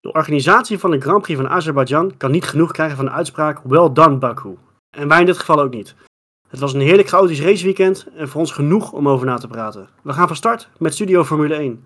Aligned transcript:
De 0.00 0.12
organisatie 0.12 0.78
van 0.78 0.90
de 0.90 1.00
Grand 1.00 1.22
Prix 1.22 1.40
van 1.40 1.48
Azerbeidzjan 1.48 2.16
kan 2.16 2.30
niet 2.30 2.44
genoeg 2.44 2.72
krijgen 2.72 2.96
van 2.96 3.04
de 3.04 3.10
uitspraak 3.10 3.60
Well 3.64 3.92
done 3.92 4.16
Baku. 4.16 4.56
En 4.90 5.08
wij 5.08 5.20
in 5.20 5.26
dit 5.26 5.38
geval 5.38 5.60
ook 5.60 5.74
niet. 5.74 5.94
Het 6.48 6.60
was 6.60 6.74
een 6.74 6.80
heerlijk 6.80 7.08
chaotisch 7.08 7.40
raceweekend 7.40 8.06
en 8.16 8.28
voor 8.28 8.40
ons 8.40 8.52
genoeg 8.52 8.92
om 8.92 9.08
over 9.08 9.26
na 9.26 9.36
te 9.36 9.48
praten. 9.48 9.88
We 10.02 10.12
gaan 10.12 10.26
van 10.26 10.36
start 10.36 10.68
met 10.78 10.94
Studio 10.94 11.24
Formule 11.24 11.54
1. 11.54 11.82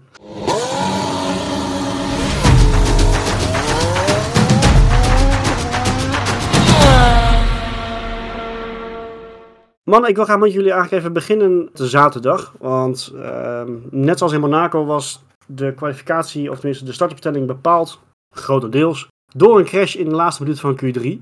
Man, 9.85 10.07
ik 10.07 10.17
wil 10.17 10.25
graag 10.25 10.39
met 10.39 10.53
jullie 10.53 10.71
eigenlijk 10.71 11.03
even 11.03 11.13
beginnen 11.13 11.71
de 11.73 11.87
zaterdag. 11.87 12.55
Want 12.59 13.13
ehm, 13.17 13.73
net 13.91 14.19
zoals 14.19 14.33
in 14.33 14.41
Monaco 14.41 14.85
was 14.85 15.25
de 15.55 15.75
kwalificatie, 15.75 16.51
of 16.51 16.59
tenminste 16.59 16.85
de 16.85 16.93
startopstelling 16.93 17.47
bepaald, 17.47 18.01
grotendeels, 18.35 19.09
door 19.35 19.59
een 19.59 19.65
crash 19.65 19.95
in 19.95 20.09
de 20.09 20.15
laatste 20.15 20.43
minuut 20.43 20.61
van 20.61 20.81
Q3. 20.85 21.21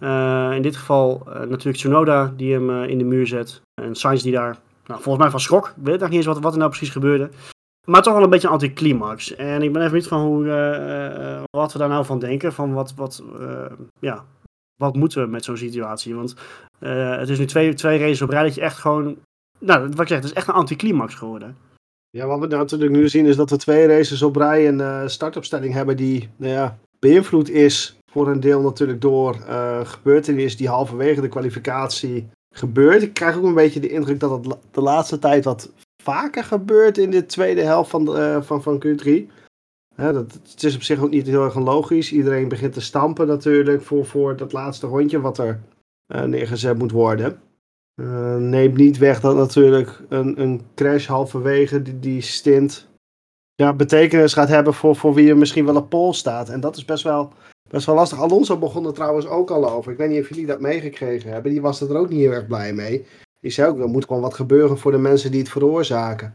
Uh, 0.00 0.52
in 0.54 0.62
dit 0.62 0.76
geval 0.76 1.22
uh, 1.26 1.34
natuurlijk 1.34 1.76
Tsunoda 1.76 2.32
die 2.36 2.52
hem 2.52 2.70
uh, 2.70 2.88
in 2.88 2.98
de 2.98 3.04
muur 3.04 3.26
zet. 3.26 3.60
En 3.82 3.94
Sainz 3.94 4.22
die 4.22 4.32
daar, 4.32 4.58
nou, 4.86 5.00
volgens 5.00 5.18
mij 5.18 5.30
van 5.30 5.40
schrok. 5.40 5.66
Ik 5.66 5.72
weet 5.76 5.86
eigenlijk 5.86 6.10
niet 6.10 6.18
eens 6.18 6.34
wat, 6.34 6.42
wat 6.42 6.52
er 6.52 6.58
nou 6.58 6.70
precies 6.70 6.90
gebeurde. 6.90 7.30
Maar 7.86 8.02
toch 8.02 8.14
wel 8.14 8.22
een 8.22 8.30
beetje 8.30 8.46
een 8.46 8.52
anticlimax. 8.52 9.34
En 9.34 9.62
ik 9.62 9.72
ben 9.72 9.82
even 9.82 9.94
niet 9.94 10.06
van 10.06 10.20
hoe, 10.20 10.44
wat 11.50 11.72
we 11.72 11.78
daar 11.78 11.88
nou 11.88 12.04
van 12.04 12.18
denken. 12.18 12.52
Van 12.52 12.72
wat, 12.72 12.94
wat, 12.94 13.22
ja, 14.00 14.24
wat 14.80 14.94
moeten 14.94 15.22
we 15.22 15.28
met 15.28 15.44
zo'n 15.44 15.56
situatie? 15.56 16.14
Want 16.14 16.34
het 16.78 17.28
is 17.28 17.38
nu 17.38 17.44
twee, 17.44 17.74
twee 17.74 17.98
races 17.98 18.22
op 18.22 18.28
rij 18.28 18.42
dat 18.42 18.54
je 18.54 18.60
echt 18.60 18.78
gewoon... 18.78 19.16
Nou, 19.58 19.88
wat 19.88 20.00
ik 20.00 20.08
zeg, 20.08 20.16
het 20.16 20.26
is 20.26 20.32
echt 20.32 20.48
een 20.48 20.54
anticlimax 20.54 21.14
geworden. 21.14 21.56
Ja, 22.14 22.26
wat 22.26 22.40
we 22.40 22.46
natuurlijk 22.46 22.92
nu 22.92 23.08
zien 23.08 23.26
is 23.26 23.36
dat 23.36 23.50
we 23.50 23.56
twee 23.56 23.86
races 23.86 24.22
op 24.22 24.36
rij 24.36 24.68
een 24.68 25.10
startopstelling 25.10 25.72
hebben 25.72 25.96
die 25.96 26.28
nou 26.36 26.52
ja, 26.52 26.78
beïnvloed 26.98 27.50
is 27.50 27.96
voor 28.10 28.28
een 28.28 28.40
deel 28.40 28.60
natuurlijk 28.60 29.00
door 29.00 29.36
uh, 29.48 29.80
gebeurtenissen 29.86 30.58
die 30.58 30.68
halverwege 30.68 31.20
de 31.20 31.28
kwalificatie 31.28 32.28
gebeurt. 32.54 33.02
Ik 33.02 33.14
krijg 33.14 33.36
ook 33.36 33.44
een 33.44 33.54
beetje 33.54 33.80
de 33.80 33.88
indruk 33.88 34.20
dat 34.20 34.30
het 34.30 34.56
de 34.70 34.80
laatste 34.80 35.18
tijd 35.18 35.44
wat 35.44 35.72
vaker 36.02 36.44
gebeurt 36.44 36.98
in 36.98 37.10
de 37.10 37.26
tweede 37.26 37.62
helft 37.62 37.90
van, 37.90 38.18
uh, 38.18 38.42
van, 38.42 38.62
van 38.62 38.84
Q3. 38.86 39.10
dat, 39.96 40.38
het 40.52 40.62
is 40.62 40.74
op 40.74 40.82
zich 40.82 41.02
ook 41.02 41.10
niet 41.10 41.26
heel 41.26 41.44
erg 41.44 41.58
logisch. 41.58 42.12
Iedereen 42.12 42.48
begint 42.48 42.72
te 42.72 42.80
stampen 42.80 43.26
natuurlijk 43.26 43.82
voor, 43.82 44.06
voor 44.06 44.36
dat 44.36 44.52
laatste 44.52 44.86
rondje 44.86 45.20
wat 45.20 45.38
er 45.38 45.60
uh, 46.14 46.22
neergezet 46.22 46.78
moet 46.78 46.92
worden. 46.92 47.40
Neemt 48.38 48.76
niet 48.76 48.98
weg 48.98 49.20
dat 49.20 49.36
natuurlijk 49.36 50.00
een, 50.08 50.40
een 50.40 50.60
crash 50.74 51.06
halverwege 51.06 51.82
die, 51.82 51.98
die 51.98 52.20
stint 52.20 52.88
ja, 53.54 53.72
betekenis 53.72 54.32
gaat 54.32 54.48
hebben 54.48 54.74
voor, 54.74 54.96
voor 54.96 55.14
wie 55.14 55.28
er 55.28 55.36
misschien 55.36 55.64
wel 55.64 55.76
op 55.76 55.88
pol 55.88 56.12
staat. 56.12 56.48
En 56.48 56.60
dat 56.60 56.76
is 56.76 56.84
best 56.84 57.04
wel 57.04 57.32
Best 57.70 57.86
wel 57.86 57.94
lastig. 57.94 58.20
Alonso 58.20 58.58
begon 58.58 58.86
er 58.86 58.92
trouwens 58.92 59.26
ook 59.26 59.50
al 59.50 59.70
over. 59.70 59.92
Ik 59.92 59.98
weet 59.98 60.10
niet 60.10 60.20
of 60.20 60.28
jullie 60.28 60.46
dat 60.46 60.60
meegekregen 60.60 61.30
hebben. 61.30 61.50
Die 61.50 61.60
was 61.60 61.80
er 61.80 61.96
ook 61.96 62.08
niet 62.08 62.20
heel 62.20 62.32
erg 62.32 62.46
blij 62.46 62.72
mee. 62.72 63.06
Die 63.40 63.50
zei 63.50 63.68
ook, 63.68 63.78
er 63.78 63.88
moet 63.88 64.06
gewoon 64.06 64.22
wat 64.22 64.34
gebeuren 64.34 64.78
voor 64.78 64.92
de 64.92 64.98
mensen 64.98 65.30
die 65.30 65.40
het 65.40 65.48
veroorzaken. 65.48 66.34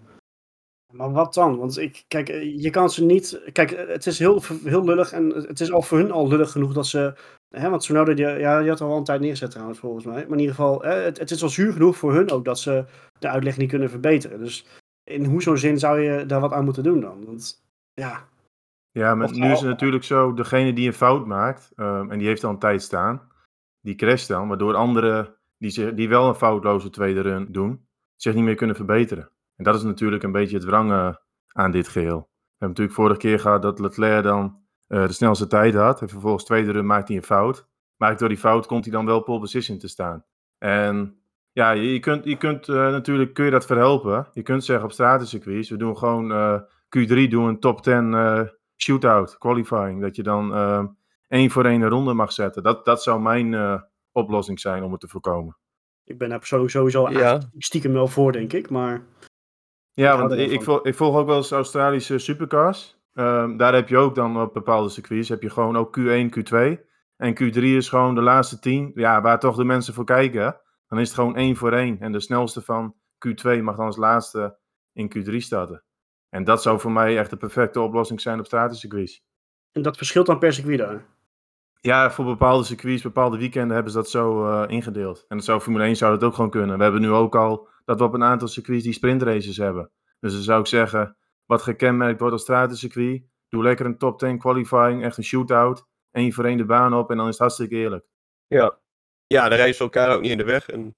Maar 0.94 1.12
wat 1.12 1.34
dan? 1.34 1.58
Want 1.58 1.78
ik, 1.78 2.04
kijk, 2.08 2.28
je 2.56 2.70
kan 2.70 2.90
ze 2.90 3.04
niet. 3.04 3.42
Kijk, 3.52 3.70
het 3.88 4.06
is 4.06 4.20
heel, 4.20 4.42
heel 4.64 4.84
lullig. 4.84 5.12
En 5.12 5.30
het 5.30 5.60
is 5.60 5.72
al 5.72 5.82
voor 5.82 5.98
hun 5.98 6.12
al 6.12 6.28
lullig 6.28 6.52
genoeg 6.52 6.74
dat 6.74 6.88
ze. 6.88 7.14
Hè, 7.50 7.70
want 7.70 7.82
Tsunoda, 7.82 8.14
die, 8.14 8.26
ja, 8.26 8.60
die 8.60 8.70
had 8.70 8.82
al 8.82 8.98
een 8.98 9.04
tijd 9.04 9.22
neergezet 9.22 9.52
trouwens, 9.52 9.80
volgens 9.80 10.06
mij. 10.06 10.16
Maar 10.16 10.32
in 10.32 10.40
ieder 10.40 10.56
geval, 10.56 10.82
hè, 10.82 10.94
het, 10.94 11.20
het 11.20 11.32
is 11.32 11.44
al 11.44 11.50
zuur 11.50 11.72
genoeg 11.72 11.98
voor 11.98 12.14
hun 12.14 12.32
ook 12.32 12.46
dat 12.46 12.60
ze 12.60 12.86
de 13.20 13.30
uitleg 13.30 13.58
niet 13.58 13.70
kunnen 13.70 13.90
verbeteren. 13.90 14.40
Dus 14.40 14.66
in 15.04 15.26
hoezo 15.26 15.56
zin 15.56 15.80
zou 15.80 16.00
je 16.00 16.26
daar 16.26 16.40
wat 16.40 16.54
aan 16.54 16.66
moeten 16.66 16.84
doen 16.84 17.02
dan? 17.02 17.26
Want 17.26 17.64
ja, 17.94 18.28
ja, 18.92 19.16
maar 19.16 19.32
nu 19.32 19.52
is 19.52 19.60
het 19.60 19.70
natuurlijk 19.70 20.04
zo, 20.04 20.34
degene 20.34 20.74
die 20.74 20.88
een 20.88 20.94
fout 20.94 21.26
maakt, 21.26 21.72
um, 21.76 22.12
en 22.12 22.18
die 22.18 22.28
heeft 22.28 22.44
al 22.44 22.50
een 22.50 22.60
tijd 22.60 22.82
staan, 22.82 23.32
die 23.82 23.96
crasht 23.96 24.28
dan, 24.28 24.48
waardoor 24.48 24.76
anderen 24.76 25.36
die, 25.58 25.94
die 25.94 26.10
wel 26.10 26.28
een 26.28 26.36
foutloze 26.36 26.90
tweede 26.90 27.22
run 27.22 27.52
doen, 27.52 27.88
zich 28.16 28.34
niet 28.34 28.44
meer 28.44 28.56
kunnen 28.56 28.76
verbeteren. 28.76 29.32
En 29.56 29.64
dat 29.64 29.76
is 29.76 29.84
natuurlijk 29.84 30.24
een 30.24 30.32
beetje 30.32 30.56
het 30.56 30.66
wrangen 30.66 31.22
aan 31.48 31.72
dit 31.72 31.88
geheel. 31.88 32.18
We 32.18 32.66
hebben 32.66 32.68
natuurlijk 32.68 32.96
vorige 32.96 33.20
keer 33.20 33.40
gehad 33.40 33.62
dat 33.62 33.80
Leclerc 33.80 34.24
dan 34.24 34.62
uh, 34.90 35.08
de 35.08 35.14
snelste 35.14 35.48
tijd 35.48 35.74
had, 35.74 36.02
en 36.02 36.10
vervolgens 36.10 36.44
tweede 36.44 36.72
run 36.72 36.86
maakt 36.86 37.08
hij 37.08 37.18
een 37.18 37.24
fout. 37.24 37.68
Maar 37.98 38.18
door 38.18 38.30
die 38.30 38.38
fout 38.38 38.66
komt 38.66 38.84
hij 38.84 38.94
dan 38.94 39.06
wel 39.06 39.24
pole 39.24 39.40
position 39.40 39.78
te 39.78 39.88
staan. 39.88 40.26
En 40.58 41.20
ja, 41.52 41.72
je, 41.72 42.00
kunt, 42.00 42.26
je 42.26 42.38
kunt 42.38 42.68
uh, 42.68 42.76
natuurlijk 42.76 43.34
kun 43.34 43.46
je 43.46 43.52
dat 43.52 43.66
verhelpen. 43.66 44.28
Je 44.34 44.42
kunt 44.42 44.64
zeggen 44.64 44.86
op 44.86 44.92
stratencircuits, 44.92 45.70
we 45.70 45.78
doen 45.78 45.98
gewoon 45.98 46.32
uh, 46.32 46.60
Q3 46.98 47.30
doen 47.30 47.48
een 47.48 47.60
top 47.60 47.82
10 47.82 48.14
shootout, 48.82 49.38
qualifying. 49.38 50.02
Dat 50.02 50.16
je 50.16 50.24
dan 50.24 50.54
uh, 50.54 50.84
één 51.28 51.50
voor 51.50 51.66
één 51.66 51.82
een 51.82 51.90
ronde 51.90 52.14
mag 52.14 52.32
zetten. 52.32 52.64
Dat, 52.64 52.86
dat 52.86 53.04
zou 53.04 53.22
mijn 53.22 53.52
uh, 53.52 53.82
oplossing 54.12 54.60
zijn 54.60 54.84
om 54.84 54.92
het 54.92 55.00
te 55.00 55.08
voorkomen. 55.08 55.58
Ik 56.04 56.18
ben 56.18 56.30
daar 56.30 56.40
sowieso 56.44 57.10
ja. 57.10 57.40
stiekem 57.58 57.94
wel 57.94 58.08
voor, 58.08 58.32
denk 58.32 58.54
ik. 58.54 58.70
Maar 58.70 59.06
ja, 59.94 60.18
want 60.18 60.32
ik, 60.32 60.52
ik, 60.52 60.64
volg, 60.64 60.86
ik 60.86 60.96
volg 60.96 61.16
ook 61.16 61.28
wel 61.28 61.38
eens 61.38 61.52
Australische 61.52 62.18
supercars. 62.18 62.99
Um, 63.14 63.58
daar 63.58 63.74
heb 63.74 63.90
je 63.90 63.98
ook 63.98 64.16
dan 64.16 64.42
op 64.42 64.54
bepaalde 64.54 64.90
circuits 64.90 65.30
heb 65.30 65.42
je 65.42 65.50
gewoon 65.50 65.78
ook 65.78 66.00
Q1, 66.00 66.30
Q2. 66.38 66.88
En 67.16 67.34
Q3 67.34 67.62
is 67.62 67.90
gewoon 67.90 68.16
de 68.16 68.22
laatste 68.22 68.60
tien, 68.60 68.92
ja, 68.96 69.22
waar 69.22 69.40
toch 69.40 69.56
de 69.56 69.64
mensen 69.64 69.94
voor 69.94 70.06
kijken. 70.06 70.62
Dan 70.88 71.00
is 71.00 71.08
het 71.08 71.18
gewoon 71.18 71.36
één 71.36 71.56
voor 71.56 71.74
één. 71.74 72.00
En 72.00 72.12
de 72.12 72.20
snelste 72.20 72.62
van 72.62 72.96
Q2 73.28 73.62
mag 73.62 73.76
dan 73.76 73.86
als 73.86 73.98
laatste 73.98 74.58
in 74.94 75.12
Q3 75.18 75.36
starten. 75.36 75.84
En 76.30 76.44
dat 76.44 76.62
zou 76.62 76.80
voor 76.80 76.92
mij 76.92 77.18
echt 77.18 77.30
de 77.30 77.38
perfecte 77.38 77.82
oplossing 77.82 78.22
zijn 78.22 78.40
op 78.40 78.46
stratencircuits. 78.46 79.24
En 79.72 79.82
dat 79.82 79.98
verschilt 79.98 80.26
dan 80.26 80.40
per 80.40 80.54
circuit 80.54 80.78
daar? 80.78 81.06
Ja, 81.82 82.12
voor 82.12 82.26
bepaalde 82.26 82.64
circuits, 82.64 83.02
bepaalde 83.02 83.38
weekenden 83.38 83.74
hebben 83.74 83.92
ze 83.92 83.98
dat 83.98 84.10
zo 84.10 84.46
uh, 84.48 84.64
ingedeeld. 84.68 85.26
En 85.28 85.38
dat 85.38 85.46
zou 85.46 85.60
Formule 85.60 85.84
1 85.84 85.96
zou 85.96 86.12
dat 86.12 86.24
ook 86.24 86.36
gewoon 86.36 86.50
kunnen. 86.50 86.78
We 86.78 86.84
hebben 86.84 87.02
nu 87.02 87.10
ook 87.10 87.36
al 87.36 87.68
dat 87.86 88.00
we 88.00 88.04
op 88.04 88.14
een 88.14 88.24
aantal 88.24 88.48
circuits 88.48 88.84
die 88.84 88.94
sprintraces 88.94 89.58
hebben. 89.58 89.92
Dus 90.20 90.34
dan 90.34 90.42
zou 90.42 90.60
ik 90.60 90.68
zeggen, 90.68 91.18
wat 91.50 91.62
gekenmerkt 91.62 92.20
wordt 92.20 92.34
als 92.34 92.42
stratencircuit, 92.42 93.24
doe 93.48 93.64
lekker 93.64 93.86
een 93.86 93.98
top 93.98 94.20
10 94.20 94.40
qualifying, 94.40 95.04
echt 95.04 95.18
een 95.18 95.24
shootout. 95.24 95.88
één 96.12 96.34
voor 96.34 96.46
één 96.46 96.58
de 96.58 96.66
baan 96.66 96.94
op 96.94 97.12
en 97.12 97.18
dan 97.18 97.26
is 97.26 97.32
het 97.32 97.40
hartstikke 97.40 97.76
eerlijk. 97.76 98.06
Ja, 98.48 98.80
ja 99.28 99.50
dan 99.50 99.58
rijden 99.58 99.80
elkaar 99.80 100.16
ook 100.16 100.22
niet 100.22 100.32
in 100.32 100.38
de 100.38 100.44
weg. 100.44 100.70
En... 100.70 100.96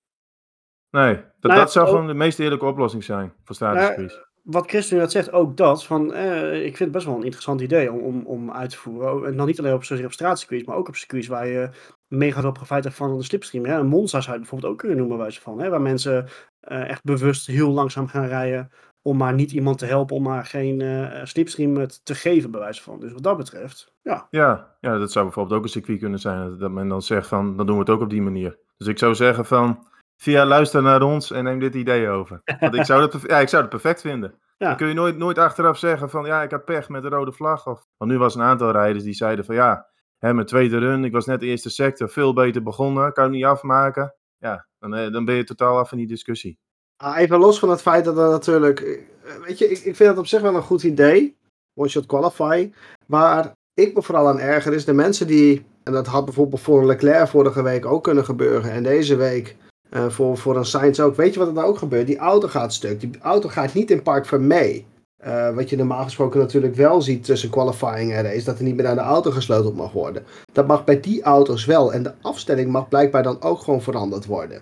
Nee, 0.90 1.16
dat, 1.16 1.52
nou, 1.52 1.56
dat 1.56 1.72
zou 1.72 1.88
gewoon 1.88 2.08
de 2.08 2.14
meest 2.14 2.40
eerlijke 2.40 2.66
oplossing 2.66 3.04
zijn 3.04 3.34
voor 3.44 3.56
stratencircuits. 3.56 4.14
Nou, 4.14 4.26
wat 4.44 4.70
Christen 4.70 4.98
net 4.98 5.12
zegt, 5.12 5.32
ook 5.32 5.58
dat. 5.58 5.86
Van, 5.86 6.14
eh, 6.14 6.56
ik 6.56 6.78
vind 6.78 6.80
het 6.80 6.92
best 6.92 7.06
wel 7.06 7.16
een 7.16 7.24
interessant 7.24 7.62
idee 7.62 7.92
om, 7.92 8.00
om, 8.00 8.26
om 8.26 8.52
uit 8.52 8.70
te 8.70 8.78
voeren. 8.78 9.26
En 9.26 9.38
dan 9.38 9.48
niet 9.48 9.60
alleen 9.60 9.74
op, 9.74 9.84
zozeer 9.84 10.06
op 10.06 10.12
straatcircuits, 10.12 10.66
maar 10.66 10.76
ook 10.76 10.88
op 10.88 10.96
circuits 10.96 11.28
waar 11.28 11.48
je 11.48 11.70
mega 12.08 12.42
veel 12.42 12.52
profijt 12.52 12.84
hebt 12.84 12.96
van 12.96 13.18
de 13.18 13.24
slipstream. 13.24 13.66
Hè. 13.66 13.76
Een 13.80 13.88
Monza 13.88 14.22
zou 14.22 14.34
je 14.34 14.40
bijvoorbeeld 14.40 14.72
ook 14.72 14.80
kunnen 14.80 14.98
noemen, 14.98 15.18
wijze 15.18 15.42
van. 15.42 15.60
Hè, 15.60 15.70
waar 15.70 15.82
mensen 15.82 16.28
uh, 16.68 16.90
echt 16.90 17.04
bewust 17.04 17.48
heel 17.48 17.70
langzaam 17.70 18.08
gaan 18.08 18.28
rijden. 18.28 18.72
Om 19.02 19.18
maar 19.18 19.34
niet 19.34 19.52
iemand 19.52 19.78
te 19.78 19.86
helpen, 19.86 20.16
om 20.16 20.24
maar 20.24 20.46
geen 20.46 20.80
uh, 20.80 21.26
slipstream 21.26 21.88
te 22.04 22.16
geven, 22.16 22.52
bij 22.52 22.60
wijze 22.60 22.82
van. 22.82 23.00
Dus 23.00 23.14
wat 23.14 23.24
dat 23.24 23.38
betreft, 23.38 23.94
ja. 24.02 24.28
ja. 24.30 24.76
Ja, 24.80 24.98
dat 24.98 25.12
zou 25.12 25.26
bijvoorbeeld 25.26 25.58
ook 25.58 25.64
een 25.64 25.72
circuit 25.72 26.00
kunnen 26.00 26.20
zijn. 26.20 26.58
Dat 26.58 26.72
men 26.72 26.88
dan 26.88 27.02
zegt 27.02 27.28
van, 27.28 27.58
dan 27.58 27.66
doen 27.66 27.76
we 27.76 27.82
het 27.82 27.90
ook 27.90 28.02
op 28.02 28.10
die 28.10 28.22
manier. 28.22 28.60
Dus 28.78 28.88
ik 28.88 28.98
zou 28.98 29.16
zeggen 29.16 29.46
van, 29.46 29.88
via 30.18 30.46
luister 30.46 30.82
naar 30.82 31.02
ons 31.02 31.32
en 31.32 31.44
neem 31.44 31.60
dit 31.60 31.76
idee 31.76 32.10
over. 32.10 32.42
Want 32.60 32.76
ik 32.76 32.86
zou 32.86 33.10
dat, 33.10 33.22
ja, 33.28 33.40
ik 33.40 33.50
zou 33.50 33.62
het 33.62 33.72
perfect 33.72 34.02
vinden. 34.02 34.40
Dan 34.58 34.76
kun 34.76 34.88
je 34.88 34.94
nooit, 34.94 35.18
nooit 35.18 35.38
achteraf 35.38 35.78
zeggen 35.78 36.10
van 36.10 36.26
ja, 36.26 36.44
ik 36.44 36.52
had 36.52 36.66
pech 36.66 36.90
met 36.90 37.04
de 37.04 37.10
rode 37.10 37.32
vlag. 37.32 37.68
Of, 37.68 37.86
want 37.98 38.12
nu 38.12 38.18
was 38.18 38.36
een 38.36 38.42
aantal 38.42 38.72
rijders 38.72 39.04
die 39.04 39.14
zeiden 39.14 39.46
van 39.46 39.56
ja, 39.56 39.88
hè, 40.18 40.34
mijn 40.34 40.48
tweede 40.48 40.78
run, 40.78 41.04
ik 41.04 41.12
was 41.12 41.26
net 41.26 41.40
de 41.40 41.46
eerste 41.46 41.70
sector, 41.70 42.10
veel 42.10 42.34
beter 42.34 42.64
begonnen, 42.64 43.14
kan 43.14 43.24
het 43.24 43.34
niet 43.34 43.46
afmaken. 43.46 44.16
Ja, 44.38 44.68
dan, 44.80 44.96
eh, 44.96 45.12
dan 45.12 45.26
ben 45.26 45.36
je 45.36 45.44
totaal 45.44 45.78
af 45.78 45.90
van 45.90 45.98
die 45.98 46.08
discussie. 46.08 46.60
Ah, 47.02 47.18
even 47.18 47.40
los 47.40 47.60
van 47.60 47.70
het 47.70 47.82
feit 47.82 48.06
dat 48.06 48.18
er 48.18 48.30
natuurlijk, 48.30 48.80
eh, 48.80 49.46
weet 49.46 49.58
je, 49.58 49.70
ik, 49.70 49.78
ik 49.78 49.96
vind 49.96 50.10
het 50.10 50.18
op 50.18 50.28
zich 50.28 50.42
wel 50.42 50.56
een 50.56 50.62
goed 50.62 50.84
idee, 50.84 51.36
one 51.74 51.90
shot 51.90 52.06
qualify. 52.06 52.72
Maar 53.06 53.52
ik 53.74 53.94
me 53.94 54.02
vooral 54.02 54.28
aan 54.28 54.40
erger 54.40 54.74
is 54.74 54.86
de 54.86 54.94
mensen 54.94 55.28
die, 55.28 55.66
en 55.84 55.94
dat 55.94 56.08
had 56.08 56.26
bijvoorbeeld 56.26 56.62
voor 56.62 56.86
Leclerc 56.86 57.28
vorige 57.28 57.62
week 57.62 57.86
ook 57.86 58.04
kunnen 58.04 58.26
gebeuren 58.26 58.72
en 58.72 58.84
deze 58.84 59.16
week 59.16 59.56
uh, 59.92 60.10
voor, 60.10 60.38
voor 60.38 60.58
een 60.58 60.66
Sainz 60.66 61.00
ook. 61.00 61.16
Weet 61.16 61.34
je 61.34 61.40
wat 61.40 61.48
er 61.48 61.54
nou 61.54 61.68
ook 61.68 61.78
gebeurt? 61.78 62.08
Die 62.08 62.18
auto 62.18 62.48
gaat 62.48 62.74
stuk. 62.74 63.00
Die 63.00 63.12
auto 63.22 63.50
gaat 63.50 63.74
niet 63.74 63.92
in 63.92 64.02
park 64.02 64.26
van 64.26 64.48
mee. 64.48 64.86
Uh, 65.26 65.56
wat 65.56 65.70
je 65.70 65.78
normaal 65.78 66.04
gesproken 66.04 66.40
natuurlijk 66.40 66.76
wel 66.76 67.02
ziet 67.02 67.24
tussen 67.24 67.50
qualifying 67.50 68.14
en 68.14 68.24
race, 68.24 68.46
dat 68.46 68.58
er 68.58 68.64
niet 68.64 68.76
meer 68.76 68.84
naar 68.84 68.96
de 68.96 69.02
auto 69.02 69.32
gesleuteld 69.32 69.76
mag 69.76 69.92
worden. 69.92 70.24
Dat 70.52 70.68
mag 70.68 70.84
bij 70.84 71.00
die 71.00 71.22
auto's 71.22 71.66
wel. 71.66 71.94
En 71.94 72.04
de 72.04 72.14
afstelling 72.22 72.72
mag 72.72 72.88
blijkbaar 72.88 73.24
dan 73.24 73.42
ook 73.42 73.60
gewoon 73.60 73.82
veranderd 73.82 74.26
worden. 74.26 74.62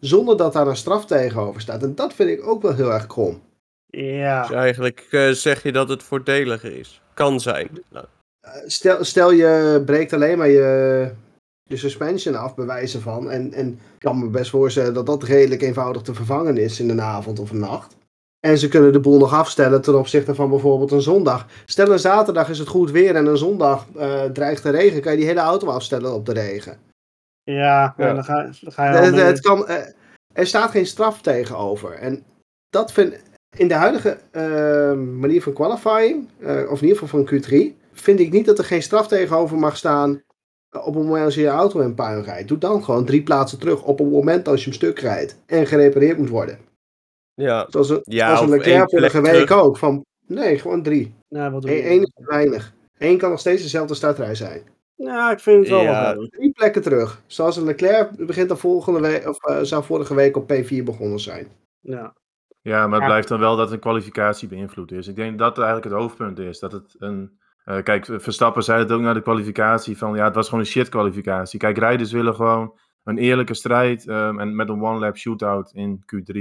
Zonder 0.00 0.36
dat 0.36 0.52
daar 0.52 0.66
een 0.66 0.76
straf 0.76 1.06
tegenover 1.06 1.60
staat. 1.60 1.82
En 1.82 1.94
dat 1.94 2.14
vind 2.14 2.30
ik 2.30 2.46
ook 2.46 2.62
wel 2.62 2.74
heel 2.74 2.92
erg 2.92 3.06
krom. 3.06 3.40
Ja. 3.86 4.46
Dus 4.46 4.56
eigenlijk 4.56 5.06
uh, 5.10 5.30
zeg 5.30 5.62
je 5.62 5.72
dat 5.72 5.88
het 5.88 6.02
voordeliger 6.02 6.78
is. 6.78 7.02
Kan 7.14 7.40
zijn. 7.40 7.68
Nou. 7.88 8.06
stel, 8.66 9.04
stel 9.04 9.30
je 9.30 9.82
breekt 9.86 10.12
alleen 10.12 10.38
maar 10.38 10.48
je, 10.48 11.10
de 11.62 11.76
suspension 11.76 12.34
af, 12.34 12.54
bewijzen 12.54 13.00
van. 13.00 13.30
En, 13.30 13.52
en 13.52 13.68
ik 13.68 13.98
kan 13.98 14.18
me 14.18 14.28
best 14.28 14.50
voorstellen 14.50 14.94
dat 14.94 15.06
dat 15.06 15.22
redelijk 15.22 15.62
eenvoudig 15.62 16.02
te 16.02 16.14
vervangen 16.14 16.56
is 16.56 16.80
in 16.80 16.90
een 16.90 17.00
avond 17.00 17.38
of 17.38 17.50
een 17.50 17.58
nacht. 17.58 17.98
En 18.40 18.58
ze 18.58 18.68
kunnen 18.68 18.92
de 18.92 19.00
boel 19.00 19.18
nog 19.18 19.34
afstellen 19.34 19.80
ten 19.80 19.98
opzichte 19.98 20.34
van 20.34 20.50
bijvoorbeeld 20.50 20.90
een 20.90 21.02
zondag. 21.02 21.46
Stel 21.66 21.92
een 21.92 21.98
zaterdag 21.98 22.48
is 22.48 22.58
het 22.58 22.68
goed 22.68 22.90
weer 22.90 23.16
en 23.16 23.26
een 23.26 23.36
zondag 23.36 23.86
eh, 23.96 24.24
dreigt 24.24 24.62
de 24.62 24.70
regen. 24.70 25.00
Kan 25.00 25.12
je 25.12 25.18
die 25.18 25.26
hele 25.26 25.40
auto 25.40 25.66
afstellen 25.66 26.14
op 26.14 26.26
de 26.26 26.32
regen. 26.32 26.78
Ja, 27.52 27.94
Ja. 27.96 28.14
Dan, 28.14 28.24
ga, 28.24 28.42
dan 28.60 28.72
ga 28.72 28.90
je 28.90 28.96
Het- 28.98 29.14
mee- 29.14 29.20
het 29.24 29.40
kan, 29.40 29.66
eh, 29.68 29.76
er 30.32 30.46
staat 30.46 30.70
geen 30.70 30.86
straf 30.86 31.22
tegenover. 31.22 31.92
En 31.92 32.22
dat 32.70 32.92
vind 32.92 33.14
in 33.56 33.68
de 33.68 33.74
huidige 33.74 34.18
eh, 34.30 34.92
manier 34.94 35.42
van 35.42 35.52
qualifying, 35.52 36.28
eh, 36.38 36.70
of 36.70 36.80
in 36.82 36.86
ieder 36.88 36.98
geval 37.02 37.24
van 37.24 37.24
Q3, 37.40 37.76
vind 37.92 38.20
ik 38.20 38.32
niet 38.32 38.46
dat 38.46 38.58
er 38.58 38.64
geen 38.64 38.82
straf 38.82 39.08
tegenover 39.08 39.58
mag 39.58 39.76
staan 39.76 40.22
op 40.76 40.94
het 40.94 41.04
moment 41.04 41.24
als 41.24 41.34
je 41.34 41.40
je 41.40 41.46
auto 41.48 41.80
in 41.80 41.94
puin 41.94 42.22
rijdt. 42.22 42.48
Doe 42.48 42.58
dan 42.58 42.84
gewoon 42.84 43.04
drie 43.04 43.22
plaatsen 43.22 43.58
terug 43.58 43.82
op 43.82 43.98
het 43.98 44.10
moment 44.10 44.48
als 44.48 44.58
je 44.60 44.64
hem 44.64 44.74
stuk 44.74 44.98
rijdt 44.98 45.36
en 45.46 45.66
gerepareerd 45.66 46.18
moet 46.18 46.28
worden. 46.28 46.58
Ja, 47.34 47.66
Zoals 47.70 47.88
een, 47.90 48.00
Ja, 48.02 48.26
zoals 48.26 48.40
een 48.40 48.48
Leclerc 48.56 48.90
vorige 48.90 49.20
week 49.20 49.32
terug. 49.32 49.50
ook. 49.62 49.78
Van, 49.78 50.04
nee, 50.26 50.58
gewoon 50.58 50.82
drie. 50.82 51.14
Nou? 51.28 51.60
Eén 51.68 52.02
is 52.02 52.10
weinig. 52.14 52.72
Eén 52.98 53.18
kan 53.18 53.30
nog 53.30 53.40
steeds 53.40 53.62
dezelfde 53.62 53.94
startrij 53.94 54.34
zijn. 54.34 54.62
Ja, 55.04 55.30
ik 55.30 55.40
vind 55.40 55.58
het 55.60 55.68
wel 55.68 55.82
Ja. 55.82 56.14
wat. 56.16 56.30
Drie 56.32 56.50
plekken 56.52 56.82
terug. 56.82 57.22
Zoals 57.26 57.56
een 57.56 57.64
Leclerc 57.64 58.26
begint 58.26 58.48
dan 58.48 58.58
volgende 58.58 59.00
week, 59.00 59.26
of 59.28 59.44
eh, 59.44 59.58
zou 59.62 59.84
vorige 59.84 60.14
week 60.14 60.36
op 60.36 60.52
P4 60.52 60.82
begonnen 60.84 61.20
zijn. 61.20 61.48
Ja. 61.80 62.14
Ja, 62.62 62.86
maar 62.86 62.98
het 62.98 63.08
blijft 63.08 63.28
dan 63.28 63.40
wel 63.40 63.56
dat 63.56 63.72
een 63.72 63.78
kwalificatie 63.78 64.48
beïnvloed 64.48 64.92
is. 64.92 65.08
Ik 65.08 65.16
denk 65.16 65.38
dat 65.38 65.54
dat 65.56 65.64
eigenlijk 65.64 65.94
het 65.94 66.02
hoofdpunt 66.02 66.38
is. 66.38 66.58
Dat 66.58 66.72
het 66.72 66.94
een, 66.98 67.38
eh, 67.64 67.82
kijk, 67.82 68.04
Verstappen 68.10 68.62
zei 68.62 68.78
het 68.78 68.92
ook 68.92 69.00
na 69.00 69.12
de 69.12 69.22
kwalificatie 69.22 69.98
van 69.98 70.14
ja, 70.16 70.24
het 70.24 70.34
was 70.34 70.44
gewoon 70.48 70.60
een 70.60 70.70
shit 70.70 70.88
kwalificatie. 70.88 71.58
Kijk, 71.58 71.78
rijders 71.78 72.12
willen 72.12 72.34
gewoon 72.34 72.78
een 73.04 73.18
eerlijke 73.18 73.54
strijd 73.54 74.06
ehm, 74.08 74.38
en 74.40 74.56
met 74.56 74.68
een 74.68 74.82
one-lap 74.82 75.16
shootout 75.16 75.72
in 75.72 75.98
Q3. 76.14 76.32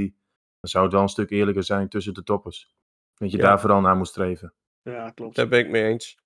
Dan 0.60 0.70
zou 0.70 0.84
het 0.84 0.94
wel 0.94 1.02
een 1.02 1.08
stuk 1.10 1.30
eerlijker 1.30 1.64
zijn 1.64 1.90
tussen 1.90 2.14
de 2.14 2.24
toppers. 2.24 2.74
Dat 3.18 3.32
je 3.32 3.38
Ja. 3.38 3.44
daar 3.44 3.60
vooral 3.60 3.82
naar 3.82 3.96
moet 3.96 4.08
streven. 4.08 4.54
ja, 4.82 5.10
klopt. 5.10 5.36
daar 5.36 5.48
ben 5.48 5.60
ik 5.60 5.70
mee 5.70 5.84
eens. 5.84 6.18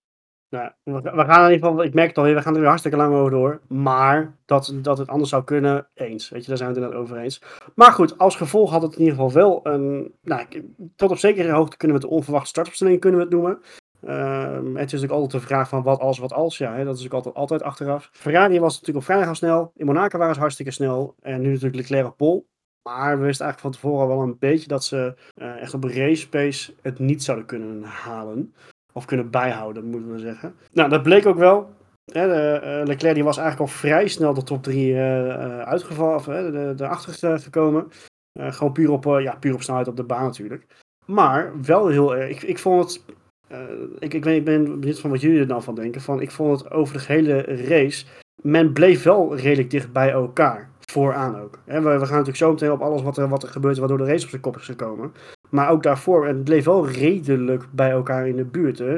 Nou, 0.54 0.72
we, 0.84 1.24
gaan 1.24 1.46
in 1.46 1.52
ieder 1.52 1.68
geval, 1.68 1.84
ik 1.84 1.94
merk 1.94 2.08
het 2.08 2.18
alweer, 2.18 2.36
we 2.36 2.42
gaan 2.42 2.54
er 2.54 2.60
weer 2.60 2.68
hartstikke 2.68 2.98
lang 2.98 3.14
over 3.14 3.32
door. 3.32 3.62
Maar 3.68 4.36
dat, 4.46 4.74
dat 4.82 4.98
het 4.98 5.08
anders 5.08 5.30
zou 5.30 5.44
kunnen, 5.44 5.88
eens. 5.94 6.30
Weet 6.30 6.42
je, 6.42 6.48
daar 6.48 6.58
zijn 6.58 6.70
we 6.70 6.76
het 6.76 6.84
inderdaad 6.84 7.10
over 7.10 7.24
eens. 7.24 7.42
Maar 7.76 7.92
goed, 7.92 8.18
als 8.18 8.36
gevolg 8.36 8.72
had 8.72 8.82
het 8.82 8.94
in 8.94 9.00
ieder 9.00 9.14
geval 9.14 9.32
wel 9.32 9.60
een. 9.64 10.14
Nou, 10.22 10.46
tot 10.96 11.12
op 11.12 11.18
zekere 11.18 11.52
hoogte 11.52 11.78
kunnen 11.78 11.98
we 11.98 12.04
het 12.04 12.12
de 12.12 12.18
onverwachte 12.18 12.50
startopstelling 12.50 13.00
kunnen 13.00 13.20
we 13.20 13.26
het 13.26 13.36
noemen. 13.36 13.60
Ehm, 14.02 14.66
het 14.66 14.86
is 14.86 14.92
natuurlijk 14.92 15.12
altijd 15.12 15.32
de 15.32 15.48
vraag 15.48 15.70
van 15.70 15.84
wat 15.84 16.00
als, 16.00 16.20
wat 16.20 16.34
als. 16.34 16.58
Ja, 16.58 16.70
hè, 16.70 16.84
dat 16.84 16.96
is 16.96 17.02
natuurlijk 17.02 17.14
altijd, 17.14 17.36
altijd 17.36 17.64
achteraf. 17.64 18.10
Ferrari 18.12 18.60
was 18.60 18.74
natuurlijk 18.74 18.98
op 18.98 19.04
vrijdag 19.04 19.28
al 19.28 19.36
snel. 19.36 19.72
In 19.76 19.86
Monaco 19.86 20.18
waren 20.18 20.34
ze 20.34 20.40
hartstikke 20.40 20.72
snel. 20.72 21.16
En 21.22 21.42
nu 21.42 21.48
natuurlijk 21.48 21.76
Leclerc 21.76 22.06
op 22.06 22.18
pol. 22.18 22.48
Maar 22.84 23.20
we 23.20 23.26
wisten 23.26 23.46
eigenlijk 23.46 23.60
van 23.60 23.72
tevoren 23.72 24.02
al 24.02 24.18
wel 24.18 24.28
een 24.28 24.40
beetje 24.40 24.68
dat 24.68 24.84
ze 24.84 25.16
eh, 25.34 25.62
echt 25.62 25.74
op 25.74 25.84
race 25.84 26.30
pace 26.30 26.74
het 26.82 27.00
niet 27.00 27.24
zouden 27.24 27.46
kunnen 27.46 27.84
halen. 27.84 28.54
Of 28.94 29.06
kunnen 29.06 29.30
bijhouden, 29.30 29.86
moeten 29.86 30.12
we 30.12 30.20
zeggen. 30.20 30.56
Nou, 30.72 30.90
dat 30.90 31.04
bleek 31.04 31.26
ook 31.26 31.38
wel. 31.38 31.70
Hè, 32.12 32.28
de, 32.28 32.60
eh, 32.60 32.86
Leclerc 32.88 33.14
die 33.14 33.24
was 33.24 33.38
eigenlijk 33.38 33.70
al 33.72 33.78
vrij 33.78 34.08
snel 34.08 34.34
de 34.34 34.44
top 34.44 34.64
3 34.64 34.98
uitgevallen, 35.64 36.16
of 36.16 36.26
de, 36.26 36.74
eh, 37.22 37.38
gekomen. 37.38 37.88
Eh, 38.40 38.52
gewoon 38.52 38.74
puur 38.74 38.92
op, 38.92 39.06
eh, 39.06 39.22
ja, 39.22 39.36
puur 39.36 39.54
op 39.54 39.62
snelheid 39.62 39.88
op 39.88 39.96
de 39.96 40.04
baan 40.04 40.24
natuurlijk. 40.24 40.66
Maar 41.06 41.52
wel 41.66 41.88
heel 41.88 42.16
erg. 42.16 42.30
Ik, 42.30 42.42
ik 42.42 42.58
vond 42.60 42.84
het. 42.84 43.04
eh, 43.48 43.60
ik, 44.00 44.14
ik, 44.14 44.22
ben, 44.22 44.36
ik 44.36 44.46
ben 44.46 44.80
benieuwd 44.80 45.00
van 45.00 45.10
wat 45.10 45.22
jullie 45.22 45.40
er 45.40 45.48
dan 45.48 45.64
van 45.64 45.76
denken. 45.76 46.02
Van, 46.02 46.22
ik 46.22 46.32
vond 46.32 46.60
het 46.62 46.72
over 46.72 46.98
de 46.98 47.04
hele 47.14 47.42
race. 47.42 48.06
Men 48.42 48.74
bleef 48.74 49.04
wel 49.04 49.36
redelijk 49.36 49.70
dicht 49.70 49.92
bij 49.92 50.12
elkaar. 50.12 50.70
Vooraan 50.92 51.40
ook. 51.40 51.60
We, 51.66 51.82
we 51.82 51.90
gaan 51.90 52.00
natuurlijk 52.00 52.36
zo 52.38 52.52
meteen 52.52 52.72
op 52.72 52.82
alles 52.82 53.02
wat 53.02 53.18
er, 53.18 53.28
wat 53.28 53.44
er 53.44 53.50
gebeurt. 53.50 53.78
Waardoor 53.78 53.98
de 53.98 54.06
race 54.06 54.24
op 54.24 54.30
zijn 54.30 54.42
kop 54.42 54.58
is 54.58 54.66
gekomen. 54.66 55.14
Maar 55.54 55.70
ook 55.70 55.84
daarvoor. 55.84 56.28
Het 56.28 56.44
bleef 56.44 56.66
wel 56.66 56.88
redelijk 56.88 57.68
bij 57.72 57.90
elkaar 57.90 58.28
in 58.28 58.36
de 58.36 58.46
buurt. 58.46 58.80
Hè. 58.80 58.94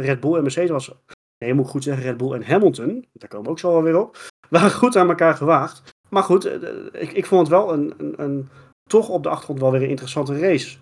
Red 0.00 0.20
Bull 0.20 0.36
en 0.36 0.42
Mercedes 0.42 0.70
was. 0.70 0.92
Nee, 1.38 1.54
moet 1.54 1.64
ik 1.64 1.70
goed 1.70 1.84
zeggen. 1.84 2.04
Red 2.04 2.16
Bull 2.16 2.32
en 2.32 2.44
Hamilton. 2.44 3.06
Daar 3.12 3.28
komen 3.28 3.44
we 3.44 3.50
ook 3.50 3.58
zo 3.58 3.72
wel 3.72 3.82
weer 3.82 3.98
op. 3.98 4.16
Waren 4.50 4.70
goed 4.70 4.96
aan 4.96 5.08
elkaar 5.08 5.34
gewaagd. 5.34 5.94
Maar 6.08 6.22
goed, 6.22 6.44
eh, 6.44 6.70
ik, 6.92 7.12
ik 7.12 7.26
vond 7.26 7.40
het 7.40 7.56
wel 7.56 7.72
een, 7.72 7.94
een, 7.98 8.22
een. 8.22 8.48
Toch 8.82 9.08
op 9.08 9.22
de 9.22 9.28
achtergrond 9.28 9.60
wel 9.60 9.70
weer 9.70 9.82
een 9.82 9.88
interessante 9.88 10.38
race. 10.38 10.78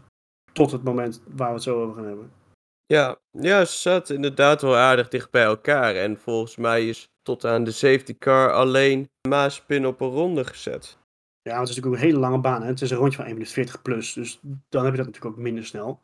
Tot 0.52 0.72
het 0.72 0.82
moment 0.82 1.22
waar 1.36 1.48
we 1.48 1.54
het 1.54 1.62
zo 1.62 1.82
over 1.82 1.94
gaan 1.94 2.06
hebben. 2.06 2.30
Ja, 2.86 3.16
ja, 3.30 3.64
ze 3.64 3.78
zaten 3.78 4.14
inderdaad 4.14 4.62
wel 4.62 4.76
aardig 4.76 5.08
dicht 5.08 5.30
bij 5.30 5.44
elkaar. 5.44 5.94
En 5.94 6.18
volgens 6.18 6.56
mij 6.56 6.88
is 6.88 7.08
tot 7.22 7.44
aan 7.44 7.64
de 7.64 7.72
safety 7.72 8.18
car 8.18 8.52
alleen 8.52 9.08
Maaspin 9.28 9.86
op 9.86 10.00
een 10.00 10.10
ronde 10.10 10.44
gezet. 10.44 10.98
Ja, 11.42 11.54
want 11.56 11.68
het 11.68 11.76
is 11.76 11.76
natuurlijk 11.76 11.86
ook 11.86 11.94
een 11.94 12.08
hele 12.08 12.18
lange 12.18 12.40
baan. 12.40 12.62
Hè? 12.62 12.68
Het 12.68 12.80
is 12.80 12.90
een 12.90 12.96
rondje 12.96 13.16
van 13.16 13.24
1 13.24 13.34
minuut 13.34 13.52
40 13.52 13.82
plus. 13.82 14.12
Dus 14.12 14.40
dan 14.68 14.84
heb 14.84 14.92
je 14.92 14.98
dat 14.98 15.06
natuurlijk 15.06 15.36
ook 15.36 15.42
minder 15.42 15.64
snel. 15.64 16.00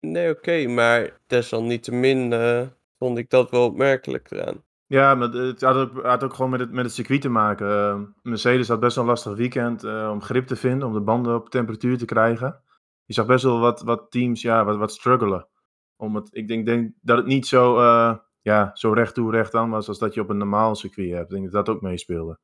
Nee, 0.00 0.30
oké, 0.30 0.66
maar 0.66 1.20
desalniettemin 1.26 2.32
eh, 2.32 2.66
vond 2.98 3.18
ik 3.18 3.30
dat 3.30 3.50
wel 3.50 3.64
opmerkelijk 3.64 4.30
eraan. 4.30 4.64
Ja, 4.90 5.14
maar 5.14 5.28
het 5.28 5.60
had 5.60 5.76
ook, 5.76 6.02
had 6.04 6.24
ook 6.24 6.34
gewoon 6.34 6.50
met 6.50 6.60
het, 6.60 6.72
met 6.72 6.84
het 6.84 6.94
circuit 6.94 7.20
te 7.20 7.28
maken. 7.28 7.68
Eh, 7.68 8.00
Mercedes 8.22 8.68
had 8.68 8.80
best 8.80 8.94
wel 8.94 9.04
een 9.04 9.10
lastig 9.10 9.34
weekend 9.34 9.84
eh, 9.84 10.08
om 10.12 10.22
grip 10.22 10.46
te 10.46 10.56
vinden, 10.56 10.88
om 10.88 10.94
de 10.94 11.00
banden 11.00 11.34
op 11.34 11.50
temperatuur 11.50 11.98
te 11.98 12.04
krijgen. 12.04 12.62
Je 13.04 13.14
zag 13.14 13.26
best 13.26 13.44
wel 13.44 13.60
wat, 13.60 13.82
wat 13.82 14.10
teams 14.10 14.42
ja, 14.42 14.64
wat, 14.64 14.76
wat 14.76 14.92
struggelen. 14.92 15.48
Om 15.96 16.14
het, 16.14 16.28
ik 16.32 16.48
denk, 16.48 16.66
denk 16.66 16.92
dat 17.00 17.16
het 17.16 17.26
niet 17.26 17.46
zo, 17.46 17.78
eh, 17.78 18.16
ja, 18.40 18.70
zo 18.74 18.92
recht 18.92 19.14
toe 19.14 19.30
recht 19.30 19.54
aan 19.54 19.70
was 19.70 19.88
als 19.88 19.98
dat 19.98 20.14
je 20.14 20.20
op 20.20 20.28
een 20.28 20.38
normaal 20.38 20.74
circuit 20.74 21.10
hebt. 21.10 21.24
Ik 21.24 21.30
denk 21.30 21.52
dat 21.52 21.66
dat 21.66 21.74
ook 21.76 21.82
meespeelde. 21.82 22.38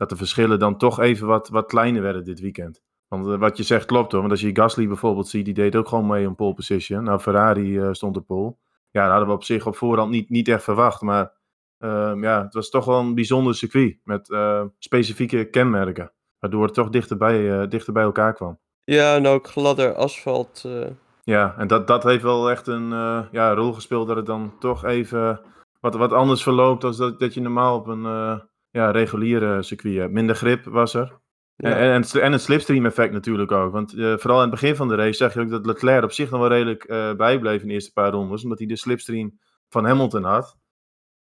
Dat 0.00 0.08
de 0.08 0.16
verschillen 0.16 0.58
dan 0.58 0.78
toch 0.78 1.00
even 1.00 1.26
wat, 1.26 1.48
wat 1.48 1.66
kleiner 1.66 2.02
werden 2.02 2.24
dit 2.24 2.40
weekend. 2.40 2.82
Want 3.08 3.26
eh, 3.26 3.38
wat 3.38 3.56
je 3.56 3.62
zegt 3.62 3.86
klopt 3.86 4.12
hoor. 4.12 4.20
Want 4.20 4.32
als 4.32 4.40
je 4.40 4.56
Gasly 4.56 4.86
bijvoorbeeld 4.86 5.28
ziet, 5.28 5.44
die 5.44 5.54
deed 5.54 5.76
ook 5.76 5.88
gewoon 5.88 6.06
mee 6.06 6.26
om 6.26 6.34
pole 6.34 6.54
position. 6.54 7.04
Nou, 7.04 7.20
Ferrari 7.20 7.78
eh, 7.78 7.88
stond 7.92 8.16
op 8.16 8.26
pole. 8.26 8.56
Ja, 8.90 9.02
dat 9.02 9.10
hadden 9.10 9.28
we 9.28 9.34
op 9.34 9.44
zich 9.44 9.66
op 9.66 9.76
voorhand 9.76 10.10
niet, 10.10 10.28
niet 10.28 10.48
echt 10.48 10.62
verwacht. 10.62 11.00
Maar 11.00 11.38
Ehm, 11.80 12.22
ja, 12.22 12.42
het 12.42 12.54
was 12.54 12.70
toch 12.70 12.84
wel 12.84 12.98
een 12.98 13.14
bijzonder 13.14 13.54
circuit 13.54 13.98
met 14.04 14.30
eh, 14.30 14.64
specifieke 14.78 15.44
kenmerken. 15.44 16.12
Waardoor 16.38 16.64
het 16.64 16.74
toch 16.74 16.88
dichter 16.88 17.16
bij, 17.16 17.60
eh, 17.60 17.68
dichter 17.68 17.92
bij 17.92 18.02
elkaar 18.02 18.34
kwam. 18.34 18.58
Ja, 18.84 19.14
en 19.14 19.26
ook 19.26 19.46
gladder 19.46 19.94
asfalt. 19.94 20.68
Ja, 21.22 21.54
en 21.58 21.66
dat, 21.66 21.86
dat 21.86 22.02
heeft 22.02 22.22
wel 22.22 22.50
echt 22.50 22.66
een 22.66 22.88
ja, 23.32 23.54
rol 23.54 23.72
gespeeld 23.72 24.06
dat 24.06 24.16
het 24.16 24.26
dan 24.26 24.58
toch 24.58 24.84
even 24.84 25.40
wat, 25.80 25.94
wat 25.94 26.12
anders 26.12 26.42
verloopt 26.42 26.80
dan 26.80 26.94
dat, 26.96 27.20
dat 27.20 27.34
je 27.34 27.40
normaal 27.40 27.76
op 27.76 27.86
een 27.86 28.42
ja, 28.70 28.90
reguliere 28.90 29.62
circuit 29.62 29.96
hebt. 29.96 30.12
Minder 30.12 30.36
grip 30.36 30.64
was 30.64 30.94
er. 30.94 31.18
En, 31.56 31.70
Ja. 31.70 31.76
en, 31.76 32.02
en 32.20 32.32
het 32.32 32.40
slipstream 32.40 32.86
effect 32.86 33.12
natuurlijk 33.12 33.52
ook. 33.52 33.72
Want 33.72 33.92
eh, 33.94 34.16
vooral 34.16 34.42
in 34.42 34.50
het 34.50 34.60
begin 34.60 34.76
van 34.76 34.88
de 34.88 34.94
race 34.94 35.12
zag 35.12 35.34
je 35.34 35.40
ook 35.40 35.50
dat 35.50 35.66
Leclerc 35.66 36.04
op 36.04 36.12
zich 36.12 36.30
nog 36.30 36.40
wel 36.40 36.48
redelijk 36.48 36.84
eh, 36.84 37.14
bijbleef 37.14 37.62
in 37.62 37.68
de 37.68 37.74
eerste 37.74 37.92
paar 37.92 38.10
rondes. 38.10 38.42
Omdat 38.42 38.58
hij 38.58 38.66
de 38.66 38.76
slipstream 38.76 39.38
van 39.68 39.84
Hamilton 39.84 40.24
had. 40.24 40.56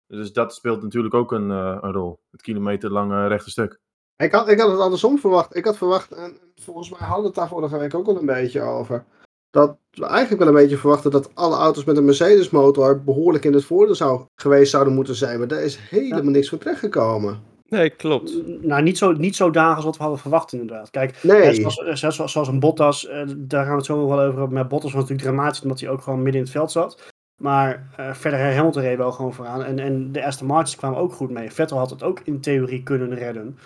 Dus 0.07 0.33
dat 0.33 0.53
speelt 0.55 0.81
natuurlijk 0.81 1.13
ook 1.13 1.31
een, 1.31 1.51
eh, 1.51 1.77
een 1.81 1.91
rol. 1.91 2.19
Het 2.31 2.41
kilometerlange 2.41 3.27
rechte 3.27 3.49
stuk. 3.49 3.79
Ik 4.17 4.31
had, 4.31 4.49
ik 4.49 4.59
had 4.59 4.71
het 4.71 4.79
andersom 4.79 5.19
verwacht. 5.19 5.55
Ik 5.55 5.65
had 5.65 5.77
verwacht, 5.77 6.11
en 6.11 6.37
volgens 6.55 6.89
mij 6.89 6.99
hadden 6.99 7.21
we 7.21 7.27
het 7.27 7.35
daar 7.35 7.47
vorige 7.47 7.77
week 7.77 7.93
ook 7.93 8.07
al 8.07 8.19
een 8.19 8.25
beetje 8.25 8.61
over. 8.61 9.05
Dat 9.53 9.77
we 9.91 10.05
eigenlijk 10.05 10.43
wel 10.43 10.47
een 10.47 10.61
beetje 10.61 10.77
verwachten 10.77 11.11
dat 11.11 11.29
alle 11.33 11.55
auto's 11.55 11.83
met 11.83 11.97
een 11.97 12.05
Mercedes 12.05 12.49
motor 12.49 13.03
behoorlijk 13.03 13.45
in 13.45 13.53
het 13.53 13.65
voordeel 13.65 13.95
zou, 13.95 14.21
geweest 14.35 14.71
zouden 14.71 14.93
moeten 14.93 15.15
zijn. 15.15 15.39
Maar 15.39 15.47
daar 15.47 15.63
is 15.63 15.77
helemaal 15.89 16.31
niks 16.31 16.49
van 16.49 16.57
terechtgekomen. 16.57 17.39
Nee, 17.67 17.89
klopt. 17.89 18.33
Nou, 18.61 18.81
niet 18.81 18.97
zo, 18.97 19.11
niet 19.11 19.35
zo 19.35 19.49
dagen 19.49 19.75
als 19.75 19.85
wat 19.85 19.97
we 19.97 20.01
hadden 20.01 20.21
verwacht 20.21 20.53
inderdaad. 20.53 20.89
Kijk, 20.89 21.23
Nee. 21.23 21.41
Net 21.41 21.55
zoals, 21.55 21.77
eh, 21.77 22.11
zoals, 22.11 22.31
zoals 22.31 22.47
een 22.47 22.59
Bottas, 22.59 23.07
eh, 23.07 23.23
daar 23.37 23.61
gaan 23.61 23.71
we 23.71 23.77
het 23.77 23.85
zo 23.85 23.99
nog 23.99 24.09
wel 24.09 24.19
over 24.19 24.39
hebben. 24.39 24.53
Maar 24.53 24.67
Bottas 24.67 24.91
was 24.93 25.01
natuurlijk 25.01 25.27
dramatisch 25.27 25.61
omdat 25.61 25.79
hij 25.79 25.89
ook 25.89 26.01
gewoon 26.01 26.21
midden 26.21 26.41
in 26.41 26.47
het 26.47 26.55
veld 26.55 26.71
zat. 26.71 27.11
Maar 27.41 27.89
eh, 27.97 28.13
verder 28.13 28.55
Hamilton 28.55 28.81
reed 28.81 28.97
wel 28.97 29.11
gewoon 29.11 29.33
vooraan. 29.33 29.63
En, 29.63 29.79
en 29.79 30.11
de 30.11 30.25
Aston 30.25 30.47
Martins 30.47 30.75
kwamen 30.75 30.99
ook 30.99 31.13
goed 31.13 31.29
mee. 31.29 31.51
Vettel 31.51 31.77
had 31.77 31.89
het 31.89 32.03
ook 32.03 32.19
in 32.23 32.41
theorie 32.41 32.83
kunnen 32.83 33.15
redden. 33.15 33.57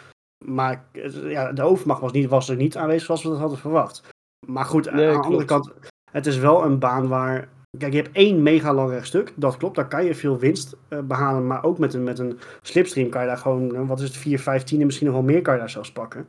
Maar 0.46 0.84
ja, 1.27 1.51
de 1.51 1.63
overmacht 1.63 2.01
was, 2.01 2.12
niet, 2.12 2.29
was 2.29 2.50
er 2.50 2.56
niet 2.56 2.77
aanwezig 2.77 3.06
zoals 3.06 3.24
we 3.24 3.29
dat 3.29 3.39
hadden 3.39 3.58
verwacht. 3.58 4.03
Maar 4.48 4.66
goed, 4.66 4.92
Nee, 4.92 5.08
aan 5.08 5.22
de 5.22 5.27
andere 5.27 5.46
kant, 5.46 5.72
het 6.12 6.25
is 6.25 6.38
wel 6.38 6.63
een 6.66 6.80
baan 6.80 7.08
waar... 7.08 7.48
Kijk, 7.77 7.94
je 7.94 8.01
hebt 8.01 8.16
één 8.16 8.44
mega 8.44 8.74
lang 8.74 8.89
rechtstuk, 8.89 9.34
dat 9.36 9.58
klopt. 9.58 9.75
Daar 9.75 9.88
kan 9.88 10.06
je 10.06 10.16
veel 10.16 10.38
winst 10.38 10.75
eh, 10.88 11.00
behalen. 11.00 11.48
Maar 11.48 11.63
ook 11.63 11.77
met 11.77 11.94
een, 11.94 12.04
met 12.04 12.20
een 12.20 12.39
slipstream 12.62 13.10
kan 13.10 13.22
je 13.22 13.27
daar 13.27 13.38
gewoon, 13.38 13.75
eh, 13.75 13.88
wat 13.88 14.00
is 14.00 14.08
het, 14.08 14.18
4, 14.18 14.39
5 14.39 14.63
tienden, 14.63 14.86
misschien 14.86 15.08
nog 15.08 15.16
wel 15.16 15.25
meer 15.25 15.42
kan 15.42 15.54
je 15.54 15.60
daar 15.60 15.70
zelfs 15.70 15.92
pakken. 15.92 16.27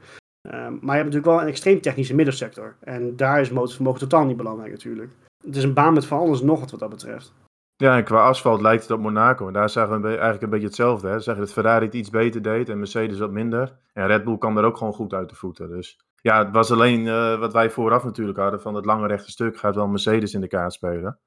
Ehm, 0.48 0.72
maar 0.72 0.96
je 0.96 1.02
hebt 1.02 1.04
natuurlijk 1.04 1.24
wel 1.24 1.40
een 1.40 1.46
extreem 1.46 1.80
technische 1.80 2.14
middensector. 2.14 2.76
En 2.80 3.16
daar 3.16 3.40
is 3.40 3.50
motorvermogen 3.50 4.00
totaal 4.00 4.24
niet 4.24 4.36
belangrijk 4.36 4.70
natuurlijk. 4.70 5.12
Het 5.44 5.56
is 5.56 5.64
een 5.64 5.74
baan 5.74 5.92
met 5.94 6.06
van 6.06 6.18
alles 6.18 6.40
nog 6.40 6.60
wat 6.60 6.70
wat 6.70 6.80
dat 6.80 6.90
betreft. 6.90 7.32
Ja, 7.76 7.96
en 7.96 8.04
qua 8.04 8.26
asfalt 8.26 8.60
lijkt 8.60 8.82
het 8.82 8.90
op 8.90 9.00
Monaco. 9.00 9.46
En 9.46 9.52
daar 9.52 9.70
zagen 9.70 10.02
we 10.02 10.08
eigenlijk 10.08 10.42
een 10.42 10.50
beetje 10.50 10.66
hetzelfde. 10.66 11.08
Hè. 11.08 11.20
Zeggen 11.20 11.44
dat 11.44 11.52
Ferrari 11.52 11.84
het 11.84 11.94
iets 11.94 12.10
beter 12.10 12.42
deed 12.42 12.68
en 12.68 12.78
Mercedes 12.78 13.18
wat 13.18 13.30
minder. 13.30 13.76
En 13.92 14.06
Red 14.06 14.24
Bull 14.24 14.38
kwam 14.38 14.58
er 14.58 14.64
ook 14.64 14.76
gewoon 14.76 14.92
goed 14.92 15.14
uit 15.14 15.28
de 15.28 15.34
voeten. 15.34 15.68
Dus 15.68 15.98
ja, 16.20 16.44
het 16.44 16.54
was 16.54 16.70
alleen 16.70 17.06
eh, 17.06 17.38
wat 17.38 17.52
wij 17.52 17.70
vooraf 17.70 18.04
natuurlijk 18.04 18.38
hadden. 18.38 18.60
Van 18.60 18.74
het 18.74 18.84
lange 18.84 19.06
rechte 19.06 19.30
stuk 19.30 19.58
gaat 19.58 19.74
wel 19.74 19.86
Mercedes 19.86 20.34
in 20.34 20.40
de 20.40 20.48
kaart 20.48 20.72
spelen. 20.72 21.18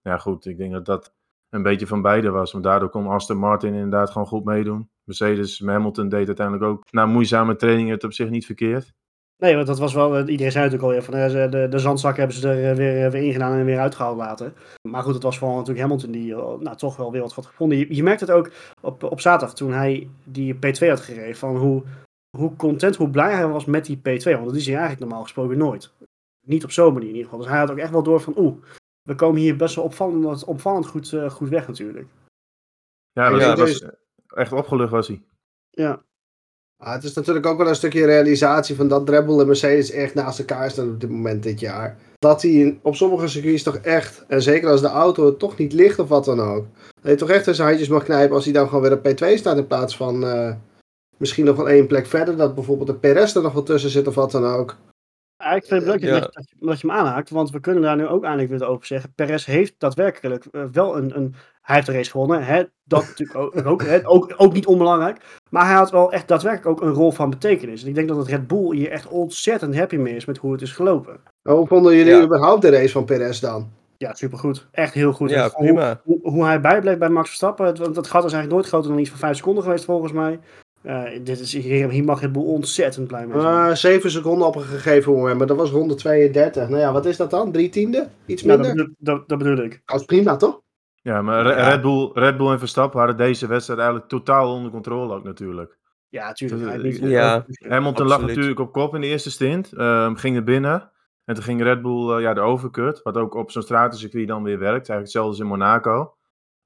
Ja 0.00 0.18
goed, 0.18 0.46
ik 0.46 0.56
denk 0.56 0.72
dat 0.72 0.84
dat 0.84 1.14
een 1.48 1.62
beetje 1.62 1.86
van 1.86 2.02
beide 2.02 2.30
was. 2.30 2.52
Want 2.52 2.64
daardoor 2.64 2.88
kon 2.88 3.06
Aston 3.06 3.36
Martin 3.36 3.74
inderdaad 3.74 4.10
gewoon 4.10 4.28
goed 4.28 4.44
meedoen. 4.44 4.90
Mercedes, 5.04 5.62
Hamilton 5.64 6.08
deed 6.08 6.26
uiteindelijk 6.26 6.66
ook 6.66 6.84
na 6.90 7.06
moeizame 7.06 7.56
trainingen 7.56 7.92
het 7.92 8.04
op 8.04 8.12
zich 8.12 8.30
niet 8.30 8.46
verkeerd. 8.46 8.92
Nee, 9.36 9.54
want 9.54 9.66
dat 9.66 9.78
was 9.78 9.94
wel, 9.94 10.16
eh, 10.16 10.28
iedereen 10.28 10.52
zei 10.52 10.64
natuurlijk 10.64 10.92
al 10.92 10.98
even, 10.98 11.12
van 11.12 11.40
eh, 11.40 11.50
de, 11.50 11.68
de 11.68 11.78
zandzak 11.78 12.16
hebben 12.16 12.36
ze 12.36 12.48
er 12.48 12.76
weer, 12.76 13.10
weer 13.10 13.22
ingedaan 13.22 13.58
en 13.58 13.64
weer 13.64 13.78
uitgehaald 13.78 14.16
later. 14.16 14.52
Maar 14.88 15.02
goed, 15.02 15.14
het 15.14 15.22
was 15.22 15.38
vooral 15.38 15.56
natuurlijk 15.56 15.82
Hamilton 15.82 16.10
die 16.10 16.34
nou, 16.34 16.76
toch 16.76 16.96
wel 16.96 17.12
weer 17.12 17.20
wat 17.20 17.32
had 17.32 17.46
gevonden. 17.46 17.78
Je, 17.78 17.94
je 17.94 18.02
merkt 18.02 18.20
het 18.20 18.30
ook 18.30 18.50
op, 18.80 19.02
op 19.02 19.20
zaterdag 19.20 19.56
toen 19.56 19.72
hij 19.72 20.08
die 20.24 20.54
P2 20.54 20.88
had 20.88 21.00
gereden, 21.00 21.36
van 21.36 21.56
hoe, 21.56 21.82
hoe 22.36 22.56
content, 22.56 22.96
hoe 22.96 23.10
blij 23.10 23.32
hij 23.34 23.48
was 23.48 23.64
met 23.64 23.84
die 23.84 23.96
P2. 23.98 24.22
Want 24.32 24.44
dat 24.46 24.54
is 24.56 24.64
hij 24.66 24.74
eigenlijk 24.76 25.00
normaal 25.00 25.22
gesproken 25.22 25.58
nooit. 25.58 25.90
Niet 26.46 26.64
op 26.64 26.70
zo'n 26.70 26.92
manier 26.92 27.08
in 27.08 27.14
ieder 27.14 27.24
geval. 27.24 27.40
Dus 27.40 27.48
hij 27.48 27.58
had 27.58 27.70
ook 27.70 27.78
echt 27.78 27.90
wel 27.90 28.02
door 28.02 28.20
van, 28.20 28.34
oeh, 28.38 28.54
we 29.02 29.14
komen 29.14 29.40
hier 29.40 29.56
best 29.56 29.74
wel 29.74 29.84
opvallend, 29.84 30.44
opvallend 30.44 30.86
goed, 30.86 31.12
eh, 31.12 31.30
goed 31.30 31.48
weg 31.48 31.66
natuurlijk. 31.66 32.06
Ja, 33.12 33.30
dat 33.30 33.40
Ja, 33.40 33.56
was, 33.56 33.84
echt 34.26 34.52
opgelucht 34.52 34.90
was 34.90 35.08
hij. 35.08 35.22
Ja, 35.70 36.02
Ah, 36.82 36.92
het 36.92 37.04
is 37.04 37.12
natuurlijk 37.14 37.46
ook 37.46 37.58
wel 37.58 37.68
een 37.68 37.74
stukje 37.74 38.04
realisatie 38.04 38.74
van 38.76 38.88
dat 38.88 39.04
Bull 39.04 39.40
en 39.40 39.46
Mercedes 39.46 39.90
echt 39.90 40.14
naast 40.14 40.38
elkaar 40.38 40.70
staan 40.70 40.88
op 40.90 41.00
dit 41.00 41.10
moment 41.10 41.42
dit 41.42 41.60
jaar. 41.60 41.98
Dat 42.18 42.42
in- 42.42 42.78
op 42.82 42.94
sommige 42.96 43.28
circuits 43.28 43.62
toch 43.62 43.76
echt, 43.76 44.24
en 44.28 44.42
zeker 44.42 44.68
als 44.68 44.80
de 44.80 44.86
auto 44.88 45.26
het 45.26 45.38
toch 45.38 45.56
niet 45.58 45.72
ligt 45.72 45.98
of 45.98 46.08
wat 46.08 46.24
dan 46.24 46.40
ook, 46.40 46.66
dat 47.00 47.10
je 47.10 47.14
toch 47.16 47.30
echt 47.30 47.46
in 47.46 47.54
zijn 47.54 47.68
handjes 47.68 47.88
mag 47.88 48.04
knijpen 48.04 48.34
als 48.34 48.44
hij 48.44 48.52
dan 48.52 48.68
gewoon 48.68 48.82
weer 48.82 48.92
op 48.92 49.02
P2 49.08 49.36
staat 49.38 49.56
in 49.56 49.66
plaats 49.66 49.96
van 49.96 50.24
eh, 50.24 50.54
misschien 51.22 51.44
nog 51.44 51.56
wel 51.56 51.68
één 51.68 51.86
plek 51.86 52.06
verder. 52.06 52.36
Dat 52.36 52.54
bijvoorbeeld 52.54 52.88
de 52.88 52.94
Perez 52.94 53.34
er 53.36 53.42
nog 53.42 53.52
wel 53.52 53.62
tussen 53.62 53.90
zit 53.90 54.06
of 54.06 54.14
wat 54.14 54.30
dan 54.30 54.44
ook. 54.44 54.76
Eigenlijk 55.36 55.72
vind 55.72 55.82
ik 55.82 56.02
het 56.02 56.10
leuk 56.10 56.10
Ja. 56.10 56.20
dat, 56.20 56.24
je, 56.34 56.40
dat, 56.40 56.48
je, 56.50 56.66
dat 56.66 56.80
je 56.80 56.86
hem 56.86 56.96
aanhaakt, 56.96 57.30
want 57.30 57.50
we 57.50 57.60
kunnen 57.60 57.82
daar 57.82 57.96
nu 57.96 58.06
ook 58.06 58.22
eindelijk 58.24 58.50
weer 58.50 58.68
over 58.68 58.86
zeggen. 58.86 59.12
Perez 59.14 59.44
heeft 59.46 59.74
daadwerkelijk 59.78 60.44
eh, 60.50 60.64
wel 60.72 60.96
een, 60.96 61.16
een. 61.16 61.34
Hij 61.62 61.74
heeft 61.74 61.86
de 61.86 61.92
race 61.92 62.10
gewonnen, 62.10 62.44
hè? 62.44 62.62
dat 62.84 63.02
natuurlijk 63.06 63.38
ook, 63.38 63.66
ook, 63.66 63.82
hè? 63.82 64.08
ook, 64.08 64.34
ook 64.36 64.52
niet 64.52 64.66
onbelangrijk. 64.66 65.40
Maar 65.50 65.66
hij 65.66 65.74
had 65.74 65.90
wel 65.90 66.12
echt 66.12 66.28
daadwerkelijk 66.28 66.80
ook 66.80 66.88
een 66.88 66.94
rol 66.94 67.10
van 67.12 67.30
betekenis. 67.30 67.82
En 67.82 67.88
ik 67.88 67.94
denk 67.94 68.08
dat 68.08 68.16
het 68.16 68.28
Red 68.28 68.46
Bull 68.46 68.74
hier 68.76 68.90
echt 68.90 69.08
ontzettend 69.08 69.76
happy 69.76 69.96
mee 69.96 70.16
is 70.16 70.24
met 70.24 70.38
hoe 70.38 70.52
het 70.52 70.62
is 70.62 70.72
gelopen. 70.72 71.20
Hoe 71.42 71.66
vonden 71.66 71.96
jullie 71.96 72.12
Ja. 72.14 72.22
überhaupt 72.22 72.62
de 72.62 72.70
race 72.70 72.92
van 72.92 73.04
Perez 73.04 73.40
dan? 73.40 73.70
Ja, 73.96 74.14
supergoed. 74.14 74.68
Echt 74.70 74.94
heel 74.94 75.12
goed. 75.12 75.30
Ja, 75.30 75.48
prima. 75.48 76.00
Hoe, 76.04 76.18
hoe, 76.22 76.32
hoe 76.32 76.44
hij 76.44 76.60
bijbleef 76.60 76.98
bij 76.98 77.08
Max 77.08 77.26
Verstappen, 77.26 77.66
het, 77.66 77.78
want 77.78 77.94
dat 77.94 78.06
gat 78.06 78.24
is 78.24 78.32
eigenlijk 78.32 78.52
nooit 78.52 78.66
groter 78.66 78.90
dan 78.90 78.98
iets 79.00 79.10
van 79.10 79.18
5 79.18 79.36
seconden 79.36 79.62
geweest 79.62 79.84
volgens 79.84 80.12
mij. 80.12 80.40
Eh, 80.82 81.02
dit 81.22 81.40
is, 81.40 81.52
hier, 81.52 81.90
hier 81.90 82.04
mag 82.04 82.20
Red 82.20 82.32
Bull 82.32 82.42
ontzettend 82.42 83.06
blij 83.06 83.26
mee 83.26 83.40
zijn. 83.40 83.68
Eh 83.70 83.74
7 83.74 84.10
seconden 84.10 84.46
op 84.46 84.56
een 84.56 84.62
gegeven 84.62 85.12
moment, 85.12 85.38
maar 85.38 85.46
dat 85.46 85.56
was 85.56 85.70
ronde 85.70 85.94
32. 85.94 86.68
Nou 86.68 86.80
ja, 86.80 86.92
wat 86.92 87.06
is 87.06 87.16
dat 87.16 87.30
dan? 87.30 87.52
Drie 87.52 87.68
tiende? 87.68 88.08
Iets 88.26 88.42
minder? 88.42 88.66
dat, 88.66 88.76
bedoel, 88.76 88.94
dat, 88.98 89.28
dat 89.28 89.38
bedoel 89.38 89.56
ik. 89.64 89.82
Dat 89.84 90.00
is 90.00 90.06
prima, 90.06 90.36
toch? 90.36 90.60
Ja, 91.02 91.22
maar 91.22 91.46
Ja. 91.46 91.68
Red, 91.68 91.80
Bull, 91.80 92.10
Red 92.12 92.36
Bull 92.36 92.50
en 92.50 92.58
Verstappen 92.58 92.98
hadden 92.98 93.16
deze 93.16 93.46
wedstrijd 93.46 93.80
eigenlijk 93.80 94.08
totaal 94.10 94.52
onder 94.54 94.70
controle 94.70 95.14
ook 95.14 95.24
natuurlijk. 95.24 95.78
Ja, 96.08 96.32
tuurlijk. 96.32 96.60
Dus, 96.60 96.70
hij 96.70 96.80
heeft 96.80 97.00
niet- 97.00 97.10
ja. 97.10 97.44
Hamilton 97.68 98.06
lag 98.06 98.20
natuurlijk 98.26 98.60
op 98.60 98.72
kop 98.72 98.94
in 98.94 99.00
de 99.00 99.06
eerste 99.06 99.30
stint, 99.30 99.72
ehm, 99.72 100.14
ging 100.14 100.36
er 100.36 100.44
binnen. 100.44 100.90
En 101.24 101.34
toen 101.34 101.44
ging 101.44 101.62
Red 101.62 101.82
Bull 101.82 102.10
eh, 102.16 102.20
ja, 102.22 102.34
de 102.34 102.40
overcut, 102.40 103.00
wat 103.02 103.16
ook 103.16 103.34
op 103.34 103.50
zo'n 103.50 103.62
stratencircuit 103.62 104.28
dan 104.28 104.42
weer 104.42 104.58
werkt. 104.58 104.88
Eigenlijk 104.88 105.02
hetzelfde 105.02 105.30
als 105.30 105.40
in 105.40 105.46
Monaco. 105.46 106.14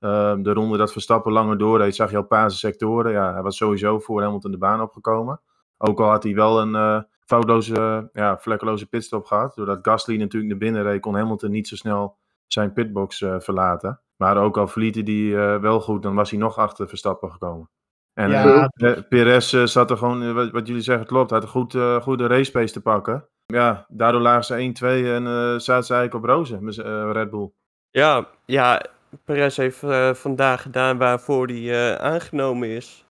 Ehm, 0.06 0.42
de 0.42 0.52
ronde 0.52 0.76
dat 0.76 0.92
Verstappen 0.92 1.32
langer 1.32 1.58
doorreed, 1.58 1.94
zag 1.94 2.10
je 2.10 2.16
al 2.16 2.26
Paarse 2.26 2.58
sectoren. 2.58 3.12
Ja, 3.12 3.32
hij 3.32 3.42
was 3.42 3.56
sowieso 3.56 3.98
voor 3.98 4.22
Hamilton 4.22 4.50
de 4.50 4.58
baan 4.58 4.80
opgekomen. 4.80 5.40
Ook 5.78 6.00
al 6.00 6.08
had 6.10 6.22
hij 6.22 6.34
wel 6.34 6.60
een 6.60 6.74
eh, 6.74 7.00
foutloze, 7.24 8.08
ja, 8.12 8.38
vlekkeloze 8.38 8.86
pitstop 8.86 9.24
gehad. 9.24 9.54
Doordat 9.54 9.78
Gasly 9.82 10.16
natuurlijk 10.16 10.50
naar 10.50 10.60
binnen 10.60 10.82
reed, 10.82 11.00
kon 11.00 11.14
Hamilton 11.14 11.50
niet 11.50 11.68
zo 11.68 11.76
snel 11.76 12.16
zijn 12.46 12.72
pitbox 12.72 13.22
eh, 13.22 13.34
verlaten. 13.38 14.00
Maar 14.16 14.36
ook 14.36 14.56
al 14.56 14.68
verliet 14.68 14.94
hij 14.94 15.04
die 15.04 15.36
eh, 15.36 15.60
wel 15.60 15.80
goed, 15.80 16.02
dan 16.02 16.14
was 16.14 16.30
hij 16.30 16.38
nog 16.38 16.58
achter 16.58 16.88
Verstappen 16.88 17.32
gekomen. 17.32 17.70
En 18.12 18.30
Ja, 18.30 18.70
Perez 19.08 19.64
zat 19.64 19.90
er 19.90 19.96
gewoon, 19.96 20.34
wat, 20.34 20.50
wat 20.50 20.66
jullie 20.66 20.82
zeggen 20.82 21.06
klopt, 21.06 21.30
hij 21.30 21.38
had 21.38 21.48
een 21.48 21.54
goed, 21.54 21.74
eh, 21.74 22.00
goede 22.00 22.26
race 22.26 22.50
pace 22.50 22.72
te 22.72 22.80
pakken. 22.80 23.28
Ja, 23.46 23.86
daardoor 23.88 24.20
lagen 24.20 24.44
ze 24.44 24.54
1-2 24.54 24.86
en 24.86 25.26
eh 25.26 25.58
zaten 25.58 25.84
ze 25.84 25.94
eigenlijk 25.94 26.14
op 26.14 26.24
rozen, 26.24 26.64
met, 26.64 26.78
eh, 26.78 27.10
Red 27.12 27.30
Bull. 27.30 27.50
Ja, 27.90 28.28
ja, 28.44 28.82
Perez 29.24 29.56
heeft 29.56 29.82
eh, 29.82 30.14
vandaag 30.14 30.62
gedaan 30.62 30.98
waarvoor 30.98 31.46
hij 31.46 31.94
eh, 31.94 31.94
aangenomen 31.94 32.68
is. 32.68 33.06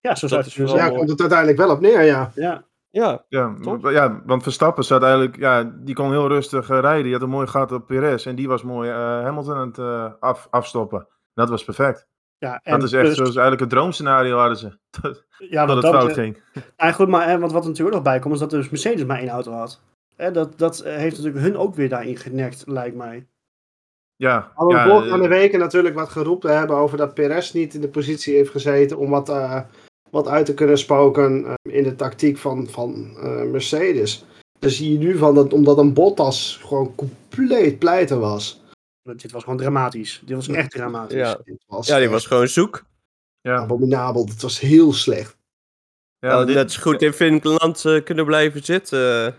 ja, 0.00 0.14
zo 0.14 0.26
zou 0.26 0.42
dat 0.42 0.52
het 0.52 0.68
zijn. 0.70 0.92
Ja, 0.92 0.96
komt 0.96 1.10
het 1.10 1.20
uiteindelijk 1.20 1.58
wel 1.58 1.70
op 1.70 1.80
neer, 1.80 2.02
ja. 2.02 2.30
Ja, 2.34 2.64
Ja, 2.90 3.24
Ja, 3.28 3.54
ja, 3.90 4.22
want 4.26 4.42
Verstappen 4.42 4.84
zat 4.84 5.02
eigenlijk, 5.02 5.36
ja, 5.36 5.72
die 5.76 5.94
kon 5.94 6.10
heel 6.10 6.28
rustig 6.28 6.70
eh, 6.70 6.78
rijden. 6.80 7.02
Die 7.04 7.12
had 7.12 7.22
een 7.22 7.28
mooi 7.28 7.46
gat 7.46 7.72
op 7.72 7.86
Perez 7.86 8.26
en 8.26 8.34
die 8.34 8.48
was 8.48 8.62
mooi 8.62 8.90
eh, 8.90 8.96
Hamilton 8.96 9.56
aan 9.56 9.68
het 9.68 9.78
eh, 9.78 10.12
af, 10.20 10.46
afstoppen. 10.50 11.06
Dat 11.34 11.48
was 11.48 11.64
perfect. 11.64 12.06
ja, 12.38 12.60
en 12.62 12.72
dat 12.80 12.82
is 12.88 12.92
echt 12.92 13.02
plus- 13.02 13.16
zoals 13.16 13.36
eigenlijk 13.36 13.60
het 13.60 13.70
droomscenario 13.70 14.38
hadden 14.38 14.56
ze. 14.56 14.66
ja, 15.50 15.66
dat 15.66 15.74
wat 15.74 15.84
het 15.84 15.92
dat 15.92 15.94
fout 15.94 16.12
ging. 16.12 16.42
Ja, 16.76 16.92
goed, 16.92 17.08
maar 17.08 17.28
hè, 17.28 17.38
want 17.38 17.52
wat 17.52 17.62
er 17.62 17.68
natuurlijk 17.68 17.96
ook 17.96 18.02
nog 18.02 18.12
bij 18.12 18.20
komt, 18.20 18.34
is 18.34 18.40
dat 18.40 18.50
dus 18.50 18.70
Mercedes 18.70 19.04
maar 19.04 19.18
één 19.18 19.28
auto 19.28 19.52
had. 19.52 19.80
Hè, 20.16 20.30
dat 20.30 20.58
dat 20.58 20.82
heeft 20.84 21.16
natuurlijk 21.16 21.44
hun 21.44 21.56
ook 21.56 21.74
weer 21.74 21.88
daarin 21.88 22.16
genekt, 22.16 22.62
lijkt 22.66 22.96
mij. 22.96 23.26
Ja, 24.20 24.52
we 24.56 24.72
ja, 24.72 24.88
voorgaande 24.88 25.24
eh, 25.24 25.30
weken 25.30 25.58
natuurlijk 25.58 25.94
wat 25.94 26.08
geroepen 26.08 26.58
hebben 26.58 26.76
over 26.76 26.96
dat 26.96 27.14
Perez 27.14 27.52
niet 27.52 27.74
in 27.74 27.80
de 27.80 27.88
positie 27.88 28.34
heeft 28.34 28.50
gezeten 28.50 28.96
om 28.98 29.10
wat, 29.10 29.28
eh, 29.28 29.60
wat 30.10 30.28
uit 30.28 30.46
te 30.46 30.54
kunnen 30.54 30.78
spoken 30.78 31.44
eh, 31.46 31.54
in 31.74 31.82
de 31.82 31.94
tactiek 31.94 32.38
van, 32.38 32.68
van 32.68 33.16
eh, 33.16 33.42
Mercedes. 33.42 34.24
Dan 34.58 34.70
zie 34.70 34.92
je 34.92 34.98
nu 34.98 35.16
van 35.18 35.34
dat 35.34 35.52
omdat 35.52 35.78
een 35.78 35.92
Bottas 35.92 36.60
gewoon 36.62 36.94
compleet 36.94 37.78
pleiten 37.78 38.20
was. 38.20 38.62
Dit 39.02 39.32
was 39.32 39.42
gewoon 39.42 39.58
dramatisch. 39.58 40.22
Dit 40.24 40.36
was 40.36 40.48
echt 40.48 40.70
dramatisch. 40.70 41.16
Ja. 41.16 41.40
Dit 41.44 41.64
was 41.66 41.86
ja 41.86 41.94
die 41.94 42.02
echt 42.02 42.12
was 42.12 42.26
gewoon 42.26 42.48
zoek. 42.48 42.84
ja, 43.40 43.56
abominabel. 43.56 44.24
Het 44.26 44.42
was 44.42 44.60
heel 44.60 44.92
slecht. 44.92 45.36
ja, 46.18 46.44
dit- 46.44 46.54
net 46.54 46.72
zo 46.72 46.82
goed 46.82 47.02
in 47.02 47.12
Finland 47.12 47.82
kunnen 48.04 48.24
blijven 48.24 48.64
zitten. 48.64 49.34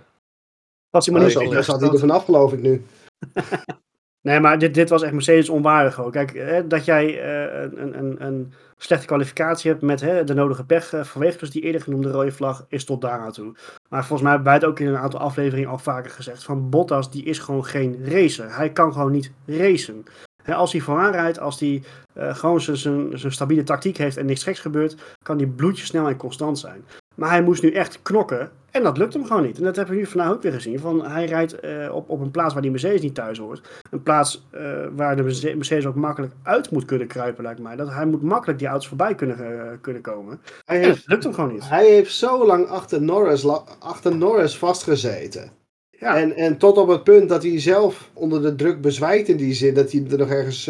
Was 0.89 1.05
hij 1.05 1.15
maar 1.15 1.23
niet 1.23 1.33
zo 1.33 1.61
zat 1.61 1.81
hij 1.81 1.89
er 1.89 1.99
vanaf 1.99 2.25
geloof 2.25 2.53
ik 2.53 2.61
nu. 2.61 2.85
Nee, 4.21 4.39
maar 4.39 4.59
dit, 4.59 4.73
dit 4.73 4.89
was 4.89 5.01
echt 5.01 5.13
Mercedes 5.13 5.49
onwaardig 5.49 6.03
ook. 6.03 6.11
Kijk, 6.11 6.33
hè, 6.33 6.67
dat 6.67 6.85
jij 6.85 7.21
eh, 7.21 7.61
een, 7.75 7.97
een, 7.97 8.25
een 8.25 8.53
slechte 8.77 9.05
kwalificatie 9.05 9.71
hebt 9.71 9.83
met 9.83 10.01
hè, 10.01 10.23
de 10.23 10.33
nodige 10.33 10.65
pech 10.65 10.93
eh, 10.93 11.03
vanwege 11.03 11.37
dus 11.37 11.49
die 11.49 11.61
eerder 11.61 11.81
genoemde 11.81 12.11
rode 12.11 12.31
vlag, 12.31 12.65
is 12.69 12.85
tot 12.85 13.01
daar 13.01 13.19
aan 13.19 13.31
toe. 13.31 13.55
Maar 13.89 14.05
volgens 14.05 14.21
mij 14.21 14.31
hebben 14.31 14.49
wij 14.51 14.53
het 14.59 14.65
ook 14.65 14.79
in 14.79 14.87
een 14.87 14.97
aantal 14.97 15.19
afleveringen 15.19 15.69
al 15.69 15.77
vaker 15.77 16.11
gezegd. 16.11 16.43
Van 16.43 16.69
Bottas, 16.69 17.11
die 17.11 17.23
is 17.23 17.39
gewoon 17.39 17.65
geen 17.65 17.99
racer. 18.05 18.55
Hij 18.55 18.71
kan 18.71 18.93
gewoon 18.93 19.11
niet 19.11 19.31
racen. 19.45 20.03
Hè, 20.43 20.53
als 20.53 20.71
hij 20.71 20.81
vooraan 20.81 21.11
rijdt, 21.11 21.39
als 21.39 21.59
hij 21.59 21.83
eh, 22.13 22.35
gewoon 22.35 22.61
zijn- 22.61 23.31
stabiele 23.31 23.63
tactiek 23.63 23.97
heeft 23.97 24.17
en 24.17 24.25
niks 24.25 24.43
geks 24.43 24.59
gebeurt, 24.59 24.95
kan 25.23 25.37
hij 25.37 25.47
bloedjesnel 25.47 26.07
en 26.07 26.17
constant 26.17 26.59
zijn. 26.59 26.85
Maar 27.21 27.29
hij 27.29 27.41
moest 27.43 27.63
nu 27.63 27.71
echt 27.71 28.01
knokken 28.01 28.49
en 28.71 28.83
dat 28.83 28.97
lukt 28.97 29.13
hem 29.13 29.25
gewoon 29.25 29.43
niet. 29.43 29.57
En 29.57 29.63
dat 29.63 29.75
hebben 29.75 29.93
we 29.95 29.99
nu 30.01 30.07
vandaag 30.07 30.31
ook 30.31 30.41
weer 30.41 30.51
gezien. 30.51 30.79
Van, 30.79 31.05
hij 31.05 31.25
rijdt 31.25 31.59
eh, 31.59 31.95
op, 31.95 32.09
op 32.09 32.19
een 32.21 32.31
plaats 32.31 32.53
waar 32.53 32.61
die 32.61 32.71
Mercedes 32.71 33.01
niet 33.01 33.15
thuis 33.15 33.37
hoort. 33.37 33.61
Een 33.91 34.03
plaats 34.03 34.47
eh, 34.51 34.61
waar 34.95 35.15
de 35.15 35.23
Merce- 35.23 35.55
Mercedes 35.55 35.85
ook 35.85 35.95
makkelijk 35.95 36.33
uit 36.43 36.71
moet 36.71 36.85
kunnen 36.85 37.07
kruipen, 37.07 37.43
lijkt 37.43 37.59
mij. 37.59 37.75
Dat 37.75 37.89
hij 37.89 38.05
moet 38.05 38.21
makkelijk 38.21 38.59
die 38.59 38.67
auto's 38.67 38.87
voorbij 38.87 39.15
kunnen, 39.15 39.37
eh, 39.37 39.71
kunnen 39.81 40.01
komen. 40.01 40.41
Hij 40.65 40.77
En 40.79 40.83
heeft, 40.83 40.97
dat 40.97 41.07
lukt 41.07 41.23
hem 41.23 41.33
gewoon 41.33 41.51
niet. 41.53 41.69
hij 41.69 41.85
heeft 41.89 42.13
zo 42.13 42.45
lang 42.45 42.67
achter 42.67 43.01
Norris, 43.01 43.47
achter 43.79 44.15
Norris 44.15 44.57
vastgezeten. 44.57 45.51
Ja. 45.89 46.17
En, 46.17 46.35
en 46.35 46.57
tot 46.57 46.77
op 46.77 46.87
het 46.87 47.03
punt 47.03 47.29
dat 47.29 47.43
hij 47.43 47.59
zelf 47.59 48.09
onder 48.13 48.41
de 48.41 48.55
druk 48.55 48.81
bezwijkt 48.81 49.27
in 49.27 49.37
die 49.37 49.53
zin. 49.53 49.73
Dat 49.73 49.91
hij 49.91 50.05
er 50.11 50.17
nog 50.17 50.29
ergens 50.29 50.67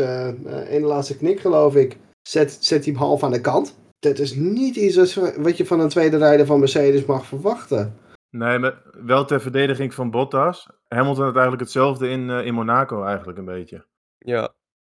in 0.69 0.81
de 0.81 0.87
laatste 0.87 1.17
knik 1.17 1.39
geloof 1.39 1.75
ik. 1.75 1.97
Zet, 2.27 2.57
zet 2.59 2.83
hij 2.85 2.93
hem 2.93 3.01
half 3.01 3.23
aan 3.23 3.31
de 3.31 3.41
kant. 3.41 3.75
Dat 4.01 4.19
is 4.19 4.35
niet 4.35 4.75
iets 4.75 5.15
wat 5.37 5.57
je 5.57 5.65
van 5.65 5.79
een 5.79 5.89
tweede 5.89 6.17
rijder 6.17 6.45
van 6.45 6.59
Mercedes 6.59 7.05
mag 7.05 7.25
verwachten. 7.25 7.93
Nee, 8.29 8.59
maar 8.59 8.81
wel 9.05 9.25
ter 9.25 9.41
verdediging 9.41 9.93
van 9.93 10.11
Bottas. 10.11 10.67
Hamilton 10.87 11.23
had 11.23 11.33
eigenlijk 11.33 11.61
hetzelfde 11.63 12.09
in, 12.09 12.29
eh, 12.29 12.45
in 12.45 12.53
Monaco 12.53 13.03
eigenlijk 13.03 13.37
een 13.37 13.45
beetje. 13.45 13.85
Ja, 14.17 14.53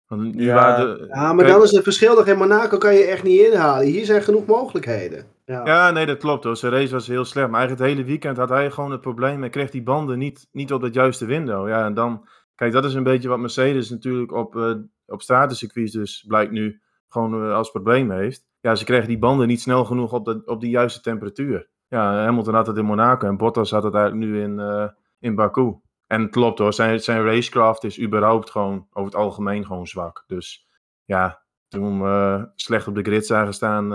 Want 0.06 0.34
nu 0.34 0.44
Ja. 0.44 0.54
waren 0.54 0.98
de, 0.98 1.06
Ja, 1.06 1.32
maar 1.32 1.44
kijk, 1.44 1.56
dan 1.56 1.62
is 1.62 1.70
het 1.70 1.82
verschil 1.82 2.14
nog 2.14 2.26
in 2.26 2.36
Monaco 2.38 2.78
kan 2.78 2.94
je 2.94 3.04
echt 3.04 3.22
niet 3.22 3.40
inhalen. 3.40 3.86
Hier 3.86 4.04
zijn 4.04 4.22
genoeg 4.22 4.46
mogelijkheden. 4.46 5.24
Ja. 5.44 5.64
Ja, 5.66 5.90
nee, 5.90 6.06
dat 6.06 6.18
klopt 6.18 6.44
hoor. 6.44 6.56
Zijn 6.56 6.72
race 6.72 6.92
was 6.92 7.06
heel 7.06 7.24
slecht. 7.24 7.50
Maar 7.50 7.58
eigenlijk 7.60 7.88
het 7.88 7.96
hele 7.98 8.08
weekend 8.10 8.36
had 8.36 8.48
hij 8.48 8.70
gewoon 8.70 8.90
het 8.90 9.00
probleem. 9.00 9.40
Hij 9.40 9.50
kreeg 9.50 9.70
die 9.70 9.82
banden 9.82 10.18
niet, 10.18 10.48
niet 10.52 10.72
op 10.72 10.82
het 10.82 10.94
juiste 10.94 11.24
window. 11.26 11.68
Ja, 11.68 11.84
en 11.84 11.94
dan... 11.94 12.28
Kijk, 12.54 12.72
dat 12.72 12.84
is 12.84 12.94
een 12.94 13.02
beetje 13.02 13.28
wat 13.28 13.38
Mercedes 13.38 13.90
natuurlijk 13.90 14.32
op, 14.32 14.56
eh 14.56 14.74
op 15.06 15.22
stratencircuits 15.22 15.92
dus 15.92 16.24
blijkt 16.28 16.52
nu 16.52 16.80
gewoon 17.12 17.44
eh, 17.44 17.54
als 17.54 17.70
probleem 17.70 18.10
heeft. 18.10 18.44
Ja, 18.60 18.74
ze 18.74 18.84
kregen 18.84 19.08
die 19.08 19.18
banden 19.18 19.46
niet 19.46 19.60
snel 19.60 19.84
genoeg 19.84 20.12
op 20.12 20.24
de, 20.24 20.42
op 20.44 20.60
die 20.60 20.70
juiste 20.70 21.00
temperatuur. 21.00 21.68
Ja, 21.88 22.24
Hamilton 22.24 22.54
had 22.54 22.66
het 22.66 22.76
in 22.76 22.84
Monaco 22.84 23.26
en 23.26 23.36
Bottas 23.36 23.70
had 23.70 23.82
het 23.82 23.94
eigenlijk 23.94 24.30
nu 24.30 24.42
in, 24.42 24.58
eh, 24.58 24.88
in 25.18 25.34
Baku. 25.34 25.74
En 26.06 26.20
het 26.20 26.30
klopt 26.30 26.58
hoor, 26.58 26.72
zijn, 26.72 27.00
zijn 27.00 27.24
racecraft 27.24 27.84
is 27.84 28.00
überhaupt 28.00 28.50
gewoon 28.50 28.86
over 28.90 29.10
het 29.12 29.20
algemeen 29.20 29.66
gewoon 29.66 29.86
zwak. 29.86 30.24
Dus 30.26 30.68
ja, 31.04 31.42
toen 31.68 32.02
we 32.02 32.08
eh, 32.08 32.44
slecht 32.54 32.88
op 32.88 32.94
de 32.94 33.02
grid 33.02 33.26
zagen 33.26 33.54
staan, 33.54 33.90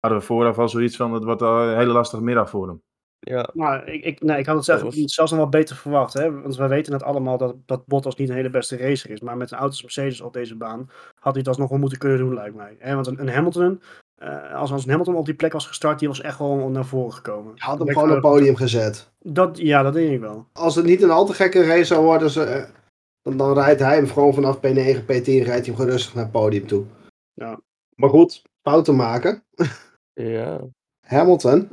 hadden 0.00 0.20
we 0.20 0.26
vooraf 0.26 0.58
al 0.58 0.68
zoiets 0.68 0.96
van, 0.96 1.12
het 1.12 1.24
wordt 1.24 1.40
een 1.40 1.76
hele 1.76 1.92
lastige 1.92 2.22
middag 2.22 2.50
voor 2.50 2.68
hem. 2.68 2.82
Ja. 3.24 3.50
Maar 3.54 3.88
ik, 3.88 4.04
ik, 4.04 4.22
nee, 4.22 4.38
ik 4.38 4.46
had 4.46 4.66
het 4.66 4.82
was- 4.82 4.94
zelfs 4.94 5.30
nog 5.30 5.40
wel 5.40 5.48
beter 5.48 5.76
verwacht. 5.76 6.12
Hè? 6.12 6.40
Want 6.40 6.56
we 6.56 6.66
weten 6.66 6.92
het 6.92 7.02
allemaal 7.02 7.38
dat, 7.38 7.54
dat 7.66 7.86
Bottas 7.86 8.16
niet 8.16 8.28
een 8.28 8.34
hele 8.34 8.50
beste 8.50 8.76
racer 8.76 9.10
is. 9.10 9.20
Maar 9.20 9.36
met 9.36 9.50
een 9.50 9.58
auto's 9.58 9.82
Mercedes 9.82 10.20
op 10.20 10.32
deze 10.32 10.56
baan 10.56 10.90
had 11.14 11.32
hij 11.32 11.38
het 11.38 11.48
alsnog 11.48 11.68
wel 11.68 11.78
moeten 11.78 11.98
kunnen 11.98 12.18
doen, 12.18 12.34
lijkt 12.34 12.54
mij. 12.54 12.76
Hè? 12.78 12.94
Want 12.94 13.06
een, 13.06 13.20
een 13.20 13.28
Hamilton 13.28 13.82
eh, 14.14 14.54
als, 14.54 14.72
als 14.72 14.86
Hamilton 14.86 15.16
op 15.16 15.24
die 15.24 15.34
plek 15.34 15.52
was 15.52 15.66
gestart, 15.66 15.98
die 15.98 16.08
was 16.08 16.20
echt 16.20 16.38
wel 16.38 16.68
naar 16.68 16.84
voren 16.84 17.12
gekomen. 17.12 17.52
Je 17.54 17.64
had 17.64 17.78
hem 17.78 17.88
gewoon 17.88 18.08
op 18.08 18.14
het 18.14 18.22
podium 18.22 18.56
gezet. 18.56 19.10
Dat, 19.18 19.58
ja, 19.58 19.82
dat 19.82 19.92
denk 19.92 20.10
ik 20.12 20.20
wel. 20.20 20.46
Als 20.52 20.74
het 20.74 20.84
niet 20.84 21.02
een 21.02 21.10
al 21.10 21.26
te 21.26 21.34
gekke 21.34 21.64
race 21.64 21.84
zou 21.84 22.04
worden, 22.04 22.30
ze, 22.30 22.42
eh, 22.42 22.64
dan, 23.22 23.36
dan 23.36 23.54
rijdt 23.54 23.80
hij 23.80 23.94
hem 23.96 24.06
gewoon 24.06 24.34
vanaf 24.34 24.56
P9, 24.56 24.60
P10, 25.02 25.04
rijdt 25.04 25.46
hij 25.46 25.62
hem 25.64 25.74
gewoon 25.74 25.90
rustig 25.90 26.14
naar 26.14 26.22
het 26.22 26.32
podium 26.32 26.66
toe. 26.66 26.84
Ja. 27.32 27.60
Maar 27.94 28.08
goed, 28.10 28.42
fouten 28.62 28.96
maken. 28.96 29.44
Ja. 30.12 30.60
Hamilton 31.06 31.68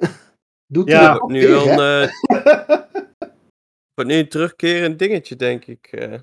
doet 0.72 0.88
Ja, 0.90 1.12
hij 1.12 1.20
nu 1.34 1.40
weer, 1.40 1.50
wel 1.50 1.66
hè? 1.68 2.02
een, 2.04 2.08
eh, 2.08 2.78
wordt 3.96 4.10
nu 4.12 4.16
een 4.18 4.30
terugkerend 4.30 5.00
dingetje, 5.00 5.36
denk 5.36 5.66
ik. 5.66 5.88
eh. 5.92 6.14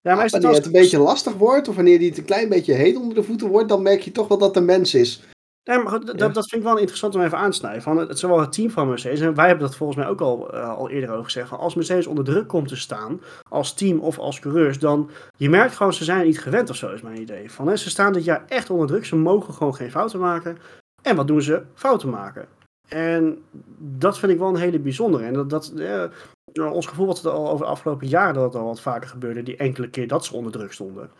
Ja, 0.00 0.14
maar 0.14 0.24
is 0.24 0.32
het 0.32 0.42
Wanneer 0.42 0.48
het 0.60 0.66
als- 0.66 0.74
een 0.74 0.80
beetje 0.82 0.98
lastig 0.98 1.32
wordt, 1.34 1.68
of 1.68 1.74
wanneer 1.74 1.98
hij 1.98 2.06
het 2.06 2.18
een 2.18 2.24
klein 2.24 2.48
beetje 2.48 2.72
heet 2.72 2.96
onder 2.96 3.14
de 3.14 3.22
voeten 3.22 3.48
wordt, 3.48 3.68
dan 3.68 3.82
merk 3.82 4.00
je 4.00 4.12
toch 4.12 4.28
wel 4.28 4.38
dat 4.38 4.56
er 4.56 4.62
mens 4.62 4.94
is. 4.94 5.22
Nee, 5.64 5.78
maar 5.78 5.92
goed, 5.92 6.06
dat, 6.06 6.18
Ja. 6.18 6.28
dat 6.28 6.48
vind 6.48 6.62
ik 6.62 6.68
wel 6.68 6.78
interessant 6.78 7.14
om 7.14 7.22
even 7.22 7.38
aan 7.38 7.50
te 7.50 7.56
snijden. 7.56 7.82
Van 7.82 7.96
het, 7.98 8.18
zowel 8.18 8.40
het 8.40 8.52
team 8.52 8.70
van 8.70 8.88
Mercedes, 8.88 9.20
en 9.20 9.34
wij 9.34 9.46
hebben 9.46 9.66
dat 9.66 9.76
volgens 9.76 9.98
mij 9.98 10.08
ook 10.08 10.20
al, 10.20 10.52
eh, 10.52 10.68
al 10.76 10.90
eerder 10.90 11.10
over 11.10 11.24
gezegd. 11.24 11.48
Van 11.48 11.58
als 11.58 11.74
Mercedes 11.74 12.06
onder 12.06 12.24
druk 12.24 12.48
komt 12.48 12.68
te 12.68 12.76
staan, 12.76 13.20
als 13.48 13.74
team 13.74 13.98
of 14.00 14.18
als 14.18 14.38
coureurs, 14.40 14.78
dan 14.78 15.10
je 15.36 15.50
merkt 15.50 15.76
gewoon, 15.76 15.92
ze 15.92 16.04
zijn 16.04 16.26
niet 16.26 16.40
gewend 16.40 16.70
of 16.70 16.76
zo, 16.76 16.92
is 16.92 17.02
mijn 17.02 17.20
idee. 17.20 17.50
Van, 17.52 17.68
hè, 17.68 17.76
ze 17.76 17.90
staan 17.90 18.12
dit 18.12 18.24
jaar 18.24 18.44
echt 18.48 18.70
onder 18.70 18.86
druk, 18.86 19.04
ze 19.04 19.16
mogen 19.16 19.54
gewoon 19.54 19.74
geen 19.74 19.90
fouten 19.90 20.20
maken. 20.20 20.58
En 21.02 21.16
wat 21.16 21.26
doen 21.26 21.42
ze? 21.42 21.62
Fouten 21.74 22.08
maken. 22.10 22.48
En 22.88 23.42
dat 23.78 24.18
vind 24.18 24.32
ik 24.32 24.38
wel 24.38 24.48
een 24.48 24.56
hele 24.56 24.78
bijzondere. 24.78 25.24
En 25.24 25.32
dat, 25.32 25.50
dat 25.50 25.72
eh, 25.76 26.04
nou, 26.52 26.72
ons 26.72 26.86
gevoel 26.86 27.06
was 27.06 27.22
het 27.22 27.32
al 27.32 27.50
over 27.50 27.64
de 27.64 27.72
afgelopen 27.72 28.06
jaren 28.06 28.34
dat 28.34 28.54
al 28.54 28.64
wat 28.64 28.80
vaker 28.80 29.08
gebeurde, 29.08 29.42
die 29.42 29.56
enkele 29.56 29.90
keer 29.90 30.08
dat 30.08 30.24
ze 30.24 30.34
onder 30.34 30.52
druk 30.52 30.72
stonden. 30.72 31.10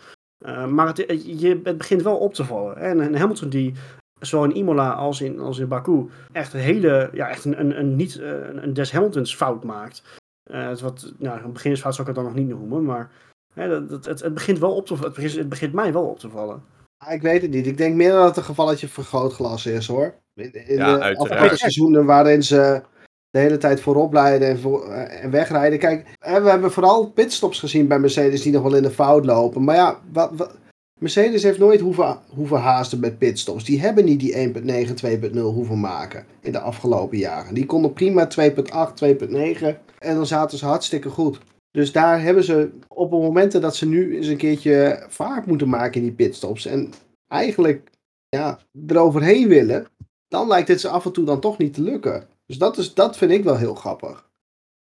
Eh, 0.44 0.66
maar 0.66 0.86
het, 0.86 1.22
je, 1.40 1.60
het 1.62 1.78
begint 1.78 2.02
wel 2.02 2.16
op 2.16 2.34
te 2.34 2.44
vallen. 2.44 2.76
En, 2.76 3.00
en 3.00 3.14
Hamilton 3.14 3.48
die 3.48 3.74
zowel 4.20 4.44
in 4.44 4.56
Imola 4.56 4.92
als 4.92 5.20
in, 5.20 5.40
als 5.40 5.58
in 5.58 5.68
Baku 5.68 6.08
echt 6.32 6.52
een 6.52 6.60
hele, 6.60 7.10
ja, 7.12 7.28
echt 7.28 7.44
een, 7.44 7.78
een, 7.78 7.96
niet 7.96 8.18
eh, 8.18 8.48
een, 8.48 8.72
Des 8.72 8.92
Hamiltons 8.92 9.36
fout 9.36 9.64
maakt. 9.64 10.02
Eh, 10.50 10.68
het 10.68 10.80
wat, 10.80 11.12
nou, 11.18 11.42
een 11.42 11.52
beginnersfout 11.52 11.94
zou 11.94 12.08
ik 12.08 12.14
het 12.14 12.24
dan 12.24 12.34
nog 12.34 12.44
niet 12.44 12.58
noemen, 12.58 12.84
maar 12.84 13.10
hè, 13.54 13.68
het, 13.68 14.04
het 14.04 14.34
begint 14.34 14.58
wel 14.58 14.76
op 14.76 14.86
te 14.86 14.94
het 14.94 15.14
begint, 15.14 15.34
het 15.34 15.48
begint 15.48 15.72
mij 15.72 15.92
wel 15.92 16.04
op 16.04 16.18
te 16.18 16.30
vallen. 16.30 16.62
Ik 17.10 17.22
weet 17.22 17.42
het 17.42 17.50
niet. 17.50 17.66
Ik 17.66 17.76
denk 17.76 17.94
meer 17.94 18.12
dat 18.12 18.24
het 18.24 18.36
een 18.36 18.42
gevalletje 18.42 18.88
vergrootglas 18.88 19.66
is 19.66 19.86
hoor. 19.86 20.14
In, 20.38 20.76
Ja, 20.76 20.96
de 20.96 21.16
afgelopen 21.18 21.58
seizoenen 21.58 22.04
waarin 22.04 22.42
ze 22.42 22.82
de 23.30 23.38
hele 23.38 23.56
tijd 23.58 23.80
voorop 23.80 24.12
rijden 24.12 24.48
en, 24.48 24.58
voor, 24.58 24.88
eh, 24.92 25.24
en 25.24 25.30
wegrijden. 25.30 25.78
Kijk, 25.78 26.06
we 26.18 26.26
hebben 26.50 26.72
vooral 26.72 27.10
pitstops 27.10 27.58
gezien 27.58 27.86
bij 27.88 27.98
Mercedes 27.98 28.42
die 28.42 28.52
nog 28.52 28.62
wel 28.62 28.74
in 28.76 28.82
de 28.82 28.90
fout 28.90 29.24
lopen. 29.24 29.64
Maar 29.64 29.76
ja, 29.76 29.98
wat, 30.12 30.30
wat- 30.36 30.56
Mercedes 31.00 31.42
heeft 31.42 31.58
nooit 31.58 31.80
hoeven, 31.80 32.18
hoeven 32.34 32.58
haasten 32.60 33.00
met 33.00 33.18
pitstops. 33.18 33.64
Die 33.64 33.80
hebben 33.80 34.04
niet 34.04 34.20
die 34.20 34.34
1.9, 34.34 34.94
2.0 34.94 35.38
hoeven 35.40 35.80
maken 35.80 36.24
in 36.40 36.52
de 36.52 36.58
afgelopen 36.60 37.18
jaren. 37.18 37.54
Die 37.54 37.66
konden 37.66 37.92
prima 37.92 38.26
2.8, 38.26 38.94
2.9 38.94 39.78
en 39.98 40.14
dan 40.14 40.26
zaten 40.26 40.58
ze 40.58 40.66
hartstikke 40.66 41.08
goed. 41.08 41.38
Dus 41.70 41.92
daar 41.92 42.22
hebben 42.22 42.44
ze 42.44 42.70
op 42.88 43.10
het 43.10 43.20
momenten 43.20 43.60
dat 43.60 43.76
ze 43.76 43.86
nu 43.88 44.16
eens 44.16 44.26
een 44.26 44.36
keertje 44.36 45.04
vaart 45.08 45.46
moeten 45.46 45.68
maken 45.68 45.94
in 46.00 46.02
die 46.06 46.12
pitstops. 46.16 46.66
En 46.66 46.92
eigenlijk 47.28 47.90
ja, 48.28 48.58
eroverheen 48.86 49.48
willen. 49.48 49.86
Dan 50.28 50.48
lijkt 50.48 50.68
het 50.68 50.80
ze 50.80 50.88
af 50.88 51.04
en 51.04 51.12
toe 51.12 51.24
dan 51.24 51.40
toch 51.40 51.58
niet 51.58 51.74
te 51.74 51.82
lukken. 51.82 52.28
Dus 52.46 52.58
dat, 52.58 52.78
is, 52.78 52.94
dat 52.94 53.16
vind 53.16 53.30
ik 53.30 53.44
wel 53.44 53.56
heel 53.56 53.74
grappig. 53.74 54.28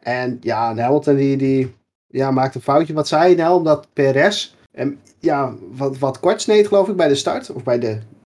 En 0.02 0.38
ja, 0.40 0.76
Hamilton 0.76 1.16
die, 1.16 1.36
die 1.36 1.74
ja, 2.06 2.30
maakt 2.30 2.54
een 2.54 2.60
foutje. 2.60 2.94
Wat 2.94 3.08
zei 3.08 3.30
je 3.30 3.36
nou? 3.36 3.56
Omdat 3.56 3.86
Perez 3.92 4.54
en 4.70 5.00
ja, 5.18 5.54
wat, 5.70 5.98
wat 5.98 6.20
kort 6.20 6.40
sneed 6.40 6.66
geloof 6.66 6.88
ik 6.88 6.96
bij 6.96 7.08
de 7.08 7.14
start. 7.14 7.50
Of 7.50 7.62
bij 7.62 7.78
de 7.78 7.98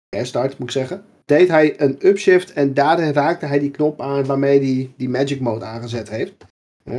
herstart 0.10 0.58
moet 0.58 0.68
ik 0.68 0.74
zeggen. 0.74 1.04
Deed 1.26 1.48
hij 1.48 1.82
een 1.82 1.98
upshift 2.08 2.54
en 2.54 2.74
daarin 2.74 3.14
raakte 3.14 3.46
hij 3.46 3.60
die 3.60 3.72
knop 3.72 4.02
aan 4.02 4.26
waarmee 4.26 4.58
hij 4.58 4.60
die, 4.60 4.94
die 4.98 5.10
magic 5.10 5.40
mode 5.40 5.66
aangezet 5.66 6.10
heeft. 6.10 6.34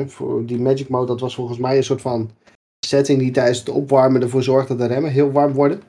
Voor 0.07 0.47
die 0.47 0.61
magic 0.61 0.89
mode, 0.89 1.07
dat 1.07 1.21
was 1.21 1.35
volgens 1.35 1.59
mij 1.59 1.77
een 1.77 1.85
soort 1.85 2.01
van 2.01 2.31
setting 2.87 3.19
die 3.19 3.31
tijdens 3.31 3.59
het 3.59 3.69
opwarmen 3.69 4.23
ervoor 4.23 4.43
zorgt 4.43 4.69
dat 4.69 4.79
de 4.79 4.87
remmen 4.87 5.11
heel 5.11 5.33
warm 5.33 5.53
worden. 5.53 5.83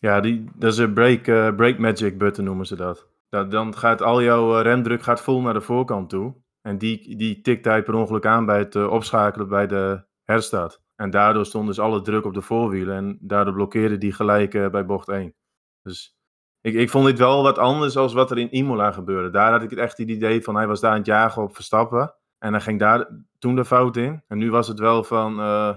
Ja, 0.00 0.20
die, 0.20 0.44
dat 0.54 0.72
is 0.72 0.78
een 0.78 0.92
break, 0.92 1.26
eh, 1.26 1.54
break 1.54 1.78
magic 1.78 2.18
button 2.18 2.44
noemen 2.44 2.66
ze 2.66 2.76
dat. 2.76 3.06
Dat. 3.28 3.50
Dan 3.50 3.76
gaat 3.76 4.02
al 4.02 4.22
jouw 4.22 4.56
eh, 4.56 4.62
remdruk 4.62 5.02
gaat 5.02 5.20
vol 5.20 5.40
naar 5.40 5.54
de 5.54 5.60
voorkant 5.60 6.08
toe. 6.10 6.36
En 6.60 6.78
die, 6.78 7.16
die 7.16 7.40
tikt 7.40 7.64
hij 7.64 7.82
per 7.82 7.94
ongeluk 7.94 8.26
aan 8.26 8.46
bij 8.46 8.58
het 8.58 8.74
eh, 8.74 8.90
opschakelen 8.90 9.48
bij 9.48 9.66
de 9.66 10.04
herstart. 10.22 10.80
En 10.96 11.10
daardoor 11.10 11.46
stond 11.46 11.66
dus 11.66 11.78
alle 11.78 12.02
druk 12.02 12.24
op 12.24 12.34
de 12.34 12.42
voorwielen. 12.42 12.96
En 12.96 13.18
daardoor 13.20 13.54
blokkeerde 13.54 13.98
die 13.98 14.12
gelijk 14.12 14.54
eh, 14.54 14.68
bij 14.70 14.84
bocht 14.86 15.08
1. 15.08 15.34
Dus 15.82 16.16
ik, 16.60 16.74
ik 16.74 16.90
vond 16.90 17.06
dit 17.06 17.18
wel 17.18 17.42
wat 17.42 17.58
anders 17.58 17.92
dan 17.94 18.12
wat 18.12 18.30
er 18.30 18.38
in 18.38 18.54
Imola 18.54 18.92
gebeurde. 18.92 19.30
Daar 19.30 19.50
had 19.50 19.62
ik 19.62 19.70
het 19.70 19.78
echt 19.78 19.98
het 19.98 20.08
idee 20.08 20.42
van 20.42 20.56
hij 20.56 20.66
was 20.66 20.80
daar 20.80 20.90
aan 20.90 20.96
het 20.96 21.06
jagen 21.06 21.42
op 21.42 21.54
Verstappen. 21.54 22.14
En 22.38 22.52
hij 22.52 22.60
ging 22.60 22.78
daar 22.78 23.08
toen 23.38 23.56
de 23.56 23.64
fout 23.64 23.96
in. 23.96 24.22
En 24.28 24.38
nu 24.38 24.50
was 24.50 24.68
het 24.68 24.78
wel 24.78 25.04
van... 25.04 25.40
eh, 25.40 25.76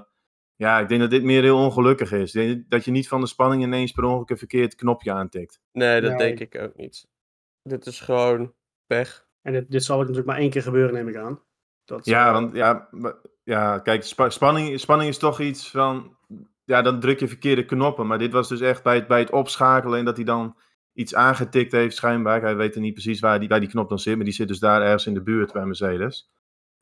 ja, 0.56 0.80
ik 0.80 0.88
denk 0.88 1.02
dat 1.02 1.10
dit 1.10 1.23
meer 1.23 1.41
heel 1.41 1.58
ongelukkig 1.58 2.12
is. 2.12 2.32
Dat 2.67 2.86
je 2.86 2.91
niet 2.91 3.08
van 3.08 3.21
de 3.21 3.28
spanning 3.28 3.63
ineens 3.63 3.91
per 3.91 4.04
ongeluk 4.04 4.30
een 4.30 4.38
verkeerd 4.38 4.76
knopje 4.76 5.12
aantikt. 5.12 5.62
Nee, 5.71 6.02
dat 6.02 6.10
Nee. 6.10 6.36
denk 6.36 6.54
ik 6.54 6.62
ook 6.62 6.76
niet. 6.76 7.08
Dit 7.63 7.86
is 7.86 8.00
gewoon 8.00 8.54
pech. 8.86 9.28
En 9.41 9.54
dit, 9.54 9.72
dit 9.72 9.84
zal 9.84 9.95
ook 9.95 10.02
natuurlijk 10.02 10.28
maar 10.28 10.38
één 10.38 10.50
keer 10.50 10.62
gebeuren, 10.62 10.93
neem 10.93 11.08
ik 11.08 11.15
aan. 11.15 11.41
Dat, 11.86 12.06
Ja, 12.06 12.28
eh, 12.28 12.34
want 12.34 12.54
ja, 12.54 12.89
ja 13.43 13.80
kijk, 13.80 14.04
spa- 14.04 14.30
spanning, 14.30 14.80
spanning 14.80 15.10
is 15.10 15.17
toch 15.17 15.39
iets 15.39 15.72
van. 15.72 16.17
Ja, 16.63 16.82
dan 16.82 17.00
druk 17.00 17.19
je 17.19 17.28
verkeerde 17.28 17.65
knoppen. 17.65 18.08
Maar 18.08 18.17
dit 18.17 18.32
was 18.32 18.48
dus 18.48 18.62
echt 18.62 18.84
bij 18.84 18.95
het, 18.95 19.08
bij 19.08 19.19
het 19.19 19.32
opschakelen 19.32 20.00
en 20.00 20.06
dat 20.06 20.15
hij 20.15 20.26
dan 20.26 20.58
iets 20.93 21.15
aangetikt 21.15 21.72
heeft, 21.72 21.95
schijnbaar. 21.95 22.41
Hij 22.41 22.56
weet 22.56 22.76
er 22.76 22.82
niet 22.82 22.93
precies 22.93 23.19
waar 23.19 23.39
die, 23.39 23.50
waar 23.50 23.60
die 23.60 23.69
knop 23.69 23.89
dan 23.89 24.00
zit, 24.00 24.15
maar 24.15 24.26
die 24.26 24.34
zit 24.34 24.48
dus 24.48 24.60
daar 24.60 24.82
ergens 24.82 25.06
in 25.06 25.13
de 25.13 25.22
buurt 25.24 25.54
bij 25.54 25.65
Mercedes. 25.65 26.30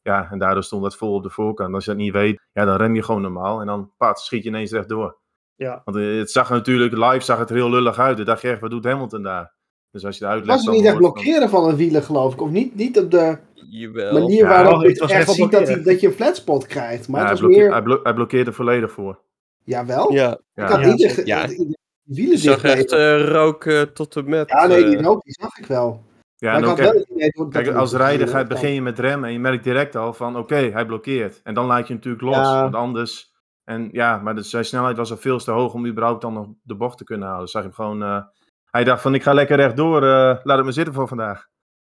Ja, 0.02 0.32
en 0.32 0.40
daardoor 0.40 0.64
stond 0.64 0.84
dat 0.84 0.96
vol 0.96 1.14
op 1.14 1.24
de 1.24 1.30
voorkant. 1.30 1.74
Als 1.74 1.86
je 1.86 1.92
dat 1.92 2.00
niet 2.00 2.14
weet, 2.14 2.42
ja, 2.52 2.66
dan 2.66 2.76
rem 2.78 2.96
je 2.96 3.04
gewoon 3.04 3.22
normaal 3.22 3.60
en 3.60 3.68
dan 3.68 3.94
pat, 3.98 4.20
schiet 4.20 4.44
je 4.44 4.50
ineens 4.50 4.72
rechtdoor. 4.72 5.18
Ja. 5.56 5.82
Want 5.86 5.98
eh, 5.98 6.18
het 6.18 6.32
zag 6.32 6.50
er 6.50 6.56
natuurlijk, 6.56 6.94
live 6.94 7.20
zag 7.20 7.40
het 7.40 7.50
er 7.50 7.56
heel 7.56 7.70
lullig 7.70 8.00
uit. 8.00 8.18
Dan 8.18 8.26
dacht 8.26 8.42
je 8.42 8.50
echt, 8.50 8.62
wat 8.62 8.70
doet 8.70 8.84
Hamilton 8.86 9.24
daar? 9.24 9.56
Dus 9.92 10.06
als 10.06 10.18
je 10.18 10.24
de 10.26 10.30
uitleg 10.32 10.56
Was 10.56 10.66
het 10.66 10.74
niet 10.76 10.84
echt 10.84 10.92
dan- 10.92 11.02
blokkeren 11.02 11.50
van 11.50 11.70
een 11.70 11.76
wielen 11.76 12.04
geloof 12.04 12.34
ik? 12.34 12.42
Of 12.42 12.50
niet, 12.50 12.76
niet 12.76 13.00
op 13.00 13.12
de 13.12 13.38
Jawel. 13.70 14.14
manier 14.20 14.38
Ja, 14.44 14.48
waarop 14.48 14.82
je 14.82 14.88
het 14.88 14.90
het 14.90 15.00
was 15.00 15.12
echt 15.12 15.20
echt 15.28 15.32
ziet 15.38 15.52
dat, 15.52 15.68
hij, 15.68 15.84
dat 15.84 16.00
je 16.00 16.08
een 16.08 16.14
flatspot 16.14 16.66
krijgt. 16.68 17.08
Maar 17.08 17.22
Ja, 17.24 17.30
het 17.30 17.40
hij, 17.40 17.48
was 17.48 17.56
blokkeert, 17.56 17.64
meer... 17.64 17.72
hij, 17.74 17.82
blo- 17.84 18.00
hij 18.04 18.14
blokkeert 18.14 18.48
er 18.48 18.54
volledig 18.54 18.92
voor. 18.92 19.20
Jawel. 19.64 20.12
Ja, 20.14 20.32
Ik 20.32 20.40
Ja. 20.54 20.66
had 20.68 20.80
Ja, 20.80 20.86
niet 20.88 20.98
de, 20.98 21.08
zeker. 21.10 21.28
Ja. 21.28 21.48
de- 21.48 21.56
de 21.68 22.16
wielen 22.16 22.38
zag 22.38 22.64
echt 22.64 22.92
mee. 22.92 23.00
eh, 23.00 23.28
rook 23.30 23.66
eh, 23.66 23.82
tot 23.82 24.16
en 24.16 24.30
met. 24.30 24.50
Ja, 24.50 24.68
nee, 24.68 24.86
die 24.86 24.98
eh, 24.98 25.04
rook, 25.04 25.24
die 25.24 25.34
zag 25.40 25.58
ik 25.58 25.66
wel. 25.66 26.02
Ja, 26.36 26.52
maar 26.52 26.62
en 26.64 26.68
ook 26.70 26.78
echt- 26.78 26.90
wel 26.92 27.00
het 27.00 27.10
idee 27.10 27.32
Kijk, 27.50 27.66
het 27.66 27.76
als 27.76 27.94
rijder 27.94 28.48
begin 28.48 28.74
je 28.74 28.82
met 28.82 29.00
remmen 29.00 29.28
en 29.28 29.34
je 29.34 29.40
merkt 29.40 29.64
direct 29.64 29.96
al 29.96 30.14
van 30.14 30.38
oké, 30.38 30.56
hij 30.56 30.86
blokkeert. 30.86 31.40
En 31.44 31.54
dan 31.54 31.66
laat 31.66 31.80
je 31.80 31.86
hem 31.86 31.96
natuurlijk 31.96 32.24
los, 32.24 32.36
Ja. 32.36 32.62
want 32.62 32.76
anders... 32.76 33.36
En 33.64 33.90
ja, 33.92 34.18
maar 34.18 34.36
de, 34.36 34.42
zijn 34.44 34.66
snelheid 34.66 34.98
was 34.98 35.12
al 35.12 35.18
veel 35.18 35.38
te 35.40 35.52
hoog 35.52 35.74
om 35.74 35.86
überhaupt 35.88 36.22
dan 36.22 36.34
nog 36.34 36.48
de 36.64 36.76
bocht 36.76 36.98
te 36.98 37.04
kunnen 37.04 37.24
houden. 37.28 37.44
Dus 37.46 37.54
zag 37.54 37.62
je 37.64 37.68
hem 37.68 37.78
gewoon... 37.78 38.04
eh, 38.04 38.24
hij 38.72 38.84
dacht 38.84 39.02
van 39.02 39.14
ik 39.14 39.24
ga 39.24 39.34
lekker 39.34 39.56
rechtdoor, 39.56 40.04
eh 40.04 40.38
laat 40.44 40.58
het 40.58 40.66
me 40.66 40.72
zitten 40.72 40.94
voor 40.94 41.08
vandaag. 41.08 41.48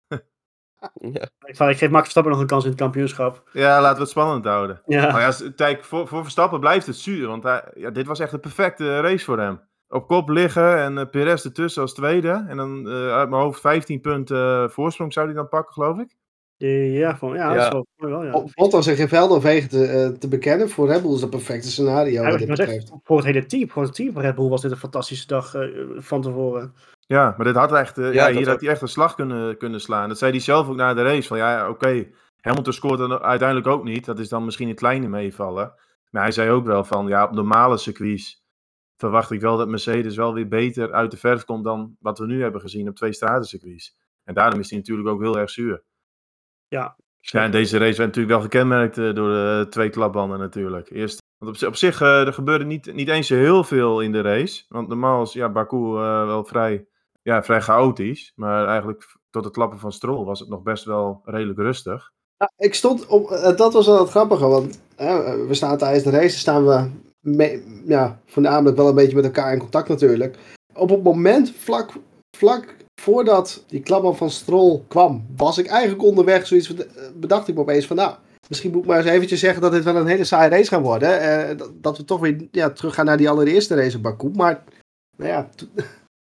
ja. 1.13 1.29
ik, 1.45 1.55
van, 1.55 1.69
ik 1.69 1.77
geef 1.77 1.89
Max 1.89 2.01
Verstappen 2.01 2.31
nog 2.31 2.41
een 2.41 2.47
kans 2.47 2.63
in 2.63 2.69
het 2.69 2.79
kampioenschap. 2.79 3.49
Ja, 3.51 3.81
laten 3.81 3.95
we 3.95 4.01
het 4.01 4.09
spannend 4.09 4.45
houden. 4.45 4.81
Ja. 4.85 5.11
Maar 5.11 5.21
ja, 5.21 5.51
kijk, 5.55 5.83
voor, 5.83 6.07
voor 6.07 6.21
Verstappen 6.21 6.59
blijft 6.59 6.85
het 6.85 6.95
zuur, 6.95 7.27
want 7.27 7.43
hij, 7.43 7.63
ja, 7.73 7.89
dit 7.89 8.07
was 8.07 8.19
echt 8.19 8.31
de 8.31 8.39
perfecte 8.39 8.99
race 8.99 9.25
voor 9.25 9.39
hem. 9.39 9.61
Op 9.89 10.07
kop 10.07 10.29
liggen 10.29 10.77
en 10.77 10.97
uh, 10.97 11.05
Perez 11.11 11.45
ertussen 11.45 11.81
als 11.81 11.93
tweede. 11.93 12.45
En 12.47 12.57
dan 12.57 12.87
uh, 12.87 13.11
uit 13.11 13.29
mijn 13.29 13.41
hoofd 13.41 13.59
15 13.59 14.01
punten 14.01 14.63
uh, 14.63 14.69
voorsprong 14.69 15.13
zou 15.13 15.25
hij 15.25 15.35
dan 15.35 15.49
pakken, 15.49 15.73
geloof 15.73 15.99
ik. 15.99 16.15
Ja, 16.57 17.17
van, 17.17 17.33
ja, 17.33 17.53
Ja. 17.53 17.69
dat 17.69 17.85
is 17.85 17.93
wel, 17.95 18.09
wel 18.09 18.23
ja. 18.23 18.43
Bottas 18.53 18.87
en 18.87 18.95
geen 18.95 19.07
Veldenwegen 19.07 19.69
te, 19.69 20.09
uh, 20.11 20.17
te 20.17 20.27
bekennen, 20.27 20.69
voor 20.69 20.87
Red 20.87 21.01
Bull 21.01 21.13
is 21.13 21.19
dat 21.19 21.33
een 21.33 21.37
perfecte 21.37 21.67
scenario 21.67 22.23
Ja, 22.23 22.31
wat 22.31 22.41
ik 22.41 22.47
dit 22.47 22.59
echt, 22.59 22.91
voor 23.03 23.17
het 23.17 23.25
hele 23.25 23.45
team, 23.45 23.69
voor 23.69 23.83
het 23.83 23.95
team 23.95 24.13
van 24.13 24.21
Red 24.21 24.35
Bull 24.35 24.49
was 24.49 24.61
dit 24.61 24.71
een 24.71 24.77
fantastische 24.77 25.27
dag 25.27 25.53
eh, 25.55 25.67
van 25.97 26.21
tevoren. 26.21 26.73
Ja, 26.99 27.33
maar 27.37 27.45
dit 27.45 27.55
had 27.55 27.73
echt, 27.73 27.97
uh, 27.97 28.13
ja, 28.13 28.27
Ja, 28.27 28.33
hier 28.33 28.43
dat 28.43 28.53
had 28.53 28.61
hij 28.61 28.69
echt 28.69 28.81
een 28.81 28.87
slag 28.87 29.15
kunnen, 29.15 29.57
kunnen 29.57 29.81
slaan. 29.81 30.09
Dat 30.09 30.17
zei 30.17 30.31
hij 30.31 30.39
zelf 30.39 30.67
ook 30.67 30.75
na 30.75 30.93
de 30.93 31.03
race. 31.03 31.27
Van 31.27 31.37
ja, 31.37 31.69
oké, 31.69 32.07
Hamilton 32.41 32.73
scoort 32.73 32.99
dan 32.99 33.19
uiteindelijk 33.19 33.67
ook 33.67 33.83
niet. 33.83 34.05
Dat 34.05 34.19
is 34.19 34.29
dan 34.29 34.45
misschien 34.45 34.69
een 34.69 34.75
kleine 34.75 35.07
meevallen. 35.07 35.73
Maar 36.09 36.21
hij 36.21 36.31
zei 36.31 36.49
ook 36.49 36.65
wel 36.65 36.83
van, 36.83 37.07
ja, 37.07 37.23
op 37.23 37.31
normale 37.31 37.77
circuits 37.77 38.43
verwacht 38.97 39.31
ik 39.31 39.41
wel 39.41 39.57
dat 39.57 39.67
Mercedes 39.67 40.15
wel 40.15 40.33
weer 40.33 40.47
beter 40.47 40.91
uit 40.91 41.11
de 41.11 41.17
verf 41.17 41.43
komt 41.45 41.63
dan 41.63 41.95
wat 41.99 42.19
we 42.19 42.25
nu 42.25 42.41
hebben 42.41 42.61
gezien 42.61 42.89
op 42.89 42.95
twee 42.95 43.13
stratencircuits. 43.13 43.95
En 44.23 44.33
daarom 44.33 44.59
is 44.59 44.69
hij 44.69 44.79
natuurlijk 44.79 45.07
ook 45.07 45.21
heel 45.21 45.37
erg 45.37 45.49
zuur. 45.49 45.83
Ja, 46.67 46.95
Ja, 47.19 47.43
en 47.43 47.51
deze 47.51 47.77
race 47.77 47.97
werd 47.97 48.15
natuurlijk 48.15 48.33
wel 48.33 48.41
gekenmerkt 48.41 48.97
uh, 48.97 49.15
door 49.15 49.29
de 49.29 49.65
twee 49.69 49.89
klapbanden 49.89 50.39
natuurlijk. 50.39 50.89
Eerst, 50.89 51.21
want 51.37 51.61
op, 51.61 51.67
op 51.67 51.75
zich, 51.75 52.01
uh, 52.01 52.27
er 52.27 52.33
gebeurde 52.33 52.65
niet, 52.65 52.93
niet 52.93 53.07
eens 53.07 53.27
zo 53.27 53.35
heel 53.35 53.63
veel 53.63 54.01
in 54.01 54.11
de 54.11 54.21
race. 54.21 54.63
Want 54.67 54.87
normaal 54.87 55.21
is 55.21 55.33
ja, 55.33 55.49
Baku 55.49 55.77
uh, 55.77 56.25
wel 56.25 56.43
vrij, 56.43 56.87
ja, 57.21 57.43
vrij 57.43 57.61
chaotisch. 57.61 58.31
Maar 58.35 58.67
eigenlijk 58.67 59.15
tot 59.29 59.43
het 59.43 59.53
klappen 59.53 59.79
van 59.79 59.91
Stroll 59.91 60.25
was 60.25 60.39
het 60.39 60.49
nog 60.49 60.61
best 60.61 60.83
wel 60.83 61.21
redelijk 61.23 61.59
rustig. 61.59 62.11
Ja, 62.37 62.51
ik 62.57 62.73
stond 62.73 63.07
op, 63.07 63.31
uh, 63.31 63.55
dat 63.55 63.73
was 63.73 63.85
wel 63.85 63.99
het 63.99 64.09
grappige, 64.09 64.47
want 64.47 64.81
we 65.47 65.53
staan 65.53 65.77
tijdens 65.77 66.03
de 66.03 66.09
race, 66.09 66.37
staan 66.37 66.65
we 66.65 66.89
mee, 67.19 67.81
ja, 67.85 68.19
voornamelijk 68.25 68.77
wel 68.77 68.87
een 68.87 68.95
beetje 68.95 69.15
met 69.15 69.25
elkaar 69.25 69.53
in 69.53 69.59
contact 69.59 69.87
natuurlijk. 69.87 70.37
Op 70.73 70.89
het 70.89 71.03
moment, 71.03 71.51
vlak 71.51 71.91
vlak 72.37 72.75
voordat 73.01 73.63
die 73.67 73.81
klapband 73.81 74.17
van 74.17 74.29
Stroll 74.29 74.81
kwam, 74.87 75.27
was 75.35 75.57
ik 75.57 75.67
eigenlijk 75.67 76.03
onderweg. 76.03 76.47
Zoiets 76.47 76.75
eh, 76.75 76.85
bedacht 77.15 77.47
ik 77.47 77.55
me 77.55 77.61
opeens 77.61 77.85
van, 77.87 77.95
nou, 77.95 78.15
misschien 78.49 78.71
moet 78.71 78.81
ik 78.81 78.87
maar 78.87 78.97
eens 78.97 79.05
eventjes 79.07 79.39
zeggen 79.39 79.61
dat 79.61 79.71
dit 79.71 79.83
wel 79.83 79.95
een 79.95 80.07
hele 80.07 80.23
saaie 80.23 80.49
race 80.49 80.69
gaat 80.69 80.81
worden. 80.81 81.19
Eh, 81.19 81.57
dat, 81.57 81.71
dat 81.73 81.97
we 81.97 82.05
toch 82.05 82.19
weer 82.19 82.47
ja, 82.51 82.69
terug 82.69 82.93
gaan 82.93 83.05
naar 83.05 83.17
die 83.17 83.29
allereerste 83.29 83.75
race 83.75 83.97
op 83.97 84.03
Baku. 84.03 84.29
Maar, 84.35 84.63
nou 85.17 85.31
ja, 85.31 85.49
to- 85.55 85.65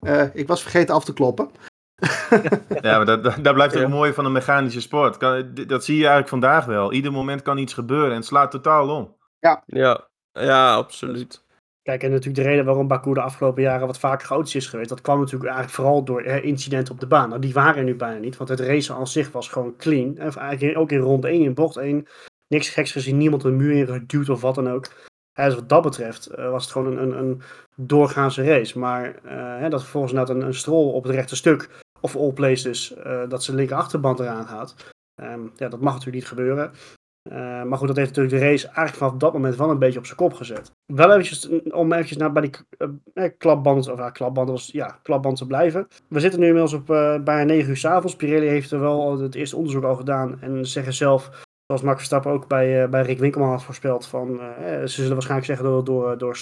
eh, 0.06 0.24
ik 0.32 0.46
was 0.46 0.62
vergeten 0.62 0.94
af 0.94 1.04
te 1.04 1.12
kloppen. 1.12 1.48
Ja, 2.80 2.96
maar 2.96 3.06
dat, 3.06 3.24
dat, 3.24 3.34
dat 3.44 3.54
blijft 3.54 3.74
ook 3.76 3.80
Ja. 3.82 3.88
mooi 3.88 4.12
van 4.12 4.24
een 4.24 4.32
mechanische 4.32 4.80
sport. 4.80 5.20
Dat 5.68 5.84
zie 5.84 5.94
je 5.94 6.00
eigenlijk 6.00 6.28
vandaag 6.28 6.64
wel. 6.64 6.92
Ieder 6.92 7.12
moment 7.12 7.42
kan 7.42 7.58
iets 7.58 7.74
gebeuren 7.74 8.10
en 8.10 8.16
het 8.16 8.24
slaat 8.24 8.50
totaal 8.50 8.88
om. 8.96 9.16
Ja, 9.66 10.08
ja, 10.32 10.74
absoluut. 10.74 11.42
Kijk, 11.82 12.02
en 12.02 12.10
natuurlijk 12.10 12.36
de 12.36 12.48
reden 12.48 12.64
waarom 12.64 12.88
Baku 12.88 13.14
de 13.14 13.20
afgelopen 13.20 13.62
jaren 13.62 13.86
wat 13.86 13.98
vaker 13.98 14.26
chaotisch 14.26 14.54
is 14.54 14.66
geweest, 14.66 14.88
dat 14.88 15.00
kwam 15.00 15.18
natuurlijk 15.18 15.44
eigenlijk 15.44 15.74
vooral 15.74 16.04
door 16.04 16.22
incidenten 16.22 16.94
op 16.94 17.00
de 17.00 17.06
baan. 17.06 17.28
Nou, 17.28 17.40
die 17.40 17.52
waren 17.52 17.76
er 17.76 17.84
nu 17.84 17.94
bijna 17.94 18.18
niet, 18.18 18.36
want 18.36 18.50
het 18.50 18.60
racen 18.60 18.94
aan 18.94 19.06
zich 19.06 19.32
was 19.32 19.48
gewoon 19.48 19.76
clean. 19.76 20.16
En 20.18 20.34
eigenlijk 20.34 20.78
ook 20.78 20.90
in 20.90 20.98
ronde 20.98 21.28
1, 21.28 21.42
in 21.42 21.54
bocht 21.54 21.76
1, 21.76 22.06
niks 22.48 22.68
geks 22.68 22.92
gezien, 22.92 23.16
niemand 23.16 23.44
een 23.44 23.56
muur 23.56 23.72
in 23.72 23.86
geduwd 23.86 24.28
of 24.28 24.40
wat 24.40 24.54
dan 24.54 24.70
ook. 24.70 24.90
Hè, 25.32 25.44
dus 25.44 25.54
wat 25.54 25.68
dat 25.68 25.82
betreft 25.82 26.26
eh, 26.26 26.50
was 26.50 26.62
het 26.62 26.72
gewoon 26.72 26.96
een, 26.96 27.02
een, 27.02 27.18
een 27.18 27.42
doorgaanse 27.76 28.44
race. 28.44 28.78
Maar 28.78 29.14
eh, 29.24 29.70
dat 29.70 29.80
vervolgens 29.80 30.12
inderdaad 30.12 30.36
een, 30.36 30.46
een 30.46 30.54
strol 30.54 30.92
op 30.92 31.02
het 31.02 31.14
rechte 31.14 31.36
stuk, 31.36 31.68
of 32.00 32.16
all 32.16 32.32
places, 32.32 32.94
eh, 32.94 33.28
dat 33.28 33.44
zijn 33.44 33.56
linker 33.56 33.76
achterband 33.76 34.20
eraan 34.20 34.46
gaat. 34.46 34.74
Ehm, 35.14 35.40
ja, 35.56 35.68
dat 35.68 35.80
mag 35.80 35.92
natuurlijk 35.92 36.18
niet 36.18 36.28
gebeuren. 36.28 36.72
Eh, 37.30 37.62
maar 37.62 37.78
goed, 37.78 37.86
dat 37.86 37.96
heeft 37.96 38.08
natuurlijk 38.08 38.34
de 38.34 38.48
race 38.48 38.66
eigenlijk 38.66 38.96
vanaf 38.96 39.14
dat 39.14 39.32
moment 39.32 39.56
wel 39.56 39.70
een 39.70 39.78
beetje 39.78 39.98
op 39.98 40.06
zijn 40.06 40.16
kop 40.16 40.32
gezet. 40.32 40.70
Wel 40.86 41.10
eventjes, 41.10 41.48
mm, 41.48 41.60
om 41.70 41.92
eventjes 41.92 42.16
naar 42.18 42.32
bij 42.32 42.42
die 42.42 42.52
eh, 42.78 42.88
eh, 43.14 43.30
klapband, 43.38 43.90
of 43.90 43.98
ja, 43.98 44.10
klapband, 44.10 44.48
was, 44.48 44.70
ja, 44.72 44.98
klapband 45.02 45.36
te 45.36 45.46
blijven. 45.46 45.88
We 46.08 46.20
zitten 46.20 46.40
nu 46.40 46.46
inmiddels 46.46 46.72
op 46.72 46.86
bijna 47.24 47.42
9 47.44 47.68
uur 47.68 47.76
s'avonds. 47.76 48.16
Pirelli 48.16 48.46
heeft 48.46 48.70
er 48.70 48.80
wel 48.80 49.18
het 49.18 49.34
eerste 49.34 49.56
onderzoek 49.56 49.84
al 49.84 49.96
gedaan 49.96 50.40
en 50.40 50.66
zeggen 50.66 50.94
zelf, 50.94 51.30
zoals 51.66 51.82
Max 51.82 51.96
Verstappen 51.96 52.32
ook 52.32 52.48
bij, 52.48 52.88
bij 52.88 53.02
Rick 53.02 53.18
Winkelman 53.18 53.50
had 53.50 53.64
voorspeld, 53.64 54.06
van, 54.06 54.40
ze 54.66 54.86
zullen 54.86 55.12
waarschijnlijk 55.12 55.48
zeggen 55.48 55.66
dat 55.66 55.76
het 55.76 55.86
door, 55.86 56.18
door 56.18 56.36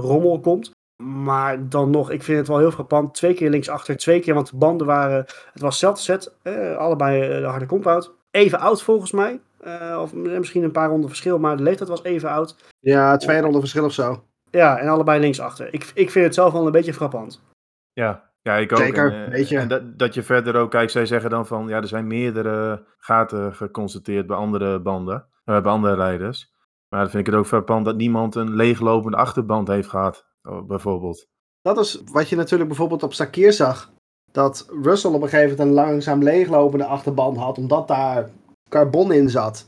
rommel 0.00 0.40
komt. 0.40 0.70
Maar 1.02 1.68
dan 1.68 1.90
nog, 1.90 2.10
ik 2.10 2.22
vind 2.22 2.38
het 2.38 2.48
wel 2.48 2.58
heel 2.58 2.70
frappant. 2.70 3.14
Twee 3.14 3.34
keer 3.34 3.50
linksachter, 3.50 3.96
twee 3.96 4.20
keer, 4.20 4.34
want 4.34 4.50
de 4.50 4.56
banden 4.56 4.86
waren... 4.86 5.16
Het 5.52 5.60
was 5.60 5.80
hetzelfde 5.80 6.02
set, 6.02 6.34
allebei 6.76 7.40
de 7.40 7.46
harde 7.46 7.66
compound. 7.66 8.12
Even 8.30 8.58
oud 8.58 8.82
volgens 8.82 9.12
mij. 9.12 9.40
Eh, 9.62 9.98
of 10.00 10.14
misschien 10.14 10.62
een 10.62 10.72
paar 10.72 10.88
ronden 10.88 11.08
verschil, 11.08 11.38
maar 11.38 11.56
de 11.56 11.62
leeftijd 11.62 11.88
was 11.88 12.02
even 12.02 12.30
oud. 12.30 12.56
Ja, 12.80 13.16
twee 13.16 13.40
ronden 13.40 13.60
verschil 13.60 13.84
of 13.84 13.92
zo. 13.92 14.24
Ja, 14.50 14.78
en 14.78 14.88
allebei 14.88 15.20
linksachter. 15.20 15.74
Ik, 15.74 15.90
ik 15.94 16.10
vind 16.10 16.24
het 16.24 16.34
zelf 16.34 16.52
wel 16.52 16.66
een 16.66 16.72
beetje 16.72 16.94
frappant. 16.94 17.42
Ja, 17.92 18.30
ja 18.40 18.56
ik 18.56 18.72
ook. 18.72 18.78
Zeker, 18.78 19.12
En, 19.12 19.24
eh, 19.24 19.30
weet 19.30 19.48
je. 19.48 19.58
en 19.58 19.68
dat, 19.68 19.98
dat 19.98 20.14
je 20.14 20.22
verder 20.22 20.56
ook, 20.56 20.70
kijk, 20.70 20.90
zij 20.90 21.06
zeggen 21.06 21.30
dan 21.30 21.46
van, 21.46 21.68
ja, 21.68 21.76
er 21.76 21.88
zijn 21.88 22.06
meerdere 22.06 22.84
gaten 22.98 23.54
geconstateerd 23.54 24.26
bij 24.26 24.36
andere 24.36 24.80
banden, 24.80 25.26
eh, 25.44 25.62
bij 25.62 25.72
andere 25.72 25.94
rijders. 25.94 26.52
Maar 26.88 27.00
dan 27.00 27.10
vind 27.10 27.26
ik 27.26 27.32
het 27.32 27.40
ook 27.40 27.48
frappant 27.48 27.84
dat 27.84 27.96
niemand 27.96 28.34
een 28.34 28.54
leeglopende 28.54 29.16
achterband 29.16 29.68
heeft 29.68 29.88
gehad, 29.88 30.26
oh, 30.42 30.66
bijvoorbeeld. 30.66 31.28
Dat 31.60 31.78
is 31.78 32.02
wat 32.12 32.28
je 32.28 32.36
natuurlijk 32.36 32.68
bijvoorbeeld 32.68 33.02
op 33.02 33.14
Sakir 33.14 33.52
zag. 33.52 33.90
Dat 34.32 34.68
Russell 34.82 35.10
op 35.10 35.22
een 35.22 35.28
gegeven 35.28 35.56
moment 35.56 35.68
een 35.68 35.84
langzaam 35.84 36.22
leeglopende 36.22 36.84
achterband 36.84 37.36
had, 37.36 37.58
omdat 37.58 37.88
daar 37.88 38.30
carbon 38.72 39.12
in 39.12 39.30
zat. 39.30 39.66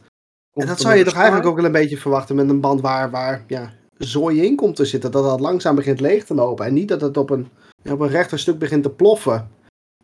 En 0.53 0.67
dat 0.67 0.81
zou 0.81 0.95
je 0.95 1.05
toch 1.05 1.15
eigenlijk 1.15 1.47
ook 1.47 1.57
wel 1.57 1.65
een 1.65 1.73
beetje 1.73 1.97
verwachten 1.97 2.37
met 2.37 2.49
een 2.49 2.61
band 2.61 2.81
waar, 2.81 3.11
waar 3.11 3.45
ja, 3.47 3.73
zooi 3.99 4.43
in 4.43 4.57
komt 4.57 4.77
te 4.77 4.85
zitten. 4.85 5.11
Dat 5.11 5.25
dat 5.25 5.41
langzaam 5.41 5.75
begint 5.75 6.01
leeg 6.01 6.25
te 6.25 6.35
lopen. 6.35 6.67
En 6.67 6.75
niet 6.75 6.89
dat 6.89 7.01
het 7.01 7.17
op 7.17 7.31
een, 7.31 7.49
ja, 7.83 7.93
op 7.93 8.01
een 8.01 8.09
rechter 8.09 8.39
stuk 8.39 8.59
begint 8.59 8.83
te 8.83 8.91
ploffen. 8.91 9.51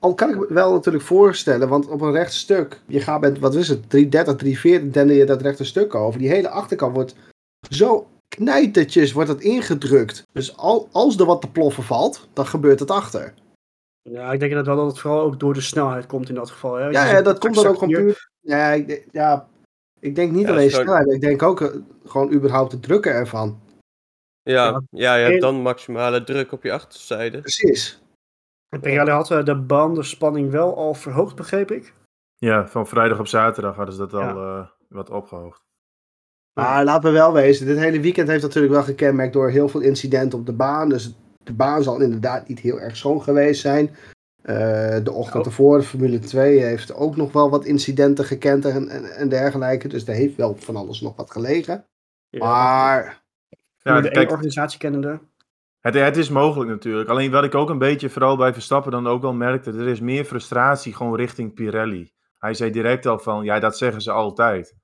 Al 0.00 0.14
kan 0.14 0.30
ik 0.30 0.38
me 0.38 0.46
wel 0.48 0.72
natuurlijk 0.72 1.04
voorstellen, 1.04 1.68
want 1.68 1.88
op 1.88 2.00
een 2.00 2.12
recht 2.12 2.32
stuk, 2.32 2.80
je 2.86 3.00
gaat 3.00 3.20
met, 3.20 3.38
wat 3.38 3.54
is 3.54 3.68
het, 3.68 3.90
330, 3.90 4.36
340, 4.36 4.90
dende 4.90 5.14
je 5.14 5.24
dat 5.24 5.42
rechte 5.42 5.64
stuk 5.64 5.94
over. 5.94 6.18
Die 6.18 6.28
hele 6.28 6.48
achterkant 6.48 6.94
wordt 6.94 7.14
zo 7.70 8.06
knijtertjes 8.28 9.12
wordt 9.12 9.28
het 9.28 9.40
ingedrukt. 9.40 10.22
Dus 10.32 10.56
al, 10.56 10.88
als 10.92 11.18
er 11.18 11.26
wat 11.26 11.40
te 11.40 11.50
ploffen 11.50 11.82
valt, 11.82 12.28
dan 12.32 12.46
gebeurt 12.46 12.80
het 12.80 12.90
achter. 12.90 13.34
Ja, 14.02 14.32
ik 14.32 14.40
denk 14.40 14.52
dat 14.52 14.66
wel 14.66 14.76
dat 14.76 14.86
het 14.86 14.98
vooral 14.98 15.20
ook 15.20 15.40
door 15.40 15.54
de 15.54 15.60
snelheid 15.60 16.06
komt 16.06 16.28
in 16.28 16.34
dat 16.34 16.50
geval. 16.50 16.74
Hè? 16.74 16.88
Ja, 16.88 17.10
ja 17.10 17.22
dat 17.22 17.38
komt 17.38 17.54
dan 17.54 17.66
ook 17.66 17.78
gewoon 17.78 17.94
puur. 17.94 18.29
Ja, 18.40 18.70
ik, 18.70 18.86
denk- 18.88 19.04
ja, 19.10 19.48
ik 20.00 20.14
denk 20.14 20.32
niet 20.32 20.46
Ja, 20.46 20.50
alleen 20.52 20.70
snelheid, 20.70 21.12
ik 21.12 21.20
denk 21.20 21.42
ook 21.42 21.60
eh, 21.60 21.68
gewoon 22.04 22.32
überhaupt 22.32 22.72
het 22.72 22.82
drukken 22.82 23.12
ervan. 23.12 23.60
Ja, 24.42 24.82
Ja. 24.90 25.14
je 25.14 25.24
hebt 25.30 25.40
dan 25.40 25.54
maximale 25.62 26.24
druk 26.24 26.52
op 26.52 26.62
je 26.62 26.72
achterzijde. 26.72 27.40
Precies. 27.40 28.02
En 28.68 28.80
Pirelli 28.80 29.10
had 29.10 29.30
eh, 29.30 29.44
de 29.44 29.56
bandenspanning 29.56 30.50
wel 30.50 30.76
al 30.76 30.94
verhoogd, 30.94 31.36
begreep 31.36 31.70
ik. 31.70 31.94
Ja, 32.36 32.68
van 32.68 32.86
vrijdag 32.86 33.18
op 33.18 33.26
zaterdag 33.26 33.76
hadden 33.76 33.94
ze 33.94 34.00
dat 34.06 34.12
al 34.14 34.36
eh, 34.36 34.66
wat 34.88 35.10
opgehoogd. 35.10 35.60
Maar 36.60 36.84
laten 36.84 37.12
we 37.12 37.18
wel 37.18 37.32
wezen, 37.32 37.66
dit 37.66 37.78
hele 37.78 38.00
weekend 38.00 38.28
heeft 38.28 38.42
natuurlijk 38.42 38.72
wel 38.74 38.82
gekenmerkt 38.82 39.32
door 39.32 39.50
heel 39.50 39.68
veel 39.68 39.80
incidenten 39.80 40.38
op 40.38 40.46
de 40.46 40.52
baan. 40.52 40.88
Dus 40.88 41.14
de 41.44 41.52
baan 41.52 41.82
zal 41.82 42.00
inderdaad 42.00 42.48
niet 42.48 42.58
heel 42.60 42.80
erg 42.80 42.96
schoon 42.96 43.22
geweest 43.22 43.60
zijn. 43.60 43.96
Eh, 44.42 44.96
de 45.02 45.12
ochtend 45.12 45.40
Oh. 45.42 45.46
ervoor, 45.46 45.82
Formule 45.82 46.18
2, 46.18 46.58
heeft 46.58 46.94
ook 46.94 47.16
nog 47.16 47.32
wel 47.32 47.50
wat 47.50 47.64
incidenten 47.64 48.24
gekend 48.24 48.64
en, 48.64 48.88
en, 48.88 49.04
en 49.04 49.28
dergelijke. 49.28 49.88
Dus 49.88 50.06
er 50.06 50.14
heeft 50.14 50.36
wel 50.36 50.56
van 50.56 50.76
alles 50.76 51.00
nog 51.00 51.16
wat 51.16 51.30
gelegen. 51.30 51.84
Maar 52.30 53.22
Ja, 53.78 54.00
de 54.00 54.10
kijk, 54.10 54.30
organisatie 54.30 54.78
kennende. 54.78 55.20
Het, 55.80 55.94
het 55.94 56.16
is 56.16 56.28
mogelijk 56.28 56.70
natuurlijk. 56.70 57.08
Alleen 57.08 57.30
wat 57.30 57.44
ik 57.44 57.54
ook 57.54 57.70
een 57.70 57.78
beetje, 57.78 58.10
vooral 58.10 58.36
bij 58.36 58.52
Verstappen, 58.52 58.92
dan 58.92 59.06
ook 59.06 59.22
wel 59.22 59.32
merkte, 59.34 59.70
er 59.70 59.88
is 59.88 60.00
meer 60.00 60.24
frustratie 60.24 60.94
gewoon 60.94 61.16
richting 61.16 61.54
Pirelli. 61.54 62.12
Hij 62.38 62.54
zei 62.54 62.70
direct 62.70 63.06
al 63.06 63.18
van, 63.18 63.44
ja, 63.44 63.58
dat 63.58 63.78
zeggen 63.78 64.02
ze 64.02 64.10
altijd. 64.10 64.76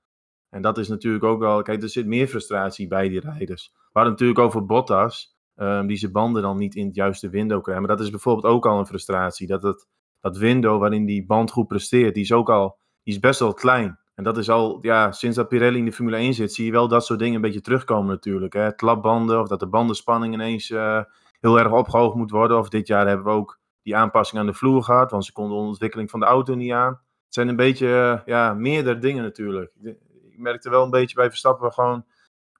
En 0.50 0.62
dat 0.62 0.78
is 0.78 0.88
natuurlijk 0.88 1.24
ook 1.24 1.40
wel, 1.40 1.62
kijk, 1.62 1.82
er 1.82 1.88
zit 1.88 2.06
meer 2.06 2.26
frustratie 2.26 2.88
bij 2.88 3.08
die 3.08 3.20
rijders. 3.20 3.70
We 3.74 3.88
hadden 3.92 4.12
natuurlijk 4.12 4.38
over 4.38 4.66
Bottas, 4.66 5.35
ehm, 5.56 5.86
die 5.86 5.96
zijn 5.96 6.12
banden 6.12 6.42
dan 6.42 6.56
niet 6.56 6.74
in 6.74 6.86
het 6.86 6.94
juiste 6.94 7.28
window 7.28 7.62
krijgen. 7.62 7.86
Maar 7.86 7.96
dat 7.96 8.04
is 8.04 8.10
bijvoorbeeld 8.10 8.54
ook 8.54 8.66
al 8.66 8.78
een 8.78 8.86
frustratie. 8.86 9.46
Dat, 9.46 9.62
het, 9.62 9.86
dat 10.20 10.36
window 10.36 10.80
waarin 10.80 11.04
die 11.04 11.26
band 11.26 11.50
goed 11.50 11.66
presteert, 11.66 12.14
die 12.14 12.22
is 12.22 12.32
ook 12.32 12.50
al, 12.50 12.78
die 13.02 13.14
is 13.14 13.20
best 13.20 13.40
wel 13.40 13.54
klein. 13.54 13.98
En 14.14 14.24
dat 14.24 14.38
is 14.38 14.50
al, 14.50 14.78
ja, 14.80 15.12
sinds 15.12 15.36
dat 15.36 15.48
Pirelli 15.48 15.78
in 15.78 15.84
de 15.84 15.92
Formule 15.92 16.16
1 16.16 16.34
zit, 16.34 16.52
zie 16.52 16.64
je 16.66 16.72
wel 16.72 16.88
dat 16.88 17.04
soort 17.06 17.18
dingen 17.18 17.34
een 17.34 17.40
beetje 17.40 17.60
terugkomen 17.60 18.06
natuurlijk. 18.10 18.52
Hè? 18.52 18.74
Klapbanden, 18.74 19.40
of 19.40 19.48
dat 19.48 19.60
de 19.60 19.66
bandenspanning 19.68 20.34
ineens 20.34 20.70
eh, 20.70 21.00
heel 21.40 21.58
erg 21.58 21.72
opgehoogd 21.72 22.16
moet 22.16 22.30
worden. 22.30 22.58
Of 22.58 22.68
dit 22.68 22.86
jaar 22.86 23.06
hebben 23.06 23.26
we 23.26 23.32
ook 23.32 23.58
die 23.82 23.96
aanpassing 23.96 24.40
aan 24.40 24.46
de 24.46 24.54
vloer 24.54 24.82
gehad, 24.82 25.10
want 25.10 25.24
ze 25.24 25.32
konden 25.32 25.58
de 25.58 25.64
ontwikkeling 25.64 26.10
van 26.10 26.20
de 26.20 26.26
auto 26.26 26.54
niet 26.54 26.72
aan. 26.72 26.92
Het 27.24 27.34
zijn 27.34 27.48
een 27.48 27.56
beetje, 27.56 27.86
eh, 27.86 28.26
ja, 28.26 28.54
meerdere 28.54 28.98
dingen 28.98 29.22
natuurlijk. 29.22 29.72
Ik- 29.82 30.04
merkte 30.36 30.70
wel 30.70 30.84
een 30.84 30.90
beetje 30.90 31.14
bij 31.16 31.28
Verstappen 31.28 31.72
gewoon 31.72 32.04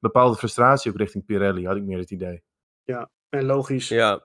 bepaalde 0.01 0.37
frustratie 0.37 0.91
ook 0.91 0.97
richting 0.97 1.25
Pirelli, 1.25 1.67
had 1.67 1.77
ik 1.77 1.83
meer 1.83 1.99
het 1.99 2.11
idee. 2.11 2.43
En 3.29 3.45
logisch. 3.45 3.89
Ja. 3.89 4.25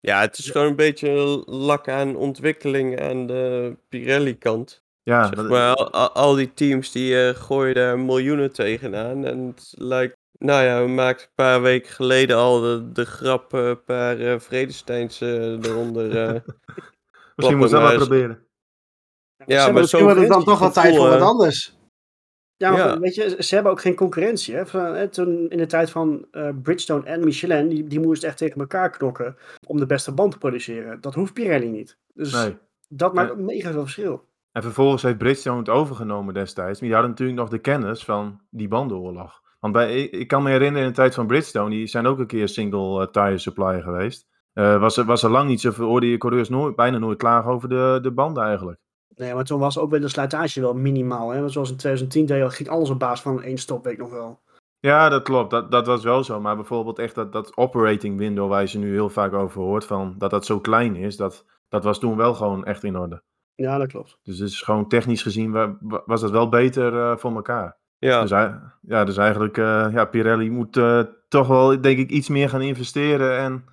Ja, 0.00 0.20
het 0.20 0.38
is 0.38 0.50
gewoon 0.50 0.66
een 0.66 0.76
beetje 0.76 1.10
lak 1.46 1.88
aan 1.88 2.16
ontwikkeling 2.16 3.00
aan 3.00 3.26
de 3.26 3.76
Pirelli-kant. 3.88 4.82
Ja, 5.02 5.26
Zeg 5.34 5.48
maar, 5.48 5.74
al, 5.74 5.90
al- 5.92 6.10
al 6.10 6.34
die 6.34 6.54
teams 6.54 6.92
die 6.92 7.26
eh, 7.28 7.34
gooien 7.34 7.74
daar 7.74 7.98
miljoenen 7.98 8.52
tegenaan. 8.52 9.24
En 9.24 9.38
het 9.46 9.74
lijkt... 9.78 10.16
Nou 10.38 10.62
ja, 10.64 10.82
we 10.82 10.88
maakten 10.88 11.26
een 11.26 11.32
paar 11.34 11.62
weken 11.62 11.90
geleden 11.90 12.36
al 12.36 12.60
de, 12.60 12.92
de 12.92 13.04
grap 13.04 13.54
eh, 13.54 13.66
een 13.66 13.84
paar 13.84 14.18
eh 14.20 14.38
Vredesteins 14.38 15.20
eh, 15.20 15.64
eronder. 15.64 16.16
eh. 16.18 16.40
misschien 17.36 17.58
moeten 17.58 17.76
we 17.76 17.82
maar 17.82 17.92
dat 17.92 18.00
is- 18.00 18.06
proberen. 18.08 18.46
Ja, 19.46 19.64
maar 19.64 19.80
misschien 19.80 20.02
wordt 20.04 20.20
het 20.20 20.28
dan 20.28 20.44
toch 20.44 20.58
wel 20.58 20.70
tijd 20.70 20.96
voor 20.96 21.08
wat 21.08 21.20
anders. 21.20 21.76
Ja, 22.70 22.98
weet 22.98 23.14
je, 23.14 23.36
ze 23.38 23.54
hebben 23.54 23.72
ook 23.72 23.80
geen 23.80 23.94
concurrentie. 23.94 24.54
Hè? 24.54 24.66
Van, 24.66 24.94
hè, 24.94 25.08
toen 25.08 25.48
in 25.48 25.58
de 25.58 25.66
tijd 25.66 25.90
van 25.90 26.26
eh, 26.30 26.48
Bridgestone 26.62 27.04
en 27.04 27.24
Michelin, 27.24 27.68
die, 27.68 27.86
die 27.86 28.00
moesten 28.00 28.28
echt 28.28 28.38
tegen 28.38 28.60
elkaar 28.60 28.90
knokken 28.90 29.36
om 29.66 29.76
de 29.78 29.86
beste 29.86 30.12
band 30.12 30.32
te 30.32 30.38
produceren. 30.38 31.00
Dat 31.00 31.14
hoeft 31.14 31.32
Pirelli 31.34 31.70
niet. 31.70 31.98
Dus 32.14 32.32
Nee. 32.32 32.56
dat 32.88 33.14
maakt 33.14 33.36
mega 33.36 33.70
veel 33.70 33.80
verschil. 33.82 34.24
En 34.52 34.62
vervolgens 34.62 35.02
heeft 35.02 35.18
Bridgestone 35.18 35.58
het 35.58 35.68
overgenomen 35.68 36.34
destijds. 36.34 36.80
Maar 36.80 36.88
die 36.88 36.98
hadden 36.98 37.10
natuurlijk 37.10 37.38
nog 37.38 37.48
de 37.48 37.58
kennis 37.58 38.04
van 38.04 38.40
die 38.50 38.68
bandenoorlog. 38.68 39.40
Want 39.60 39.72
bij, 39.72 40.02
ik, 40.04 40.28
kan 40.28 40.42
me 40.42 40.50
herinneren 40.50 40.82
in 40.82 40.88
de 40.88 40.96
tijd 40.96 41.14
van 41.14 41.26
Bridgestone, 41.26 41.70
die 41.70 41.86
zijn 41.86 42.06
ook 42.06 42.18
een 42.18 42.26
keer 42.26 42.48
single 42.48 43.00
eh, 43.00 43.10
tire 43.10 43.38
supplier 43.38 43.82
geweest. 43.82 44.26
Eh, 44.52 44.80
was, 44.80 44.96
er, 44.96 45.04
was 45.04 45.22
er 45.22 45.30
lang 45.30 45.48
niet 45.48 45.60
zoveel, 45.60 45.86
hoorde 45.86 46.10
je 46.10 46.18
coureurs 46.18 46.48
nooit, 46.48 46.76
bijna 46.76 46.98
nooit 46.98 47.18
klagen 47.18 47.50
over 47.50 47.68
de, 47.68 47.98
de 48.02 48.10
banden 48.10 48.44
eigenlijk. 48.44 48.80
Nee, 49.16 49.34
maar 49.34 49.44
toen 49.44 49.60
was 49.60 49.78
ook 49.78 49.90
weer 49.90 50.00
de 50.00 50.08
slijtage 50.08 50.60
wel 50.60 50.74
minimaal. 50.74 51.30
Hè? 51.30 51.38
Want 51.40 51.52
zoals 51.52 51.70
in 51.70 51.76
2010 51.76 52.26
deed, 52.26 52.38
je- 52.42 52.50
ging 52.50 52.68
alles 52.68 52.90
op 52.90 52.98
basis 52.98 53.20
van 53.20 53.42
één 53.42 53.58
stopweek 53.58 53.98
nog 53.98 54.10
wel. 54.10 54.40
Ja, 54.80 55.08
dat 55.08 55.22
klopt. 55.22 55.50
Dat, 55.50 55.70
dat 55.70 55.86
was 55.86 56.02
wel 56.02 56.24
zo. 56.24 56.40
Maar 56.40 56.56
bijvoorbeeld 56.56 56.98
echt 56.98 57.14
dat, 57.14 57.32
dat 57.32 57.56
operating 57.56 58.18
window 58.18 58.48
waar 58.48 58.60
je 58.60 58.66
ze 58.68 58.78
nu 58.78 58.92
heel 58.92 59.10
vaak 59.10 59.32
over 59.32 59.60
hoort, 59.62 59.84
van, 59.84 60.14
dat 60.18 60.30
dat 60.30 60.46
zo 60.46 60.60
klein 60.60 60.96
is, 60.96 61.16
dat, 61.16 61.44
dat 61.68 61.84
was 61.84 61.98
toen 61.98 62.16
wel 62.16 62.34
gewoon 62.34 62.64
echt 62.64 62.84
in 62.84 62.98
orde. 62.98 63.22
Ja, 63.54 63.78
dat 63.78 63.88
klopt. 63.88 64.18
Dus 64.22 64.38
het 64.38 64.48
is 64.48 64.62
gewoon 64.62 64.88
technisch 64.88 65.22
gezien 65.22 65.50
wa- 65.52 65.76
wa- 65.80 66.02
was 66.06 66.20
dat 66.20 66.30
wel 66.30 66.48
beter 66.48 66.98
eh, 67.10 67.16
voor 67.16 67.34
elkaar. 67.34 67.80
Ja, 67.98 68.20
Dus, 68.20 68.30
ja, 68.80 69.04
dus 69.04 69.16
eigenlijk, 69.16 69.58
eh, 69.58 69.86
ja, 69.92 70.04
Pirelli 70.04 70.50
moet 70.50 70.76
eh, 70.76 71.02
toch 71.28 71.46
wel, 71.46 71.80
denk 71.80 71.98
ik, 71.98 72.10
iets 72.10 72.28
meer 72.28 72.48
gaan 72.48 72.60
investeren 72.62 73.38
en 73.38 73.64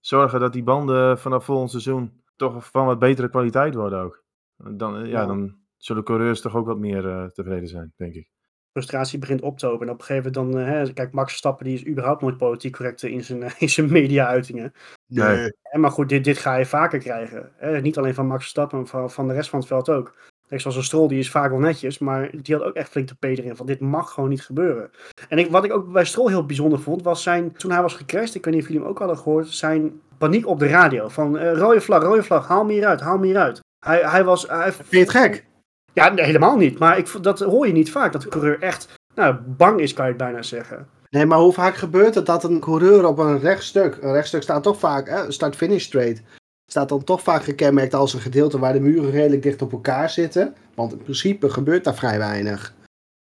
zorgen 0.00 0.40
dat 0.40 0.52
die 0.52 0.62
banden 0.62 1.18
vanaf 1.18 1.44
volgend 1.44 1.70
seizoen 1.70 2.22
toch 2.36 2.66
van 2.70 2.86
wat 2.86 2.98
betere 2.98 3.28
kwaliteit 3.30 3.74
worden 3.74 4.00
ook. 4.02 4.22
Dan, 4.58 4.96
eh, 4.96 5.10
ja, 5.10 5.20
Ja. 5.20 5.26
dan 5.26 5.56
zullen 5.76 6.04
coureurs 6.04 6.40
toch 6.40 6.56
ook 6.56 6.66
wat 6.66 6.78
meer 6.78 7.08
eh, 7.08 7.24
tevreden 7.24 7.68
zijn, 7.68 7.92
denk 7.96 8.14
ik. 8.14 8.28
frustratie 8.72 9.18
begint 9.18 9.40
op 9.42 9.58
te 9.58 9.66
lopen. 9.66 9.86
En 9.86 9.92
op 9.92 9.98
een 9.98 10.04
gegeven 10.04 10.32
moment 10.32 10.54
dan, 10.54 10.62
eh, 10.62 10.70
hè, 10.70 10.92
kijk, 10.92 11.12
Max 11.12 11.28
Verstappen 11.28 11.64
die 11.64 11.74
is 11.74 11.86
überhaupt 11.86 12.22
nooit 12.22 12.36
politiek 12.36 12.72
correct 12.76 13.02
in 13.02 13.24
zijn, 13.24 13.42
in 13.58 13.68
zijn 13.68 13.92
media-uitingen. 13.92 14.72
Nee. 15.06 15.52
Hè, 15.62 15.78
maar 15.78 15.90
goed, 15.90 16.08
dit, 16.08 16.24
dit 16.24 16.38
ga 16.38 16.56
je 16.56 16.66
vaker 16.66 16.98
krijgen. 16.98 17.52
Hè? 17.56 17.80
Niet 17.80 17.98
alleen 17.98 18.14
van 18.14 18.26
Max 18.26 18.40
Verstappen, 18.40 18.78
maar 18.78 18.86
van, 18.86 19.10
van 19.10 19.28
de 19.28 19.34
rest 19.34 19.48
van 19.50 19.58
het 19.58 19.68
veld 19.68 19.88
ook. 19.88 20.14
Kijk, 20.48 20.60
zoals 20.60 20.76
een 20.76 20.82
Stroll, 20.82 21.08
die 21.08 21.18
is 21.18 21.30
vaak 21.30 21.50
wel 21.50 21.58
netjes, 21.58 21.98
maar 21.98 22.30
die 22.42 22.54
had 22.54 22.64
ook 22.64 22.74
echt 22.74 22.90
flink 22.90 23.08
de 23.08 23.14
peter 23.14 23.44
in 23.44 23.56
van 23.56 23.66
dit 23.66 23.80
mag 23.80 24.12
gewoon 24.12 24.28
niet 24.28 24.42
gebeuren. 24.44 24.90
En 25.28 25.38
ik, 25.38 25.50
wat 25.50 25.64
ik 25.64 25.72
ook 25.72 25.92
bij 25.92 26.04
Stroll 26.04 26.28
heel 26.30 26.46
bijzonder 26.46 26.80
vond, 26.80 27.02
was 27.02 27.22
zijn, 27.22 27.52
toen 27.52 27.70
hij 27.70 27.82
was 27.82 27.94
gecrashed, 27.94 28.34
ik 28.34 28.44
weet 28.44 28.54
niet 28.54 28.62
of 28.62 28.68
jullie 28.68 28.82
hem 28.82 28.92
ook 28.92 28.98
hadden 28.98 29.18
gehoord, 29.18 29.48
zijn 29.48 30.00
paniek 30.18 30.46
op 30.46 30.58
de 30.58 30.66
radio. 30.68 31.08
Van 31.08 31.38
eh, 31.38 31.52
rode 31.52 31.80
vlag, 31.80 32.02
rode 32.02 32.22
vlag, 32.22 32.48
haal 32.48 32.64
me 32.64 32.72
hieruit, 32.72 33.00
haal 33.00 33.18
me 33.18 33.24
hieruit. 33.26 33.60
Hij, 33.86 34.00
hij 34.02 34.24
was... 34.24 34.48
Hij, 34.48 34.72
Vind 34.72 34.90
je 34.90 34.98
het 34.98 35.10
gek? 35.10 35.46
Ja, 35.92 36.08
nee, 36.08 36.24
helemaal 36.24 36.56
niet. 36.56 36.78
Maar 36.78 36.98
ik, 36.98 37.22
dat 37.22 37.38
hoor 37.38 37.66
je 37.66 37.72
niet 37.72 37.90
vaak, 37.90 38.12
dat 38.12 38.22
de 38.22 38.28
coureur 38.28 38.62
echt 38.62 38.88
nou, 39.14 39.34
bang 39.34 39.80
is, 39.80 39.92
kan 39.92 40.04
je 40.04 40.10
het 40.10 40.20
bijna 40.20 40.42
zeggen. 40.42 40.88
Nee, 41.10 41.26
maar 41.26 41.38
hoe 41.38 41.52
vaak 41.52 41.76
gebeurt 41.76 42.14
het 42.14 42.26
dat 42.26 42.44
een 42.44 42.60
coureur 42.60 43.06
op 43.06 43.18
een 43.18 43.38
rechtstuk, 43.38 43.98
een 44.00 44.12
rechtstuk 44.12 44.42
staat 44.42 44.62
toch 44.62 44.78
vaak, 44.78 45.24
start-finish 45.28 45.84
straight, 45.84 46.22
staat 46.70 46.88
dan 46.88 47.04
toch 47.04 47.22
vaak 47.22 47.42
gekenmerkt 47.42 47.94
als 47.94 48.14
een 48.14 48.20
gedeelte 48.20 48.58
waar 48.58 48.72
de 48.72 48.80
muren 48.80 49.10
redelijk 49.10 49.42
dicht 49.42 49.62
op 49.62 49.72
elkaar 49.72 50.10
zitten. 50.10 50.54
Want 50.74 50.92
in 50.92 51.02
principe 51.02 51.50
gebeurt 51.50 51.84
daar 51.84 51.94
vrij 51.94 52.18
weinig. 52.18 52.74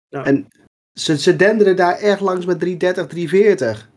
Ja. 0.07 0.25
En 0.25 0.47
ze, 0.99 1.17
ze 1.17 1.35
denderen 1.35 1.75
daar 1.75 1.97
echt 1.97 2.19
langs 2.19 2.45
met 2.45 2.59
330, 2.59 3.07
340. 3.07 3.89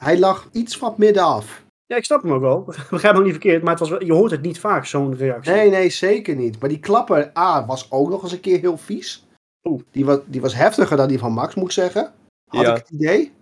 Hij 0.00 0.18
lag 0.18 0.48
iets 0.52 0.78
van 0.78 0.88
het 0.88 0.98
midden 0.98 1.22
af. 1.22 1.64
Ja, 1.86 1.96
ik 1.96 2.04
snap 2.04 2.22
hem 2.22 2.32
ook 2.32 2.40
wel. 2.40 2.64
Begrijp 2.90 3.12
me 3.12 3.18
ook 3.18 3.24
niet 3.24 3.34
verkeerd, 3.34 3.62
maar 3.62 3.70
het 3.70 3.80
was 3.80 3.90
wel, 3.90 4.04
je 4.04 4.12
hoort 4.12 4.30
het 4.30 4.42
niet 4.42 4.58
vaak, 4.58 4.86
zo'n 4.86 5.16
reactie. 5.16 5.52
Nee, 5.52 5.70
nee, 5.70 5.90
zeker 5.90 6.34
niet. 6.36 6.60
Maar 6.60 6.68
die 6.68 6.78
klapper 6.80 7.30
A 7.38 7.66
was 7.66 7.90
ook 7.90 8.08
nog 8.08 8.22
eens 8.22 8.32
een 8.32 8.40
keer 8.40 8.60
heel 8.60 8.78
vies. 8.78 9.26
Oeh. 9.64 9.82
Die 9.90 10.04
was, 10.04 10.18
die 10.26 10.40
was 10.40 10.54
heftiger 10.54 10.96
dan 10.96 11.08
die 11.08 11.18
van 11.18 11.32
Max, 11.32 11.54
moet 11.54 11.64
ik 11.64 11.70
zeggen. 11.70 12.12
Had 12.50 12.64
Ja. 12.64 12.70
ik 12.70 12.76
het 12.76 12.90
idee. 12.90 13.32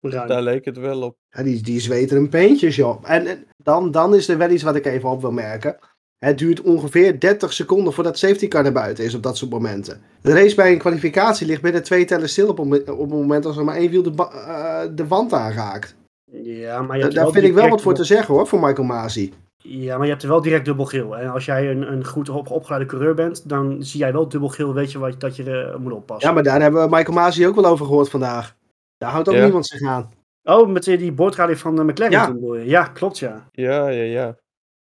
Ruim. 0.00 0.28
Daar 0.28 0.42
leek 0.42 0.64
het 0.64 0.76
wel 0.78 1.02
op. 1.02 1.16
Ja, 1.28 1.42
die, 1.42 1.62
die 1.62 1.80
zweten 1.80 2.16
een 2.16 2.28
peentjes, 2.28 2.76
joh. 2.76 2.98
En, 3.02 3.26
en 3.26 3.46
dan, 3.56 3.90
dan 3.90 4.14
is 4.14 4.28
er 4.28 4.38
wel 4.38 4.50
iets 4.50 4.62
wat 4.62 4.74
ik 4.76 4.86
even 4.86 5.08
op 5.10 5.20
wil 5.20 5.32
merken. 5.32 5.76
Het 6.18 6.38
duurt 6.38 6.60
ongeveer 6.60 7.20
30 7.20 7.52
seconden 7.52 7.92
voordat 7.92 8.18
safety 8.18 8.48
car 8.48 8.62
naar 8.62 8.72
buiten 8.72 9.04
is 9.04 9.14
op 9.14 9.22
dat 9.22 9.36
soort 9.36 9.50
momenten. 9.50 10.02
De 10.22 10.32
race 10.32 10.54
bij 10.54 10.72
een 10.72 10.78
kwalificatie 10.78 11.46
ligt 11.46 11.62
binnen 11.62 11.82
twee 11.82 12.04
tellen 12.04 12.28
stil 12.28 12.48
op, 12.48 12.58
op 12.58 12.70
het 12.70 13.08
moment 13.08 13.46
als 13.46 13.56
er 13.56 13.64
maar 13.64 13.76
één 13.76 13.90
wiel 13.90 14.02
de, 14.02 14.14
eh, 14.16 14.82
de 14.94 15.06
wand 15.06 15.32
aanraakt. 15.32 15.94
Ja, 16.42 16.82
maar 16.82 16.96
je 16.96 17.02
hebt 17.02 17.14
daar 17.14 17.26
er 17.26 17.32
vind 17.32 17.44
ik 17.44 17.54
wel 17.54 17.68
wat 17.68 17.82
voor 17.82 17.94
te 17.94 18.04
zeggen 18.04 18.34
hoor, 18.34 18.46
voor 18.46 18.60
Michael 18.60 18.86
Masi. 18.86 19.32
Ja, 19.56 19.94
maar 19.96 20.04
je 20.06 20.10
hebt 20.10 20.22
er 20.22 20.28
wel 20.28 20.42
direct 20.42 20.64
dubbel 20.64 20.84
geel. 20.84 21.16
En 21.16 21.30
als 21.30 21.44
jij 21.44 21.70
een, 21.70 21.92
een 21.92 22.04
goed 22.04 22.28
op, 22.28 22.50
opgeleide 22.50 22.86
coureur 22.88 23.14
bent, 23.14 23.48
dan 23.48 23.82
zie 23.82 24.00
jij 24.00 24.12
wel 24.12 24.28
dubbel 24.28 24.48
geel, 24.48 24.74
weet 24.74 24.92
je 24.92 24.98
wat, 24.98 25.20
dat 25.20 25.36
je 25.36 25.44
er 25.50 25.80
moet 25.80 25.92
oppassen. 25.92 26.28
Ja, 26.28 26.34
maar 26.34 26.42
daar 26.42 26.60
hebben 26.60 26.82
we 26.82 26.96
Michael 26.96 27.16
Masi 27.16 27.46
ook 27.46 27.54
wel 27.54 27.66
over 27.66 27.86
gehoord 27.86 28.10
vandaag. 28.10 28.54
Daar 28.96 29.10
houdt 29.10 29.28
ook 29.28 29.34
Ja. 29.34 29.42
niemand 29.42 29.66
zich 29.66 29.88
aan. 29.88 30.12
Oh, 30.42 30.68
met 30.68 30.84
die, 30.84 30.96
die 30.98 31.12
boordradio 31.12 31.54
van 31.54 31.78
eh, 31.78 31.84
McLaren 31.84 32.12
Ja. 32.12 32.24
toen 32.26 32.34
bedoel 32.34 32.56
je? 32.56 32.64
Ja, 32.64 32.84
klopt 32.84 33.18
ja. 33.18 33.48
Ja, 33.52 33.88
ja, 33.88 34.02
ja. 34.02 34.36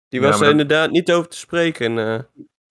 Die 0.10 0.22
Ja, 0.22 0.28
was 0.28 0.36
maar 0.36 0.46
er 0.46 0.52
inderdaad 0.52 0.92
niet 0.92 1.12
over 1.12 1.30
te 1.30 1.38
spreken. 1.38 1.98
eh. 1.98 2.06
Nee, 2.06 2.24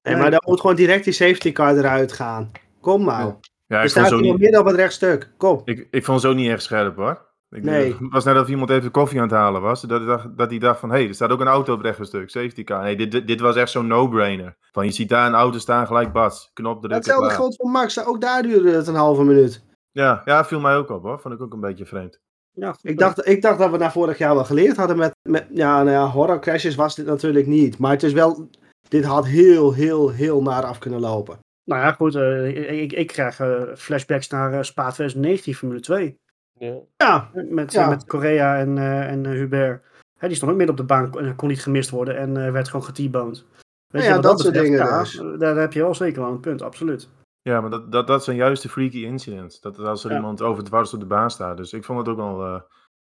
Nee. 0.03 0.17
maar 0.17 0.31
dan 0.31 0.43
moet 0.47 0.61
gewoon 0.61 0.77
direct 0.77 1.05
die 1.05 1.13
safety 1.13 1.53
car 1.53 1.77
eruit 1.77 2.13
gaan. 2.13 2.51
Kom 2.81 3.05
nou. 3.05 3.35
Ja, 3.67 3.79
er 3.79 3.85
ik 3.85 3.91
vond, 3.91 3.91
staat 3.91 4.09
zo 4.09 4.15
hier 4.15 4.23
nog 4.23 4.33
niet, 4.33 4.41
midden 4.43 4.61
op 4.61 4.67
het 4.67 4.77
rechtstuk. 4.77 5.31
Kom. 5.37 5.63
ik, 5.65 5.87
ik 5.91 6.05
vond 6.05 6.21
zo 6.21 6.33
niet 6.33 6.51
echt 6.51 6.63
scherp 6.63 6.97
hoor. 6.97 7.31
Ik, 7.53 7.63
Nee. 7.65 7.93
Het 7.93 8.13
was 8.13 8.25
net 8.25 8.41
of 8.41 8.49
iemand 8.49 8.71
even 8.71 8.91
koffie 8.91 9.21
aan 9.21 9.29
het 9.29 9.37
halen 9.37 9.61
was. 9.61 9.81
Dat 9.81 9.99
hij 9.99 10.09
dacht, 10.09 10.37
dat 10.37 10.51
hij 10.51 10.59
dacht 10.59 10.81
van, 10.81 10.91
hé, 10.91 10.97
hey, 10.97 11.09
er 11.09 11.15
staat 11.15 11.31
ook 11.31 11.41
een 11.41 11.47
auto 11.47 11.73
op 11.73 11.79
het 11.79 11.87
rechte 11.87 12.05
stuk, 12.05 12.31
safety 12.31 12.65
car. 12.65 12.83
Nee, 12.83 12.97
dit, 12.97 13.11
dit, 13.11 13.27
dit 13.27 13.41
was 13.41 13.57
echt 13.57 13.71
zo'n 13.71 13.87
no-brainer. 13.87 14.57
Van, 14.73 14.85
je 14.85 14.93
ziet 14.93 15.09
daar 15.09 15.27
een 15.27 15.35
auto 15.35 15.59
staan, 15.59 15.87
gelijk 15.87 16.13
bas, 16.13 16.51
knop 16.53 16.79
drukken, 16.79 16.99
Hetzelfde 16.99 17.29
groot 17.29 17.57
voor 17.57 17.71
Max. 17.71 18.07
Ook 18.07 18.21
daar 18.21 18.43
duurde 18.43 18.71
het 18.71 18.87
een 18.87 18.95
halve 18.95 19.25
minuut. 19.25 19.65
Ja, 19.91 20.23
ja, 20.25 20.45
viel 20.45 20.61
mij 20.61 20.77
ook 20.77 20.91
op 20.91 21.03
hoor. 21.03 21.21
Vond 21.21 21.35
ik 21.35 21.43
ook 21.43 21.53
een 21.53 21.61
beetje 21.61 21.87
vreemd. 21.87 22.21
ja 22.53 22.77
Ik 22.83 22.99
dacht, 22.99 23.27
ik 23.27 23.43
dacht 23.43 23.59
dat 23.59 23.71
we 23.71 23.77
na 23.77 23.91
vorig 23.91 24.19
jaar 24.19 24.35
wel 24.35 24.45
geleerd 24.45 24.77
hadden 24.77 24.97
met, 24.97 25.15
met 25.23 25.47
ja, 25.51 25.83
nou 25.83 25.91
ja, 25.91 26.07
horror 26.07 26.41
crashes 26.41 26.75
was 26.75 26.95
dit 26.95 27.07
natuurlijk 27.07 27.47
niet. 27.47 27.79
Maar 27.79 27.91
het 27.91 28.03
is 28.03 28.13
wel, 28.13 28.49
dit 28.89 29.05
had 29.05 29.27
heel, 29.27 29.73
heel, 29.73 30.11
heel 30.11 30.43
naar 30.43 30.65
af 30.65 30.79
kunnen 30.79 31.01
lopen. 31.01 31.39
Nou 31.65 31.81
ja, 31.81 31.93
goed. 31.93 32.15
eh, 32.15 32.83
ik, 32.83 32.93
ik 32.93 33.07
krijg 33.07 33.41
eh, 33.41 33.63
flashbacks 33.77 34.29
naar 34.29 34.53
eh, 34.53 34.63
Spa 34.63 34.91
2019, 34.91 35.55
Formule 35.55 35.81
2. 35.81 36.21
Ja. 36.67 36.81
Ja, 36.97 37.31
Met, 37.33 37.73
Ja. 37.73 37.89
met 37.89 38.07
Correa 38.07 38.59
en, 38.59 38.79
eh, 38.79 39.09
en 39.11 39.27
eh, 39.27 39.33
Hubert. 39.33 39.85
Hè, 40.19 40.27
die 40.29 40.37
stond 40.37 40.51
ook 40.53 40.57
midden 40.57 40.77
op 40.77 40.81
de 40.81 40.87
baan 40.95 41.19
en 41.19 41.37
kon 41.37 41.49
niet 41.49 41.63
gemist 41.63 41.91
worden 41.91 42.17
en 42.17 42.47
eh, 42.47 42.53
werd 42.53 42.69
gewoon 42.69 42.87
getie-boned. 42.87 43.45
Weet 43.87 44.03
Ja, 44.03 44.09
je, 44.09 44.15
wat 44.15 44.23
dat 44.23 44.41
soort 44.41 44.55
dingen 44.55 44.79
ja, 44.79 44.99
dus. 45.01 45.23
Daar 45.39 45.57
heb 45.57 45.73
je 45.73 45.81
wel 45.83 45.95
zeker 45.95 46.23
wel 46.23 46.31
een 46.31 46.41
punt, 46.41 46.63
absoluut. 46.63 47.09
Ja, 47.41 47.61
maar 47.61 47.71
dat, 47.71 47.93
dat, 47.93 48.07
dat 48.07 48.25
zijn 48.25 48.37
juist 48.37 48.63
de 48.63 48.69
freaky 48.69 49.05
incidents. 49.05 49.61
Dat 49.61 49.79
als 49.79 50.05
er 50.05 50.11
Ja. 50.11 50.17
iemand 50.17 50.43
over 50.43 50.65
dwars 50.65 50.95
op 50.95 51.01
de 51.01 51.07
baan 51.07 51.31
staat. 51.31 51.57
Dus 51.57 51.73
ik 51.73 51.85
vond 51.85 51.99
het 51.99 52.09
ook 52.09 52.17
wel, 52.17 52.45
eh 52.45 52.61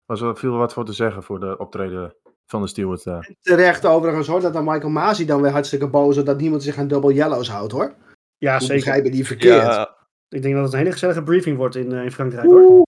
was 0.05 0.21
wel 0.21 0.35
veel 0.35 0.57
wat 0.57 0.73
voor 0.73 0.85
te 0.85 0.93
zeggen 0.93 1.23
voor 1.23 1.39
de 1.39 1.57
optreden 1.57 2.15
van 2.45 2.61
de 2.61 2.67
steward. 2.67 3.05
eh. 3.05 3.19
terecht 3.41 3.85
overigens 3.85 4.27
hoor, 4.27 4.41
dat 4.41 4.53
dan 4.53 4.63
Michael 4.63 4.89
Masi 4.89 5.25
dan 5.25 5.41
weer 5.41 5.51
hartstikke 5.51 5.89
boos 5.89 6.17
is 6.17 6.23
dat 6.23 6.39
niemand 6.39 6.63
zich 6.63 6.77
aan 6.77 6.87
double 6.87 7.13
yellows 7.13 7.49
houdt 7.49 7.71
hoor. 7.71 7.93
Ja, 8.37 8.59
zeker. 8.59 8.75
begrijp 8.75 9.03
je 9.05 9.11
niet 9.11 9.27
verkeerd. 9.27 9.61
Ja, 9.63 9.95
Ik 10.29 10.41
denk 10.41 10.53
dat 10.55 10.63
het 10.63 10.73
een 10.73 10.79
hele 10.79 10.91
gezellige 10.91 11.23
briefing 11.23 11.57
wordt 11.57 11.75
in, 11.75 11.91
in 11.91 12.11
Frankrijk 12.11 12.45
hoor. 12.45 12.85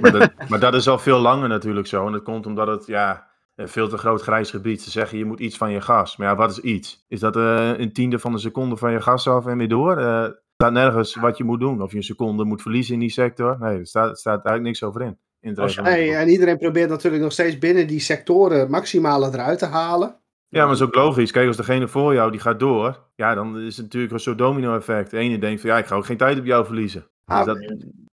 Maar, 0.00 0.12
dat, 0.12 0.30
maar 0.48 0.60
dat 0.60 0.74
is 0.74 0.88
al 0.88 0.98
veel 0.98 1.18
langer 1.18 1.48
natuurlijk 1.48 1.86
zo. 1.86 2.06
En 2.06 2.12
dat 2.12 2.22
komt 2.22 2.46
omdat 2.46 2.66
het 2.66 2.86
ja, 2.86 3.26
een 3.54 3.68
veel 3.68 3.88
te 3.88 3.98
groot 3.98 4.22
grijs 4.22 4.50
gebied. 4.50 4.82
Ze 4.82 4.90
zeggen 4.90 5.18
je 5.18 5.24
moet 5.24 5.40
iets 5.40 5.56
van 5.56 5.70
je 5.70 5.80
gas. 5.80 6.16
Maar 6.16 6.28
ja, 6.28 6.36
wat 6.36 6.50
is 6.50 6.60
iets? 6.60 7.04
Is 7.08 7.20
dat 7.20 7.36
eh, 7.36 7.78
een 7.78 7.92
tiende 7.92 8.18
van 8.18 8.32
een 8.32 8.38
seconde 8.38 8.76
van 8.76 8.92
je 8.92 9.00
gas 9.00 9.28
af 9.28 9.46
en 9.46 9.58
weer 9.58 9.68
door? 9.68 9.96
Er 9.98 10.42
staat 10.54 10.72
nergens 10.72 11.14
wat 11.14 11.36
je 11.36 11.44
moet 11.44 11.60
doen. 11.60 11.82
Of 11.82 11.90
je 11.90 11.96
een 11.96 12.02
seconde 12.02 12.44
moet 12.44 12.62
verliezen 12.62 12.94
in 12.94 13.00
die 13.00 13.10
sector. 13.10 13.56
Nee, 13.60 13.78
er 13.78 13.86
staat, 13.86 14.18
staat 14.18 14.44
eigenlijk 14.44 14.64
niks 14.64 14.82
over 14.82 15.02
in. 15.02 15.18
in. 15.40 15.82
Nee, 15.82 16.14
en 16.14 16.28
iedereen 16.28 16.58
probeert 16.58 16.88
natuurlijk 16.90 17.22
nog 17.22 17.32
steeds 17.32 17.58
binnen 17.58 17.86
die 17.86 18.00
sectoren 18.00 18.70
maximale 18.70 19.26
eruit 19.26 19.58
te 19.58 19.66
halen. 19.66 20.16
Ja, 20.48 20.58
maar 20.58 20.68
dat 20.68 20.76
is 20.76 20.86
ook 20.86 20.94
logisch. 20.94 21.30
Kijk, 21.30 21.46
als 21.46 21.56
degene 21.56 21.88
voor 21.88 22.14
jou 22.14 22.30
die 22.30 22.40
gaat 22.40 22.60
door, 22.60 23.06
ja, 23.14 23.34
dan 23.34 23.58
is 23.58 23.76
het 23.76 23.84
natuurlijk 23.84 24.12
een 24.12 24.20
soort 24.20 24.38
domino-effect. 24.38 25.10
De 25.10 25.18
ene 25.18 25.38
denkt 25.38 25.60
van 25.60 25.70
ja, 25.70 25.78
ik 25.78 25.86
ga 25.86 25.94
ook 25.94 26.06
geen 26.06 26.16
tijd 26.16 26.38
op 26.38 26.44
jou 26.44 26.64
verliezen. 26.64 27.00
Dus, 27.00 27.36
Ah, 27.36 27.44
dat, 27.44 27.58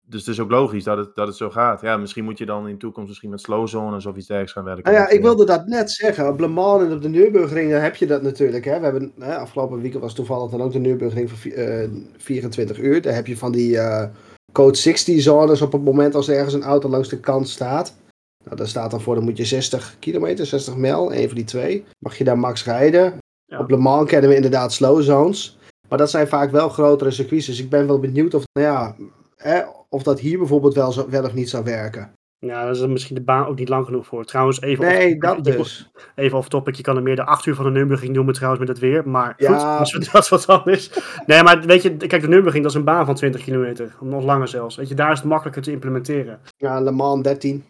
dus 0.07 0.19
het 0.19 0.29
is 0.29 0.39
ook 0.39 0.49
logisch 0.49 0.83
dat 0.83 0.97
het, 0.97 1.15
dat 1.15 1.27
het 1.27 1.35
zo 1.35 1.49
gaat. 1.49 1.81
Ja, 1.81 1.97
misschien 1.97 2.23
moet 2.23 2.37
je 2.37 2.45
dan 2.45 2.67
in 2.67 2.73
de 2.73 2.79
toekomst 2.79 3.07
misschien 3.07 3.29
met 3.29 3.41
slow 3.41 3.67
zones 3.67 4.05
of 4.05 4.15
iets 4.15 4.27
dergelijks 4.27 4.51
gaan 4.51 4.63
werken. 4.63 4.83
Nou 4.83 4.95
ja, 4.95 5.09
ik 5.09 5.21
wilde 5.21 5.45
dat 5.45 5.65
net 5.67 5.91
zeggen. 5.91 6.27
Op 6.27 6.39
Le 6.39 6.47
Mans 6.47 6.83
en 6.83 6.91
op 6.91 7.01
de 7.01 7.09
Nürburgring 7.09 7.71
heb 7.71 7.95
je 7.95 8.05
dat 8.05 8.21
natuurlijk. 8.21 8.65
Hè. 8.65 8.77
We 8.79 8.83
hebben, 8.83 9.13
hè, 9.19 9.37
afgelopen 9.37 9.81
weekend 9.81 10.03
was 10.03 10.13
toevallig 10.13 10.51
dan 10.51 10.61
ook 10.61 10.71
de 10.71 10.79
Nürburgring 10.79 11.29
van 11.29 11.51
eh, 11.51 11.89
24 12.17 12.79
uur. 12.79 13.01
Daar 13.01 13.13
heb 13.13 13.27
je 13.27 13.37
van 13.37 13.51
die 13.51 13.77
eh, 13.77 14.09
code 14.51 14.77
60 14.77 15.21
zones 15.21 15.61
op 15.61 15.71
het 15.71 15.83
moment 15.83 16.15
als 16.15 16.27
er 16.27 16.35
ergens 16.35 16.53
een 16.53 16.63
auto 16.63 16.89
langs 16.89 17.09
de 17.09 17.19
kant 17.19 17.49
staat. 17.49 17.95
Nou, 18.43 18.57
daar 18.57 18.67
staat 18.67 18.91
dan 18.91 19.01
voor, 19.01 19.15
dan 19.15 19.23
moet 19.23 19.37
je 19.37 19.45
60 19.45 19.95
kilometer, 19.99 20.45
60 20.45 20.75
mijl, 20.75 21.13
een 21.13 21.27
van 21.27 21.35
die 21.35 21.45
twee. 21.45 21.85
Mag 21.99 22.17
je 22.17 22.23
daar 22.23 22.39
max 22.39 22.65
rijden. 22.65 23.17
Ja. 23.45 23.59
Op 23.59 23.69
Le 23.69 23.77
Mans 23.77 24.09
kennen 24.09 24.29
we 24.29 24.35
inderdaad 24.35 24.73
slow 24.73 25.01
zones. 25.01 25.57
Maar 25.89 25.97
dat 25.97 26.09
zijn 26.09 26.27
vaak 26.27 26.51
wel 26.51 26.69
grotere 26.69 27.11
circuits. 27.11 27.45
Dus 27.45 27.59
ik 27.59 27.69
ben 27.69 27.87
wel 27.87 27.99
benieuwd 27.99 28.33
of, 28.33 28.43
nou 28.53 28.67
ja, 28.67 28.95
hè, 29.35 29.61
of 29.89 30.03
dat 30.03 30.19
hier 30.19 30.37
bijvoorbeeld 30.37 30.73
wel, 30.75 30.91
zo, 30.91 31.09
wel 31.09 31.23
of 31.23 31.33
niet 31.33 31.49
zou 31.49 31.63
werken. 31.63 32.13
Ja, 32.39 32.61
daar 32.61 32.71
is 32.71 32.79
er 32.79 32.89
misschien 32.89 33.15
de 33.15 33.21
baan 33.21 33.45
ook 33.45 33.57
niet 33.59 33.69
lang 33.69 33.85
genoeg 33.85 34.05
voor. 34.05 34.25
Trouwens, 34.25 34.61
even 34.61 34.85
Nee, 34.85 35.13
off- 35.13 35.19
dat 35.19 35.45
je- 35.45 35.51
dus. 35.57 35.91
Even 36.15 36.37
off 36.37 36.47
topic, 36.49 36.75
je 36.75 36.83
kan 36.83 36.95
er 36.95 37.03
meer 37.03 37.15
de 37.15 37.25
8 37.25 37.45
uur 37.45 37.55
van 37.55 37.65
de 37.65 37.71
Nürburgring 37.71 38.13
noemen 38.15 38.33
trouwens 38.33 38.59
met 38.59 38.69
het 38.69 38.79
weer. 38.79 39.09
Maar 39.09 39.27
goed, 39.37 39.47
Ja. 39.47 39.77
dat, 39.77 39.87
is, 39.99 40.09
dat 40.11 40.23
is 40.23 40.29
wat 40.29 40.47
anders. 40.47 40.99
Nee, 41.25 41.43
maar 41.43 41.61
weet 41.61 41.81
je, 41.83 41.97
kijk, 41.97 42.21
de 42.21 42.27
Nürburgring 42.27 42.63
dat 42.63 42.73
is 42.73 42.77
een 42.79 42.85
baan 42.85 43.05
van 43.05 43.15
20 43.15 43.43
kilometer. 43.43 43.95
Nog 44.01 44.23
langer 44.23 44.47
zelfs. 44.47 44.75
Weet 44.75 44.87
je, 44.89 44.95
daar 44.95 45.11
is 45.11 45.19
het 45.19 45.27
makkelijker 45.27 45.61
te 45.61 45.71
implementeren. 45.71 46.39
Ja, 46.57 46.79
Le 46.81 46.91
Mans 46.91 47.23
13. 47.23 47.63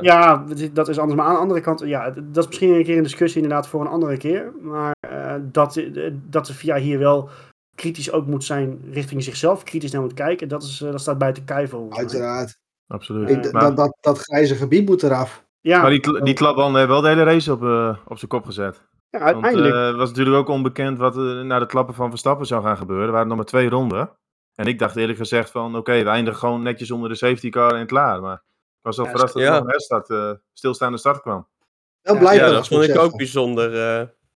ja. 0.00 0.44
Dat 0.72 0.88
is 0.88 0.98
anders. 0.98 1.18
Maar 1.18 1.26
aan 1.28 1.34
de 1.34 1.40
andere 1.40 1.60
kant, 1.60 1.80
ja, 1.84 2.10
dat 2.10 2.36
is 2.44 2.46
misschien 2.46 2.74
een 2.74 2.84
keer 2.84 2.96
een 2.96 3.02
discussie 3.02 3.42
inderdaad 3.42 3.68
voor 3.68 3.80
een 3.80 3.86
andere 3.86 4.16
keer. 4.16 4.52
Maar 4.60 4.92
eh, 5.10 5.34
dat, 5.42 5.76
eh, 5.76 6.10
dat 6.14 6.46
de 6.46 6.54
VIA 6.54 6.76
hier 6.76 6.98
wel 6.98 7.28
kritisch 7.74 8.10
ook 8.12 8.26
moet 8.26 8.44
zijn 8.44 8.80
richting 8.90 9.22
zichzelf, 9.22 9.62
kritisch 9.62 9.90
naar 9.92 10.00
moet 10.02 10.14
kijken, 10.14 10.48
dat, 10.48 10.62
is, 10.62 10.80
eh, 10.80 10.90
dat 10.90 11.00
staat 11.00 11.18
buiten 11.18 11.44
mij. 11.46 11.86
Uiteraard. 11.98 12.58
Absoluut. 12.86 13.30
Ik- 13.30 13.52
maar, 13.52 13.62
dat, 13.62 13.76
dat, 13.76 13.96
dat 14.00 14.18
grijze 14.18 14.54
gebied 14.54 14.88
moet 14.88 15.02
eraf. 15.02 15.44
Ja, 15.60 15.80
maar 15.80 15.90
die, 15.90 16.22
die 16.22 16.34
klapband 16.34 16.76
heeft 16.76 16.88
wel 16.88 17.00
de 17.00 17.08
hele 17.08 17.22
race 17.22 17.52
op, 17.52 17.62
eh, 17.62 17.96
op 18.06 18.18
zijn 18.18 18.30
kop 18.30 18.44
gezet. 18.44 18.82
ja, 19.10 19.18
uiteindelijk. 19.18 19.74
eh, 19.74 19.86
het 19.86 19.96
was 19.96 20.08
natuurlijk 20.08 20.36
ook 20.36 20.48
onbekend 20.48 20.98
wat 20.98 21.16
er 21.16 21.44
na 21.44 21.58
de 21.58 21.66
klappen 21.66 21.94
van 21.94 22.08
Verstappen 22.10 22.46
zou 22.46 22.62
gaan 22.62 22.76
gebeuren. 22.76 23.06
Er 23.06 23.12
waren 23.12 23.28
nog 23.28 23.36
maar 23.36 23.46
twee 23.46 23.68
ronden. 23.68 24.10
En 24.54 24.66
ik 24.66 24.78
dacht 24.78 24.96
eerlijk 24.96 25.18
gezegd 25.18 25.50
van, 25.50 25.76
oké, 25.76 26.02
we 26.02 26.08
eindigen 26.08 26.38
gewoon 26.38 26.62
netjes 26.62 26.90
onder 26.90 27.08
de 27.08 27.14
safety 27.14 27.48
car 27.50 27.74
en 27.74 27.86
klaar. 27.86 28.20
Maar 28.20 28.34
ik 28.34 28.80
was 28.82 28.96
wel 28.96 29.04
Ja, 29.06 29.10
verrast 29.10 29.34
dat 29.34 29.42
er 29.42 29.48
ja. 29.48 29.58
nog 29.58 29.68
een 29.88 30.02
eh, 30.08 30.32
stilstaande 30.52 30.98
start 30.98 31.20
kwam. 31.20 31.48
Wel 32.00 32.14
Ja, 32.14 32.20
blij 32.20 32.36
Ja, 32.36 32.50
dat 32.50 32.68
vond 32.68 32.82
ik 32.88 32.98
ook 32.98 33.16
bijzonder. 33.16 33.70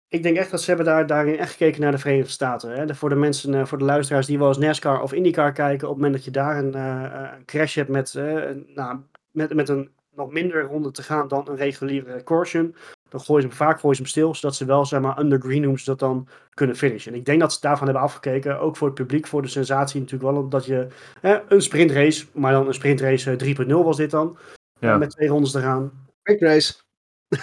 Ik 0.07 0.23
denk 0.23 0.37
echt 0.37 0.51
dat 0.51 0.61
ze 0.61 0.67
hebben 0.67 0.85
daar, 0.85 1.07
daarin 1.07 1.37
echt 1.37 1.51
gekeken 1.51 1.81
naar 1.81 1.91
de 1.91 1.97
Verenigde 1.97 2.31
Staten. 2.31 2.71
Hè? 2.71 2.85
De- 2.85 2.95
voor 2.95 3.09
de 3.09 3.15
mensen, 3.15 3.53
eh, 3.53 3.65
voor 3.65 3.77
de 3.77 3.83
luisteraars 3.83 4.25
die 4.25 4.37
wel 4.37 4.47
eens 4.47 4.57
NASCAR 4.57 5.01
of 5.01 5.13
IndyCar 5.13 5.51
kijken, 5.51 5.87
op 5.87 5.93
het 5.93 6.03
moment 6.03 6.13
dat 6.13 6.25
je 6.25 6.31
daar 6.31 6.57
een, 6.57 6.73
eh, 6.73 7.03
eh, 7.05 7.29
een 7.37 7.45
crash 7.45 7.75
hebt 7.75 7.89
met, 7.89 8.15
eh, 8.15 8.33
een- 8.33 8.65
nou, 8.75 8.99
met, 9.31 9.53
met 9.53 9.69
een 9.69 9.89
nog 10.15 10.31
minder 10.31 10.61
ronde 10.63 10.91
te 10.91 11.03
gaan 11.03 11.27
dan 11.27 11.47
een 11.49 11.55
reguliere 11.55 12.23
caution, 12.23 12.75
dan 13.09 13.19
gooien 13.21 13.41
ze 13.41 13.47
hem 13.47 13.57
vaak 13.57 13.79
gooien 13.79 13.95
ze 13.95 14.01
hem 14.01 14.11
stil, 14.11 14.35
zodat 14.35 14.55
ze 14.55 14.65
wel, 14.65 14.85
zeg 14.85 14.99
maar, 15.01 15.19
under 15.19 15.41
green 15.41 15.61
noemen 15.61 15.79
ze 15.79 15.85
dat 15.85 15.99
dan, 15.99 16.27
kunnen 16.53 16.75
finishen. 16.75 17.11
En 17.13 17.17
ik 17.19 17.25
denk 17.25 17.39
dat 17.39 17.53
ze 17.53 17.59
daarvan 17.61 17.85
hebben 17.85 18.03
afgekeken, 18.03 18.59
ook 18.59 18.77
voor 18.77 18.87
het 18.87 18.95
publiek, 18.95 19.27
voor 19.27 19.41
de 19.41 19.47
sensatie 19.47 19.99
natuurlijk 20.01 20.31
wel, 20.31 20.49
dat 20.49 20.65
je 20.65 20.87
hè, 21.21 21.39
een 21.47 21.61
sprintrace, 21.61 22.25
maar 22.33 22.51
dan 22.51 22.67
een 22.67 22.73
sprintrace 22.73 23.31
eh, 23.31 23.37
3.0 23.37 23.83
was 23.83 23.97
dit 23.97 24.11
dan, 24.11 24.37
Ja. 24.79 24.97
met 24.97 25.09
twee 25.09 25.27
rondes 25.27 25.51
te 25.51 25.61
gaan. 25.61 25.91
Quick 26.23 26.39
race. 26.41 26.73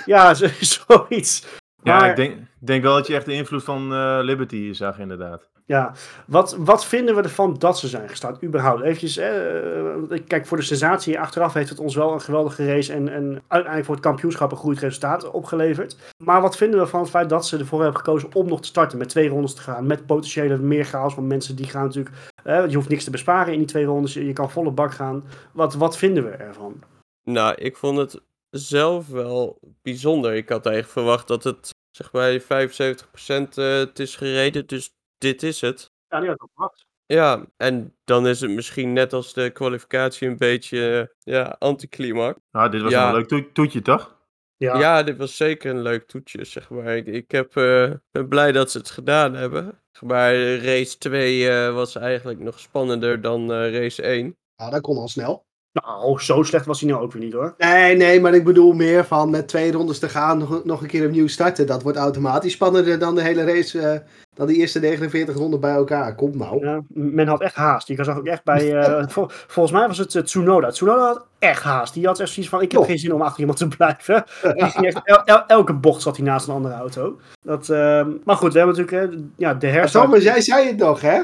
Ja, 0.04 0.34
zo- 0.34 0.46
zoiets. 0.60 1.60
Ja, 1.82 1.98
Maar- 1.98 2.10
ik 2.10 2.16
denk, 2.16 2.36
denk 2.58 2.82
wel 2.82 2.94
dat 2.94 3.06
je 3.06 3.14
echt 3.14 3.26
de 3.26 3.32
invloed 3.32 3.64
van 3.64 3.92
eh, 3.92 4.18
Liberty 4.20 4.72
zag, 4.72 4.98
inderdaad. 4.98 5.50
Ja, 5.66 5.92
wat, 6.26 6.56
wat 6.58 6.86
vinden 6.86 7.14
we 7.14 7.22
ervan 7.22 7.56
dat 7.58 7.78
ze 7.78 7.88
zijn 7.88 8.08
gestart, 8.08 8.42
überhaupt? 8.44 8.82
Eventjes, 8.82 9.16
eh, 9.16 10.20
kijk, 10.26 10.46
voor 10.46 10.56
de 10.56 10.62
sensatie 10.62 11.20
achteraf 11.20 11.52
heeft 11.52 11.68
het 11.68 11.78
ons 11.78 11.94
wel 11.94 12.12
een 12.12 12.20
geweldige 12.20 12.66
race 12.66 12.92
en, 12.92 13.08
en 13.08 13.24
uiteindelijk 13.24 13.84
voor 13.84 13.94
het 13.94 14.04
kampioenschap 14.04 14.50
een 14.50 14.56
goed 14.56 14.78
resultaat 14.78 15.30
opgeleverd. 15.30 15.96
Maar 16.24 16.40
wat 16.40 16.56
vinden 16.56 16.80
we 16.80 16.86
van 16.86 17.00
het 17.00 17.10
feit 17.10 17.28
dat 17.28 17.46
ze 17.46 17.58
ervoor 17.58 17.80
hebben 17.82 17.98
gekozen 17.98 18.34
om 18.34 18.48
nog 18.48 18.60
te 18.60 18.66
starten 18.66 18.98
met 18.98 19.08
twee 19.08 19.28
rondes 19.28 19.54
te 19.54 19.62
gaan, 19.62 19.86
met 19.86 20.06
potentiële 20.06 20.58
meer 20.58 20.84
chaos, 20.84 21.14
want 21.14 21.28
mensen 21.28 21.56
die 21.56 21.66
gaan 21.66 21.84
natuurlijk, 21.84 22.16
eh, 22.44 22.68
je 22.68 22.74
hoeft 22.76 22.88
niks 22.88 23.04
te 23.04 23.10
besparen 23.10 23.52
in 23.52 23.58
die 23.58 23.68
twee 23.68 23.84
rondes, 23.84 24.14
je 24.14 24.26
je 24.26 24.32
kan 24.32 24.50
volle 24.50 24.70
bak 24.70 24.92
gaan. 24.92 25.24
Wat, 25.52 25.74
wat 25.74 25.96
vinden 25.98 26.24
we 26.24 26.30
ervan? 26.30 26.82
Nou, 27.24 27.54
ik 27.54 27.76
vond 27.76 27.98
het 27.98 28.20
zelf 28.56 29.08
wel 29.08 29.58
bijzonder. 29.82 30.34
Ik 30.34 30.48
had 30.48 30.66
eigenlijk 30.66 30.94
verwacht 30.94 31.28
dat 31.28 31.44
het, 31.44 31.74
zeg 31.90 32.12
maar, 32.12 32.40
75% 32.40 33.58
eh, 33.58 33.76
het 33.78 33.98
is 33.98 34.16
gereden, 34.16 34.66
dus 34.66 34.90
dit 35.18 35.42
is 35.42 35.60
het. 35.60 35.90
Ja, 36.08 36.18
die 36.20 36.28
had 36.28 36.42
ik 36.42 36.48
verwacht. 36.54 36.86
Ja, 37.06 37.44
en 37.56 37.96
dan 38.04 38.26
is 38.26 38.40
het 38.40 38.50
misschien 38.50 38.92
net 38.92 39.12
als 39.12 39.32
de 39.32 39.50
kwalificatie 39.50 40.28
een 40.28 40.36
beetje, 40.36 41.08
eh, 41.24 41.34
ja, 41.34 41.56
anticlimax. 41.58 42.38
Nou, 42.50 42.70
dit 42.70 42.82
was 42.82 42.92
Ja. 42.92 42.98
wel 43.00 43.08
een 43.08 43.14
leuk 43.18 43.28
toe- 43.28 43.52
toetje, 43.52 43.82
toch? 43.82 44.20
Ja, 44.56 44.78
Ja. 44.78 45.02
dit 45.02 45.16
was 45.16 45.36
zeker 45.36 45.70
een 45.70 45.82
leuk 45.82 46.06
toetje, 46.06 46.44
zeg 46.44 46.70
maar. 46.70 46.96
Ik, 46.96 47.06
ik 47.06 47.30
heb, 47.30 47.56
eh, 47.56 47.90
ben 48.10 48.28
blij 48.28 48.52
dat 48.52 48.70
ze 48.70 48.78
het 48.78 48.90
gedaan 48.90 49.34
hebben. 49.34 49.80
Zeg 49.92 50.02
Maar 50.02 50.34
race 50.56 50.98
2 50.98 51.48
eh, 51.50 51.74
was 51.74 51.96
eigenlijk 51.96 52.38
nog 52.40 52.58
spannender 52.60 53.20
dan 53.20 53.52
eh, 53.52 53.72
race 53.80 54.02
1. 54.06 54.36
Ja, 54.56 54.70
dat 54.70 54.80
kon 54.80 54.96
al 54.96 55.08
snel. 55.08 55.46
Nou, 55.72 56.20
zo 56.20 56.42
slecht 56.42 56.66
was 56.66 56.80
hij 56.80 56.90
nou 56.90 57.02
ook 57.02 57.12
weer 57.12 57.22
niet 57.22 57.32
hoor. 57.32 57.54
Nee, 57.58 57.96
nee, 57.96 58.20
maar 58.20 58.34
ik 58.34 58.44
bedoel 58.44 58.72
meer 58.72 59.04
van 59.04 59.30
met 59.30 59.48
twee 59.48 59.72
rondes 59.72 59.98
te 59.98 60.08
gaan, 60.08 60.38
nog, 60.38 60.64
nog 60.64 60.80
een 60.82 60.88
keer 60.88 61.06
opnieuw 61.06 61.26
starten. 61.26 61.66
Dat 61.66 61.82
wordt 61.82 61.98
automatisch 61.98 62.52
spannender 62.52 62.98
dan 62.98 63.14
de 63.14 63.22
hele 63.22 63.44
race, 63.44 63.80
eh, 63.80 63.98
dan 64.34 64.46
die 64.46 64.56
eerste 64.56 64.78
49 64.80 65.36
ronden 65.36 65.60
bij 65.60 65.72
elkaar. 65.74 66.14
Kom 66.14 66.36
nou. 66.36 66.66
Ja, 66.66 66.80
men 66.88 67.26
had 67.28 67.40
echt 67.40 67.54
haast. 67.54 67.88
Je 67.88 68.04
zag 68.04 68.18
ook 68.18 68.26
echt 68.26 68.44
bij. 68.44 68.74
eh, 68.78 69.04
vol- 69.08 69.28
volgens 69.46 69.74
mij 69.78 69.86
was 69.88 69.98
het 69.98 70.14
eh, 70.14 70.22
Tsunoda. 70.22 70.70
Tsunoda 70.70 71.00
had 71.06 71.26
echt 71.38 71.62
haast. 71.62 71.94
Die 71.94 72.06
had 72.06 72.20
echt 72.20 72.30
zoiets 72.30 72.50
van: 72.52 72.62
ik 72.62 72.72
heb 72.72 72.80
Oh. 72.80 72.86
geen 72.86 72.98
zin 72.98 73.14
om 73.14 73.22
achter 73.22 73.40
iemand 73.40 73.58
te 73.58 73.68
blijven. 73.68 74.24
Die 74.54 74.64
ging 74.70 74.86
echt, 74.86 75.00
el- 75.04 75.24
el- 75.24 75.46
elke 75.46 75.74
bocht 75.74 76.02
zat 76.02 76.16
hij 76.16 76.26
naast 76.26 76.46
een 76.48 76.54
andere 76.54 76.74
auto. 76.74 77.18
Dat, 77.42 77.68
ehm, 77.68 78.10
maar 78.24 78.36
goed, 78.36 78.52
we 78.52 78.58
hebben 78.58 78.76
natuurlijk. 78.76 79.18
ja, 79.36 79.54
de 79.54 79.66
herstart. 79.66 80.04
Thomas, 80.04 80.22
jij 80.22 80.40
zei 80.40 80.66
het 80.66 80.76
nog, 80.76 81.00
hè? 81.00 81.20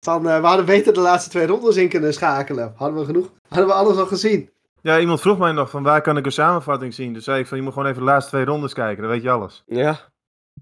Van, 0.00 0.28
eh, 0.28 0.40
we 0.40 0.46
hadden 0.46 0.66
beter 0.66 0.92
de 0.94 1.00
laatste 1.00 1.30
twee 1.30 1.46
rondes 1.46 1.76
in 1.76 1.88
kunnen 1.88 2.12
schakelen. 2.14 2.72
Hadden 2.76 2.98
we 2.98 3.04
genoeg? 3.04 3.32
Hadden 3.48 3.66
we 3.66 3.72
alles 3.74 3.96
al 3.96 4.06
gezien? 4.06 4.50
Ja, 4.80 4.98
iemand 4.98 5.20
vroeg 5.20 5.38
mij 5.38 5.52
nog 5.52 5.70
van 5.70 5.82
waar 5.82 6.00
kan 6.00 6.16
ik 6.16 6.26
een 6.26 6.32
samenvatting 6.32 6.94
zien? 6.94 7.12
Dus 7.12 7.24
zei 7.24 7.40
ik 7.40 7.46
van 7.46 7.56
je 7.58 7.62
moet 7.62 7.72
gewoon 7.72 7.88
even 7.88 8.00
de 8.00 8.06
laatste 8.10 8.30
twee 8.30 8.44
rondes 8.44 8.72
kijken, 8.72 9.02
dan 9.02 9.10
weet 9.12 9.22
je 9.22 9.30
alles. 9.30 9.62
Ja, 9.66 9.98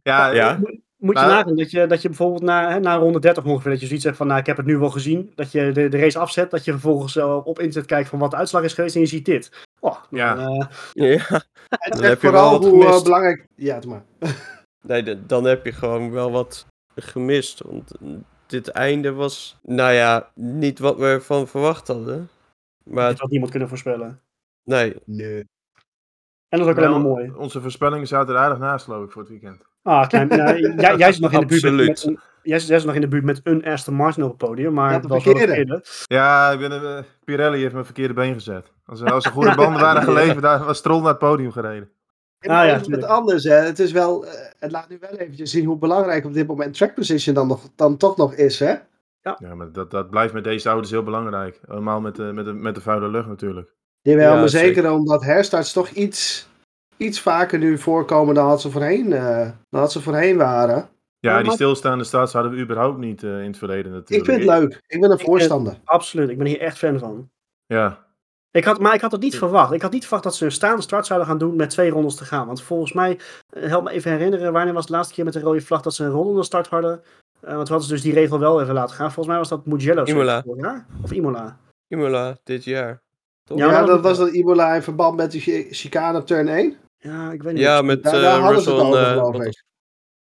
Ja, 0.02 0.26
Ja. 0.28 0.58
Moet 0.98 1.18
je 1.18 1.24
Maar- 1.24 1.30
nagaan 1.34 1.56
dat 1.56 1.70
je, 1.70 1.86
dat 1.86 2.02
je 2.02 2.08
bijvoorbeeld 2.08 2.42
na, 2.42 2.70
hè, 2.70 2.80
na 2.80 2.96
ronde 2.96 3.20
30 3.20 3.44
ongeveer, 3.44 3.70
dat 3.70 3.80
je 3.80 3.86
zoiets 3.86 4.04
zegt 4.04 4.16
van, 4.16 4.26
nou, 4.26 4.40
ik 4.40 4.46
heb 4.46 4.56
het 4.56 4.66
nu 4.66 4.78
wel 4.78 4.90
gezien. 4.90 5.32
Dat 5.34 5.52
je 5.52 5.72
de, 5.72 5.88
de 5.88 5.98
race 5.98 6.18
afzet, 6.18 6.50
dat 6.50 6.64
je 6.64 6.70
vervolgens 6.70 7.16
eh, 7.16 7.46
op 7.46 7.58
internet 7.58 7.86
kijkt 7.90 8.08
van 8.08 8.18
wat 8.18 8.30
de 8.30 8.36
uitslag 8.36 8.62
is 8.62 8.72
geweest 8.74 8.94
en 8.94 9.00
je 9.00 9.06
ziet 9.06 9.24
dit. 9.24 9.50
Oh, 9.80 9.96
Ja. 10.10 10.34
dan, 10.34 10.46
eh, 10.92 11.16
ja. 11.18 11.24
Het 11.68 11.92
Dan 11.92 12.02
heb 12.02 12.22
je 12.22 12.30
wel 12.30 12.40
vooral 12.48 12.50
wat 12.60 12.70
hoe 12.70 12.80
eh, 12.80 12.86
gemist. 12.86 13.04
belangrijk... 13.04 13.46
Ja, 13.56 13.80
doe 13.80 13.90
maar. 13.90 14.04
Nee, 14.86 15.26
dan 15.26 15.44
heb 15.44 15.64
je 15.64 15.72
gewoon 15.72 16.10
wel 16.10 16.30
wat 16.30 16.66
gemist. 16.94 17.62
Want 17.66 17.92
dit 18.46 18.68
einde 18.68 19.12
was, 19.12 19.58
nou 19.62 19.92
ja, 19.92 20.30
niet 20.34 20.78
wat 20.78 20.96
we 20.98 21.04
ervan 21.06 21.46
verwacht 21.48 21.88
hadden. 21.88 22.28
Maar 22.84 23.08
dat 23.10 23.18
had 23.18 23.30
niemand 23.30 23.50
kunnen 23.50 23.68
voorspellen. 23.68 24.20
nee, 24.64 24.96
Nee. 25.04 25.44
En 26.48 26.58
dat 26.58 26.68
is 26.68 26.74
ook 26.84 26.90
maar 26.90 27.00
mooi. 27.00 27.32
Onze 27.36 27.60
voorspellingen 27.60 28.06
zaten 28.06 28.34
er 28.34 28.40
aardig 28.40 28.58
naast, 28.58 28.84
geloof 28.84 29.04
ik, 29.04 29.10
voor 29.10 29.22
het 29.22 29.30
weekend. 29.30 29.62
Ah, 29.82 30.08
klein, 30.08 30.28
nou, 30.28 30.58
jij, 30.80 30.96
jij 30.96 31.12
zit 31.12 31.22
nog 31.22 31.32
in 31.32 31.40
de 31.40 31.46
buurt 31.46 31.62
met, 31.62 31.70
Absoluut. 31.72 31.88
met 31.88 32.04
een, 32.04 32.18
jij, 32.42 32.58
zit- 32.58 32.68
jij 32.68 32.76
zit 32.78 32.86
nog 32.86 32.94
in 32.94 33.00
de 33.00 33.08
buurt 33.08 33.24
met 33.24 33.40
een 33.42 33.64
Aston 33.64 33.94
Martin 33.94 34.22
op 34.22 34.28
het 34.28 34.38
podium, 34.38 34.72
maar 34.72 34.92
Ja, 34.92 34.98
dat 34.98 35.10
was 35.10 35.22
verkeerde. 35.22 35.84
Ja, 36.04 36.50
ik 36.50 36.58
ben, 36.58 36.72
eh, 36.72 37.02
Pirelli 37.24 37.60
heeft 37.60 37.72
mijn 37.72 37.84
verkeerde 37.84 38.14
been 38.14 38.34
gezet. 38.34 38.72
Als, 38.86 39.00
er- 39.00 39.12
als 39.12 39.24
er 39.24 39.30
goede 39.32 39.54
banden 39.54 39.80
waren 39.80 40.02
geleverd, 40.12 40.42
daar 40.42 40.64
was 40.64 40.78
Stroll 40.78 40.98
naar 41.00 41.08
het 41.08 41.18
podium 41.18 41.52
gereden. 41.52 41.90
En 42.46 42.52
Ah, 42.52 42.56
maar 42.58 42.66
ja, 42.66 42.96
het 42.96 43.04
anders, 43.04 43.44
hè. 43.44 43.54
Het 43.54 43.78
is 43.78 43.92
wel... 43.92 44.26
eh, 44.26 44.32
het 44.58 44.70
laat 44.70 44.88
nu 44.88 44.98
wel 45.00 45.10
eventjes 45.18 45.50
zien 45.50 45.64
hoe 45.64 45.78
belangrijk 45.78 46.24
op 46.24 46.32
dit 46.32 46.46
moment 46.46 46.74
track 46.76 46.94
position 46.94 47.34
dan, 47.34 47.46
nog, 47.46 47.62
dan 47.76 47.96
toch 47.96 48.16
nog 48.16 48.34
is, 48.34 48.58
hè? 48.58 48.74
Ja, 49.38 49.54
maar 49.54 49.72
dat, 49.72 49.90
dat 49.90 50.10
blijft 50.10 50.34
met 50.34 50.44
deze 50.44 50.68
auto's 50.68 50.90
heel 50.90 51.02
belangrijk. 51.02 51.60
Helemaal 51.66 52.00
met 52.00 52.16
de, 52.16 52.22
met 52.22 52.44
de, 52.44 52.52
met 52.52 52.74
de 52.74 52.80
vuile 52.80 53.08
lucht 53.08 53.28
natuurlijk. 53.28 53.74
Jawel, 54.00 54.32
Ja, 54.32 54.38
maar 54.40 54.48
zeker, 54.48 54.74
zeker. 54.74 54.90
omdat 54.92 55.24
herstarts 55.24 55.72
toch 55.72 55.88
iets, 55.88 56.48
iets 56.96 57.20
vaker 57.20 57.58
nu 57.58 57.78
voorkomen 57.78 58.34
dan 58.34 58.46
had 58.48 58.60
ze 58.60 58.70
voorheen, 58.70 59.12
eh, 59.12 59.50
dan 59.68 59.80
had 59.80 59.92
ze 59.92 60.00
voorheen 60.02 60.36
waren. 60.36 60.88
Ja, 61.18 61.36
Ja, 61.36 61.42
die 61.42 61.52
stilstaande 61.52 62.04
starts 62.04 62.32
hadden 62.32 62.52
we 62.52 62.58
überhaupt 62.58 62.98
niet 62.98 63.22
eh, 63.22 63.40
in 63.40 63.46
het 63.46 63.58
verleden 63.58 63.92
natuurlijk. 63.92 64.28
Ik 64.28 64.34
vind 64.34 64.50
het 64.50 64.60
leuk. 64.60 64.82
Ik 64.86 65.00
ben 65.00 65.10
een 65.10 65.18
Ik, 65.18 65.24
voorstander. 65.24 65.76
Absoluut, 65.84 66.28
ik 66.28 66.38
ben 66.38 66.46
hier 66.46 66.60
echt 66.60 66.78
fan 66.78 66.98
van. 66.98 67.30
Ja, 67.66 68.05
Ik 68.56 68.64
had, 68.64 68.78
maar 68.80 68.94
ik 68.94 69.00
had 69.00 69.12
het 69.12 69.20
niet 69.20 69.36
verwacht. 69.36 69.72
Ik 69.72 69.82
had 69.82 69.92
niet 69.92 70.02
verwacht 70.02 70.22
dat 70.22 70.34
ze 70.34 70.44
een 70.44 70.52
staande 70.52 70.82
start 70.82 71.06
zouden 71.06 71.28
gaan 71.28 71.38
doen 71.38 71.56
met 71.56 71.70
twee 71.70 71.90
rondes 71.90 72.14
te 72.14 72.24
gaan. 72.24 72.46
Want 72.46 72.62
volgens 72.62 72.92
mij, 72.92 73.18
eh, 73.48 73.68
help 73.68 73.84
me 73.84 73.90
even 73.90 74.10
herinneren, 74.10 74.52
wanneer 74.52 74.72
was 74.74 74.82
het 74.82 74.92
laatste 74.92 75.14
keer 75.14 75.24
met 75.24 75.32
de 75.32 75.40
rode 75.40 75.60
vlag 75.60 75.80
dat 75.82 75.94
ze 75.94 76.04
een 76.04 76.10
rollende 76.10 76.42
start 76.44 76.66
hadden? 76.66 77.02
Eh, 77.40 77.54
want 77.54 77.68
we 77.68 77.74
hadden 77.74 77.90
dus 77.92 78.02
die 78.02 78.12
regel 78.12 78.38
wel 78.38 78.62
even 78.62 78.74
laten 78.74 78.94
gaan. 78.96 79.06
Volgens 79.12 79.26
mij 79.26 79.36
was 79.36 79.48
dat 79.48 79.66
Mugello. 79.66 80.04
Imola. 80.04 80.42
vorig 80.42 80.62
jaar. 80.62 80.86
Of 81.02 81.12
Imola. 81.12 81.58
Imola 81.88 82.36
dit 82.44 82.64
jaar. 82.64 83.02
Toch? 83.44 83.58
Ja, 83.58 83.84
dat 83.84 84.00
was 84.00 84.18
dat 84.18 84.32
Ebola 84.32 84.74
in 84.74 84.82
verband 84.82 85.16
met 85.16 85.32
de 85.32 85.40
chi- 85.40 85.66
chicane 85.70 86.18
op 86.18 86.26
turn 86.26 86.48
1. 86.48 86.76
Ja, 86.98 87.30
ik 87.30 87.42
weet 87.42 87.52
niet. 87.54 87.62
Ja, 87.62 87.82
met 87.82 88.02
Daar, 88.02 88.14
eh, 88.14 88.20
daar 88.20 88.40
hadden 88.40 88.62
ze 88.62 88.70
Russell 88.70 89.40
het 89.44 89.64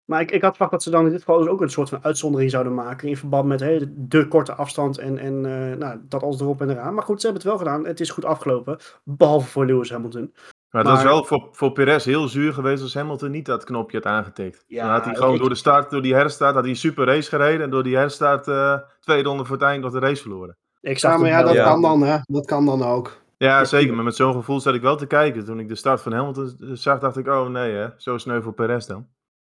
Maar 0.06 0.22
ik, 0.22 0.32
ik 0.32 0.42
had 0.42 0.52
verwacht 0.52 0.72
dat 0.72 0.84
ze 0.84 0.90
dan 0.90 1.06
in 1.06 1.12
dit 1.12 1.20
geval 1.20 1.38
dus 1.38 1.48
ook 1.48 1.62
een 1.62 1.70
soort 1.70 1.90
van 1.90 2.00
uitzondering 2.04 2.52
zouden 2.52 2.74
maken. 2.74 3.08
In 3.08 3.18
verband 3.18 3.48
met 3.48 3.60
hè, 3.60 3.80
de 4.08 4.28
korte 4.28 4.54
afstand 4.54 4.98
en, 4.98 5.18
en 5.18 5.46
eh, 5.46 5.78
nou, 5.78 6.00
dat 6.08 6.24
alles 6.24 6.40
erop 6.42 6.62
en 6.62 6.70
eraan. 6.70 6.94
Maar 6.94 7.04
goed, 7.04 7.22
ze 7.22 7.28
hebben 7.28 7.44
het 7.50 7.52
wel 7.60 7.62
gedaan. 7.68 7.86
Het 7.88 8.00
is 8.00 8.10
goed 8.10 8.26
afgelopen. 8.26 8.78
Behalve 9.04 9.48
voor 9.48 9.66
Lewis 9.66 9.92
Hamilton. 9.92 10.32
maar 10.70 10.82
het 10.82 10.92
was 10.92 11.04
Maar- 11.04 11.14
wel 11.14 11.24
voor, 11.24 11.48
voor 11.52 11.72
Perez 11.72 12.06
heel 12.06 12.28
zuur 12.28 12.54
geweest 12.54 12.82
als 12.84 12.94
Hamilton 12.94 13.32
niet 13.32 13.46
dat 13.46 13.64
knopje 13.64 13.98
had 13.98 14.06
aangetikt. 14.06 14.64
Ja, 14.68 14.84
Dan 14.84 14.92
had 14.94 15.06
hij 15.06 15.16
gewoon 15.16 15.34
ik- 15.34 15.40
door 15.40 15.50
de 15.50 15.56
start, 15.56 15.90
door 15.90 16.02
die 16.02 16.14
herstart, 16.16 16.54
had 16.54 16.62
hij 16.64 16.72
een 16.72 16.78
super 16.80 17.06
race 17.06 17.30
gereden. 17.30 17.62
En 17.62 17.70
door 17.70 17.84
die 17.84 17.96
herstart 17.96 18.48
eh 18.48 18.78
twee 19.00 19.24
ronden 19.24 19.46
voor 19.46 19.56
het 19.56 19.66
eind 19.66 19.84
nog 19.84 19.92
de 19.92 20.00
race 20.00 20.22
verloren. 20.22 20.58
Ik 20.82 21.00
zag 21.00 21.12
Ja, 21.12 21.18
maar 21.18 21.30
ja, 21.30 21.42
dat 21.44 21.54
Ja. 21.54 21.64
kan 21.64 21.82
dan, 21.82 22.02
hè. 22.02 22.18
Dat 22.24 22.46
kan 22.46 22.66
dan 22.66 22.84
ook. 22.84 23.22
Ja, 23.38 23.66
zeker. 23.66 23.94
Maar 23.96 24.04
met 24.04 24.16
zo'n 24.16 24.34
gevoel 24.34 24.60
zat 24.60 24.74
ik 24.74 24.82
wel 24.82 24.96
te 24.96 25.06
kijken. 25.06 25.46
Toen 25.46 25.60
ik 25.60 25.68
de 25.68 25.76
start 25.76 26.02
van 26.02 26.12
Hamilton 26.12 26.56
zag, 26.74 27.00
dacht 27.00 27.18
ik, 27.18 27.28
oh 27.28 27.48
nee 27.48 27.74
hè, 27.74 27.88
zo 27.98 28.18
sneu 28.18 28.42
voor 28.42 28.54
Perez 28.54 28.86
dan. 28.86 29.08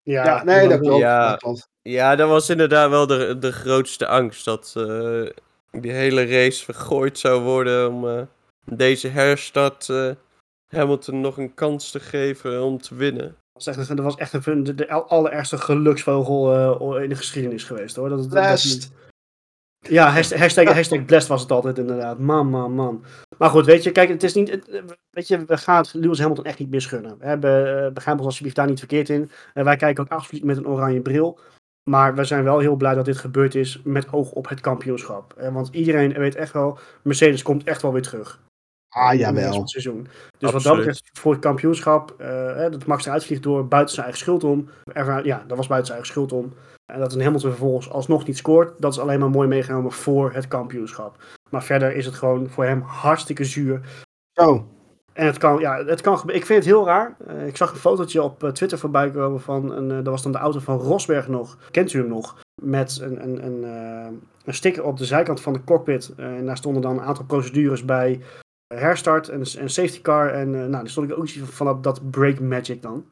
Ja, 0.07 0.25
Ja, 0.25 0.43
nee, 0.43 0.67
dat 0.67 0.79
klopt. 0.79 0.99
Ja. 1.01 1.29
Dat 1.29 1.39
klopt. 1.39 1.67
Ja, 1.81 2.15
dat 2.15 2.29
was 2.29 2.49
inderdaad 2.49 2.89
wel 2.89 3.07
de, 3.07 3.37
de 3.39 3.51
grootste 3.51 4.07
angst. 4.07 4.45
Dat 4.45 4.73
eh, 4.77 5.25
die 5.71 5.91
hele 5.91 6.25
race 6.25 6.63
vergooid 6.63 7.19
zou 7.19 7.41
worden 7.41 7.89
om 7.93 8.07
eh, 8.07 8.21
deze 8.65 9.07
herstart 9.07 9.89
eh, 9.89 10.09
Hamilton 10.67 11.21
nog 11.21 11.37
een 11.37 11.53
kans 11.53 11.91
te 11.91 11.99
geven 11.99 12.63
om 12.63 12.81
te 12.81 12.95
winnen. 12.95 13.23
Dat 13.53 13.65
was 13.65 13.67
echt, 13.77 13.87
dat 13.87 13.99
was 14.05 14.15
echt 14.15 14.45
een, 14.47 14.63
de, 14.63 14.75
de 14.75 14.89
allerergste 14.89 15.57
geluksvogel 15.57 16.53
eh, 16.97 17.03
in 17.03 17.09
de 17.09 17.15
geschiedenis 17.15 17.63
geweest 17.63 17.95
hoor. 17.95 18.09
Dat, 18.09 18.17
dat- 18.23 18.31
dat-. 18.31 18.91
Ja, 19.79 20.09
hashtag, 20.09 20.39
hashtag, 20.39 20.73
hashtag 20.73 21.05
blessed 21.05 21.29
was 21.29 21.41
het 21.41 21.51
altijd 21.51 21.77
inderdaad. 21.77 22.19
Man, 22.19 22.47
man, 22.49 22.71
man. 22.73 23.03
Maar 23.37 23.49
goed, 23.49 23.65
weet 23.65 23.83
je, 23.83 23.91
kijk, 23.91 24.09
het 24.09 24.23
is 24.23 24.33
niet. 24.33 24.49
het- 24.49 24.83
weet 25.09 25.27
je, 25.27 25.45
we 25.45 25.57
gaan 25.57 25.77
het 25.77 25.93
Lewis 25.93 26.19
Hamilton 26.19 26.45
echt 26.45 26.59
niet 26.59 26.69
misgunnen. 26.69 27.17
We 27.19 27.25
hebben, 27.25 27.85
eh, 27.85 27.91
begrijp 27.91 28.17
ons 28.17 28.25
alsjeblieft 28.25 28.55
daar 28.55 28.67
niet 28.67 28.79
verkeerd 28.79 29.09
in. 29.09 29.29
En 29.53 29.63
wij 29.63 29.75
kijken 29.75 30.03
ook 30.03 30.09
absoluut 30.11 30.43
met 30.43 30.57
een 30.57 30.67
oranje 30.67 31.01
bril. 31.01 31.39
Maar 31.89 32.15
we 32.15 32.23
zijn 32.23 32.43
wel 32.43 32.59
heel 32.59 32.75
blij 32.75 32.95
dat 32.95 33.05
dit 33.05 33.17
gebeurd 33.17 33.55
is 33.55 33.81
met 33.83 34.13
oog 34.13 34.31
op 34.31 34.49
het 34.49 34.59
kampioenschap. 34.61 35.33
Eh, 35.33 35.53
Want 35.53 35.69
iedereen 35.71 36.13
weet 36.13 36.35
echt 36.35 36.53
wel, 36.53 36.79
Mercedes 37.03 37.41
komt 37.41 37.63
echt 37.63 37.81
wel 37.81 37.93
weer 37.93 38.01
terug. 38.01 38.39
Ah, 38.89 39.13
jawel. 39.13 39.59
het 39.59 39.69
seizoen. 39.69 40.07
Dus 40.37 40.51
wat 40.51 40.63
dat 40.63 40.75
betreft 40.77 41.09
voor 41.13 41.31
het 41.31 41.41
kampioenschap, 41.41 42.15
eh, 42.17 42.27
hè, 42.55 42.69
dat 42.69 42.85
Max 42.85 43.05
eruit 43.05 43.25
vliegt 43.25 43.43
door 43.43 43.67
buiten 43.67 43.93
zijn 43.93 44.05
eigen 44.05 44.23
schuld 44.23 44.43
om. 44.43 44.69
Erva- 44.93 45.21
ja, 45.23 45.43
dat 45.47 45.57
was 45.57 45.67
buiten 45.67 45.87
zijn 45.93 45.99
eigen 45.99 46.05
schuld 46.05 46.31
om. 46.31 46.53
En 46.93 46.99
dat 46.99 47.13
een 47.13 47.21
Hamilton 47.21 47.49
vervolgens 47.49 47.89
alsnog 47.89 48.25
niet 48.27 48.37
scoort, 48.37 48.81
dat 48.81 48.91
is 48.91 48.99
alleen 48.99 49.19
maar 49.19 49.29
mooi 49.29 49.47
meegenomen 49.47 49.91
voor 49.91 50.33
het 50.33 50.47
kampioenschap. 50.47 51.23
Maar 51.49 51.63
verder 51.63 51.95
is 51.95 52.05
het 52.05 52.15
gewoon 52.15 52.49
voor 52.49 52.65
hem 52.65 52.81
hartstikke 52.81 53.43
zuur. 53.43 54.05
Zo. 54.31 54.67
En 55.13 55.25
het 55.25 55.37
kan, 55.37 55.59
ja, 55.59 55.85
het 55.85 56.01
kan 56.01 56.17
gebeuren. 56.17 56.41
Ik 56.41 56.47
vind 56.47 56.59
het 56.59 56.73
heel 56.73 56.85
raar. 56.85 57.15
Eh, 57.27 57.47
ik 57.47 57.57
zag 57.57 57.71
een 57.71 57.77
fotootje 57.77 58.21
op 58.23 58.43
eh, 58.43 58.49
Twitter 58.49 58.77
voorbij 58.77 59.11
komen 59.11 59.41
van, 59.41 59.71
een, 59.71 59.87
dat 59.87 60.07
was 60.07 60.23
dan 60.23 60.31
de 60.31 60.37
auto 60.37 60.59
van 60.59 60.77
Rosberg 60.77 61.27
nog. 61.27 61.57
Kent 61.71 61.93
u 61.93 61.99
hem 61.99 62.07
nog? 62.07 62.39
Met 62.61 62.99
een, 63.01 63.23
een, 63.23 63.45
een, 63.45 63.63
een 64.45 64.53
sticker 64.53 64.83
op 64.83 64.97
de 64.97 65.05
zijkant 65.05 65.41
van 65.41 65.53
de 65.53 65.63
cockpit. 65.63 66.13
En 66.17 66.45
daar 66.45 66.57
stonden 66.57 66.81
dan 66.81 66.97
een 66.97 67.05
aantal 67.05 67.25
procedures 67.25 67.85
bij. 67.85 68.21
herstart 68.73 69.29
en 69.29 69.45
safety 69.69 70.01
car. 70.01 70.29
En 70.29 70.47
uh, 70.47 70.59
nou, 70.59 70.71
daar 70.71 70.89
stond 70.89 71.11
ik 71.11 71.17
ook 71.17 71.23
iets 71.23 71.39
van, 71.43 71.81
dat 71.81 72.09
break 72.11 72.39
magic 72.39 72.81
dan. 72.81 73.05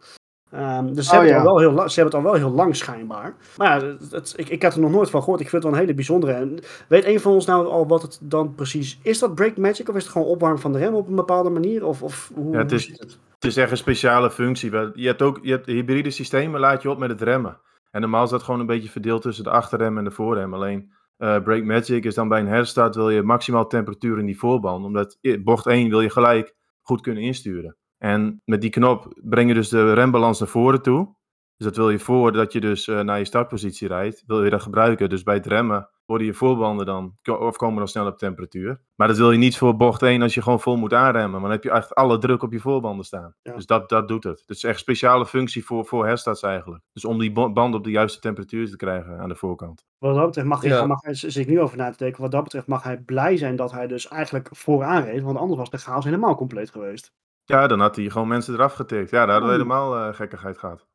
Ehm, 0.56 0.94
dus 0.94 1.06
ze, 1.08 1.12
Oh, 1.12 1.18
hebben 1.18 1.30
ja. 1.30 1.38
het 1.40 1.48
al 1.48 1.54
wel 1.54 1.60
heel 1.68 1.72
lang, 1.72 1.92
ze 1.92 2.00
hebben 2.00 2.20
het 2.20 2.26
al 2.28 2.32
wel 2.32 2.42
heel 2.48 2.56
lang 2.56 2.76
schijnbaar. 2.76 3.36
Maar 3.58 3.80
ja, 3.80 3.86
het, 3.88 4.12
het- 4.12 4.34
ik, 4.38 4.50
ik 4.50 4.64
had 4.64 4.74
er 4.74 4.80
nog 4.80 4.92
nooit 4.92 5.10
van 5.10 5.20
gehoord. 5.24 5.40
Ik 5.42 5.50
vind 5.50 5.64
het 5.64 5.72
wel 5.72 5.80
een 5.82 5.86
hele 5.88 5.98
bijzondere. 5.98 6.34
En 6.34 6.60
weet 6.88 7.06
een 7.06 7.20
van 7.20 7.32
ons 7.34 7.46
nou 7.46 7.68
al 7.68 7.88
wat 7.88 8.02
het 8.02 8.20
dan 8.22 8.56
precies 8.56 9.00
is? 9.02 9.20
dat 9.20 9.36
Break 9.36 9.58
Magic 9.58 9.90
of 9.90 9.96
is 9.96 10.04
het 10.04 10.12
gewoon 10.12 10.28
opwarmen 10.28 10.60
van 10.60 10.72
de 10.72 10.78
rem 10.80 10.94
op 10.94 11.08
een 11.08 11.16
bepaalde 11.16 11.50
manier? 11.50 11.86
Of, 11.86 12.04
of 12.04 12.32
hoe, 12.36 12.52
Ja, 12.54 12.58
het 12.58 12.72
is- 12.72 12.88
het? 12.88 13.20
Het 13.36 13.46
is 13.54 13.58
echt 13.58 13.72
een 13.72 13.78
speciale 13.78 14.32
functie. 14.32 14.72
Je 14.94 15.08
hebt 15.08 15.22
ook 15.22 15.40
je 15.42 15.52
hebt 15.52 15.66
hybride 15.66 16.10
systemen, 16.10 16.60
laat 16.60 16.82
je 16.82 16.90
op 16.90 16.98
met 16.98 17.10
het 17.10 17.22
remmen. 17.22 17.60
En 17.92 18.02
normaal 18.02 18.24
is 18.24 18.30
dat 18.30 18.44
gewoon 18.44 18.60
een 18.60 18.66
beetje 18.66 18.90
verdeeld 18.90 19.22
tussen 19.22 19.44
de 19.44 19.50
achterrem 19.50 19.98
en 19.98 20.04
de 20.04 20.12
voorrem. 20.12 20.54
Alleen 20.54 20.92
eh 21.18 21.42
Break 21.44 21.64
Magic 21.64 22.06
is 22.06 22.16
dan 22.16 22.28
bij 22.28 22.40
een 22.40 22.48
herstart 22.48 22.96
wil 22.96 23.10
je 23.10 23.22
maximaal 23.24 23.68
temperatuur 23.68 24.20
in 24.20 24.26
die 24.26 24.38
voorband. 24.40 24.86
Omdat 24.86 25.18
bocht 25.44 25.66
1 25.66 25.90
wil 25.90 26.02
je 26.02 26.10
gelijk 26.10 26.54
goed 26.82 27.02
kunnen 27.02 27.24
insturen. 27.24 27.76
En 28.06 28.42
met 28.46 28.62
die 28.62 28.70
knop 28.70 29.20
breng 29.24 29.48
je 29.48 29.54
dus 29.54 29.70
de 29.70 29.94
rembalans 29.94 30.40
naar 30.40 30.48
voren 30.50 30.82
toe. 30.82 31.16
Dus 31.58 31.66
dat 31.68 31.76
wil 31.76 31.90
je 31.90 32.00
voordat 32.00 32.52
je 32.54 32.60
dus 32.60 32.88
eh, 32.88 33.00
naar 33.00 33.18
je 33.18 33.26
startpositie 33.26 33.88
rijdt, 33.88 34.24
wil 34.26 34.44
je 34.44 34.50
dat 34.50 34.62
gebruiken. 34.62 35.10
Dus 35.10 35.24
bij 35.24 35.36
het 35.36 35.46
remmen 35.46 35.90
worden 36.06 36.28
je 36.28 36.34
voorbanden 36.34 36.86
dan, 36.86 37.18
of 37.40 37.56
komen 37.58 37.78
dan 37.78 37.88
snel 37.88 38.08
op 38.08 38.18
temperatuur. 38.18 38.82
Maar 38.96 39.08
dat 39.08 39.18
wil 39.18 39.32
je 39.32 39.38
niet 39.38 39.58
voor 39.58 39.76
bocht 39.76 40.02
1 40.02 40.22
als 40.22 40.34
je 40.34 40.42
gewoon 40.42 40.60
vol 40.60 40.76
moet 40.78 40.94
aanremmen. 40.94 41.32
Maar 41.32 41.42
dan 41.42 41.52
heb 41.52 41.64
je 41.64 41.72
echt 41.72 41.96
alle 41.96 42.18
druk 42.18 42.44
op 42.44 42.52
je 42.52 42.60
voorbanden 42.60 43.06
staan. 43.06 43.34
Ja. 43.42 43.54
Dus 43.54 43.66
dat, 43.66 43.90
dat 43.90 44.08
doet 44.08 44.24
het. 44.24 44.40
Het 44.46 44.56
is 44.58 44.64
echt 44.64 44.74
een 44.74 44.80
speciale 44.80 45.26
functie 45.26 45.66
voor, 45.66 45.86
voor 45.86 46.06
herstarts 46.06 46.42
eigenlijk. 46.42 46.84
Dus 46.94 47.06
om 47.06 47.20
die 47.20 47.32
bo- 47.32 47.52
band 47.54 47.76
op 47.76 47.84
de 47.84 47.92
juiste 47.92 48.20
temperatuur 48.20 48.70
te 48.70 48.76
krijgen 48.76 49.20
aan 49.20 49.30
de 49.30 49.36
voorkant. 49.36 49.86
Wat 49.98 50.16
dat 50.16 50.26
betreft 50.26 50.48
mag 50.48 50.62
hij, 50.62 50.72
Ja. 50.72 50.86
mag, 50.86 51.02
hij- 51.02 51.14
zit 51.14 51.36
ik 51.36 51.48
nu 51.48 51.62
over 51.62 51.78
na 51.78 51.90
te 51.92 51.98
denken. 51.98 52.22
Wat 52.22 52.32
dat 52.32 52.44
betreft 52.44 52.68
mag 52.68 52.84
hij 52.84 52.98
blij 53.02 53.38
zijn 53.38 53.56
dat 53.56 53.72
hij 53.72 53.88
dus 53.88 54.08
eigenlijk 54.08 54.48
vooraan 54.52 55.04
reed. 55.04 55.22
Want 55.22 55.38
anders 55.38 55.60
was 55.60 55.70
de 55.70 55.78
chaos 55.78 56.04
helemaal 56.06 56.36
compleet 56.36 56.70
geweest. 56.70 57.14
Ja, 57.46 57.68
dan 57.68 57.80
had 57.80 57.96
hij 57.96 58.10
gewoon 58.10 58.28
mensen 58.28 58.54
eraf 58.54 58.74
getikt. 58.74 59.10
Ja, 59.10 59.26
daar 59.26 59.40
hadden 59.42 59.50
we 59.50 59.56
Oeh. 59.66 59.74
helemaal 59.76 60.08
eh, 60.10 60.16
gekkigheid 60.16 60.58
gehad. 60.58 60.86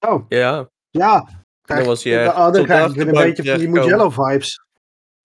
Oh, 0.00 0.24
Ja, 0.28 0.68
ja. 0.90 1.28
dan 1.62 1.84
was 1.84 2.04
hij 2.04 2.12
de, 2.12 2.18
echt 2.18 2.30
oh, 2.34 2.36
dan 2.38 2.52
tot 2.52 2.60
de 2.60 2.66
krijg 2.66 2.86
ik 2.88 2.94
weer 2.94 3.08
een 3.08 3.14
achterbank 3.14 3.36
beetje 3.36 3.50
van 3.50 3.58
die 3.60 3.70
terechtgekomen. 3.70 4.08
Mugello-vibes. 4.08 4.64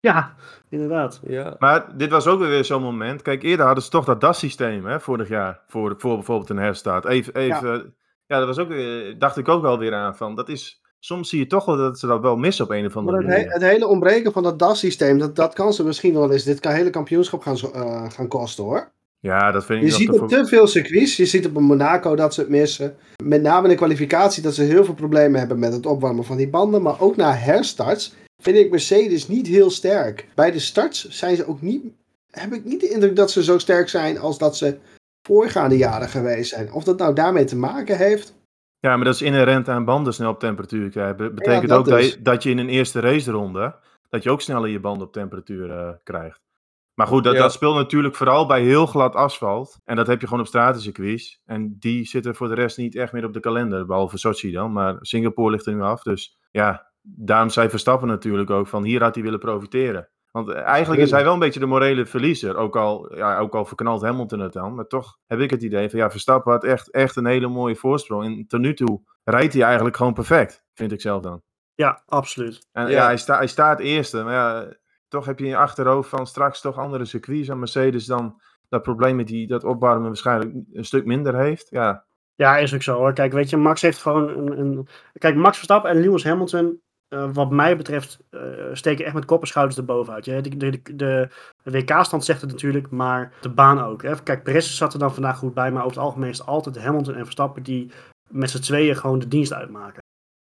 Ja, 0.00 0.34
inderdaad. 0.68 1.20
Ja, 1.26 1.54
Maar 1.58 1.96
dit 1.96 2.10
was 2.10 2.26
ook 2.26 2.38
weer 2.38 2.64
zo'n 2.64 2.82
moment. 2.82 3.22
Kijk, 3.22 3.42
eerder 3.42 3.66
hadden 3.66 3.84
ze 3.84 3.90
toch 3.90 4.04
dat 4.04 4.20
DAS-systeem, 4.20 4.86
hè, 4.86 5.00
vorig 5.00 5.28
jaar. 5.28 5.60
Voor, 5.66 5.94
voor 5.98 6.14
bijvoorbeeld 6.14 6.50
een 6.50 6.56
herstart. 6.56 7.04
Even, 7.04 7.34
even, 7.34 7.94
ja. 8.26 8.38
dat 8.38 8.46
was 8.46 8.58
ook 8.58 8.68
weer, 8.68 9.18
dacht 9.18 9.36
ik 9.36 9.48
ook 9.48 9.62
wel 9.62 9.78
weer 9.78 9.94
aan 9.94 10.16
van. 10.16 10.34
Dat 10.34 10.48
is, 10.48 10.82
soms 10.98 11.28
zie 11.28 11.38
je 11.38 11.46
toch 11.46 11.64
wel 11.64 11.76
dat 11.76 11.98
ze 11.98 12.06
dat 12.06 12.20
wel 12.20 12.36
missen 12.36 12.64
op 12.64 12.70
een 12.70 12.86
of 12.86 12.96
andere 12.96 13.16
manier. 13.22 13.36
he- 13.38 13.48
het 13.52 13.62
hele 13.62 13.86
ontbreken 13.86 14.32
van 14.32 14.42
dat 14.42 14.58
DAS-systeem, 14.58 15.18
dat, 15.18 15.36
dat 15.36 15.54
kan 15.54 15.72
ze 15.72 15.84
misschien 15.84 16.14
wel 16.14 16.32
eens 16.32 16.44
dit 16.44 16.60
kan 16.60 16.72
hele 16.72 16.90
kampioenschap 16.90 17.42
gaan, 17.42 17.56
zo- 17.56 17.70
eh, 17.70 18.10
gaan 18.10 18.28
kosten 18.28 18.64
hoor. 18.64 18.92
Ja, 19.20 19.50
dat 19.50 19.64
vind 19.64 19.82
ik 19.82 19.88
Je 19.88 19.94
ziet 19.94 20.10
op 20.10 20.28
te 20.28 20.46
veel 20.46 20.66
circuits, 20.66 21.16
je 21.16 21.26
ziet 21.26 21.46
op 21.46 21.56
een 21.56 21.62
Monaco 21.64 22.16
dat 22.16 22.34
ze 22.34 22.40
het 22.40 22.50
missen. 22.50 22.96
Met 23.24 23.42
name 23.42 23.62
in 23.62 23.68
de 23.70 23.76
kwalificatie 23.76 24.42
dat 24.42 24.54
ze 24.54 24.62
heel 24.62 24.84
veel 24.84 24.94
problemen 24.94 25.38
hebben 25.38 25.58
met 25.58 25.72
het 25.72 25.86
opwarmen 25.86 26.24
van 26.24 26.36
die 26.36 26.48
banden. 26.48 26.82
Maar 26.82 27.00
ook 27.00 27.16
na 27.16 27.32
herstarts 27.32 28.14
vind 28.42 28.56
ik 28.56 28.70
Mercedes 28.70 29.28
niet 29.28 29.46
heel 29.46 29.70
sterk. 29.70 30.28
Bij 30.34 30.50
de 30.50 30.58
starts 30.58 31.08
zijn 31.08 31.36
ze 31.36 31.46
ook 31.46 31.62
niet, 31.62 31.84
heb 32.30 32.52
ik 32.52 32.64
niet 32.64 32.80
de 32.80 32.88
indruk 32.88 33.16
dat 33.16 33.30
ze 33.30 33.44
zo 33.44 33.58
sterk 33.58 33.88
zijn 33.88 34.18
als 34.18 34.38
dat 34.38 34.56
ze 34.56 34.78
voorgaande 35.28 35.76
jaren 35.76 36.08
geweest 36.08 36.50
zijn. 36.50 36.72
Of 36.72 36.84
dat 36.84 36.98
nou 36.98 37.14
daarmee 37.14 37.44
te 37.44 37.56
maken 37.56 37.96
heeft. 37.96 38.34
Ja, 38.78 38.96
maar 38.96 39.04
dat 39.04 39.14
is 39.14 39.22
inherent 39.22 39.68
aan 39.68 39.84
banden 39.84 40.14
snel 40.14 40.30
op 40.30 40.40
temperatuur 40.40 40.90
krijgen. 40.90 41.16
Be- 41.16 41.30
betekent 41.30 41.68
dat 41.68 41.78
ook 41.78 41.88
dat 41.88 42.10
je, 42.10 42.22
dat 42.22 42.42
je 42.42 42.50
in 42.50 42.58
een 42.58 42.68
eerste 42.68 43.00
raceronde, 43.00 43.74
dat 44.08 44.22
je 44.22 44.30
ook 44.30 44.40
sneller 44.40 44.68
je 44.70 44.80
banden 44.80 45.06
op 45.06 45.12
temperatuur 45.12 45.70
eh, 45.70 45.88
krijgt. 46.02 46.40
Maar 46.96 47.06
goed, 47.06 47.24
dat, 47.24 47.34
Ja. 47.34 47.40
dat 47.40 47.52
speelt 47.52 47.74
natuurlijk 47.74 48.14
vooral 48.14 48.46
bij 48.46 48.62
heel 48.62 48.86
glad 48.86 49.14
asfalt. 49.14 49.78
En 49.84 49.96
dat 49.96 50.06
heb 50.06 50.20
je 50.20 50.26
gewoon 50.26 50.42
op 50.42 50.48
stratencircuits. 50.48 51.40
En 51.44 51.76
die 51.78 52.06
zitten 52.06 52.34
voor 52.34 52.48
de 52.48 52.54
rest 52.54 52.76
niet 52.78 52.96
echt 52.96 53.12
meer 53.12 53.24
op 53.24 53.32
de 53.32 53.40
kalender, 53.40 53.86
behalve 53.86 54.18
Sochi 54.18 54.52
dan. 54.52 54.72
Maar 54.72 54.96
Singapore 55.00 55.50
ligt 55.50 55.66
er 55.66 55.74
nu 55.74 55.82
af, 55.82 56.02
dus 56.02 56.38
ja, 56.50 56.90
daarom 57.02 57.48
zei 57.50 57.68
Verstappen 57.68 58.08
natuurlijk 58.08 58.50
ook 58.50 58.66
van 58.68 58.84
hier 58.84 59.02
had 59.02 59.14
hij 59.14 59.24
willen 59.24 59.38
profiteren. 59.38 60.08
Want 60.30 60.50
eigenlijk 60.52 61.02
is 61.02 61.10
hij 61.10 61.24
wel 61.24 61.32
een 61.32 61.38
beetje 61.38 61.60
de 61.60 61.66
morele 61.66 62.06
verliezer. 62.06 62.56
Ook 62.56 62.76
al, 62.76 63.14
ja, 63.16 63.38
ook 63.38 63.54
al 63.54 63.64
verknalt 63.64 64.02
Hamilton 64.02 64.38
het 64.40 64.52
dan. 64.52 64.74
Maar 64.74 64.86
toch 64.86 65.18
heb 65.26 65.40
ik 65.40 65.50
het 65.50 65.62
idee 65.62 65.90
van 65.90 65.98
ja, 65.98 66.10
Verstappen 66.10 66.52
had 66.52 66.64
echt, 66.64 66.90
echt 66.90 67.16
een 67.16 67.26
hele 67.26 67.48
mooie 67.48 67.76
voorsprong. 67.76 68.24
En 68.24 68.46
tot 68.46 68.60
nu 68.60 68.74
toe 68.74 69.00
rijdt 69.24 69.52
hij 69.54 69.62
eigenlijk 69.62 69.96
gewoon 69.96 70.12
perfect. 70.12 70.64
Vind 70.74 70.92
ik 70.92 71.00
zelf 71.00 71.22
dan. 71.22 71.42
Ja, 71.74 72.02
absoluut. 72.06 72.68
En 72.72 72.82
ja, 72.82 72.90
Ja. 72.90 73.04
hij, 73.04 73.16
sta, 73.16 73.36
hij 73.36 73.46
staat 73.46 73.80
eerste. 73.80 74.22
Maar 74.22 74.32
ja, 74.34 74.74
toch 75.08 75.26
heb 75.26 75.38
je 75.38 75.44
in 75.44 75.50
je 75.50 75.56
achterhoofd 75.56 76.08
van 76.08 76.26
straks 76.26 76.60
toch 76.60 76.78
andere 76.78 77.04
circuits 77.04 77.50
aan 77.50 77.58
Mercedes 77.58 78.06
dan 78.06 78.40
dat 78.68 78.82
probleem 78.82 79.16
met 79.16 79.26
die, 79.26 79.46
dat 79.46 79.64
opwarmen 79.64 80.06
waarschijnlijk 80.06 80.54
een 80.72 80.84
stuk 80.84 81.04
minder 81.04 81.36
heeft. 81.38 81.66
Ja, 81.70 82.04
Ja, 82.34 82.56
is 82.56 82.74
ook 82.74 82.82
zo 82.82 82.96
hoor. 82.96 83.12
Kijk, 83.12 83.32
weet 83.32 83.50
je, 83.50 83.56
Max 83.56 83.82
heeft 83.82 83.98
gewoon 83.98 84.28
een. 84.28 84.58
een... 84.60 84.88
Kijk, 85.18 85.34
Max 85.34 85.56
Verstappen 85.56 85.90
en 85.90 86.00
Lewis 86.00 86.24
Hamilton, 86.24 86.80
eh, 87.08 87.32
wat 87.32 87.50
mij 87.50 87.76
betreft, 87.76 88.18
eh, 88.30 88.40
steken 88.72 89.04
echt 89.04 89.14
met 89.14 89.24
kop 89.24 89.40
en 89.40 89.46
schouders 89.46 89.78
erbovenuit. 89.78 90.24
De, 90.24 90.58
de, 90.60 90.80
de 90.94 91.28
WK-stand 91.62 92.24
zegt 92.24 92.40
het 92.40 92.50
natuurlijk, 92.50 92.90
maar 92.90 93.32
de 93.40 93.48
baan 93.48 93.80
ook. 93.80 94.02
Hè. 94.02 94.22
Kijk, 94.22 94.42
Perez 94.42 94.76
zat 94.76 94.92
er 94.92 94.98
dan 94.98 95.14
vandaag 95.14 95.38
goed 95.38 95.54
bij, 95.54 95.72
maar 95.72 95.84
over 95.84 95.96
het 95.96 96.06
algemeen 96.06 96.30
is 96.30 96.38
het 96.38 96.46
altijd 96.46 96.78
Hamilton 96.78 97.14
en 97.14 97.24
Verstappen 97.24 97.62
die 97.62 97.90
met 98.28 98.50
z'n 98.50 98.60
tweeën 98.60 98.96
gewoon 98.96 99.18
de 99.18 99.28
dienst 99.28 99.52
uitmaken. 99.52 100.04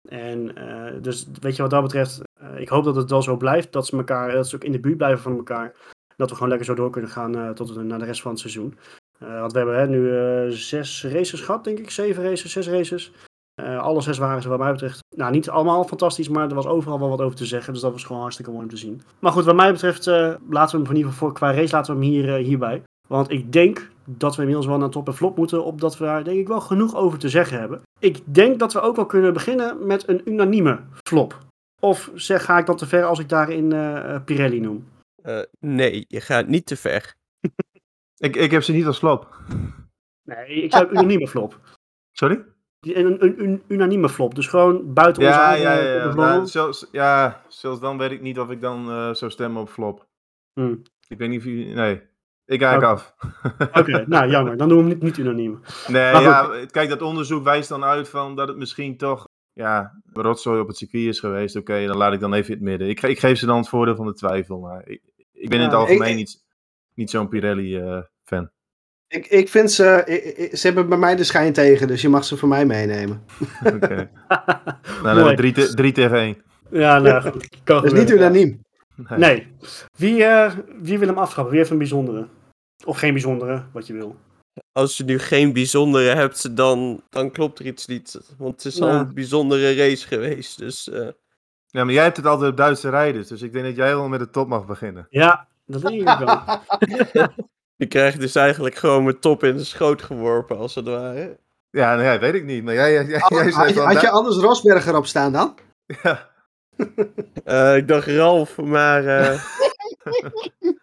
En 0.09 0.55
eh, 0.55 1.01
dus 1.01 1.27
weet 1.41 1.55
je 1.55 1.61
wat 1.61 1.71
dat 1.71 1.81
betreft, 1.81 2.21
eh, 2.39 2.59
ik 2.59 2.69
hoop 2.69 2.83
dat 2.83 2.95
het 2.95 3.09
wel 3.09 3.21
zo 3.21 3.37
blijft, 3.37 3.71
dat 3.71 3.85
ze, 3.85 3.97
elkaar, 3.97 4.31
dat 4.31 4.49
ze 4.49 4.55
ook 4.55 4.63
in 4.63 4.71
de 4.71 4.79
buurt 4.79 4.97
blijven 4.97 5.23
van 5.23 5.35
elkaar. 5.35 5.75
Dat 6.15 6.29
we 6.29 6.35
gewoon 6.35 6.49
lekker 6.49 6.67
zo 6.67 6.75
door 6.75 6.89
kunnen 6.89 7.09
gaan 7.09 7.35
eh, 7.35 7.49
tot 7.49 7.83
naar 7.83 7.99
de 7.99 8.05
rest 8.05 8.21
van 8.21 8.31
het 8.31 8.39
seizoen. 8.39 8.77
Want 9.17 9.51
we 9.51 9.57
hebben 9.57 9.79
hè, 9.79 9.87
nu 9.87 10.51
zes 10.51 11.03
races 11.03 11.41
gehad, 11.41 11.63
denk 11.63 11.79
ik. 11.79 11.89
Zeven 11.89 12.23
races, 12.23 12.51
zes 12.51 12.67
races. 12.67 13.11
Alle 13.55 14.01
zes 14.01 14.17
waren 14.17 14.41
ze 14.41 14.49
wat 14.49 14.59
mij 14.59 14.71
betreft, 14.71 14.99
nou 15.15 15.31
niet 15.31 15.49
allemaal 15.49 15.83
fantastisch, 15.83 16.29
maar 16.29 16.49
er 16.49 16.55
was 16.55 16.65
overal 16.65 16.99
wel 16.99 17.09
wat 17.09 17.21
over 17.21 17.37
te 17.37 17.45
zeggen. 17.45 17.73
Dus 17.73 17.81
dat 17.81 17.91
was 17.91 18.03
gewoon 18.03 18.21
hartstikke 18.21 18.51
mooi 18.51 18.63
om 18.63 18.69
te 18.69 18.77
zien. 18.77 19.01
Maar 19.19 19.31
goed, 19.31 19.45
wat 19.45 19.55
mij 19.55 19.71
betreft 19.71 20.05
laten 20.49 20.79
we 20.79 20.81
hem 20.81 20.91
in 20.91 20.95
ieder 20.95 21.11
geval 21.11 21.27
voor 21.27 21.33
qua 21.33 21.53
race 21.53 21.75
laten 21.75 21.99
we 21.99 22.05
hem 22.05 22.11
hier, 22.11 22.33
hierbij. 22.33 22.83
Want 23.07 23.31
ik 23.31 23.51
denk 23.51 23.89
dat 24.05 24.35
we 24.35 24.41
inmiddels 24.41 24.67
wel 24.67 24.77
naar 24.77 24.89
top 24.89 25.07
en 25.07 25.13
flop 25.13 25.37
moeten, 25.37 25.63
opdat 25.63 25.97
we 25.97 26.05
daar 26.05 26.23
denk 26.23 26.39
ik 26.39 26.47
wel 26.47 26.61
genoeg 26.61 26.95
over 26.95 27.19
te 27.19 27.29
zeggen 27.29 27.59
hebben. 27.59 27.81
Ik 27.99 28.19
denk 28.25 28.59
dat 28.59 28.73
we 28.73 28.81
ook 28.81 28.95
wel 28.95 29.05
kunnen 29.05 29.33
beginnen 29.33 29.85
met 29.85 30.07
een 30.07 30.21
unanieme 30.29 30.79
flop. 31.07 31.37
Of 31.79 32.11
zeg, 32.13 32.45
ga 32.45 32.57
ik 32.57 32.65
dan 32.65 32.75
te 32.75 32.87
ver 32.87 33.03
als 33.03 33.19
ik 33.19 33.29
daarin 33.29 33.73
uh, 33.73 34.23
Pirelli 34.25 34.59
noem? 34.59 34.87
Uh, 35.25 35.41
nee, 35.59 36.05
je 36.07 36.21
gaat 36.21 36.47
niet 36.47 36.65
te 36.65 36.75
ver. 36.75 37.15
ik, 38.17 38.35
ik 38.35 38.51
heb 38.51 38.63
ze 38.63 38.71
niet 38.71 38.85
als 38.85 38.97
flop. 38.97 39.37
Nee, 40.23 40.47
ik 40.47 40.71
zou 40.71 40.89
unanieme 40.89 41.27
flop. 41.27 41.59
Sorry? 42.11 42.43
Een, 42.79 43.23
een, 43.23 43.43
een, 43.43 43.63
unanieme 43.67 44.09
flop. 44.09 44.35
Dus 44.35 44.47
gewoon 44.47 44.93
buiten 44.93 45.23
ja, 45.23 45.51
onze 45.51 45.61
ja, 45.61 45.73
ja, 45.73 45.93
ja. 45.93 46.13
Nou, 46.13 46.47
zelfs, 46.47 46.87
ja, 46.91 47.41
zelfs 47.47 47.79
dan 47.79 47.97
weet 47.97 48.11
ik 48.11 48.21
niet 48.21 48.39
of 48.39 48.49
ik 48.49 48.61
dan 48.61 48.89
uh, 48.89 49.13
zou 49.13 49.31
stemmen 49.31 49.61
op 49.61 49.69
flop. 49.69 50.07
Hmm. 50.53 50.81
Ik 51.07 51.17
weet 51.17 51.29
niet 51.29 51.39
of 51.39 51.45
jullie... 51.45 51.73
Nee, 51.73 52.01
ik 52.45 52.61
haak 52.61 52.77
okay. 52.77 52.89
af. 52.89 53.15
Oké, 53.59 53.79
okay, 53.79 54.03
nou 54.07 54.29
jammer. 54.29 54.57
Dan 54.57 54.69
doen 54.69 54.77
we 54.77 54.83
hem 54.83 54.93
niet, 54.93 55.03
niet 55.03 55.17
unaniem. 55.17 55.59
Nee, 55.87 56.01
ja, 56.01 56.65
kijk, 56.71 56.89
dat 56.89 57.01
onderzoek 57.01 57.43
wijst 57.43 57.69
dan 57.69 57.83
uit 57.83 58.09
van 58.09 58.35
dat 58.35 58.47
het 58.47 58.57
misschien 58.57 58.97
toch 58.97 59.27
ja, 59.53 60.01
rotzooi 60.13 60.59
op 60.59 60.67
het 60.67 60.77
circuit 60.77 61.05
is 61.05 61.19
geweest. 61.19 61.55
Oké, 61.55 61.71
okay, 61.71 61.85
dan 61.85 61.97
laat 61.97 62.13
ik 62.13 62.19
dan 62.19 62.33
even 62.33 62.49
in 62.49 62.55
het 62.55 62.63
midden. 62.69 62.89
Ik, 62.89 63.01
ik, 63.01 63.19
geef 63.19 63.37
ze 63.37 63.45
dan 63.45 63.57
het 63.57 63.69
voordeel 63.69 63.95
van 63.95 64.05
de 64.05 64.13
twijfel, 64.13 64.59
maar 64.59 64.81
ik, 64.85 65.01
ik 65.33 65.49
ben 65.49 65.59
ja, 65.59 65.63
in 65.63 65.69
het 65.69 65.79
algemeen 65.79 66.09
ik, 66.09 66.15
niet, 66.15 66.43
niet 66.93 67.09
zo'n 67.09 67.27
Pirelli-fan. 67.27 68.49
Ik, 69.07 69.27
ik 69.27 69.49
vind 69.49 69.71
ze, 69.71 70.03
ik, 70.05 70.57
ze 70.57 70.65
hebben 70.67 70.89
bij 70.89 70.97
mij 70.97 71.15
de 71.15 71.23
schijn 71.23 71.53
tegen, 71.53 71.87
dus 71.87 72.01
je 72.01 72.09
mag 72.09 72.23
ze 72.23 72.37
voor 72.37 72.47
mij 72.47 72.65
meenemen. 72.65 73.23
Oké. 73.65 73.75
Okay. 73.75 74.09
nou, 75.03 75.23
dan 75.23 75.35
3 75.35 75.53
te, 75.53 75.73
drie 75.73 75.91
tegen 75.91 76.17
1. 76.17 76.37
Ja, 76.69 76.99
nou 76.99 77.21
goed. 77.21 77.49
Dat 77.63 77.85
is 77.85 77.91
niet 77.93 78.11
unaniem. 78.11 78.61
Nee. 78.95 79.19
nee. 79.19 79.47
Wie, 79.97 80.17
uh, 80.17 80.53
wie 80.81 80.99
wil 80.99 81.07
hem 81.07 81.17
aftrappen? 81.17 81.49
Wie 81.49 81.59
heeft 81.59 81.71
een 81.71 81.77
bijzondere? 81.77 82.27
Of 82.85 82.97
geen 82.97 83.13
bijzondere, 83.13 83.63
wat 83.71 83.87
je 83.87 83.93
wil. 83.93 84.15
Als 84.71 84.97
je 84.97 85.03
nu 85.03 85.19
geen 85.19 85.53
bijzondere 85.53 86.15
hebt, 86.15 86.55
dan, 86.55 87.03
dan 87.09 87.31
klopt 87.31 87.59
er 87.59 87.65
iets 87.65 87.85
niet. 87.85 88.19
Want 88.37 88.55
het 88.55 88.65
is 88.65 88.77
ja. 88.77 88.85
al 88.85 88.93
een 88.93 89.13
bijzondere 89.13 89.75
race 89.75 90.07
geweest. 90.07 90.57
Dus, 90.57 90.87
uh... 90.87 91.07
Ja, 91.67 91.83
maar 91.83 91.93
jij 91.93 92.03
hebt 92.03 92.17
het 92.17 92.25
altijd 92.25 92.51
op 92.51 92.57
Duitse 92.57 92.89
rijders. 92.89 93.27
Dus 93.27 93.41
ik 93.41 93.53
denk 93.53 93.65
dat 93.65 93.75
jij 93.75 93.95
wel 93.95 94.07
met 94.07 94.19
de 94.19 94.29
top 94.29 94.47
mag 94.47 94.65
beginnen. 94.65 95.07
Ja, 95.09 95.47
dat 95.65 95.81
denk 95.81 96.09
ik 96.09 96.17
wel. 96.17 96.41
je 97.75 97.87
krijgt 97.87 98.19
dus 98.19 98.35
eigenlijk 98.35 98.75
gewoon 98.75 99.03
mijn 99.03 99.19
top 99.19 99.43
in 99.43 99.57
de 99.57 99.63
schoot 99.63 100.01
geworpen, 100.01 100.57
als 100.57 100.75
het 100.75 100.85
ware. 100.85 101.39
Ja, 101.69 101.95
nou 101.95 102.03
ja, 102.03 102.19
weet 102.19 102.33
ik 102.33 102.45
niet. 102.45 102.63
Maar 102.63 102.73
jij, 102.73 102.93
jij, 102.93 103.05
jij 103.05 103.19
had, 103.19 103.73
je, 103.73 103.79
had 103.79 104.01
je 104.01 104.09
anders 104.09 104.37
Rosberg 104.37 104.85
erop 104.85 105.05
staan 105.05 105.31
dan? 105.31 105.57
Ja. 106.03 106.31
Uh, 107.45 107.75
ik 107.79 107.87
dacht 107.87 108.07
Ralf, 108.07 108.57
maar... 108.57 109.03
Uh... 109.03 109.43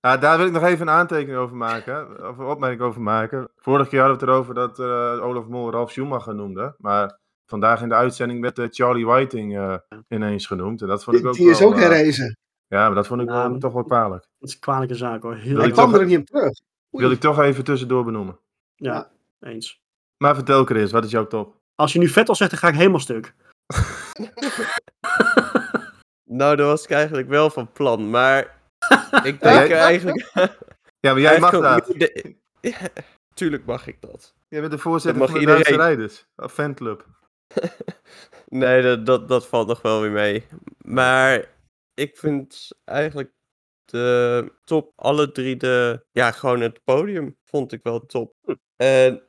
Ja, 0.00 0.16
daar 0.16 0.36
wil 0.38 0.46
ik 0.46 0.52
nog 0.52 0.62
even 0.62 0.88
een 0.88 0.94
aantekening 0.94 1.38
over 1.38 1.56
maken, 1.56 2.28
of 2.28 2.38
een 2.38 2.46
opmerking 2.46 2.80
over 2.80 3.00
maken. 3.00 3.50
Vorige 3.56 3.88
keer 3.88 4.00
hadden 4.00 4.18
we 4.18 4.24
het 4.24 4.34
erover 4.34 4.54
dat 4.54 4.78
uh, 4.78 5.24
Olaf 5.24 5.46
Mol 5.46 5.70
Ralf 5.70 5.90
Schumacher 5.90 6.34
noemde, 6.34 6.74
maar 6.78 7.18
vandaag 7.46 7.82
in 7.82 7.88
de 7.88 7.94
uitzending 7.94 8.40
werd 8.40 8.58
uh, 8.58 8.66
Charlie 8.70 9.06
Whiting 9.06 9.56
uh, 9.56 9.76
ineens 10.08 10.46
genoemd. 10.46 10.80
En 10.80 10.88
dat 10.88 11.04
vond 11.04 11.16
ik 11.16 11.26
ook 11.26 11.34
Die, 11.34 11.42
die 11.42 11.52
is 11.52 11.58
wel, 11.58 11.68
ook 11.68 11.78
herrezen. 11.78 12.36
Ja, 12.66 12.86
maar 12.86 12.94
dat 12.94 13.06
vond 13.06 13.20
ik 13.20 13.28
wel, 13.28 13.58
toch 13.58 13.72
wel 13.72 13.84
kwalijk. 13.84 14.26
Dat 14.38 14.48
is 14.48 14.54
een 14.54 14.60
kwalijke 14.60 14.94
zaak 14.94 15.22
hoor. 15.22 15.34
Heel 15.34 15.58
Hij 15.58 15.70
kwam 15.70 15.94
er 15.94 16.06
niet 16.06 16.18
op 16.18 16.26
terug. 16.26 16.60
Wil 16.90 17.10
ik 17.10 17.20
toch 17.20 17.40
even 17.40 17.64
tussendoor 17.64 18.04
benoemen. 18.04 18.38
Ja, 18.74 19.10
ja. 19.38 19.48
eens. 19.48 19.80
Maar 20.16 20.34
vertel 20.34 20.64
Chris, 20.64 20.90
wat 20.90 21.04
is 21.04 21.10
jouw 21.10 21.26
top? 21.26 21.56
Als 21.74 21.92
je 21.92 21.98
nu 21.98 22.08
Vettel 22.08 22.34
zegt, 22.34 22.50
dan 22.50 22.60
ga 22.60 22.68
ik 22.68 22.74
helemaal 22.74 23.00
stuk. 23.00 23.34
Nou, 26.30 26.56
daar 26.56 26.66
was 26.66 26.84
ik 26.84 26.90
eigenlijk 26.90 27.28
wel 27.28 27.50
van 27.50 27.72
plan, 27.72 28.10
maar 28.10 28.60
ik 29.24 29.40
denk 29.40 29.66
jij- 29.68 29.72
eigenlijk... 29.78 30.30
Ja, 31.00 31.12
maar 31.12 31.20
jij 31.20 31.38
mag 31.38 31.50
dat. 31.50 31.94
Ja, 32.60 32.78
tuurlijk 33.34 33.64
mag 33.64 33.86
ik 33.86 34.00
dat. 34.00 34.34
Jij 34.48 34.60
bent 34.60 34.72
de 34.72 34.78
voorzitter 34.78 35.20
Dat 35.20 35.30
van 35.30 35.40
de 35.40 35.46
Duitse 35.46 35.70
iedereen. 35.70 35.86
rijders. 35.88 36.26
Of 36.36 36.52
fanclub. 36.52 37.06
Nee, 38.48 38.82
dat, 38.82 39.06
dat, 39.06 39.28
dat 39.28 39.46
valt 39.46 39.68
nog 39.68 39.82
wel 39.82 40.00
weer 40.00 40.10
mee. 40.10 40.46
Maar 40.78 41.44
ik 41.94 42.16
vind 42.16 42.68
eigenlijk 42.84 43.32
de 43.84 44.52
top, 44.64 44.92
alle 44.96 45.32
drie 45.32 45.56
de, 45.56 46.04
ja, 46.12 46.30
gewoon 46.30 46.60
het 46.60 46.84
podium 46.84 47.36
vond 47.44 47.72
ik 47.72 47.82
wel 47.82 48.06
top. 48.06 48.34
En 48.76 49.27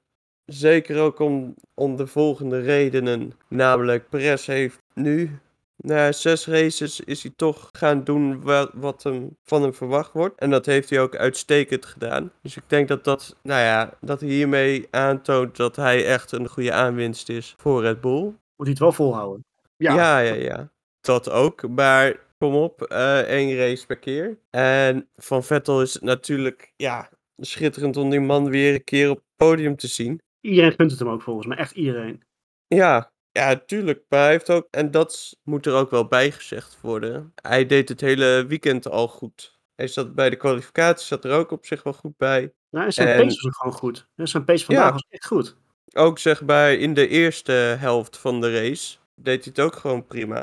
zeker 0.50 1.00
ook 1.00 1.20
om, 1.20 1.56
om 1.74 1.96
de 1.96 2.08
volgende 2.08 2.60
redenen. 2.60 3.34
Namelijk, 3.48 4.10
Perez 4.10 4.46
heeft 4.46 4.78
nu, 4.94 5.40
na 5.76 6.12
zes 6.12 6.48
races, 6.48 7.00
is 7.00 7.24
hij 7.24 7.32
toch 7.36 7.70
gaan 7.72 8.04
doen 8.04 8.42
wat, 8.74 9.04
hem, 9.04 9.38
van 9.44 9.62
hem 9.62 9.74
verwacht 9.74 10.12
wordt. 10.12 10.40
En 10.40 10.50
dat 10.50 10.66
heeft 10.66 10.90
hij 10.90 11.02
ook 11.02 11.16
uitstekend 11.16 11.86
gedaan. 11.86 12.32
Dus 12.42 12.58
ik 12.58 12.64
denk 12.68 12.88
dat 12.88 13.04
dat, 13.04 13.36
nou 13.44 13.62
ja, 13.62 13.98
dat 14.02 14.20
hij 14.20 14.30
hiermee 14.30 14.88
aantoont 14.92 15.56
dat 15.56 15.76
hij 15.76 16.06
echt 16.06 16.32
een 16.32 16.48
goede 16.48 16.74
aanwinst 16.74 17.30
is 17.30 17.56
voor 17.58 17.82
Red 17.82 18.02
Bull. 18.02 18.22
Moet 18.24 18.36
hij 18.56 18.70
het 18.70 18.80
wel 18.80 18.92
volhouden. 18.92 19.46
Ja, 19.78 19.96
Ja, 19.96 20.20
ja, 20.20 20.34
ja. 20.34 20.72
Dat 21.02 21.30
ook. 21.30 21.70
Maar 21.70 22.20
kom 22.38 22.56
op, 22.56 22.82
eh 22.82 23.20
één 23.20 23.58
race 23.58 23.86
per 23.86 23.98
keer. 23.98 24.38
En 24.50 25.10
van 25.16 25.44
Vettel 25.44 25.82
is 25.82 25.94
het 25.94 26.04
natuurlijk, 26.04 26.74
ja, 26.76 27.10
schitterend 27.38 27.98
om 27.98 28.10
die 28.10 28.20
man 28.20 28.50
weer 28.50 28.74
een 28.74 28.84
keer 28.84 29.10
op 29.10 29.18
het 29.18 29.26
podium 29.36 29.76
te 29.76 29.88
zien. 29.88 30.22
Iedereen 30.42 30.72
gunt 30.74 30.92
het 30.92 31.00
hem 31.00 31.10
ook 31.10 31.22
volgens 31.22 31.48
mij. 31.48 31.58
Echt 31.58 31.72
iedereen. 31.72 32.24
Ja, 32.68 33.12
ja, 33.32 33.56
tuurlijk. 33.66 34.04
Maar 34.10 34.20
hij 34.20 34.30
heeft 34.32 34.50
ook, 34.50 34.68
en 34.72 34.92
dat 34.92 35.38
moet 35.44 35.66
er 35.66 35.74
ook 35.74 35.90
wel 35.90 36.08
bij 36.08 36.32
gezegd 36.32 36.82
worden. 36.82 37.32
Hij 37.42 37.66
deed 37.66 37.90
het 37.90 38.02
hele 38.02 38.46
weekend 38.48 38.88
al 38.88 39.08
goed. 39.08 39.60
Hij 39.76 39.88
zat 39.88 40.16
bij 40.16 40.30
de 40.30 40.36
kwalificatie, 40.36 41.06
zat 41.08 41.26
er 41.26 41.32
ook 41.32 41.52
op 41.52 41.66
zich 41.66 41.84
wel 41.84 41.94
goed 41.94 42.18
bij. 42.18 42.54
Nou, 42.70 42.86
en 42.86 42.94
zijn 42.94 43.08
En- 43.08 43.16
pace 43.18 43.36
was 43.36 43.46
ook 43.46 43.56
gewoon 43.56 43.74
goed. 43.74 44.08
En 44.16 44.28
zijn 44.28 44.46
pace 44.46 44.66
vandaag 44.66 44.86
Ja. 44.86 44.92
was 44.92 45.06
echt 45.10 45.26
goed. 45.26 45.58
Ook 45.94 46.20
zeg 46.20 46.46
maar 46.46 46.72
in 46.74 46.94
de 46.94 47.08
eerste 47.08 47.52
helft 47.52 48.18
van 48.18 48.42
de 48.42 48.54
race 48.62 48.98
deed 49.16 49.44
hij 49.46 49.54
het 49.56 49.66
ook 49.66 49.76
gewoon 49.76 50.06
prima. 50.06 50.40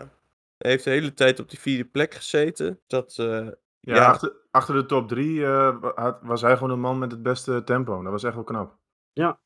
Hij 0.56 0.70
heeft 0.70 0.84
de 0.84 0.90
hele 0.90 1.14
tijd 1.14 1.40
op 1.40 1.50
die 1.50 1.58
vierde 1.60 1.84
plek 1.84 2.14
gezeten. 2.14 2.80
Dat, 2.86 3.16
eh, 3.18 3.46
Ja, 3.80 3.94
Ja. 3.94 4.06
Achter, 4.06 4.32
achter 4.50 4.74
de 4.74 4.86
top 4.86 5.08
drie 5.08 5.44
eh, 5.44 6.12
was 6.22 6.40
hij 6.40 6.54
gewoon 6.54 6.68
de 6.68 6.76
man 6.76 6.98
met 6.98 7.10
het 7.10 7.22
beste 7.22 7.62
tempo. 7.64 8.02
Dat 8.02 8.12
was 8.12 8.22
echt 8.24 8.34
wel 8.34 8.44
knap. 8.44 8.76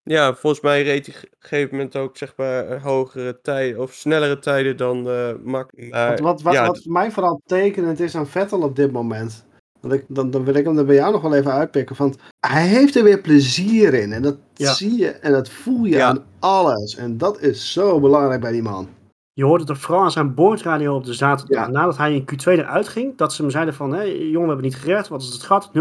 Ja, 0.03 0.35
volgens 0.35 0.62
mij 0.62 0.83
reed 0.83 1.07
hij 1.07 1.14
op 1.16 1.23
een 1.23 1.37
gegeven 1.39 1.77
moment 1.77 1.97
ook 1.97 2.16
zeg 2.16 2.33
maar 2.37 2.81
hogere 2.83 3.41
tijden 3.43 3.81
of 3.81 3.93
snellere 3.93 4.39
tijden 4.39 4.77
dan 4.77 5.09
eh. 5.09 5.31
Maar, 5.45 5.66
Wat, 5.91 6.21
wat, 6.21 6.43
wat, 6.43 6.53
ja, 6.55 6.66
wat 6.66 6.83
voor 6.83 6.93
mij 6.93 7.11
vooral 7.11 7.41
tekenend 7.47 8.01
is 8.01 8.16
aan 8.16 8.27
Vettel 8.27 8.62
op 8.62 8.77
dit 8.77 8.93
moment. 8.93 9.45
Dat 9.81 9.93
ik, 9.93 10.05
dan, 10.09 10.31
dan 10.31 10.45
wil 10.45 10.55
ik 10.55 10.64
hem 10.64 10.79
er 10.79 10.85
bij 10.85 10.95
jou 10.95 11.12
nog 11.12 11.23
wel 11.23 11.35
even 11.35 11.53
uitpikken. 11.53 11.97
Want 11.97 12.16
hij 12.47 12.66
heeft 12.66 12.97
er 12.97 13.05
weer 13.05 13.21
plezier 13.21 13.95
in. 13.95 14.12
En 14.12 14.23
dat 14.23 14.37
Ja. 14.55 14.73
zie 14.73 14.99
je 14.99 15.09
en 15.11 15.33
dat 15.33 15.49
voel 15.49 15.85
je 15.85 15.97
Ja. 15.97 16.07
aan 16.09 16.25
alles. 16.39 16.97
En 16.97 17.18
dat 17.18 17.41
is 17.41 17.73
zo 17.73 18.01
belangrijk 18.01 18.41
bij 18.41 18.53
die 18.53 18.62
man. 18.62 18.89
Je 19.33 19.45
hoorde 19.45 19.62
het 19.62 19.72
ook 19.72 19.78
vooral 19.78 20.03
aan 20.03 20.11
zijn 20.11 20.35
boordradio 20.35 20.95
op 20.95 21.05
de 21.05 21.14
zaterdag. 21.14 21.66
Ja. 21.66 21.70
Nadat 21.70 21.97
hij 21.97 22.14
in 22.14 22.24
Q2 22.33 22.45
eruit 22.45 22.89
ging, 22.89 23.16
dat 23.16 23.33
ze 23.33 23.43
hem 23.43 23.51
zeiden 23.51 23.74
van... 23.74 23.93
Hé, 23.93 24.03
jongen, 24.03 24.41
we 24.41 24.47
hebben 24.47 24.64
niet 24.64 24.76
gered. 24.76 25.09
Wat 25.09 25.22
is 25.22 25.33
het 25.33 25.43
gat? 25.43 25.68
0,3 25.68 25.72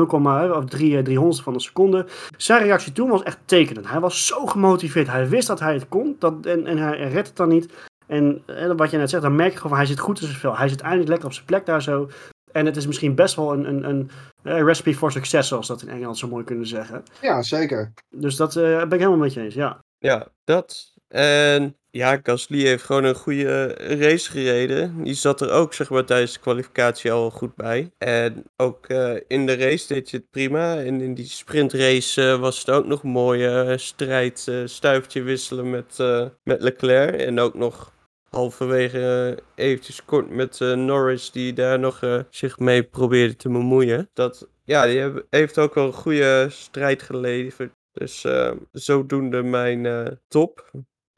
of 0.56 0.66
3 0.66 1.02
300 1.02 1.41
van 1.41 1.54
een 1.54 1.60
seconde. 1.60 2.06
Zijn 2.38 2.64
reactie 2.64 2.91
toen 2.91 3.10
was 3.10 3.24
echt 3.24 3.39
tekenend. 3.45 3.89
Hij 3.89 4.00
was 4.00 4.26
zo 4.26 4.45
gemotiveerd. 4.45 5.08
Hij 5.08 5.30
wist 5.30 5.47
dat 5.47 5.60
hij 5.60 5.74
het 5.74 5.88
kon. 5.88 6.16
Dat, 6.20 6.45
en, 6.45 6.66
en 6.66 6.78
hij 6.78 7.10
redt 7.10 7.28
het 7.28 7.36
dan 7.36 7.50
niet. 7.50 7.74
En, 8.08 8.41
en 8.45 8.78
wat 8.78 8.91
je 8.91 8.97
net 8.97 9.10
zegt, 9.10 9.24
dan 9.24 9.36
merk 9.36 9.52
je 9.52 9.60
gewoon... 9.60 9.78
Hij 9.78 9.86
zit 9.86 10.00
goed 10.00 10.22
in 10.22 10.28
zijn 10.28 10.39
vel. 10.39 10.58
Hij 10.58 10.70
zit 10.70 10.82
eindelijk 10.82 11.10
lekker 11.10 11.28
op 11.28 11.34
zijn 11.34 11.45
plek 11.45 11.66
daar 11.66 11.82
zo. 11.82 12.10
En 12.52 12.66
het 12.66 12.78
is 12.78 12.88
misschien 12.88 13.16
best 13.16 13.36
wel 13.36 13.54
een, 13.54 13.66
een, 13.66 13.89
een, 13.89 14.10
eh, 14.43 14.64
recipe 14.64 14.95
for 14.95 15.12
success, 15.12 15.50
zoals 15.50 15.68
dat 15.68 15.82
in 15.82 15.89
Engeland 15.89 16.18
zo 16.18 16.28
mooi 16.28 16.43
kunnen 16.43 16.68
zeggen. 16.68 17.04
Ja, 17.22 17.41
zeker. 17.41 17.93
Dus 18.10 18.36
dat 18.36 18.56
eh, 18.56 18.64
ben 18.64 18.91
ik 18.91 19.00
helemaal 19.00 19.18
met 19.18 19.34
je 19.34 19.41
eens, 19.41 19.54
ja. 19.54 19.80
ja, 19.97 20.28
dat. 20.43 20.93
En 21.08 21.76
ja, 21.92 22.20
Gasly 22.24 22.62
heeft 22.62 22.84
gewoon 22.84 23.04
een 23.04 23.16
goede 23.16 23.68
race 23.74 24.32
gereden. 24.32 25.04
Die 25.04 25.14
zat 25.14 25.42
er 25.42 25.52
ook 25.52 25.74
zeg 25.74 25.90
maar 25.90 26.06
tijdens 26.06 26.34
de 26.34 26.40
kwalificatie 26.40 27.12
al 27.12 27.32
goed 27.32 27.56
bij. 27.56 27.92
En 27.98 28.44
ook 28.58 28.88
eh, 28.88 29.16
in 29.28 29.46
de 29.46 29.56
race 29.56 29.94
deed 29.94 30.10
je 30.10 30.18
het 30.18 30.30
prima. 30.30 30.78
En 30.84 31.02
in 31.02 31.14
die 31.14 31.26
sprintrace 31.28 32.22
eh, 32.32 32.40
was 32.40 32.60
het 32.60 32.70
ook 32.70 32.86
nog 32.86 33.04
een 33.04 33.10
mooie 33.10 33.78
strijd. 33.78 34.48
eh 34.48 34.62
stuiftje 34.66 35.22
wisselen 35.22 35.70
met, 35.70 36.00
eh, 36.00 36.26
met 36.44 36.62
Leclerc. 36.62 37.16
En 37.16 37.40
ook 37.40 37.54
nog 37.54 37.94
halverwege 38.30 39.36
eh, 39.56 39.66
eventjes 39.66 40.06
kort 40.06 40.30
met 40.30 40.62
eh, 40.62 40.74
Norris 40.74 41.32
die 41.32 41.54
daar 41.54 41.80
nog 41.80 42.02
eh, 42.04 42.20
zich 42.30 42.60
mee 42.60 42.84
probeerde 42.84 43.36
te 43.36 43.50
bemoeien. 43.50 44.10
Dat, 44.14 44.50
ja, 44.64 44.86
die 44.86 45.12
heeft 45.30 45.58
ook 45.58 45.74
wel 45.74 45.86
een 45.86 45.94
goede 45.94 46.48
strijd 46.50 47.02
geleverd. 47.02 47.72
Dus 47.92 48.24
eh, 48.24 48.52
zodoende 48.72 49.44
mijn 49.44 49.86
eh, 49.86 50.08
top 50.28 50.72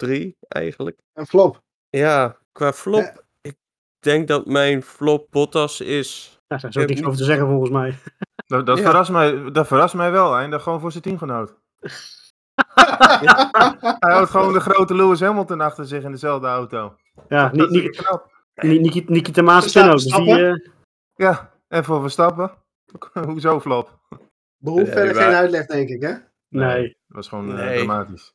3 0.05 0.37
eigenlijk. 0.47 0.97
En 1.13 1.27
flop. 1.27 1.61
Ja, 1.89 2.37
qua 2.51 2.73
flop. 2.73 3.01
Ja. 3.01 3.21
Ik 3.41 3.55
denk 3.99 4.27
dat 4.27 4.45
mijn 4.45 4.83
flop 4.83 5.27
Bottas 5.29 5.81
is. 5.81 6.39
Daar 6.47 6.63
is 6.63 6.75
Ik 6.75 6.81
ook 6.81 6.87
niks 6.87 6.99
niet- 6.99 7.05
over 7.05 7.19
te 7.19 7.25
zeggen 7.25 7.47
volgens 7.47 7.69
mij. 7.71 7.97
Dat, 8.45 8.65
dat, 8.65 8.77
Ja. 8.77 8.83
verrast, 8.83 9.11
mij, 9.11 9.51
dat 9.51 9.67
verrast 9.67 9.93
mij 9.93 10.11
wel. 10.11 10.33
Hij 10.33 10.47
dat 10.47 10.61
gewoon 10.61 10.79
voor 10.79 10.91
zijn 10.91 11.03
teamgenoot. 11.03 11.53
Hij 13.99 14.13
houdt 14.13 14.29
gewoon 14.29 14.53
de 14.53 14.59
grote 14.59 14.95
Lewis 14.95 15.19
Hamilton 15.19 15.61
achter 15.61 15.85
zich 15.87 16.03
in 16.03 16.11
dezelfde 16.11 16.47
auto. 16.47 16.95
Ja, 17.29 17.49
Dat 17.49 17.69
Ni- 17.69 17.77
is 17.77 17.83
Ni- 17.83 17.89
knap. 17.89 18.31
Ni- 18.55 18.79
Niki- 18.79 19.05
Nikita 19.07 19.43
Verstappen, 19.61 19.91
ook. 19.91 19.99
Dus 19.99 20.13
die, 20.13 20.45
eh, 20.47 20.69
Ja, 21.15 21.51
en 21.67 21.83
voor 21.83 22.01
Verstappen. 22.01 22.51
Hoezo 23.27 23.59
flop? 23.59 23.99
Behoeft 24.57 24.83
Nee, 24.83 24.93
verder 24.93 25.15
maar- 25.15 25.23
geen 25.23 25.33
uitleg, 25.33 25.65
denk 25.65 25.89
ik, 25.89 26.01
hè? 26.01 26.13
nee, 26.49 26.83
Dat 26.83 26.95
was 27.15 27.27
gewoon 27.27 27.49
eh, 27.49 27.65
Nee. 27.65 27.77
dramatisch. 27.77 28.33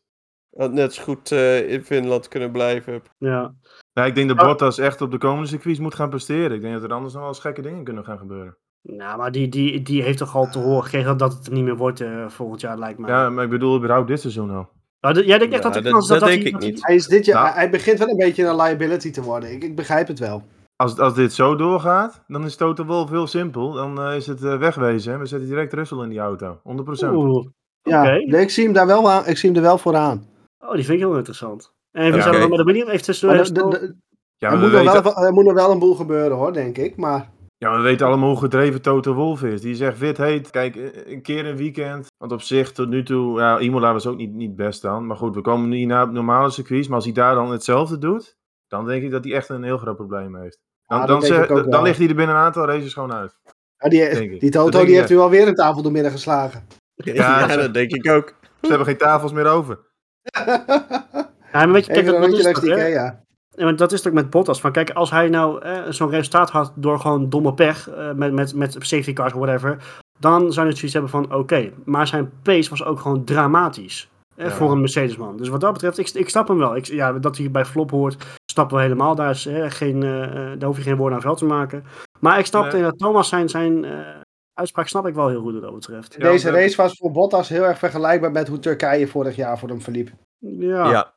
Had 0.57 0.73
net 0.73 0.95
zo 0.95 1.03
goed 1.03 1.33
eh, 1.33 1.71
in 1.73 1.85
Finland 1.85 2.29
kunnen 2.29 2.51
blijven. 2.53 3.03
ja. 3.19 3.55
Nou, 3.95 4.09
ik 4.09 4.15
denk 4.15 4.29
dat 4.29 4.39
Oh. 4.41 4.45
Bottas 4.47 4.79
echt 4.79 5.01
op 5.01 5.11
de 5.11 5.19
komende 5.19 5.49
circuits 5.49 5.79
moet 5.79 5.95
gaan 5.95 6.09
presteren. 6.09 6.53
Ik 6.57 6.61
denk 6.61 6.75
dat 6.75 6.83
er 6.83 6.93
anders 6.93 7.13
nog 7.13 7.23
wel 7.23 7.31
eens 7.31 7.41
gekke 7.41 7.63
dingen 7.63 7.85
kunnen 7.85 8.05
gaan 8.05 8.19
gebeuren. 8.19 8.57
Nou, 8.83 9.19
maar 9.19 9.33
die, 9.33 9.49
die, 9.49 9.83
die 9.83 10.03
heeft 10.03 10.19
toch 10.19 10.37
al 10.37 10.51
te 10.51 10.59
horen 10.59 10.83
gekregen 10.85 11.17
dat 11.17 11.33
het 11.33 11.47
er 11.47 11.53
niet 11.53 11.65
meer 11.65 11.77
wordt 11.77 12.01
eh, 12.01 12.29
volgend 12.29 12.61
jaar, 12.61 12.79
lijkt 12.79 12.99
mij. 12.99 13.11
Ja, 13.11 13.31
maar 13.31 13.45
ik 13.45 13.51
bedoel 13.51 13.77
überhaupt 13.77 14.09
dit 14.09 14.21
seizoen 14.21 14.51
al. 14.51 14.69
Nou, 15.01 15.25
jij 15.25 15.39
denkt 15.39 15.55
echt 15.55 15.63
Ja, 15.65 15.71
dat 15.71 15.83
dat- 15.83 15.93
dat 15.93 16.09
dat 16.21 16.29
denk 16.29 16.43
hij- 16.43 16.51
ik 16.51 16.59
niet. 16.59 16.87
Hij, 16.87 16.95
is 16.95 17.07
dit 17.07 17.25
jaar, 17.25 17.43
Nou. 17.45 17.55
hij 17.55 17.71
begint 17.71 17.99
wel 17.99 18.09
een 18.09 18.17
beetje 18.17 18.45
een 18.47 18.57
liability 18.57 19.11
te 19.11 19.23
worden. 19.23 19.53
Ik, 19.53 19.65
ik 19.65 19.77
begrijp 19.77 20.07
het 20.09 20.19
wel. 20.19 20.43
Als, 20.77 20.99
als 20.99 21.15
dit 21.15 21.33
zo 21.33 21.57
doorgaat, 21.57 22.25
dan 22.27 22.45
is 22.45 22.57
Toto 22.57 22.85
Wolff 22.85 23.11
heel 23.11 23.27
simpel. 23.27 23.73
Dan 23.73 24.01
eh, 24.01 24.17
is 24.17 24.27
het 24.27 24.41
wegwezen. 24.41 25.13
hè. 25.13 25.19
We 25.19 25.27
zetten 25.27 25.49
direct 25.49 25.73
Russell 25.73 25.99
in 26.03 26.09
die 26.09 26.19
auto. 26.19 26.61
100%. 26.63 27.13
Oeh, 27.15 27.47
Ja, 27.83 28.01
Oké. 28.03 28.11
nee, 28.11 28.41
ik 28.41 28.51
zie 28.51 28.65
hem 28.65 28.73
daar 28.73 28.87
wel 28.87 29.11
aan. 29.11 29.27
Ik 29.27 29.37
zie 29.37 29.49
hem 29.49 29.59
er 29.59 29.65
wel 29.65 29.79
voor 29.79 29.97
aan. 29.97 30.27
Oh, 30.69 30.75
die 30.75 30.85
vind 30.85 30.99
ik 31.01 31.07
heel 31.07 31.17
interessant. 31.17 31.73
En 31.93 32.11
we 32.13 32.19
Ja, 32.19 32.31
nog 32.31 32.49
met 32.49 32.59
de 32.59 32.65
William 32.65 32.89
heeft 32.89 33.05
tussen... 33.05 33.29
Maar 33.29 33.39
eh, 33.39 33.45
de- 33.45 33.53
de- 33.53 33.69
de- 33.69 33.95
Ja, 34.37 34.51
er, 34.51 34.59
moet 34.59 34.71
we 34.71 34.83
nog 34.83 35.03
wel, 35.03 35.17
er 35.25 35.33
moet 35.33 35.45
nog 35.45 35.55
wel 35.55 35.71
een 35.71 35.79
boel 35.79 35.95
gebeuren, 35.95 36.37
hoor, 36.37 36.53
denk 36.53 36.79
ik. 36.79 36.97
Maar 36.97 37.31
ja, 37.59 37.77
we 37.77 37.83
weten 37.83 38.07
allemaal 38.07 38.29
hoe 38.29 38.39
gedreven 38.39 38.83
Toto 38.83 39.15
Wolff 39.15 39.43
is. 39.43 39.61
Die 39.61 39.75
zegt 39.75 39.99
wit 39.99 40.17
heet. 40.17 40.51
Kijk, 40.51 40.77
eh, 40.77 41.13
een 41.13 41.23
keer 41.23 41.47
een 41.47 41.57
weekend. 41.57 42.07
Want 42.19 42.33
op 42.33 42.43
zich, 42.43 42.73
tot 42.73 42.89
nu 42.89 43.03
toe, 43.03 43.39
ja, 43.41 43.59
Imola 43.59 43.93
was 43.93 44.07
ook 44.07 44.17
niet, 44.17 44.33
niet 44.33 44.57
best 44.57 44.83
dan. 44.83 45.07
Maar 45.07 45.17
goed, 45.17 45.35
we 45.35 45.41
komen 45.41 45.69
nu 45.69 45.85
naar 45.85 46.13
normale 46.13 46.51
circuits. 46.51 46.87
Maar 46.87 46.97
als 46.97 47.05
hij 47.05 47.15
daar 47.15 47.35
dan 47.35 47.51
hetzelfde 47.51 47.99
doet, 47.99 48.37
dan 48.67 48.87
denk 48.87 49.03
ik 49.03 49.11
dat 49.11 49.25
hij 49.25 49.33
echt 49.35 49.49
een 49.49 49.63
heel 49.63 49.79
groot 49.79 49.97
probleem 49.97 50.37
heeft. 50.37 50.59
Dan, 50.87 50.99
Ja, 50.99 51.07
dan, 51.07 51.23
zeg- 51.23 51.49
ligt 51.83 51.99
hij 51.99 52.09
er 52.09 52.15
binnen 52.15 52.35
een 52.37 52.43
aantal 52.43 52.67
races 52.67 52.93
gewoon 52.93 53.13
uit. 53.13 53.39
ja, 53.79 53.89
die, 53.89 54.39
die 54.39 54.51
Toto 54.51 54.85
die 54.85 54.95
heeft 54.97 55.11
u 55.11 55.19
alweer 55.19 55.49
een 55.49 55.55
tafel 55.55 55.83
door 55.83 55.93
midden 55.93 56.13
geslagen. 56.13 56.67
Ja, 56.95 57.49
ze- 57.49 57.57
dat 57.59 57.75
denk 57.75 57.91
ik 57.91 58.11
ook. 58.11 58.35
Ze 58.61 58.69
hebben 58.69 58.87
geen 58.87 58.97
tafels 58.97 59.33
meer 59.33 59.47
over. 59.47 59.79
Ja, 61.53 61.65
maar 61.65 61.73
weet 61.73 61.87
je, 61.87 61.93
kijk, 61.93 62.07
dat, 62.07 62.15
een 62.15 62.21
dat, 62.21 62.39
is 62.39 62.45
toch. 62.53 62.65
Ja, 63.51 63.65
maar 63.65 63.77
dat 63.77 63.93
is 63.93 64.01
toch 64.03 64.13
met 64.13 64.31
Bottas. 64.31 64.61
Van, 64.61 64.73
kijk, 64.73 64.91
als 64.91 65.11
hij 65.11 65.29
nou 65.29 65.63
eh, 65.63 65.83
zo'n 65.89 66.11
resultaat 66.11 66.51
had 66.51 66.73
door 66.75 67.01
gewoon 67.01 67.29
domme 67.29 67.55
pech, 67.55 67.91
eh, 67.91 68.13
met, 68.13 68.33
met, 68.33 68.55
met 68.55 68.77
safety 68.79 69.13
cars 69.13 69.33
of 69.33 69.39
whatever, 69.41 69.77
dan 70.19 70.41
zou 70.53 70.67
je 70.67 70.73
het 70.73 70.77
zoiets 70.81 70.93
hebben 70.93 71.11
van, 71.11 71.35
oké. 71.35 71.71
Maar 71.85 72.07
zijn 72.07 72.31
pace 72.43 72.71
was 72.71 72.85
ook 72.85 73.01
gewoon 73.01 73.25
dramatisch. 73.25 74.09
eh, 74.37 74.47
Ja. 74.47 74.53
Voor 74.53 74.71
een 74.73 74.81
Mercedesman. 74.81 75.37
Dus 75.37 75.49
wat 75.49 75.61
dat 75.61 75.73
betreft, 75.73 75.99
ik, 75.99 76.09
ik 76.11 76.29
snap 76.29 76.49
hem 76.49 76.59
wel. 76.59 76.77
Ik, 76.77 76.87
ja, 76.87 77.13
dat 77.13 77.37
hij 77.37 77.51
bij 77.51 77.65
flop 77.65 77.91
hoort, 77.91 78.25
snappen 78.53 78.77
we 78.77 78.83
helemaal. 78.83 79.15
Daar, 79.15 79.31
is, 79.31 79.47
eh, 79.47 79.65
geen, 79.71 80.03
eh, 80.03 80.23
eh, 80.23 80.59
daar 80.59 80.69
hoef 80.69 80.77
je 80.77 80.83
geen 80.83 80.97
woorden 80.97 81.17
aan 81.17 81.23
vuil 81.23 81.35
te 81.37 81.45
maken. 81.45 81.85
Maar 82.21 82.39
ik 82.39 82.47
snap 82.47 82.73
Nee. 82.73 82.83
dat 82.83 82.99
Thomas 82.99 83.29
zijn, 83.29 83.49
zijn 83.49 83.85
eh, 83.85 83.91
uitspraak 84.57 84.89
snap 84.89 85.07
ik 85.07 85.15
wel 85.15 85.29
heel 85.29 85.41
goed 85.41 85.53
wat 85.53 85.63
dat 85.63 85.75
betreft. 85.75 86.21
Deze 86.21 86.51
race 86.51 86.77
was 86.77 86.97
voor 86.97 87.11
Bottas 87.11 87.49
heel 87.49 87.65
erg 87.65 87.79
vergelijkbaar 87.79 88.33
met 88.33 88.49
hoe 88.49 88.59
Turkije 88.59 89.09
vorig 89.09 89.37
jaar 89.37 89.59
voor 89.59 89.69
hem 89.69 89.81
verliep. 89.81 90.11
Ja. 90.39 90.91
Ja. 90.91 91.15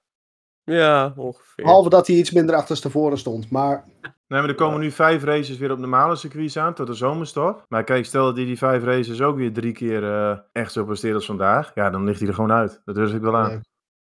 Ja, 0.64 1.14
ongeveer. 1.16 1.64
Behalve 1.64 1.90
dat 1.90 2.08
hij 2.08 2.16
iets 2.16 2.32
minder 2.32 2.56
achterstevoren 2.56 3.18
stond. 3.18 3.52
Maar 3.52 3.86
Nee, 4.30 4.40
maar 4.40 4.50
er 4.50 4.56
komen 4.56 4.80
nu 4.80 4.92
vijf 4.92 5.24
races 5.24 5.58
weer 5.58 5.72
op 5.72 5.78
normale 5.78 6.16
circuits 6.16 6.58
aan, 6.58 6.74
tot 6.74 6.88
de 6.88 6.94
zomerstop. 6.94 7.66
Maar 7.70 7.84
kijk, 7.84 8.06
stel 8.06 8.26
dat 8.26 8.36
hij 8.36 8.46
die 8.46 8.58
vijf 8.58 8.84
races 8.84 9.22
ook 9.22 9.38
weer 9.38 9.54
drie 9.54 9.74
keer 9.74 10.04
eh, 10.04 10.38
echt 10.52 10.72
zo 10.72 10.86
presteert 10.86 11.16
als 11.16 11.26
vandaag. 11.26 11.72
Ja, 11.76 11.90
dan 11.90 12.06
ligt 12.06 12.20
hij 12.20 12.28
er 12.28 12.34
gewoon 12.34 12.52
uit. 12.52 12.82
Dat 12.86 12.96
durf 12.96 13.14
ik 13.14 13.22
wel 13.22 13.38
aan. 13.38 13.50
Nee. 13.50 13.60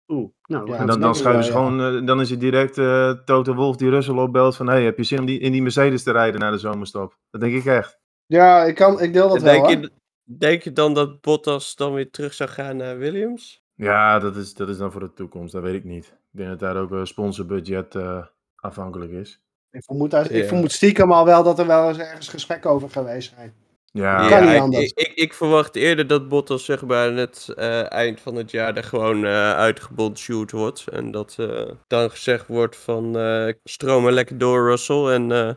Oeh, 0.07 0.31
nou, 0.47 0.71
Ja, 0.71 0.77
En 0.77 0.87
dan, 0.87 1.01
dan, 1.01 1.15
schuiven 1.15 1.45
ze 1.45 1.53
gewoon, 1.53 1.81
eh, 1.81 2.07
dan 2.07 2.21
is 2.21 2.31
het 2.31 2.41
direct 2.41 2.79
eh 2.79 3.11
Toto 3.11 3.55
Wolf 3.55 3.77
die 3.77 3.91
Russell 3.91 4.17
opbelt 4.17 4.57
van... 4.57 4.67
Hey, 4.67 4.85
heb 4.85 4.97
je 4.97 5.05
zin 5.05 5.19
om 5.19 5.27
die, 5.27 5.39
in 5.39 5.53
die 5.53 5.63
Mercedes 5.63 6.03
te 6.03 6.13
rijden 6.13 6.41
na 6.41 6.51
de 6.51 6.59
zomerstop? 6.59 7.19
Dat 7.31 7.41
denk 7.41 7.55
ik 7.55 7.65
echt. 7.65 8.01
Ja, 8.27 8.65
ik, 8.65 8.75
kan, 8.75 9.01
ik 9.01 9.13
deel 9.13 9.29
dat 9.29 9.43
wel. 9.43 9.53
denk, 9.53 9.67
hoor. 9.67 9.81
je, 9.81 9.91
denk 10.25 10.63
je 10.63 10.73
dan 10.73 10.95
dat 10.95 11.21
Bottas 11.21 11.77
dan 11.77 11.93
weer 11.95 12.11
terug 12.11 12.35
zou 12.35 12.51
gaan 12.51 12.77
naar 12.77 12.99
Williams? 12.99 13.63
Ja, 13.75 14.19
dat 14.19 14.37
is, 14.37 14.55
dat 14.55 14.69
is 14.69 14.79
dan 14.79 14.93
voor 14.93 15.01
de 15.01 15.13
toekomst. 15.15 15.53
Dat 15.53 15.63
weet 15.63 15.75
ik 15.75 15.85
niet. 15.85 16.05
Ik 16.07 16.39
denk 16.41 16.49
dat 16.49 16.59
daar 16.61 16.77
ook 16.77 16.91
een 16.91 17.07
sponsorbudget 17.07 17.95
eh, 17.95 18.25
afhankelijk 18.57 19.13
is. 19.13 19.41
Ik 19.71 19.85
vermoed, 19.85 20.31
ik 20.31 20.45
vermoed 20.49 20.73
stiekem 20.73 21.13
al 21.13 21.25
wel 21.25 21.43
dat 21.43 21.59
er 21.59 21.67
wel 21.67 21.89
eens 21.89 21.99
ergens 21.99 22.29
gesprek 22.29 22.67
over 22.67 22.91
geweest 22.91 23.33
zijn. 23.37 23.55
Ja, 23.93 24.29
Kan 24.29 24.45
niet 24.45 24.55
ik, 24.55 24.61
anders. 24.61 24.85
ik, 24.85 24.99
ik, 24.99 25.15
ik 25.15 25.35
verwacht 25.35 25.77
eerder 25.77 26.07
dat 26.07 26.29
Bottas 26.29 26.65
zeg 26.65 26.85
maar 26.85 27.09
aan 27.09 27.17
het 27.17 27.49
eh, 27.57 27.93
eind 27.93 28.21
van 28.21 28.35
het 28.35 28.51
jaar 28.51 28.77
er 28.77 28.85
gewoon 28.85 29.25
eh 29.25 29.53
uitgebondshoot 29.53 30.51
wordt. 30.51 30.89
En 30.89 31.11
dat 31.11 31.35
eh, 31.39 31.71
dan 31.87 32.11
gezegd 32.11 32.47
wordt 32.47 32.77
van 32.77 33.19
eh 33.19 33.53
stroom 33.65 34.03
maar 34.03 34.13
lekker 34.13 34.39
door 34.39 34.69
Russell 34.69 35.07
en 35.07 35.33
eh, 35.33 35.51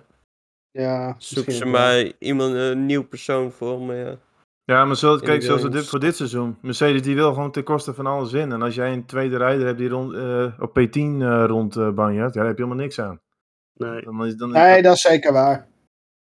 Ja, 0.78 1.16
zoek 1.18 1.52
ze 1.52 1.66
maar 1.66 2.12
iemand, 2.20 2.54
een 2.54 2.86
nieuw 2.86 3.08
persoon 3.08 3.52
voor 3.52 3.82
me. 3.82 3.96
Ja. 3.96 4.16
Ja, 4.64 4.86
maar 4.86 4.96
zo, 4.96 5.18
kijk, 5.18 5.44
zoals 5.44 5.70
dit, 5.70 5.88
voor 5.88 6.00
dit 6.00 6.16
seizoen. 6.16 6.58
Mercedes 6.62 7.02
die 7.02 7.16
wil 7.16 7.34
gewoon 7.34 7.52
ten 7.52 7.64
koste 7.64 7.94
van 7.94 8.06
alles 8.06 8.34
in. 8.34 8.52
En 8.52 8.62
als 8.62 8.76
jij 8.76 8.94
een 8.94 9.06
tweede 9.06 9.38
rijder 9.38 9.66
hebt 9.66 9.78
die 9.78 9.90
rond, 9.90 10.14
eh, 10.14 10.46
op 10.60 10.80
P10 10.80 11.22
eh, 11.22 11.44
rond 11.48 11.76
eh 11.76 11.90
banjert, 11.90 12.34
ja, 12.34 12.40
daar 12.40 12.48
heb 12.48 12.58
je 12.58 12.64
helemaal 12.64 12.84
niks 12.84 13.00
aan. 13.00 13.20
Nee. 13.74 14.02
Dan 14.02 14.26
is, 14.26 14.36
dan, 14.36 14.52
Nee, 14.52 14.82
dat 14.82 14.96
is 14.96 15.02
zeker 15.02 15.34
waar. 15.34 15.68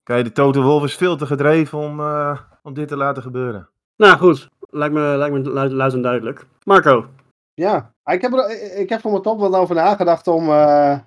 Kijk, 0.03 0.25
de 0.25 0.33
Toto 0.33 0.63
Wolf 0.63 0.85
is 0.85 0.97
veel 0.97 1.17
te 1.17 1.27
gedreven 1.27 1.79
om, 1.79 2.01
eh, 2.01 2.39
om 2.63 2.75
dit 2.75 2.89
te 2.89 2.97
laten 2.97 3.23
gebeuren. 3.23 3.69
Nou 3.97 4.19
goed, 4.19 4.49
lijkt 4.71 4.95
me, 4.95 5.01
lijkt 5.01 5.35
me 5.35 5.51
luid, 5.51 5.73
luid 5.73 5.93
en 5.93 6.03
duidelijk. 6.03 6.47
Marco, 6.65 7.07
Ja, 7.55 7.95
ik 8.05 8.23
heb, 8.23 8.33
er, 8.33 8.77
ik 8.79 8.89
heb 8.89 9.01
voor 9.01 9.11
mijn 9.11 9.23
top 9.23 9.41
wel 9.41 9.55
over 9.55 9.75
nagedacht 9.75 10.27
om 10.27 10.49
eh, 10.49 10.99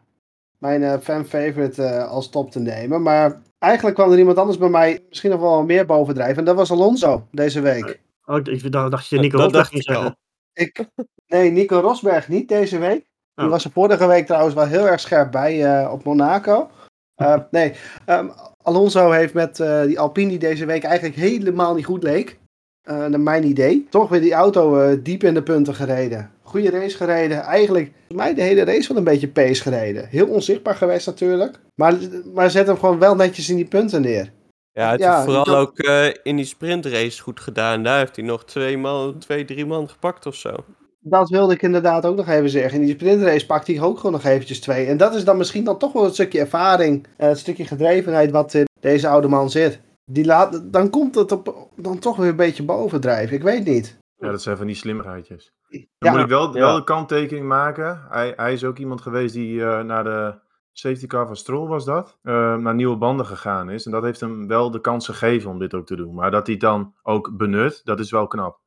mijn 0.62 0.84
eh, 0.84 0.97
fan-favorite 1.01 1.84
eh, 1.84 2.07
als 2.09 2.30
top 2.30 2.51
te 2.51 2.59
nemen. 2.59 3.01
Maar 3.01 3.41
eigenlijk 3.59 3.95
kwam 3.95 4.12
er 4.12 4.18
iemand 4.18 4.38
anders 4.38 4.57
bij 4.57 4.70
mij 4.70 4.99
misschien 5.09 5.30
nog 5.32 5.39
wel 5.39 5.64
meer 5.64 5.86
bovendrijven. 5.86 6.38
En 6.38 6.45
dat 6.45 6.55
was 6.55 6.72
Alonso 6.72 7.28
deze 7.32 7.62
week. 7.62 7.99
oh, 8.26 8.38
ik 8.43 8.72
dacht, 8.72 8.91
dacht 8.91 9.07
je 9.07 9.20
Nico 9.20 9.38
Dat 9.38 9.45
Rosberg 9.53 9.70
dacht 9.70 9.70
ging 9.70 9.84
ik 9.84 9.95
al. 9.95 10.01
zeggen. 10.01 10.18
Ik, 10.53 10.86
nee, 11.28 11.51
Nico 11.51 11.80
Rosberg 11.80 12.28
niet 12.28 12.47
deze 12.47 12.78
week. 12.78 13.09
Die 13.36 13.45
Oh. 13.45 13.51
was 13.51 13.66
er 13.66 13.72
vorige 13.72 14.07
week 14.07 14.26
trouwens 14.26 14.55
wel 14.55 14.66
heel 14.66 14.88
erg 14.88 14.99
scherp 14.99 15.32
bij 15.32 15.66
eh, 15.82 15.91
op 15.91 16.03
Monaco. 16.03 16.70
Eh, 17.16 17.38
nee, 17.51 17.74
ehm, 18.05 18.30
Alonso 18.64 19.12
heeft 19.12 19.34
met 19.34 19.59
eh, 19.59 19.82
die 19.84 19.99
Alpine 19.99 20.30
die 20.30 20.39
deze 20.39 20.66
week 20.66 20.84
eigenlijk 20.84 21.16
helemaal 21.16 21.76
niet 21.76 21.86
goed 21.86 22.03
leek. 22.03 22.39
Eh, 22.82 23.05
naar 23.05 23.19
mijn 23.19 23.43
idee. 23.45 23.88
Toch 23.89 24.09
weer 24.09 24.21
die 24.21 24.34
auto 24.34 24.79
eh, 24.79 24.97
diep 25.03 25.23
in 25.23 25.34
de 25.34 25.43
punten 25.43 25.75
gereden. 25.75 26.32
Goede 26.41 26.69
race 26.69 26.95
gereden. 26.97 27.41
Eigenlijk, 27.41 27.91
volgens 28.07 28.17
mij 28.17 28.34
de 28.34 28.41
hele 28.41 28.63
race 28.63 28.88
wel 28.88 28.97
een 28.97 29.03
beetje 29.03 29.27
pace 29.27 29.61
gereden. 29.61 30.07
Heel 30.07 30.27
onzichtbaar 30.27 30.75
geweest 30.75 31.05
natuurlijk. 31.05 31.59
Maar, 31.75 31.93
maar 32.34 32.51
zet 32.51 32.67
hem 32.67 32.77
gewoon 32.77 32.99
wel 32.99 33.15
netjes 33.15 33.49
in 33.49 33.55
die 33.55 33.65
punten 33.67 34.01
neer. 34.01 34.32
Ja, 34.73 34.91
het 34.91 34.99
Ja, 34.99 35.13
heeft 35.13 35.25
vooral 35.25 35.43
dat- 35.43 35.55
ook 35.55 35.77
eh, 35.79 36.05
in 36.23 36.36
die 36.36 36.45
sprintrace 36.45 37.21
goed 37.21 37.39
gedaan. 37.39 37.84
Daar 37.84 37.97
heeft 37.99 38.15
hij 38.15 38.25
nog 38.25 38.45
twee, 38.45 38.77
man, 38.77 39.17
twee 39.19 39.45
drie 39.45 39.65
man 39.65 39.89
gepakt 39.89 40.25
of 40.25 40.36
zo. 40.36 40.55
Dat 41.03 41.29
wilde 41.29 41.53
ik 41.53 41.61
inderdaad 41.61 42.05
ook 42.05 42.15
nog 42.15 42.27
even 42.29 42.49
zeggen. 42.49 42.79
In 42.79 42.86
die 42.86 42.93
sprintrace 42.95 43.45
pakt 43.45 43.67
hij 43.67 43.82
ook 43.82 43.97
gewoon 43.97 44.11
nog 44.11 44.23
eventjes 44.23 44.59
twee. 44.59 44.86
En 44.86 44.97
dat 44.97 45.15
is 45.15 45.23
dan 45.23 45.38
misschien 45.38 45.63
dan 45.63 45.77
toch 45.77 45.93
wel 45.93 46.03
het 46.03 46.13
stukje 46.13 46.39
ervaring, 46.39 47.05
het 47.17 47.38
stukje 47.38 47.65
gedrevenheid 47.65 48.32
wat 48.32 48.53
in 48.53 48.65
deze 48.79 49.07
oude 49.07 49.27
man 49.27 49.49
zit. 49.49 49.79
Die 50.14 50.26
laat, 50.26 50.74
dan 50.74 50.89
komt 50.89 51.16
het 51.16 51.32
op, 51.32 51.68
dan 51.76 51.99
toch 51.99 52.16
weer 52.18 52.30
een 52.30 52.36
beetje 52.36 52.64
bovendrijven. 52.64 53.36
Ik 53.36 53.43
weet 53.43 53.66
niet. 53.66 53.97
Ja, 54.16 54.30
dat 54.32 54.41
zijn 54.41 54.57
van 54.57 54.66
die 54.68 54.76
slimmigheidjes. 54.76 55.53
Dan 55.70 55.82
Ja, 55.99 56.12
moet 56.12 56.20
ik 56.22 56.28
wel, 56.28 56.53
ja. 56.53 56.59
wel 56.59 56.76
een 56.76 56.84
kanttekening 56.84 57.47
maken. 57.47 58.01
Hij, 58.09 58.34
hij 58.36 58.53
is 58.53 58.64
ook 58.64 58.78
iemand 58.78 59.01
geweest 59.01 59.34
die 59.34 59.64
eh, 59.64 59.84
naar 59.84 60.03
de 60.03 60.34
safety 60.72 61.07
car 61.07 61.28
van 61.28 61.36
Stroll 61.36 61.68
was 61.68 61.86
dat, 61.86 62.18
eh, 62.22 62.55
naar 62.55 62.76
nieuwe 62.76 62.97
banden 62.97 63.26
gegaan 63.26 63.70
is. 63.70 63.86
En 63.86 63.91
dat 63.91 64.03
heeft 64.03 64.20
hem 64.20 64.47
wel 64.47 64.72
de 64.72 64.82
kans 64.82 65.05
gegeven 65.05 65.49
om 65.49 65.59
dit 65.59 65.74
ook 65.74 65.86
te 65.86 65.95
doen. 65.95 66.14
Maar 66.16 66.32
dat 66.32 66.45
hij 66.45 66.55
het 66.55 66.64
dan 66.64 66.93
ook 67.03 67.38
benut, 67.38 67.82
dat 67.84 67.99
is 67.99 68.12
wel 68.12 68.28
knap. 68.28 68.59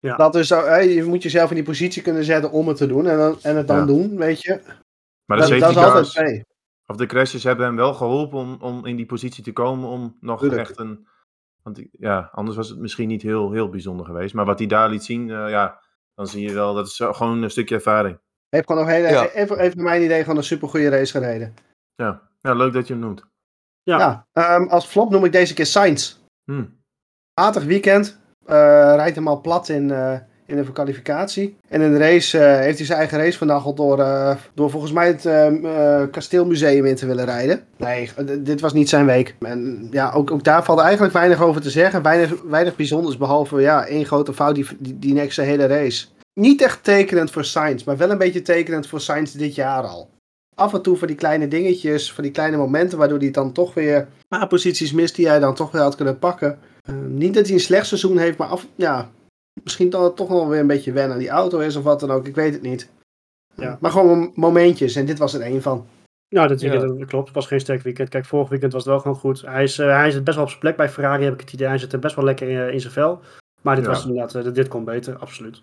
Dat 0.00 0.34
is 0.34 0.48
je 0.48 1.04
moet 1.06 1.22
jezelf 1.22 1.48
in 1.50 1.56
die 1.56 1.64
positie 1.64 2.02
kunnen 2.02 2.24
zetten 2.24 2.50
om 2.50 2.68
het 2.68 2.76
te 2.76 2.86
doen 2.86 3.06
en, 3.06 3.18
dan, 3.18 3.36
en 3.42 3.56
het 3.56 3.66
dan 3.66 3.78
Ja. 3.78 3.84
doen, 3.86 4.16
weet 4.16 4.42
je. 4.42 4.60
Maar 5.24 5.38
de 5.38 5.48
Dat, 5.48 5.60
dat 5.60 5.72
safety 5.72 5.78
is 5.78 6.16
altijd. 6.16 6.44
Of 6.90 6.96
de 6.96 7.06
crashes 7.06 7.44
hebben 7.44 7.66
hem 7.66 7.76
wel 7.76 7.94
geholpen 7.94 8.38
om, 8.38 8.56
om 8.60 8.86
in 8.86 8.96
die 8.96 9.06
positie 9.06 9.44
te 9.44 9.52
komen 9.52 9.88
om 9.88 10.16
nog 10.20 10.40
Tuurlijk. 10.40 10.60
echt 10.60 10.78
een... 10.78 11.06
Want 11.62 11.78
ik- 11.78 11.88
ja, 11.92 12.28
anders 12.32 12.56
was 12.56 12.68
het 12.68 12.78
misschien 12.78 13.08
niet 13.08 13.22
heel, 13.22 13.52
heel 13.52 13.68
bijzonder 13.68 14.06
geweest. 14.06 14.34
Maar 14.34 14.44
wat 14.44 14.58
hij 14.58 14.68
daar 14.68 14.88
liet 14.90 15.04
zien, 15.04 15.30
eh, 15.30 15.48
ja, 15.50 15.80
dan 16.14 16.26
zie 16.26 16.42
je 16.48 16.52
wel, 16.54 16.74
dat 16.74 16.86
is 16.86 16.96
zo- 16.96 17.12
gewoon 17.12 17.42
een 17.42 17.50
stukje 17.50 17.74
ervaring. 17.74 18.18
Heeft 18.48 18.66
gewoon 18.66 18.82
nog 18.84 18.90
hele, 18.90 19.08
Ja. 19.08 19.28
even, 19.28 19.58
even 19.58 19.76
naar 19.76 19.86
mijn 19.86 20.02
idee 20.02 20.20
gewoon 20.22 20.36
een 20.36 20.42
super 20.42 20.68
goede 20.68 20.88
race 20.88 21.12
gereden. 21.18 21.54
Ja. 21.94 22.28
ja, 22.40 22.54
leuk 22.54 22.72
dat 22.72 22.86
je 22.86 22.92
hem 22.92 23.02
noemt. 23.02 23.24
Ja. 23.82 23.98
Ja, 23.98 24.26
ehm, 24.32 24.68
als 24.68 24.86
flop 24.86 25.10
noem 25.10 25.24
ik 25.24 25.32
deze 25.32 25.54
keer 25.54 25.66
Sainz. 25.66 26.16
Hm. 26.44 26.64
Matig 27.40 27.64
weekend. 27.64 28.18
eh, 28.46 28.56
rijdt 28.94 29.16
hem 29.16 29.28
al 29.28 29.40
plat 29.40 29.68
in, 29.68 29.90
eh, 29.90 30.18
in 30.50 30.56
de 30.56 30.72
kwalificatie. 30.72 31.56
En 31.68 31.80
in 31.80 31.92
de 31.92 31.98
race 31.98 32.38
eh, 32.38 32.58
heeft 32.60 32.76
hij 32.76 32.86
zijn 32.86 32.98
eigen 32.98 33.18
race 33.18 33.36
vernacheld 33.38 33.76
door, 33.76 34.00
eh, 34.00 34.36
door 34.54 34.70
volgens 34.70 34.92
mij 34.92 35.06
het 35.06 35.26
eh, 35.26 35.46
eh, 35.46 36.10
Kasteelmuseum 36.10 36.84
in 36.84 36.94
te 36.94 37.06
willen 37.06 37.24
rijden. 37.24 37.64
Nee, 37.76 38.10
dit 38.38 38.60
was 38.60 38.72
niet 38.72 38.88
zijn 38.88 39.06
week. 39.06 39.34
En 39.40 39.88
ja, 39.90 40.12
ook, 40.12 40.30
ook 40.30 40.44
daar 40.44 40.64
valt 40.64 40.80
eigenlijk 40.80 41.12
weinig 41.12 41.42
over 41.42 41.60
te 41.60 41.70
zeggen. 41.70 42.02
Weinig, 42.02 42.42
weinig 42.42 42.76
bijzonders, 42.76 43.16
behalve 43.16 43.60
ja, 43.60 43.86
één 43.86 44.06
grote 44.06 44.34
fout 44.34 44.54
die, 44.54 44.66
die, 44.78 44.98
die 44.98 45.14
nekste 45.14 45.42
hele 45.42 45.66
race. 45.66 46.06
Niet 46.40 46.62
echt 46.62 46.84
tekenend 46.84 47.30
voor 47.30 47.44
Sainz, 47.44 47.84
maar 47.84 47.96
wel 47.96 48.10
een 48.10 48.18
beetje 48.18 48.42
tekenend 48.42 48.86
voor 48.86 49.00
Sainz 49.00 49.32
dit 49.32 49.54
jaar 49.54 49.82
al. 49.82 50.08
Af 50.54 50.74
en 50.74 50.82
toe 50.82 50.96
van 50.96 51.06
die 51.06 51.16
kleine 51.16 51.48
dingetjes, 51.48 52.12
van 52.12 52.24
die 52.24 52.32
kleine 52.32 52.56
momenten, 52.56 52.98
waardoor 52.98 53.18
hij 53.18 53.30
dan 53.30 53.52
toch 53.52 53.74
weer 53.74 54.06
paar 54.28 54.46
posities 54.46 54.92
mist 54.92 55.16
die 55.16 55.28
hij 55.28 55.38
dan 55.38 55.54
toch 55.54 55.70
weer 55.70 55.82
had 55.82 55.94
kunnen 55.94 56.18
pakken. 56.18 56.58
Eh, 56.82 56.94
niet 57.08 57.34
dat 57.34 57.44
hij 57.44 57.54
een 57.54 57.60
slecht 57.60 57.86
seizoen 57.86 58.18
heeft, 58.18 58.38
maar 58.38 58.48
af, 58.48 58.66
ja, 58.74 59.10
misschien 59.62 59.90
dat 59.90 60.02
het 60.02 60.16
toch 60.16 60.28
nog 60.28 60.48
weer 60.48 60.60
een 60.60 60.66
beetje 60.66 60.92
wennen 60.92 61.12
aan 61.12 61.18
die 61.18 61.28
auto 61.28 61.58
is 61.58 61.76
of 61.76 61.82
wat 61.84 62.00
dan 62.00 62.10
ook. 62.10 62.26
Ik 62.26 62.34
weet 62.34 62.52
het 62.52 62.62
niet. 62.62 62.90
Ja. 63.54 63.78
Maar 63.80 63.90
gewoon 63.90 64.18
mom- 64.18 64.32
momentjes 64.34 64.96
en 64.96 65.06
dit 65.06 65.18
was 65.18 65.34
er 65.34 65.40
één 65.40 65.62
van. 65.62 65.86
Nou, 66.28 66.56
Ja. 66.58 66.78
dat 66.78 67.06
klopt. 67.06 67.26
Het 67.26 67.34
was 67.34 67.46
geen 67.46 67.60
sterk 67.60 67.82
weekend. 67.82 68.08
Kijk, 68.08 68.24
vorig 68.24 68.48
weekend 68.48 68.72
was 68.72 68.82
het 68.84 68.92
wel 68.92 69.00
gewoon 69.00 69.16
goed. 69.16 69.40
Hij, 69.40 69.62
is, 69.62 69.78
eh, 69.78 69.86
hij 69.86 70.10
zit 70.10 70.24
best 70.24 70.36
wel 70.36 70.44
op 70.44 70.50
zijn 70.50 70.62
plek 70.62 70.76
bij 70.76 70.88
Ferrari, 70.88 71.24
heb 71.24 71.34
ik 71.34 71.40
het 71.40 71.52
idee. 71.52 71.68
Hij 71.68 71.78
zit 71.78 71.92
er 71.92 71.98
best 71.98 72.14
wel 72.16 72.24
lekker 72.24 72.48
in, 72.48 72.72
in 72.72 72.80
zijn 72.80 72.92
vel. 72.92 73.20
Maar 73.62 73.74
dit 73.76 73.84
Ja. 73.84 73.90
was 73.90 74.06
inderdaad, 74.06 74.34
eh, 74.34 74.52
dit 74.52 74.68
kon 74.68 74.84
beter, 74.84 75.16
absoluut. 75.18 75.62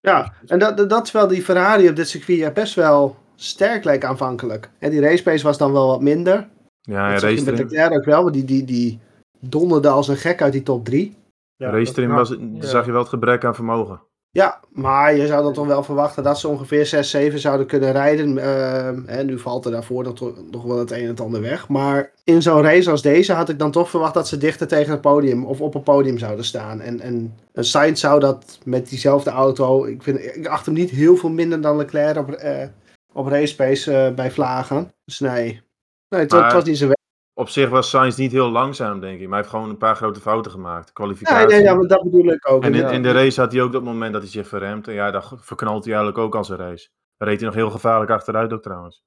Ja, 0.00 0.32
en 0.46 0.58
dat, 0.58 0.76
dat, 0.76 0.90
dat 0.90 1.04
terwijl 1.04 1.28
die 1.28 1.42
Ferrari 1.42 1.88
op 1.88 1.96
dit 1.96 2.08
circuit 2.08 2.38
ja, 2.38 2.50
best 2.50 2.74
wel 2.74 3.16
sterk 3.36 3.84
leek 3.84 4.04
aanvankelijk. 4.04 4.70
En 4.78 4.90
die 4.90 5.00
race 5.00 5.22
pace 5.22 5.44
was 5.44 5.58
dan 5.58 5.72
wel 5.72 5.86
wat 5.86 6.02
minder. 6.02 6.48
Ja, 6.80 7.06
ja 7.06 7.12
dat 7.12 7.20
je 7.20 7.26
race 7.26 7.44
met 7.44 7.58
Leclerc 7.58 7.92
ook 7.92 8.04
wel, 8.04 8.22
want 8.22 8.34
die, 8.34 8.44
die, 8.44 8.64
die 8.64 9.00
donderde 9.40 9.88
als 9.88 10.08
een 10.08 10.16
gek 10.16 10.42
uit 10.42 10.52
die 10.52 10.62
top 10.62 10.84
3. 10.84 11.16
Ja, 11.58 11.70
race 11.70 12.06
was, 12.06 12.36
zag 12.58 12.84
je 12.86 12.92
wel 12.92 13.00
het 13.00 13.08
gebrek 13.08 13.44
aan 13.44 13.54
vermogen. 13.54 14.00
Ja, 14.30 14.60
maar 14.72 15.16
je 15.16 15.26
zou 15.26 15.42
dan 15.42 15.52
toch 15.52 15.66
wel 15.66 15.82
verwachten 15.82 16.22
dat 16.22 16.38
ze 16.38 16.48
ongeveer 16.48 16.86
6, 16.86 17.10
7 17.10 17.38
zouden 17.38 17.66
kunnen 17.66 17.92
rijden. 17.92 18.38
Ehm, 18.38 19.02
en 19.06 19.26
nu 19.26 19.38
valt 19.38 19.64
er 19.64 19.70
daarvoor 19.70 20.04
nog, 20.04 20.20
nog 20.50 20.64
wel 20.64 20.78
het 20.78 20.90
een 20.90 21.02
en 21.02 21.08
het 21.08 21.20
ander 21.20 21.40
weg. 21.40 21.68
Maar 21.68 22.12
in 22.24 22.42
zo'n 22.42 22.62
race 22.62 22.90
als 22.90 23.02
deze 23.02 23.32
had 23.32 23.48
ik 23.48 23.58
dan 23.58 23.70
toch 23.70 23.90
verwacht 23.90 24.14
dat 24.14 24.28
ze 24.28 24.38
dichter 24.38 24.66
tegen 24.66 24.92
het 24.92 25.00
podium 25.00 25.44
of 25.44 25.60
op 25.60 25.74
het 25.74 25.84
podium 25.84 26.18
zouden 26.18 26.44
staan. 26.44 26.80
En, 26.80 27.00
en 27.00 27.34
een 27.52 27.64
Sainz 27.64 28.00
zou 28.00 28.20
dat 28.20 28.58
met 28.64 28.88
diezelfde 28.88 29.30
auto. 29.30 29.84
Ik, 29.84 30.02
vind, 30.02 30.18
ik 30.36 30.46
acht 30.46 30.66
hem 30.66 30.74
niet 30.74 30.90
heel 30.90 31.16
veel 31.16 31.30
minder 31.30 31.60
dan 31.60 31.76
Leclerc 31.76 32.18
op, 32.18 32.30
eh, 32.30 32.66
op 33.12 33.26
race 33.26 33.56
pace 33.56 33.92
eh, 33.96 34.14
bij 34.14 34.30
Vlagen. 34.30 34.92
Dus 35.04 35.20
nee, 35.20 35.62
nee 36.08 36.20
het, 36.20 36.30
Maar- 36.30 36.44
het 36.44 36.52
was 36.52 36.64
niet 36.64 36.78
zo 36.78 36.86
weg. 36.86 36.96
Op 37.38 37.48
zich 37.48 37.68
was 37.68 37.90
Sainz 37.90 38.16
niet 38.16 38.32
heel 38.32 38.50
langzaam, 38.50 39.00
denk 39.00 39.14
ik. 39.14 39.20
Maar 39.20 39.28
hij 39.28 39.38
heeft 39.38 39.50
gewoon 39.50 39.68
een 39.68 39.76
paar 39.76 39.96
grote 39.96 40.20
fouten 40.20 40.52
gemaakt. 40.52 40.84
Nee, 40.84 40.92
Kwalificatie. 40.92 41.48
nee, 41.48 41.62
ja, 41.62 41.74
maar 41.74 41.86
dat 41.86 42.02
bedoel 42.02 42.32
ik 42.32 42.50
ook. 42.50 42.62
en 42.64 42.74
in, 42.74 42.88
in 42.90 43.02
de 43.02 43.12
race 43.12 43.40
had 43.40 43.52
hij 43.52 43.62
ook 43.62 43.72
dat 43.72 43.82
moment 43.82 44.12
dat 44.12 44.22
hij 44.22 44.30
zich 44.30 44.48
verremt. 44.48 44.88
En 44.88 44.94
ja, 44.94 45.10
dan 45.10 45.22
verknalt 45.36 45.84
hij 45.84 45.94
eigenlijk 45.94 46.24
ook 46.24 46.34
al 46.34 46.44
zijn 46.44 46.58
race. 46.58 46.88
Dan 47.16 47.28
reed 47.28 47.36
hij 47.38 47.46
nog 47.46 47.54
heel 47.56 47.70
gevaarlijk 47.70 48.10
achteruit 48.10 48.52
ook 48.52 48.62
trouwens. 48.62 49.02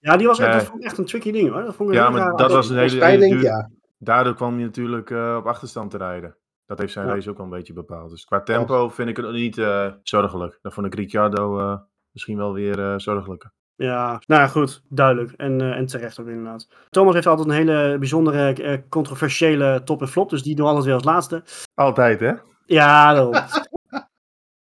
Ja, 0.00 0.16
die 0.16 0.26
was 0.26 0.38
echt, 0.38 0.48
Nee. 0.48 0.58
dat 0.58 0.66
vond 0.66 0.78
ik 0.80 0.84
echt 0.86 0.98
een 0.98 1.04
tricky 1.04 1.32
ding 1.32 1.50
hoor. 1.52 1.62
Dat 1.64 1.74
vond 1.74 1.88
ik 1.88 1.94
Ja, 1.94 2.10
maar 2.10 2.20
raar. 2.20 2.36
dat 2.36 2.52
was 2.52 2.68
een 2.70 2.76
hele, 2.78 3.04
hele 3.04 3.28
duur- 3.28 3.42
ja. 3.42 3.70
Daardoor 3.98 4.34
kwam 4.34 4.54
hij 4.54 4.62
natuurlijk 4.64 5.10
eh, 5.10 5.36
op 5.38 5.46
achterstand 5.46 5.90
te 5.90 5.96
rijden. 5.96 6.36
Dat 6.66 6.78
heeft 6.78 6.92
zijn 6.92 7.06
Ja. 7.06 7.14
race 7.14 7.30
ook 7.30 7.36
wel 7.36 7.46
een 7.46 7.52
beetje 7.52 7.72
bepaald. 7.72 8.10
Dus 8.10 8.24
qua 8.24 8.42
tempo 8.42 8.88
vind 8.88 9.08
ik 9.08 9.16
het 9.16 9.30
niet 9.32 9.58
eh, 9.58 9.92
zorgelijk. 10.02 10.58
Dan 10.62 10.72
vond 10.72 10.86
ik 10.86 10.94
Ricciardo 10.94 11.58
eh, 11.58 11.76
misschien 12.10 12.36
wel 12.36 12.52
weer 12.52 12.80
eh, 12.80 12.94
zorgelijker. 12.98 13.52
Ja, 13.76 14.22
nou 14.26 14.40
ja, 14.40 14.46
goed, 14.46 14.82
duidelijk. 14.88 15.32
En, 15.32 15.60
eh, 15.60 15.76
en 15.76 15.86
terecht 15.86 16.20
ook 16.20 16.26
inderdaad. 16.26 16.68
Thomas 16.90 17.14
heeft 17.14 17.26
altijd 17.26 17.48
een 17.48 17.54
hele 17.54 17.98
bijzondere, 17.98 18.52
eh, 18.52 18.78
controversiële 18.88 19.82
top 19.84 20.00
en 20.00 20.08
flop. 20.08 20.30
Dus 20.30 20.42
die 20.42 20.54
doen 20.54 20.66
alles 20.66 20.84
weer 20.84 20.94
als 20.94 21.04
laatste. 21.04 21.42
Altijd, 21.74 22.20
hè? 22.20 22.32
Ja, 22.66 23.12
daarom. 23.14 23.34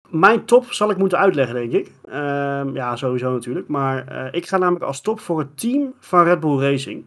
Mijn 0.08 0.44
top 0.44 0.72
zal 0.72 0.90
ik 0.90 0.96
moeten 0.96 1.18
uitleggen, 1.18 1.54
denk 1.54 1.72
ik. 1.72 1.92
Ehm, 2.04 2.74
ja, 2.74 2.96
sowieso 2.96 3.32
natuurlijk. 3.32 3.68
Maar 3.68 4.06
eh, 4.06 4.28
ik 4.30 4.46
ga 4.46 4.58
namelijk 4.58 4.84
als 4.84 5.00
top 5.00 5.20
voor 5.20 5.38
het 5.38 5.58
team 5.60 5.94
van 6.00 6.24
Red 6.24 6.40
Bull 6.40 6.58
Racing. 6.58 7.04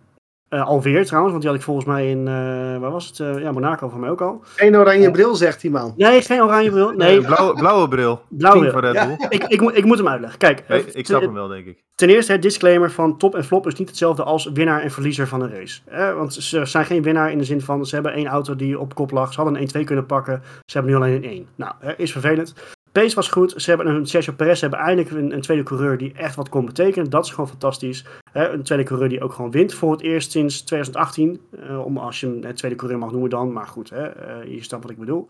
Eh, 0.49 0.67
alweer 0.67 1.05
trouwens, 1.05 1.31
want 1.31 1.41
die 1.43 1.51
had 1.51 1.59
ik 1.59 1.65
volgens 1.65 1.85
mij 1.85 2.09
in, 2.09 2.27
eh, 2.27 2.33
waar 2.79 2.91
was 2.91 3.07
het? 3.07 3.19
Eh, 3.19 3.41
ja, 3.41 3.51
Monaco 3.51 3.89
van 3.89 3.99
mij 3.99 4.09
ook 4.09 4.21
al. 4.21 4.41
Geen 4.43 4.77
oranje 4.77 5.11
bril, 5.11 5.35
zegt 5.35 5.61
die 5.61 5.71
man. 5.71 5.93
Nee, 5.97 6.21
geen 6.21 6.41
oranje 6.41 6.69
bril. 6.71 6.89
Nee, 6.91 7.17
Nee, 7.17 7.25
blauwe, 7.25 7.53
blauwe 7.53 7.87
bril. 7.87 8.21
Blauwe 8.29 8.67
bril. 8.67 8.79
Red 8.79 8.93
Ja. 8.93 9.15
Ik, 9.29 9.43
ik, 9.43 9.61
moet- 9.61 9.77
ik 9.77 9.85
moet 9.85 9.97
hem 9.97 10.07
uitleggen. 10.07 10.39
Kijk, 10.39 10.63
Nee, 10.67 10.85
ik 10.91 11.05
snap 11.05 11.21
hem 11.21 11.33
wel, 11.33 11.47
denk 11.47 11.65
ik. 11.65 11.83
Ten 11.95 12.09
eerste, 12.09 12.31
het 12.31 12.41
disclaimer 12.41 12.91
van 12.91 13.17
top 13.17 13.35
en 13.35 13.43
flop 13.43 13.67
is 13.67 13.75
niet 13.75 13.87
hetzelfde 13.87 14.23
als 14.23 14.49
winnaar 14.53 14.81
en 14.81 14.91
verliezer 14.91 15.27
van 15.27 15.41
een 15.41 15.51
race. 15.51 15.81
Hè? 15.85 16.13
Want 16.13 16.33
ze 16.33 16.65
zijn 16.65 16.85
geen 16.85 17.01
winnaar 17.03 17.31
in 17.31 17.37
de 17.37 17.43
zin 17.43 17.61
van 17.61 17.85
ze 17.85 17.95
hebben 17.95 18.13
één 18.13 18.27
auto 18.27 18.55
die 18.55 18.79
op 18.79 18.95
kop 18.95 19.11
lag. 19.11 19.33
Ze 19.33 19.41
hadden 19.41 19.61
een 19.61 19.67
1-2 19.81 19.83
kunnen 19.83 20.05
pakken. 20.05 20.41
Ze 20.65 20.77
hebben 20.77 20.91
nu 20.91 20.97
alleen 20.97 21.15
een 21.15 21.29
1. 21.29 21.47
Nou, 21.55 21.73
hè, 21.79 21.93
is 21.97 22.11
vervelend. 22.11 22.53
Pace 23.01 23.15
was 23.15 23.29
goed. 23.29 23.53
Ze 23.55 23.69
hebben 23.69 23.87
een 23.87 24.05
Sergio 24.05 24.33
Perez. 24.33 24.61
Hebben 24.61 24.79
eindelijk 24.79 25.15
een, 25.15 25.33
een 25.33 25.41
tweede 25.41 25.63
coureur 25.63 25.97
die 25.97 26.13
echt 26.13 26.35
wat 26.35 26.49
kon 26.49 26.65
betekenen. 26.65 27.09
Dat 27.09 27.25
is 27.25 27.31
gewoon 27.31 27.47
fantastisch. 27.47 28.05
Een 28.33 28.63
tweede 28.63 28.83
coureur 28.83 29.09
die 29.09 29.21
ook 29.21 29.33
gewoon 29.33 29.51
wint 29.51 29.73
voor 29.73 29.91
het 29.91 30.01
eerst 30.01 30.31
sinds 30.31 30.61
2018. 30.61 31.41
Eh, 31.51 31.85
om, 31.85 31.97
als 31.97 32.19
je 32.19 32.27
een 32.27 32.55
tweede 32.55 32.77
coureur 32.77 32.99
mag 32.99 33.11
noemen 33.11 33.29
dan. 33.29 33.53
Maar 33.53 33.67
goed, 33.67 33.89
hè? 33.89 34.03
eh, 34.03 34.53
je 34.53 34.63
snapt 34.63 34.83
wat 34.83 34.91
ik 34.91 34.97
bedoel. 34.97 35.27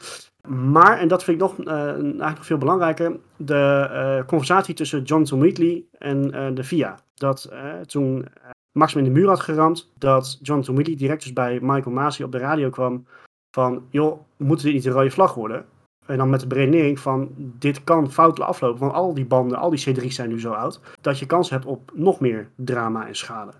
Maar, 0.47 0.99
en 0.99 1.07
dat 1.07 1.24
vind 1.24 1.41
ik 1.41 1.47
nog, 1.47 1.59
eh, 1.59 1.76
eigenlijk 1.76 2.20
nog 2.20 2.45
veel 2.45 2.57
belangrijker, 2.57 3.15
de 3.38 4.24
conversatie 4.28 4.74
tussen 4.74 5.03
Jonathan 5.03 5.39
Wheatley 5.39 5.84
en 5.97 6.53
de 6.55 6.63
FIA. 6.63 6.99
Dat 7.13 7.51
toen 7.86 8.26
Max 8.72 8.95
in 8.95 9.03
de 9.03 9.09
muur 9.09 9.28
had 9.28 9.39
geramd, 9.39 9.91
dat 9.97 10.39
Jonathan 10.41 10.74
Wheatley 10.74 10.97
direct 10.97 11.24
dus 11.24 11.34
bij 11.34 11.59
Michael 11.61 11.95
Masi 11.95 12.24
op 12.24 12.32
de 12.32 12.38
radio 12.38 12.70
kwam 12.70 13.05
van, 13.51 13.84
joh, 13.89 14.20
moet 14.38 14.61
dit 14.61 14.74
niet 14.74 14.86
een 14.86 14.91
rode 14.91 15.11
vlag 15.11 15.34
worden? 15.34 15.65
En 16.08 16.18
dan 16.18 16.30
met 16.30 16.39
de 16.39 16.47
beredenering 16.47 16.99
van, 16.99 17.30
dit 17.38 17.84
kan 17.84 18.12
fout 18.12 18.39
aflopen, 18.39 18.80
want 18.80 18.93
al 18.93 19.14
die 19.14 19.26
banden, 19.26 19.58
al 19.58 19.70
die 19.70 19.95
C3's 19.95 20.16
zijn 20.16 20.30
nu 20.30 20.39
zo 20.39 20.51
oud, 20.51 20.80
dat 21.01 21.20
je 21.20 21.26
kans 21.26 21.49
hebt 21.49 21.66
op 21.66 21.91
nog 21.93 22.20
meer 22.20 22.49
drama 22.55 23.08
en 23.08 23.16
schade. 23.16 23.51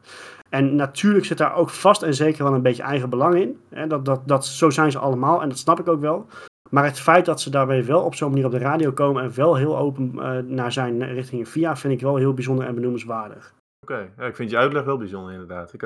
En 0.50 0.76
natuurlijk 0.76 1.26
zit 1.26 1.38
daar 1.38 1.56
ook 1.56 1.70
vast 1.70 2.04
en 2.04 2.14
zeker 2.14 2.44
wel 2.44 2.54
een 2.54 2.62
beetje 2.62 2.84
eigen 2.84 3.10
belang 3.10 3.36
in. 3.36 3.58
Hè? 3.70 3.88
Dat, 3.88 4.06
dat, 4.06 4.22
dat, 4.26 4.46
zo 4.46 4.70
zijn 4.70 4.92
ze 4.92 5.00
allemaal 5.00 5.42
en 5.42 5.50
dat 5.50 5.58
snap 5.58 5.80
ik 5.80 5.88
ook 5.88 6.02
wel. 6.02 6.26
Maar 6.70 6.86
het 6.86 7.00
feit 7.00 7.26
dat 7.26 7.42
ze 7.42 7.50
daarbij 7.50 7.86
wel 7.86 8.02
op 8.02 8.16
zo'n 8.16 8.30
manier 8.30 8.46
op 8.46 8.52
de 8.52 8.58
radio 8.58 8.92
komen 8.92 9.24
en 9.24 9.32
wel 9.36 9.56
heel 9.56 9.78
open 9.78 10.12
eh, 10.20 10.38
naar 10.46 10.72
zijn 10.72 11.14
richting 11.14 11.50
via, 11.50 11.76
vind 11.76 11.94
ik 11.94 12.02
wel 12.02 12.16
heel 12.16 12.34
bijzonder 12.34 12.66
en 12.66 12.76
benoemenswaardig. 12.76 13.54
Oké, 13.82 14.10
ja, 14.18 14.24
ik 14.24 14.36
vind 14.36 14.50
je 14.50 14.58
uitleg 14.58 14.84
wel 14.84 14.98
bijzonder 14.98 15.32
inderdaad. 15.32 15.74
Ik, 15.74 15.82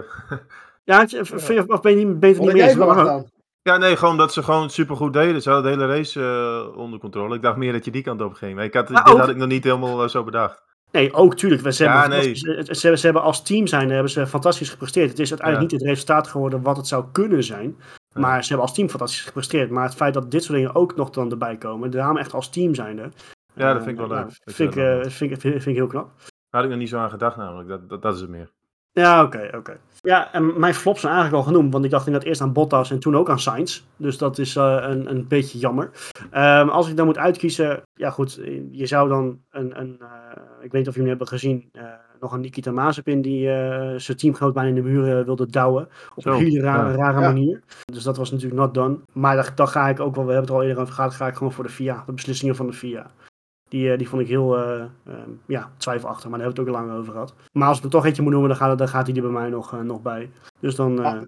Ja, 0.84 1.08
vind 1.08 1.48
je- 1.48 1.64
of 1.74 1.82
ben 1.82 1.98
je 1.98 2.06
niet, 2.06 2.20
ben 2.20 2.30
je 2.30 2.36
het 2.36 2.44
Wat 2.46 2.54
niet 2.54 2.64
meer 2.64 2.64
eens? 3.10 3.24
Ja, 3.62 3.78
nee, 3.78 3.98
gewoon 3.98 4.18
dat 4.18 4.34
ze 4.34 4.44
gewoon 4.44 4.70
supergoed 4.70 5.14
deden. 5.14 5.42
Ze 5.42 5.50
hadden 5.50 5.72
de 5.72 5.78
hele 5.84 5.94
race 5.96 6.22
eh, 6.22 6.78
onder 6.78 7.00
controle. 7.00 7.36
Ik 7.36 7.42
dacht 7.42 7.58
meer 7.58 7.72
dat 7.72 7.86
je 7.86 7.92
die 7.92 8.02
kant 8.04 8.22
op 8.22 8.34
ging. 8.34 8.56
Maar 8.56 8.64
ik 8.64 8.74
had, 8.74 8.90
Maar 8.90 9.04
dit 9.04 9.14
ook- 9.14 9.20
had 9.20 9.30
ik 9.30 9.36
nog 9.36 9.48
niet 9.48 9.64
helemaal 9.64 10.04
eh, 10.04 10.10
zo 10.10 10.24
bedacht. 10.24 10.62
Nee, 10.92 11.14
ook 11.14 11.36
tuurlijk. 11.36 11.62
We, 11.62 11.72
ze, 11.74 11.84
Ja, 11.84 12.00
hebben, 12.02 12.20
nee. 12.20 12.36
ze, 12.36 12.68
ze, 12.72 12.98
ze 12.98 13.06
hebben 13.06 13.22
als 13.24 13.44
team 13.44 13.68
zijn, 13.68 13.90
hebben 13.90 14.12
ze 14.12 14.28
fantastisch 14.28 14.70
gepresteerd. 14.70 15.10
Het 15.10 15.20
is 15.20 15.30
uiteindelijk 15.30 15.72
Ja. 15.72 15.78
niet 15.78 15.86
het 15.88 15.96
resultaat 15.96 16.28
geworden 16.28 16.62
wat 16.62 16.78
het 16.78 16.88
zou 16.88 17.06
kunnen 17.12 17.44
zijn. 17.44 17.76
Maar 18.14 18.42
ze 18.42 18.48
hebben 18.48 18.66
als 18.68 18.76
team 18.76 18.90
fantastisch 18.90 19.22
gepresteerd. 19.22 19.70
Maar 19.70 19.84
het 19.84 19.96
feit 19.96 20.14
dat 20.14 20.32
dit 20.32 20.44
soort 20.44 20.58
dingen 20.58 20.76
ook 20.76 20.96
nog 20.96 21.10
dan 21.10 21.32
erbij 21.32 21.58
komen, 21.58 21.92
daarom 21.92 22.18
echt 22.18 22.34
als 22.34 22.50
team 22.50 22.76
zijnde. 22.76 23.02
Ja, 23.54 23.74
dat 23.74 23.78
eh, 23.78 23.84
vind 23.84 23.88
ik 23.88 23.98
wel 23.98 24.08
nou, 24.08 24.20
leuk. 24.20 24.28
Dat 24.28 24.38
je 24.44 24.52
Vind 24.54 24.70
ik, 24.70 24.76
dat 24.76 24.86
dan 24.86 24.98
eh, 24.98 25.04
doet. 25.04 25.14
vind, 25.14 25.32
ik, 25.32 25.40
vind, 25.40 25.54
vind 25.54 25.66
ik 25.68 25.76
heel 25.76 25.88
knap. 25.88 26.06
Daar 26.18 26.32
had 26.50 26.64
ik 26.64 26.70
nog 26.70 26.80
niet 26.80 26.90
zo 26.90 26.98
aan 26.98 27.10
gedacht 27.10 27.38
namelijk. 27.38 27.70
Dat, 27.70 27.90
dat, 27.90 28.02
dat 28.02 28.16
is 28.16 28.22
het 28.22 28.30
meer. 28.30 28.52
Ja, 28.94 29.24
oké, 29.24 29.50
oké. 29.58 29.78
Ja, 30.02 30.34
en 30.34 30.60
mijn 30.60 30.74
flops 30.74 31.02
zijn 31.02 31.14
eigenlijk 31.14 31.44
al 31.44 31.52
genoemd, 31.52 31.74
want 31.74 31.86
ik 31.86 31.92
dacht 31.92 32.06
inderdaad 32.06 32.30
eerst 32.30 32.42
aan 32.42 32.54
Bottas 32.54 32.92
en 32.92 33.00
toen 33.00 33.16
ook 33.16 33.30
aan 33.30 33.40
Sainz. 33.40 33.82
Dus 33.98 34.18
dat 34.18 34.38
is 34.38 34.56
eh, 34.56 34.78
een, 34.82 35.10
een 35.10 35.28
beetje 35.28 35.58
jammer. 35.58 35.90
Ehm, 36.32 36.70
als 36.70 36.90
ik 36.90 36.98
dan 36.98 37.06
moet 37.06 37.18
uitkiezen, 37.18 37.82
ja 37.94 38.10
goed, 38.10 38.40
je 38.72 38.86
zou 38.86 39.10
dan 39.10 39.40
een, 39.50 39.80
een 39.80 39.98
eh, 40.00 40.08
ik 40.62 40.72
weet 40.72 40.82
niet 40.82 40.88
of 40.88 40.94
jullie 40.94 41.10
hebben 41.10 41.28
gezien, 41.28 41.70
eh, 41.72 41.84
nog 42.20 42.32
een 42.34 42.42
Nikita 42.42 42.72
Mazepin 42.72 43.22
die 43.22 43.46
zijn 44.00 44.18
teamgenoot 44.18 44.54
bijna 44.54 44.70
in 44.70 44.76
de 44.76 44.82
muren 44.82 45.26
wilde 45.26 45.46
douwen. 45.46 45.88
Op 46.16 46.24
Zo, 46.24 46.30
een 46.32 46.36
hele 46.44 46.62
rare, 46.62 46.90
ja. 46.90 46.96
rare 46.96 47.20
Ja. 47.20 47.28
manier. 47.28 47.62
Dus 47.86 48.04
dat 48.04 48.18
was 48.18 48.32
natuurlijk 48.32 48.62
not 48.62 48.74
done. 48.74 48.98
Maar 49.14 49.36
dan, 49.36 49.46
dan 49.56 49.68
ga 49.68 49.90
ik 49.90 50.00
ook 50.00 50.16
wel, 50.16 50.26
we 50.26 50.32
hebben 50.32 50.50
het 50.50 50.60
al 50.60 50.64
eerder 50.68 50.82
over 50.82 50.94
gehad, 50.94 51.14
ga 51.14 51.28
ik 51.28 51.36
gewoon 51.36 51.54
voor 51.54 51.64
de 51.64 51.70
FIA, 51.70 52.04
de 52.06 52.14
beslissingen 52.14 52.56
van 52.56 52.68
de 52.68 52.74
FIA. 52.74 53.12
Die, 53.72 53.92
eh, 53.92 53.98
die 53.98 54.10
vond 54.10 54.22
ik 54.22 54.28
heel 54.28 54.58
eh, 54.58 54.82
ehm, 55.06 55.30
ja, 55.48 55.72
twijfelachtig, 55.78 56.30
maar 56.30 56.40
daar 56.40 56.48
hebben 56.48 56.66
we 56.66 56.72
het 56.72 56.80
ook 56.82 56.88
lang 56.88 57.00
over 57.00 57.12
gehad. 57.14 57.34
Maar 57.52 57.68
als 57.68 57.78
ik 57.78 57.84
er 57.84 57.90
toch 57.90 58.06
eentje 58.06 58.22
moet 58.22 58.32
noemen, 58.32 58.50
dan 58.50 58.58
gaat, 58.58 58.78
dan 58.78 58.88
gaat 58.88 59.08
hij 59.08 59.16
er 59.16 59.22
bij 59.22 59.32
mij 59.32 59.50
nog, 59.50 59.74
eh, 59.74 59.80
nog 59.80 60.02
bij. 60.02 60.32
Dus 60.60 60.76
dan, 60.76 61.04
eh, 61.04 61.06
Ah. 61.14 61.22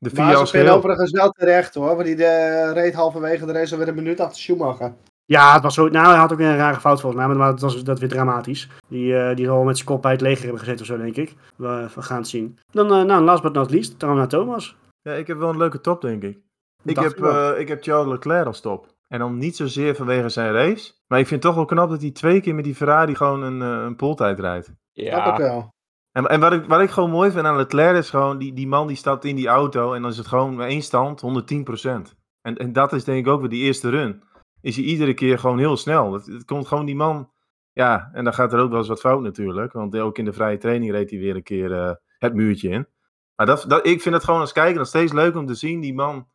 De 0.00 0.10
Maar 0.14 0.36
ze 0.36 0.46
geheel. 0.46 0.74
overigens 0.76 1.10
wel 1.10 1.30
terecht 1.30 1.74
hoor, 1.74 1.94
want 1.94 2.04
die 2.04 2.16
de, 2.16 2.70
reed 2.72 2.94
halverwege 2.94 3.46
de 3.46 3.52
race 3.52 3.72
alweer 3.72 3.88
een 3.88 3.94
minuut 3.94 4.20
achter 4.20 4.40
Schumacher. 4.40 4.92
ja, 5.24 5.52
het 5.54 5.62
was 5.62 5.74
zo, 5.74 5.88
nou, 5.88 6.06
hij 6.06 6.16
had 6.16 6.32
ook 6.32 6.38
weer 6.38 6.48
een 6.48 6.56
rare 6.56 6.80
fout 6.80 7.00
volgens 7.00 7.22
mij, 7.26 7.36
maar 7.36 7.50
dat 7.50 7.60
was 7.60 7.84
dat 7.84 7.98
weer 7.98 8.08
dramatisch. 8.08 8.68
Die, 8.88 9.16
eh, 9.18 9.36
die 9.36 9.44
zal 9.44 9.54
wel 9.54 9.64
met 9.64 9.76
zijn 9.76 9.88
kop 9.88 10.02
bij 10.02 10.12
het 10.12 10.20
leger 10.20 10.42
hebben 10.42 10.58
gezeten 10.60 10.80
of 10.80 10.86
zo, 10.86 10.96
denk 10.96 11.16
ik. 11.16 11.34
We, 11.56 11.88
we 11.94 12.02
gaan 12.02 12.18
het 12.18 12.28
zien. 12.28 12.58
Dan, 12.70 12.92
eh, 12.92 13.02
nou, 13.02 13.22
last 13.24 13.42
but 13.42 13.52
not 13.52 13.70
least, 13.70 14.00
dan 14.00 14.16
naar 14.16 14.28
Thomas. 14.28 14.76
Ja, 15.02 15.12
ik 15.12 15.26
heb 15.26 15.38
wel 15.38 15.48
een 15.48 15.56
leuke 15.56 15.80
top, 15.80 16.00
denk 16.00 16.22
ik. 16.22 16.38
Ik 16.84 16.98
heb, 16.98 17.22
eh, 17.22 17.50
ik 17.58 17.68
heb 17.68 17.82
Charles 17.82 18.12
Leclerc 18.12 18.46
als 18.46 18.60
top. 18.60 18.86
En 19.08 19.18
dan 19.18 19.38
niet 19.38 19.56
zozeer 19.56 19.94
vanwege 19.94 20.28
zijn 20.28 20.52
race. 20.52 20.92
Maar 21.06 21.18
ik 21.18 21.26
vind 21.26 21.42
het 21.42 21.52
toch 21.52 21.54
wel 21.54 21.64
knap 21.64 21.90
dat 21.90 22.00
hij 22.00 22.10
twee 22.10 22.40
keer 22.40 22.54
met 22.54 22.64
die 22.64 22.74
Ferrari 22.74 23.14
gewoon 23.14 23.42
een, 23.42 23.62
eh, 23.62 23.84
een 23.84 23.96
poltijd 23.96 24.40
rijdt. 24.40 24.66
Dat 24.66 25.06
ook 25.06 25.12
Ja, 25.12 25.36
wel. 25.36 25.76
En, 26.12 26.26
en 26.26 26.40
wat, 26.40 26.52
ik, 26.52 26.64
wat 26.64 26.80
ik 26.80 26.90
gewoon 26.90 27.10
mooi 27.10 27.30
vind 27.30 27.46
aan 27.46 27.56
Leclerc 27.56 27.96
is 27.96 28.10
gewoon, 28.10 28.38
die, 28.38 28.52
die 28.52 28.66
man 28.66 28.86
die 28.86 28.96
stapt 28.96 29.24
in 29.24 29.36
die 29.36 29.48
auto 29.48 29.92
en 29.92 30.02
dan 30.02 30.10
is 30.10 30.16
het 30.16 30.26
gewoon 30.26 30.56
met 30.56 30.68
één 30.68 30.82
stand 30.82 31.22
110%. 31.22 32.16
En, 32.40 32.56
en 32.56 32.72
dat 32.72 32.92
is 32.92 33.04
denk 33.04 33.26
ik 33.26 33.32
ook 33.32 33.40
weer 33.40 33.48
die 33.48 33.64
eerste 33.64 33.88
run. 33.88 34.22
Is 34.60 34.76
hij 34.76 34.84
iedere 34.84 35.14
keer 35.14 35.38
gewoon 35.38 35.58
heel 35.58 35.76
snel. 35.76 36.12
Het, 36.12 36.26
het 36.26 36.44
komt 36.44 36.66
gewoon 36.66 36.86
die 36.86 36.96
man, 36.96 37.30
ja, 37.72 38.10
en 38.12 38.24
dan 38.24 38.34
gaat 38.34 38.52
er 38.52 38.60
ook 38.60 38.70
wel 38.70 38.78
eens 38.78 38.88
wat 38.88 39.00
fout 39.00 39.22
natuurlijk. 39.22 39.72
Want 39.72 39.98
ook 39.98 40.18
in 40.18 40.24
de 40.24 40.32
vrije 40.32 40.58
training 40.58 40.90
reed 40.90 41.10
hij 41.10 41.18
weer 41.18 41.36
een 41.36 41.42
keer 41.42 41.72
eh, 41.72 41.92
het 42.18 42.34
muurtje 42.34 42.68
in. 42.68 42.86
Maar 43.34 43.46
dat, 43.46 43.64
dat, 43.68 43.86
ik 43.86 44.02
vind 44.02 44.14
het 44.14 44.24
gewoon 44.24 44.40
als 44.40 44.52
kijker 44.52 44.78
nog 44.78 44.86
steeds 44.86 45.12
leuk 45.12 45.36
om 45.36 45.46
te 45.46 45.54
zien, 45.54 45.80
die 45.80 45.94
man, 45.94 46.28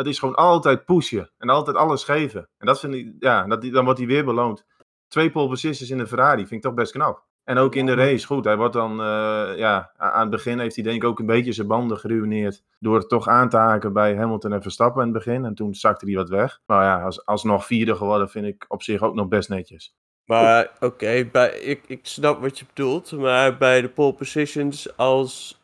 dat 0.00 0.12
is 0.12 0.18
gewoon 0.18 0.34
altijd 0.34 0.84
pushen. 0.84 1.30
En 1.38 1.48
altijd 1.48 1.76
alles 1.76 2.04
geven. 2.04 2.48
En 2.58 2.66
dat 2.66 2.80
vind 2.80 2.94
ik, 2.94 3.12
ja, 3.18 3.46
dat, 3.46 3.62
dan 3.62 3.84
wordt 3.84 3.98
hij 3.98 4.08
weer 4.08 4.24
beloond. 4.24 4.66
Twee 5.08 5.30
pole 5.30 5.48
positions 5.48 5.90
in 5.90 5.98
de 5.98 6.06
Ferrari 6.06 6.40
vind 6.40 6.52
ik 6.52 6.62
toch 6.62 6.74
best 6.74 6.92
knap. 6.92 7.24
En 7.44 7.58
ook 7.58 7.74
in 7.74 7.86
de 7.86 7.94
race, 7.94 8.26
goed. 8.26 8.44
Hij 8.44 8.56
wordt 8.56 8.72
dan, 8.72 9.00
eh, 9.00 9.56
ja, 9.56 9.92
aan 9.96 10.20
het 10.20 10.30
begin 10.30 10.58
heeft 10.58 10.74
hij 10.74 10.84
denk 10.84 11.02
ik 11.02 11.08
ook 11.08 11.18
een 11.18 11.26
beetje 11.26 11.52
zijn 11.52 11.66
banden 11.66 11.98
geruineerd. 11.98 12.62
Door 12.78 12.96
het 12.96 13.08
toch 13.08 13.28
aan 13.28 13.48
te 13.48 13.56
haken 13.56 13.92
bij 13.92 14.16
Hamilton 14.16 14.52
en 14.52 14.62
Verstappen 14.62 15.06
in 15.06 15.14
het 15.14 15.24
begin. 15.24 15.44
En 15.44 15.54
toen 15.54 15.74
zakte 15.74 16.04
hij 16.04 16.14
wat 16.14 16.28
weg. 16.28 16.60
Maar 16.66 16.84
ja, 16.84 17.04
als, 17.04 17.26
alsnog 17.26 17.66
vierde 17.66 17.96
geworden 17.96 18.30
vind 18.30 18.46
ik 18.46 18.64
op 18.68 18.82
zich 18.82 19.02
ook 19.02 19.14
nog 19.14 19.28
best 19.28 19.48
netjes. 19.48 19.94
maar 20.24 20.70
oké, 20.80 21.28
bij 21.32 21.50
ik, 21.50 21.84
ik 21.86 22.00
snap 22.02 22.40
wat 22.40 22.58
je 22.58 22.64
bedoelt. 22.74 23.12
Maar 23.12 23.56
bij 23.56 23.80
de 23.80 23.88
pole 23.88 24.12
positions, 24.14 24.96
als 24.96 25.60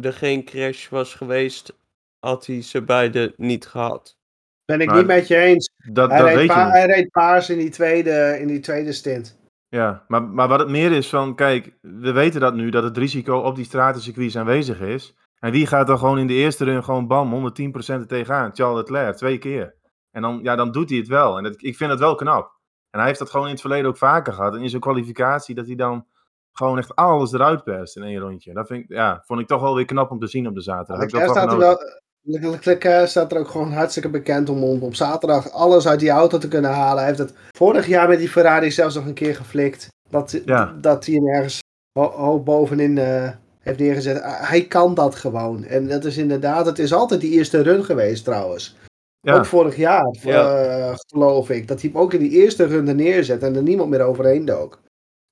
er 0.00 0.12
geen 0.12 0.44
crash 0.44 0.88
was 0.88 1.14
geweest, 1.14 1.72
had 2.20 2.46
hij 2.46 2.62
ze 2.62 2.82
beide 2.82 3.34
niet 3.36 3.66
gehad. 3.66 4.18
Ben 4.64 4.80
ik 4.80 4.86
Maar- 4.86 4.96
niet 4.96 5.06
met 5.06 5.28
je 5.28 5.36
eens. 5.36 5.70
Dat, 5.92 6.08
Hij 6.10 6.18
dat 6.18 6.26
reed, 6.26 6.36
weet 6.36 6.46
je 6.46 6.52
pa- 6.52 6.64
niet. 6.64 6.72
hij 6.72 6.86
reed 6.86 7.10
paars 7.10 7.50
in 7.50 7.58
die 7.58 7.70
tweede, 7.70 8.36
in 8.40 8.46
die 8.46 8.60
tweede 8.60 8.92
stint. 8.92 9.38
Ja, 9.68 10.04
maar, 10.08 10.22
maar 10.22 10.48
wat 10.48 10.58
het 10.58 10.68
meer 10.68 10.92
is 10.92 11.08
van, 11.08 11.34
kijk, 11.34 11.72
we 11.80 12.12
weten 12.12 12.40
dat 12.40 12.54
nu, 12.54 12.70
dat 12.70 12.82
het 12.82 12.96
risico 12.96 13.36
op 13.38 13.56
die 13.56 13.64
stratencircuits 13.64 14.36
aanwezig 14.36 14.80
is. 14.80 15.14
En 15.38 15.50
wie 15.52 15.66
gaat 15.66 15.86
dan 15.86 15.98
gewoon 15.98 16.18
in 16.18 16.26
de 16.26 16.34
eerste 16.34 16.64
run 16.64 16.84
gewoon 16.84 17.06
bam, 17.06 17.30
110% 17.30 18.00
er 18.00 18.06
tegenaan? 18.06 18.50
Charles 18.54 18.76
Leclerc, 18.78 19.16
twee 19.16 19.38
keer. 19.38 19.74
En 20.10 20.22
dan, 20.22 20.40
ja, 20.42 20.56
dan 20.56 20.72
doet 20.72 20.88
hij 20.88 20.98
het 20.98 21.08
wel. 21.08 21.36
En 21.36 21.42
dat, 21.42 21.54
ik 21.62 21.76
vind 21.76 21.90
het 21.90 22.00
wel 22.00 22.14
knap. 22.14 22.58
En 22.90 22.98
hij 22.98 23.06
heeft 23.08 23.18
dat 23.18 23.30
gewoon 23.30 23.46
in 23.46 23.52
het 23.52 23.60
verleden 23.60 23.86
ook 23.90 23.96
vaker 23.96 24.32
gehad. 24.32 24.54
En 24.54 24.60
in 24.62 24.68
zijn 24.68 24.80
kwalificatie, 24.80 25.54
dat 25.54 25.66
hij 25.66 25.74
dan 25.74 26.06
gewoon 26.52 26.78
echt 26.78 26.94
alles 26.96 27.32
eruit 27.32 27.64
perst 27.64 27.96
in 27.96 28.02
één 28.02 28.18
rondje. 28.20 28.52
Dat 28.52 28.66
vind 28.66 28.82
ik, 28.84 28.88
ja, 28.88 29.22
vond 29.26 29.40
ik 29.40 29.46
toch 29.46 29.60
wel 29.60 29.74
weer 29.74 29.84
knap 29.84 30.10
om 30.10 30.18
te 30.18 30.26
zien 30.26 30.46
op 30.46 30.54
de 30.54 30.60
zaterdag. 30.60 31.02
Leclerc 31.02 31.28
staat, 31.30 31.52
er 31.52 31.58
wel, 31.58 31.78
Leclerc 32.22 33.08
staat 33.08 33.32
er 33.32 33.38
ook 33.38 33.48
gewoon 33.48 33.72
hartstikke 33.72 34.08
bekend 34.08 34.48
om, 34.48 34.62
om 34.64 34.82
op 34.82 34.94
zaterdag 34.94 35.50
alles 35.52 35.88
uit 35.88 36.00
die 36.00 36.10
auto 36.10 36.38
te 36.38 36.48
kunnen 36.48 36.70
halen. 36.70 36.96
Hij 36.98 37.06
heeft 37.06 37.18
het 37.18 37.32
vorig 37.56 37.86
jaar 37.86 38.08
met 38.08 38.18
die 38.18 38.28
Ferrari 38.28 38.70
zelfs 38.70 38.94
nog 38.94 39.06
een 39.06 39.14
keer 39.14 39.34
geflikt. 39.36 39.88
Dat, 40.10 40.40
Ja. 40.44 40.74
dat 40.80 41.06
hij 41.06 41.14
hem 41.14 41.28
ergens 41.28 41.58
ho- 41.98 42.10
hoog 42.10 42.42
bovenin 42.42 42.98
eh, 42.98 43.28
heeft 43.60 43.78
neergezet. 43.78 44.22
Ah, 44.22 44.48
Hij 44.48 44.66
kan 44.66 44.94
dat 44.94 45.14
gewoon. 45.14 45.64
En 45.64 45.88
dat 45.88 46.04
is 46.04 46.16
inderdaad, 46.16 46.66
het 46.66 46.78
is 46.78 46.92
altijd 46.92 47.20
die 47.20 47.30
eerste 47.32 47.60
run 47.62 47.84
geweest 47.84 48.24
trouwens. 48.24 48.76
Ja. 49.20 49.34
Ook 49.34 49.46
vorig 49.46 49.76
jaar, 49.76 50.16
Ja. 50.22 50.56
eh, 50.56 50.94
geloof 51.06 51.50
ik. 51.50 51.68
Dat 51.68 51.80
hij 51.80 51.90
hem 51.92 52.00
ook 52.02 52.12
in 52.12 52.18
die 52.20 52.30
eerste 52.30 52.64
run 52.64 52.88
er 52.88 52.94
neerzet 52.94 53.42
en 53.42 53.56
er 53.56 53.62
niemand 53.62 53.90
meer 53.90 54.02
overheen 54.02 54.44
dook. 54.44 54.80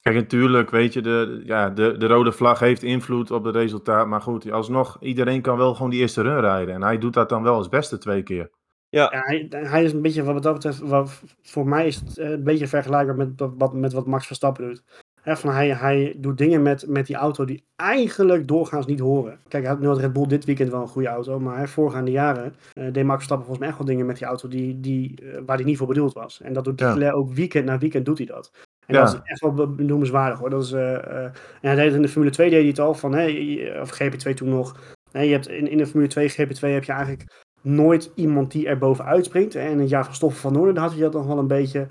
Kijk, 0.09 0.20
natuurlijk, 0.20 0.70
weet 0.70 0.92
je, 0.92 1.00
de, 1.02 1.42
ja, 1.44 1.70
de, 1.70 1.96
de 1.96 2.06
rode 2.06 2.32
vlag 2.32 2.59
heeft 2.59 2.82
invloed 2.82 3.30
op 3.30 3.44
het 3.44 3.54
resultaat. 3.54 4.06
Maar 4.06 4.20
goed, 4.20 4.50
alsnog, 4.50 4.96
iedereen 5.00 5.40
kan 5.40 5.56
wel 5.56 5.74
gewoon 5.74 5.90
die 5.90 6.00
eerste 6.00 6.22
run 6.22 6.40
rijden. 6.40 6.74
En 6.74 6.82
hij 6.82 6.98
doet 6.98 7.14
dat 7.14 7.28
dan 7.28 7.42
wel 7.42 7.54
als 7.54 7.68
beste 7.68 7.98
twee 7.98 8.22
keer. 8.22 8.50
Ja, 8.88 9.09
hij, 9.11 9.46
hij 9.50 9.84
is 9.84 9.92
een 9.92 10.02
beetje, 10.02 10.22
wat 10.22 10.42
dat 10.42 10.54
betreft, 10.54 10.78
wat, 10.78 11.22
voor 11.42 11.68
mij 11.68 11.86
is 11.86 11.96
het 11.96 12.18
eh, 12.18 12.30
een 12.30 12.44
beetje 12.44 12.66
vergelijkbaar 12.66 13.16
met 13.16 13.50
wat, 13.59 13.74
met 13.74 13.92
wat 13.92 14.06
Max 14.06 14.26
Verstappen 14.26 14.66
doet. 14.68 14.82
Hè, 15.20 15.36
van 15.36 15.50
hij, 15.50 15.68
hij 15.68 16.14
doet 16.16 16.38
dingen 16.38 16.62
met, 16.62 16.86
met 16.86 17.06
die 17.06 17.16
auto 17.16 17.44
die 17.44 17.64
eigenlijk 17.76 18.48
doorgaans 18.48 18.86
niet 18.86 19.00
horen. 19.00 19.38
Kijk, 19.48 19.62
hij 19.62 19.72
had 19.72 19.80
nu 19.80 19.86
had 19.86 19.98
Red 19.98 20.12
Bull 20.12 20.26
dit 20.26 20.44
weekend 20.44 20.70
wel 20.70 20.80
een 20.80 20.88
goede 20.88 21.09
auto, 21.09 21.40
maar 21.40 21.59
hè, 21.59 21.68
voorgaande 21.68 22.11
jaren 22.11 22.54
eh, 22.72 22.92
deed 22.92 23.04
Max 23.04 23.16
Verstappen 23.16 23.46
volgens 23.46 23.59
mij 23.59 23.68
echt 23.68 23.78
wel 23.78 23.86
dingen 23.86 24.06
met 24.06 24.18
die 24.18 24.26
auto 24.26 24.48
die, 24.48 24.80
die, 24.80 25.20
eh, 25.22 25.40
waar 25.46 25.56
hij 25.56 25.64
niet 25.64 25.78
voor 25.78 25.86
bedoeld 25.86 26.12
was. 26.12 26.40
En 26.40 26.52
dat 26.52 26.64
doet 26.64 26.80
Ja. 26.80 27.11
Ook 27.11 27.32
weekend 27.32 27.64
na 27.64 27.78
weekend 27.78 28.04
doet 28.04 28.18
hij 28.18 28.26
dat. 28.26 28.50
En 28.89 28.95
Ja. 28.95 29.01
dat 29.05 29.12
is 29.14 29.20
echt 29.24 29.41
wel 29.41 29.53
be- 29.55 29.66
benoemenswaardig 29.68 30.39
hoor. 30.39 30.51
Dat 30.51 30.62
is, 30.64 30.72
eh, 30.72 31.24
en 31.61 31.76
deed 31.76 31.93
in 31.95 32.03
de 32.03 32.09
Formule 32.09 32.32
2 32.32 32.51
deed 32.51 32.59
hij 32.59 32.68
het 32.68 32.78
al 32.80 32.95
van, 32.95 33.12
hey, 33.12 33.80
of 33.80 33.91
GP2 33.91 34.34
toen 34.34 34.49
nog, 34.49 34.97
Hè, 35.12 35.20
je 35.20 35.32
hebt 35.32 35.49
in, 35.49 35.68
in 35.70 35.78
de 35.78 35.86
Formule 35.86 36.09
2 36.11 36.28
GP2 36.30 36.72
heb 36.72 36.84
je 36.84 36.93
eigenlijk 36.93 37.45
nooit 37.62 38.11
iemand 38.14 38.53
die 38.53 38.68
er 38.68 38.78
bovenuit 38.78 39.24
springt. 39.24 39.55
En 39.55 39.70
in 39.70 39.78
het 39.78 39.89
jaar 39.89 40.05
van 40.05 40.14
Stoffel 40.14 40.41
van 40.41 40.53
Noorden 40.53 40.76
had 40.82 40.91
hij 40.93 41.01
dat 41.01 41.12
nog 41.12 41.26
wel 41.26 41.39
een 41.39 41.47
beetje. 41.47 41.86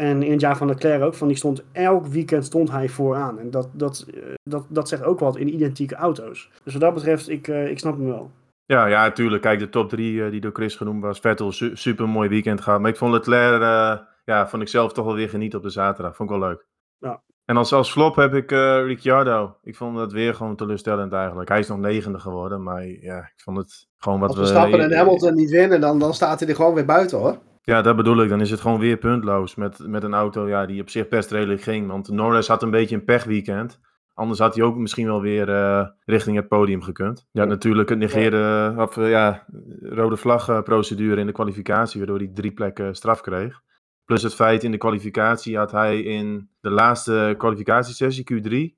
En 0.00 0.22
in 0.22 0.30
het 0.32 0.40
jaar 0.40 0.56
van 0.56 0.66
Leclerc 0.66 1.02
ook, 1.02 1.14
van 1.14 1.28
die 1.28 1.36
stond 1.36 1.64
elk 1.72 2.06
weekend 2.06 2.44
stond 2.44 2.70
hij 2.70 2.88
vooraan. 2.88 3.38
En 3.38 3.50
dat, 3.50 3.68
dat, 3.72 4.06
eh, 4.14 4.22
dat, 4.42 4.66
dat 4.68 4.88
zegt 4.88 5.02
ook 5.04 5.18
wat 5.20 5.36
in 5.36 5.54
identieke 5.54 5.94
auto's. 5.94 6.50
Dus 6.64 6.72
wat 6.72 6.82
dat 6.82 6.94
betreft, 6.94 7.28
ik, 7.28 7.48
ik 7.48 7.78
snap 7.78 7.96
hem 7.96 8.06
wel. 8.06 8.30
Ja, 8.64 8.86
ja, 8.86 9.10
tuurlijk. 9.10 9.42
Kijk, 9.42 9.58
de 9.58 9.68
top 9.68 9.88
drie 9.88 10.30
die 10.30 10.40
door 10.40 10.52
Chris 10.52 10.76
genoemd 10.76 11.02
was. 11.02 11.18
Vettel, 11.20 11.52
su 11.52 11.70
super 11.76 12.08
mooi 12.08 12.28
weekend 12.28 12.60
gehad. 12.60 12.80
Maar 12.80 12.90
ik 12.90 12.96
vond 12.96 13.12
Leclerc, 13.12 13.60
eh, 13.62 13.96
ja, 14.26 14.48
vond 14.48 14.62
ik 14.62 14.68
zelf 14.68 14.92
toch 14.92 15.04
wel 15.04 15.14
weer 15.14 15.28
genieten 15.28 15.58
op 15.58 15.64
de 15.64 15.70
zaterdag. 15.70 16.16
Vond 16.16 16.30
ik 16.30 16.38
wel 16.38 16.48
leuk. 16.48 16.66
Ja. 16.98 17.22
En 17.44 17.56
als, 17.56 17.72
als 17.72 17.92
flop 17.92 18.16
heb 18.16 18.34
ik 18.34 18.52
eh, 18.52 18.84
Ricciardo. 18.84 19.56
Ik 19.62 19.76
vond 19.76 19.96
dat 19.96 20.12
weer 20.12 20.34
gewoon 20.34 20.56
teleurstellend 20.56 21.12
eigenlijk. 21.12 21.48
Hij 21.48 21.58
is 21.58 21.68
nog 21.68 21.78
negende 21.78 22.18
geworden, 22.18 22.62
maar 22.62 22.86
ja, 22.86 23.18
ik 23.18 23.42
vond 23.42 23.56
het 23.56 23.88
gewoon 23.98 24.20
wat 24.20 24.28
Als 24.28 24.38
we... 24.38 24.44
Verstappen 24.44 24.80
en 24.80 24.96
Hamilton 24.96 25.34
niet 25.34 25.50
winnen, 25.50 25.80
dan, 25.80 25.98
dan 25.98 26.14
staat 26.14 26.40
hij 26.40 26.48
er 26.48 26.54
gewoon 26.54 26.74
weer 26.74 26.84
buiten 26.84 27.18
hoor. 27.18 27.38
Ja, 27.62 27.82
dat 27.82 27.96
bedoel 27.96 28.22
ik. 28.22 28.28
Dan 28.28 28.40
is 28.40 28.50
het 28.50 28.60
gewoon 28.60 28.78
weer 28.78 28.96
puntloos 28.96 29.54
met, 29.54 29.78
met 29.86 30.02
een 30.02 30.14
auto 30.14 30.48
ja, 30.48 30.66
die 30.66 30.80
op 30.80 30.90
zich 30.90 31.08
best 31.08 31.30
redelijk 31.30 31.62
ging. 31.62 31.86
Want 31.86 32.08
Norris 32.08 32.48
had 32.48 32.62
een 32.62 32.70
beetje 32.70 32.94
een 32.96 33.04
pechweekend. 33.04 33.80
Anders 34.14 34.38
had 34.38 34.54
hij 34.54 34.64
ook 34.64 34.76
misschien 34.76 35.06
wel 35.06 35.20
weer 35.20 35.48
eh, 35.48 35.86
richting 36.04 36.36
het 36.36 36.48
podium 36.48 36.82
gekund. 36.82 37.26
Ja, 37.30 37.44
natuurlijk 37.44 37.88
het 37.88 37.98
negeren, 37.98 38.78
of 38.78 38.96
eh, 38.96 39.10
ja, 39.10 39.46
rode 39.80 40.16
vlagprocedure 40.16 41.20
in 41.20 41.26
de 41.26 41.32
kwalificatie, 41.32 41.98
waardoor 41.98 42.18
hij 42.18 42.30
drie 42.34 42.52
plekken 42.52 42.94
straf 42.94 43.20
kreeg. 43.20 43.62
Plus 44.06 44.22
het 44.22 44.34
feit 44.34 44.64
in 44.64 44.70
de 44.70 44.76
kwalificatie 44.76 45.56
had 45.56 45.70
hij 45.70 46.00
in 46.02 46.50
de 46.60 46.70
laatste 46.70 47.34
kwalificatiesessie, 47.38 48.24
Q3, 48.32 48.76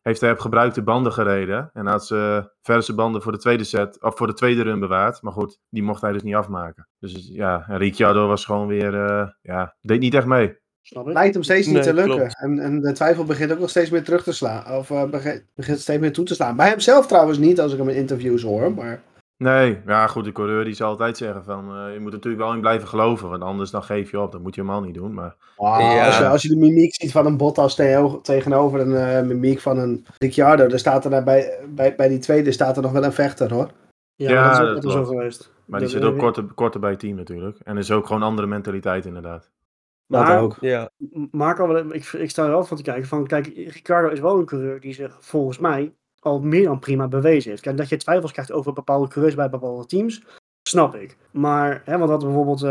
heeft 0.00 0.20
hij 0.20 0.30
op 0.30 0.38
gebruikte 0.38 0.82
banden 0.82 1.12
gereden. 1.12 1.70
En 1.72 1.86
had 1.86 2.06
ze 2.06 2.50
verse 2.62 2.94
banden 2.94 3.22
voor 3.22 3.32
de 3.32 3.38
tweede 3.38 3.64
set, 3.64 4.02
of 4.02 4.16
voor 4.16 4.26
de 4.26 4.34
tweede 4.34 4.62
run 4.62 4.80
bewaard. 4.80 5.22
Maar 5.22 5.32
goed, 5.32 5.58
die 5.68 5.82
mocht 5.82 6.00
hij 6.00 6.12
dus 6.12 6.22
niet 6.22 6.34
afmaken. 6.34 6.88
Dus 6.98 7.28
ja, 7.32 7.64
en 7.68 7.78
Ricciardo 7.78 8.26
was 8.26 8.44
gewoon 8.44 8.66
weer, 8.66 8.94
eh, 8.94 9.28
ja, 9.42 9.76
deed 9.80 10.00
niet 10.00 10.14
echt 10.14 10.26
mee. 10.26 10.58
Snap 10.82 11.06
ik? 11.06 11.12
Lijkt 11.12 11.34
hem 11.34 11.42
steeds 11.42 11.66
niet 11.66 11.74
Nee, 11.76 11.84
te 11.84 11.94
lukken. 11.94 12.28
En, 12.28 12.58
en 12.58 12.80
de 12.80 12.92
twijfel 12.92 13.24
begint 13.24 13.52
ook 13.52 13.58
nog 13.58 13.70
steeds 13.70 13.90
meer 13.90 14.04
terug 14.04 14.22
te 14.22 14.32
slaan. 14.32 14.72
Of 14.72 14.90
eh, 14.90 15.04
begint, 15.04 15.44
begint 15.54 15.78
steeds 15.78 16.00
meer 16.00 16.12
toe 16.12 16.24
te 16.24 16.34
slaan. 16.34 16.56
Bij 16.56 16.68
hemzelf 16.68 17.06
trouwens 17.06 17.38
niet, 17.38 17.60
als 17.60 17.72
ik 17.72 17.78
hem 17.78 17.88
in 17.88 17.96
interviews 17.96 18.42
hoor. 18.42 18.74
Maar 18.74 19.02
Nee, 19.42 19.78
ja 19.86 20.06
goed, 20.06 20.24
de 20.24 20.32
coureur 20.32 20.64
die 20.64 20.74
zal 20.74 20.88
altijd 20.88 21.16
zeggen 21.16 21.44
van, 21.44 21.76
eh, 21.76 21.92
je 21.92 21.98
moet 22.00 22.08
er 22.08 22.14
natuurlijk 22.16 22.42
wel 22.42 22.52
in 22.52 22.60
blijven 22.60 22.88
geloven, 22.88 23.28
want 23.28 23.42
anders 23.42 23.70
dan 23.70 23.82
geef 23.82 24.10
je 24.10 24.20
op. 24.20 24.32
Dat 24.32 24.40
moet 24.40 24.54
je 24.54 24.60
helemaal 24.60 24.82
niet 24.82 24.94
doen, 24.94 25.14
maar 25.14 25.36
ah, 25.56 25.80
Ja. 25.80 26.06
als, 26.06 26.18
je, 26.18 26.26
als 26.28 26.42
je 26.42 26.48
de 26.48 26.56
mimiek 26.56 26.94
ziet 26.94 27.12
van 27.12 27.26
een 27.26 27.36
Bottas 27.36 27.74
tegen- 27.74 28.22
tegenover 28.22 28.80
een 28.80 28.94
eh, 28.94 29.22
mimiek 29.22 29.60
van 29.60 29.78
een 29.78 30.06
Ricciardo, 30.18 30.66
dan 30.66 30.78
staat 30.78 31.04
er 31.04 31.10
daar 31.10 31.24
bij, 31.24 31.58
bij, 31.68 31.94
bij 31.94 32.08
die 32.08 32.18
tweede 32.18 32.52
staat 32.52 32.76
er 32.76 32.82
nog 32.82 32.92
wel 32.92 33.04
een 33.04 33.12
vechter 33.12 33.52
hoor. 33.52 33.70
Ja, 34.14 34.30
Ja, 34.30 34.58
dat 34.58 34.60
is 34.68 34.74
ook 34.76 34.82
dat 34.82 34.92
zo 34.92 35.04
geweest. 35.04 35.52
Maar 35.66 35.80
die 35.80 35.88
zit 35.88 36.02
ook 36.04 36.18
korter, 36.18 36.44
korter 36.44 36.80
bij 36.80 36.90
het 36.90 36.98
team 37.00 37.16
natuurlijk. 37.16 37.58
En 37.64 37.76
is 37.76 37.90
ook 37.90 38.06
gewoon 38.06 38.22
andere 38.22 38.46
mentaliteit 38.48 39.06
inderdaad. 39.06 39.50
Dat 40.06 40.22
Maar- 40.22 40.40
ook. 40.40 40.56
Ja, 40.60 40.90
Marco, 41.30 41.66
wel- 41.68 41.94
ik, 41.94 42.04
ik 42.04 42.30
sta 42.30 42.44
er 42.44 42.50
wel 42.50 42.64
van 42.64 42.76
te 42.76 42.82
kijken. 42.82 43.08
Van, 43.08 43.26
kijk, 43.26 43.46
Ricardo 43.46 44.08
is 44.08 44.20
wel 44.20 44.38
een 44.38 44.44
coureur 44.44 44.80
die 44.80 44.94
zich 44.94 45.16
volgens 45.20 45.58
mij 45.58 45.92
al 46.20 46.40
meer 46.40 46.64
dan 46.64 46.78
prima 46.78 47.08
bewezen 47.08 47.50
heeft. 47.50 47.62
Kijk, 47.62 47.76
dat 47.76 47.88
je 47.88 47.96
twijfels 47.96 48.32
krijgt 48.32 48.52
over 48.52 48.72
bepaalde 48.72 49.08
coureurs 49.08 49.34
bij 49.34 49.50
bepaalde 49.50 49.86
teams, 49.86 50.22
snap 50.62 50.94
ik. 50.94 51.16
Maar, 51.30 51.82
hè, 51.84 51.98
want 51.98 52.10
dat 52.10 52.20
bijvoorbeeld, 52.24 52.62
eh, 52.62 52.70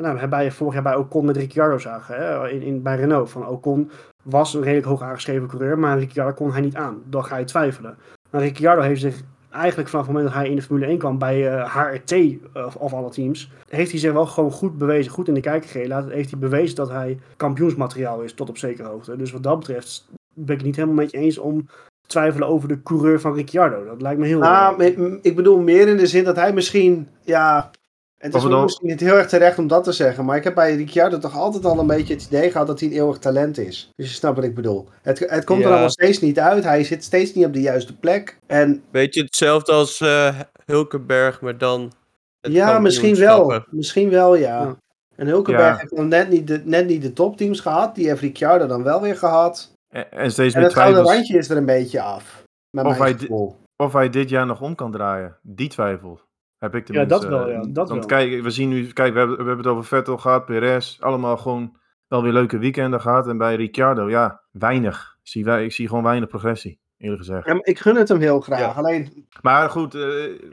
nou, 0.00 0.12
we 0.14 0.18
hebben 0.20 0.52
vorig 0.52 0.74
jaar 0.74 0.82
bij 0.82 0.94
Ocon 0.96 1.24
met 1.24 1.36
Ricciardo 1.36 1.78
zagen, 1.78 2.16
hè, 2.16 2.48
in, 2.48 2.82
bij 2.82 2.96
Renault. 2.96 3.30
Van 3.30 3.46
Ocon 3.48 3.90
was 4.22 4.54
een 4.54 4.62
redelijk 4.62 4.86
hoog 4.86 5.02
aangeschreven 5.02 5.48
coureur, 5.48 5.78
maar 5.78 5.98
Ricciardo 5.98 6.32
kon 6.34 6.52
hij 6.52 6.60
niet 6.60 6.76
aan. 6.76 7.02
Dan 7.06 7.24
ga 7.24 7.36
je 7.36 7.44
twijfelen. 7.44 7.98
Maar 8.30 8.40
Ricciardo 8.40 8.82
heeft 8.82 9.00
zich 9.00 9.20
eigenlijk 9.50 9.88
vanaf 9.88 10.06
het 10.06 10.14
moment 10.14 10.32
dat 10.32 10.42
hij 10.42 10.50
in 10.50 10.56
de 10.56 10.62
Formule 10.62 10.86
1 10.86 10.98
kwam 10.98 11.18
bij 11.18 11.42
HRT 11.64 12.12
eh, 12.12 12.36
of, 12.78 12.92
alle 12.92 13.10
teams, 13.10 13.50
heeft 13.68 13.90
hij 13.90 14.00
zich 14.00 14.12
wel 14.12 14.26
gewoon 14.26 14.50
goed 14.52 14.78
bewezen, 14.78 15.12
goed 15.12 15.28
in 15.28 15.34
de 15.34 15.40
kijker. 15.40 15.88
Laat- 15.88 16.10
Heeft 16.10 16.30
hij 16.30 16.38
bewezen 16.40 16.76
dat 16.76 16.88
hij 16.90 17.18
kampioensmateriaal 17.36 18.20
is 18.20 18.34
tot 18.34 18.48
op 18.48 18.58
zekere 18.58 18.88
hoogte. 18.88 19.16
Dus 19.16 19.32
wat 19.32 19.42
dat 19.42 19.58
betreft 19.58 20.08
ben 20.34 20.44
ik 20.54 20.56
het 20.56 20.62
niet 20.66 20.76
helemaal 20.76 20.96
met 20.96 21.10
je 21.10 21.18
eens 21.18 21.38
om 21.38 21.66
twijfelen 22.10 22.48
over 22.48 22.68
de 22.68 22.82
coureur 22.82 23.20
van 23.20 23.34
Ricciardo. 23.34 23.84
Dat 23.84 24.02
lijkt 24.02 24.20
me 24.20 24.26
heel... 24.26 24.42
Ah, 24.42 24.76
me- 24.78 25.18
ik 25.22 25.36
bedoel 25.36 25.58
meer 25.58 25.88
in 25.88 25.96
de 25.96 26.06
zin 26.06 26.24
dat 26.24 26.36
hij 26.36 26.52
misschien, 26.52 27.08
ja, 27.24 27.70
het 28.18 28.34
is 28.34 28.42
dan- 28.42 28.62
misschien 28.62 28.88
niet 28.88 29.00
heel 29.00 29.16
erg 29.16 29.28
terecht 29.28 29.58
om 29.58 29.66
dat 29.66 29.84
te 29.84 29.92
zeggen, 29.92 30.24
maar 30.24 30.36
ik 30.36 30.44
heb 30.44 30.54
bij 30.54 30.76
Ricciardo 30.76 31.18
toch 31.18 31.36
altijd 31.36 31.64
al 31.64 31.78
een 31.78 31.86
beetje 31.86 32.14
het 32.14 32.24
idee 32.26 32.50
gehad 32.50 32.66
dat 32.66 32.80
hij 32.80 32.88
een 32.88 32.94
eeuwig 32.94 33.18
talent 33.18 33.58
is. 33.58 33.90
Dus 33.96 34.08
je 34.08 34.14
snapt 34.14 34.36
wat 34.36 34.44
ik 34.44 34.54
bedoel. 34.54 34.88
Het, 35.02 35.18
het 35.18 35.44
komt 35.44 35.64
er 35.64 35.70
allemaal 35.70 35.90
steeds 35.90 36.20
niet 36.20 36.38
uit, 36.38 36.64
hij 36.64 36.84
zit 36.84 37.04
steeds 37.04 37.34
niet 37.34 37.44
op 37.46 37.52
de 37.52 37.60
juiste 37.60 37.96
plek. 37.96 38.38
En 38.46 38.82
weet 38.90 39.14
je, 39.14 39.22
hetzelfde 39.22 39.72
als 39.72 40.00
eh, 40.00 40.40
Hulkenberg, 40.64 41.40
maar 41.40 41.58
dan... 41.58 41.92
het 42.40 42.52
ja, 42.52 42.78
misschien 42.78 43.16
wel. 43.16 43.62
Misschien 43.70 44.10
wel, 44.10 44.34
ja. 44.34 44.62
Ja. 44.62 44.76
En 45.16 45.26
Hulkenberg 45.26 45.74
Ja. 45.74 45.76
heeft 45.80 45.96
dan 45.96 46.08
net 46.08 46.28
niet, 46.28 46.46
de, 46.46 46.62
net 46.64 46.86
niet 46.86 47.02
de 47.02 47.12
topteams 47.12 47.60
gehad, 47.60 47.94
die 47.94 48.08
heeft 48.08 48.20
Ricciardo 48.20 48.66
dan 48.66 48.82
wel 48.82 49.00
weer 49.00 49.16
gehad. 49.16 49.72
En, 49.90 50.10
en 50.12 50.30
steeds 50.30 50.54
En 50.54 50.60
meer 50.60 50.70
het 50.84 50.96
randje 51.06 51.38
is 51.38 51.50
er 51.50 51.56
een 51.56 51.66
beetje 51.66 52.00
af. 52.02 52.44
Of 52.70 52.98
hij 52.98 53.14
di- 53.16 53.28
of 53.76 53.92
hij 53.92 54.08
dit 54.10 54.28
jaar 54.28 54.46
nog 54.46 54.60
om 54.60 54.74
kan 54.74 54.90
draaien. 54.92 55.36
Die 55.42 55.68
twijfel 55.68 56.20
heb 56.58 56.74
ik 56.74 56.80
Ja, 56.80 56.84
tenminste. 57.06 57.28
dat 57.28 57.38
wel, 57.38 57.50
ja, 57.50 57.60
dat 57.60 57.88
Want 57.88 57.88
wel. 57.88 58.06
kijk, 58.06 58.42
we 58.42 58.50
zien 58.50 58.68
nu, 58.68 58.86
kijk, 58.86 59.12
we 59.12 59.18
hebben, 59.18 59.36
we 59.36 59.44
hebben 59.44 59.64
het 59.64 59.74
over 59.74 59.84
Vettel 59.84 60.16
gehad, 60.18 60.44
Perez, 60.44 61.00
allemaal 61.00 61.36
gewoon 61.36 61.76
wel 62.08 62.22
weer 62.22 62.32
leuke 62.32 62.58
weekenden 62.58 63.00
gehad. 63.00 63.28
En 63.28 63.38
bij 63.38 63.54
Ricciardo, 63.56 64.10
ja, 64.10 64.40
weinig. 64.50 65.16
Ik 65.22 65.28
zie, 65.28 65.44
wij- 65.44 65.64
ik 65.64 65.72
zie 65.72 65.88
gewoon 65.88 66.02
weinig 66.04 66.28
progressie, 66.28 66.80
eerlijk 66.96 67.20
gezegd. 67.24 67.46
Ja, 67.46 67.52
maar 67.52 67.64
ik 67.66 67.78
gun 67.78 67.96
het 67.96 68.08
hem 68.08 68.20
heel 68.20 68.40
graag. 68.40 68.58
Ja. 68.60 68.66
Alleen, 68.66 69.26
Maar 69.42 69.70
goed, 69.70 69.94
eh, 69.94 70.02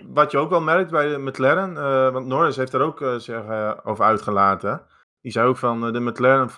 wat 0.08 0.32
je 0.32 0.38
ook 0.38 0.50
wel 0.50 0.62
merkt 0.62 0.92
bij 0.92 1.08
de 1.10 1.18
McLaren, 1.20 1.78
eh, 1.78 2.12
want 2.14 2.26
Norris 2.28 2.56
heeft 2.56 2.74
er 2.74 2.82
ook 2.82 3.02
eh, 3.02 3.28
eh, 3.28 3.72
over 3.84 4.06
uitgelaten. 4.06 4.82
Die 5.28 5.36
zei 5.36 5.48
ook 5.48 5.58
van, 5.58 5.86
eh, 5.86 5.92
de 5.92 6.00
McLaren 6.00 6.50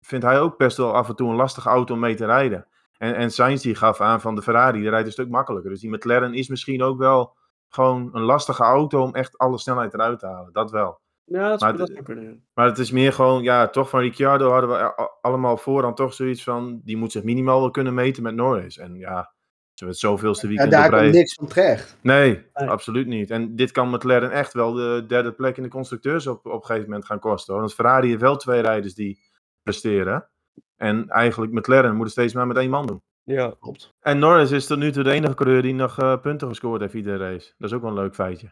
vindt 0.00 0.24
hij 0.24 0.40
ook 0.40 0.56
best 0.56 0.76
wel 0.76 0.94
af 0.94 1.08
en 1.08 1.16
toe 1.16 1.30
een 1.30 1.36
lastige 1.36 1.68
auto 1.68 1.94
om 1.94 2.00
mee 2.00 2.14
te 2.14 2.26
rijden. 2.26 2.66
En, 2.98 3.14
en 3.14 3.30
Sainz 3.30 3.62
die 3.62 3.74
gaf 3.74 4.00
aan 4.00 4.20
van 4.20 4.34
de 4.34 4.42
Ferrari, 4.42 4.80
die 4.80 4.90
rijdt 4.90 5.06
een 5.06 5.12
stuk 5.12 5.28
makkelijker. 5.28 5.70
Dus 5.70 5.80
die 5.80 5.90
McLaren 5.90 6.34
is 6.34 6.48
misschien 6.48 6.82
ook 6.82 6.98
wel 6.98 7.36
gewoon 7.68 8.08
een 8.12 8.22
lastige 8.22 8.62
auto 8.62 9.02
om 9.02 9.14
echt 9.14 9.38
alle 9.38 9.58
snelheid 9.58 9.94
eruit 9.94 10.18
te 10.18 10.26
halen. 10.26 10.52
Dat 10.52 10.70
wel. 10.70 11.00
Ja, 11.24 11.48
dat, 11.48 11.60
maar 11.60 11.76
dat 11.76 12.02
kunnen. 12.02 12.46
Maar 12.54 12.66
het 12.66 12.78
is 12.78 12.90
meer 12.90 13.12
gewoon, 13.12 13.42
ja, 13.42 13.68
toch 13.68 13.88
van 13.88 14.00
Ricciardo 14.00 14.50
hadden 14.50 14.70
we 14.70 15.10
allemaal 15.20 15.56
voorhand 15.56 15.96
toch 15.96 16.14
zoiets 16.14 16.42
van, 16.42 16.80
die 16.84 16.96
moet 16.96 17.12
zich 17.12 17.22
minimaal 17.22 17.60
wel 17.60 17.70
kunnen 17.70 17.94
meten 17.94 18.22
met 18.22 18.34
Norris. 18.34 18.78
En 18.78 18.94
ja, 18.94 19.34
ze 19.78 19.86
het 19.86 19.98
zoveelste 19.98 20.42
ja, 20.46 20.52
weekend 20.52 20.72
daar 20.72 20.92
op 20.92 20.98
komt 20.98 21.12
niks 21.12 21.34
van 21.34 21.46
terecht. 21.46 21.96
Nee, 22.02 22.46
Nee. 22.54 22.68
absoluut 22.68 23.06
niet. 23.06 23.30
En 23.30 23.56
dit 23.56 23.72
kan 23.72 23.90
McLaren 23.90 24.30
echt 24.30 24.52
wel 24.52 24.72
de 24.72 25.04
derde 25.08 25.32
plek 25.32 25.56
in 25.56 25.62
de 25.62 25.68
constructeurs 25.68 26.26
op, 26.26 26.46
op 26.46 26.52
een 26.52 26.64
gegeven 26.64 26.88
moment 26.88 27.06
gaan 27.06 27.18
kosten. 27.18 27.52
hoor. 27.52 27.62
Want 27.62 27.74
Ferrari 27.74 28.08
heeft 28.08 28.20
wel 28.20 28.36
twee 28.36 28.60
rijders 28.60 28.94
die 28.94 29.20
presteren. 29.62 30.28
En 30.76 31.08
eigenlijk 31.08 31.52
McLaren 31.52 31.94
moet 31.94 32.02
het 32.02 32.12
steeds 32.12 32.34
maar 32.34 32.46
met 32.46 32.56
één 32.56 32.70
man 32.70 32.86
doen. 32.86 33.02
Ja, 33.22 33.54
En 34.00 34.18
Norris 34.18 34.50
is 34.50 34.66
tot 34.66 34.78
nu 34.78 34.92
toe 34.92 35.02
de 35.02 35.10
enige 35.10 35.34
coureur 35.34 35.62
die 35.62 35.74
nog 35.74 35.98
eh, 35.98 36.20
punten 36.20 36.48
gescoord 36.48 36.80
heeft 36.80 36.94
iedere 36.94 37.16
race. 37.30 37.52
Dat 37.58 37.70
is 37.70 37.76
ook 37.76 37.82
wel 37.82 37.90
een 37.90 37.96
leuk 37.96 38.14
feitje. 38.14 38.50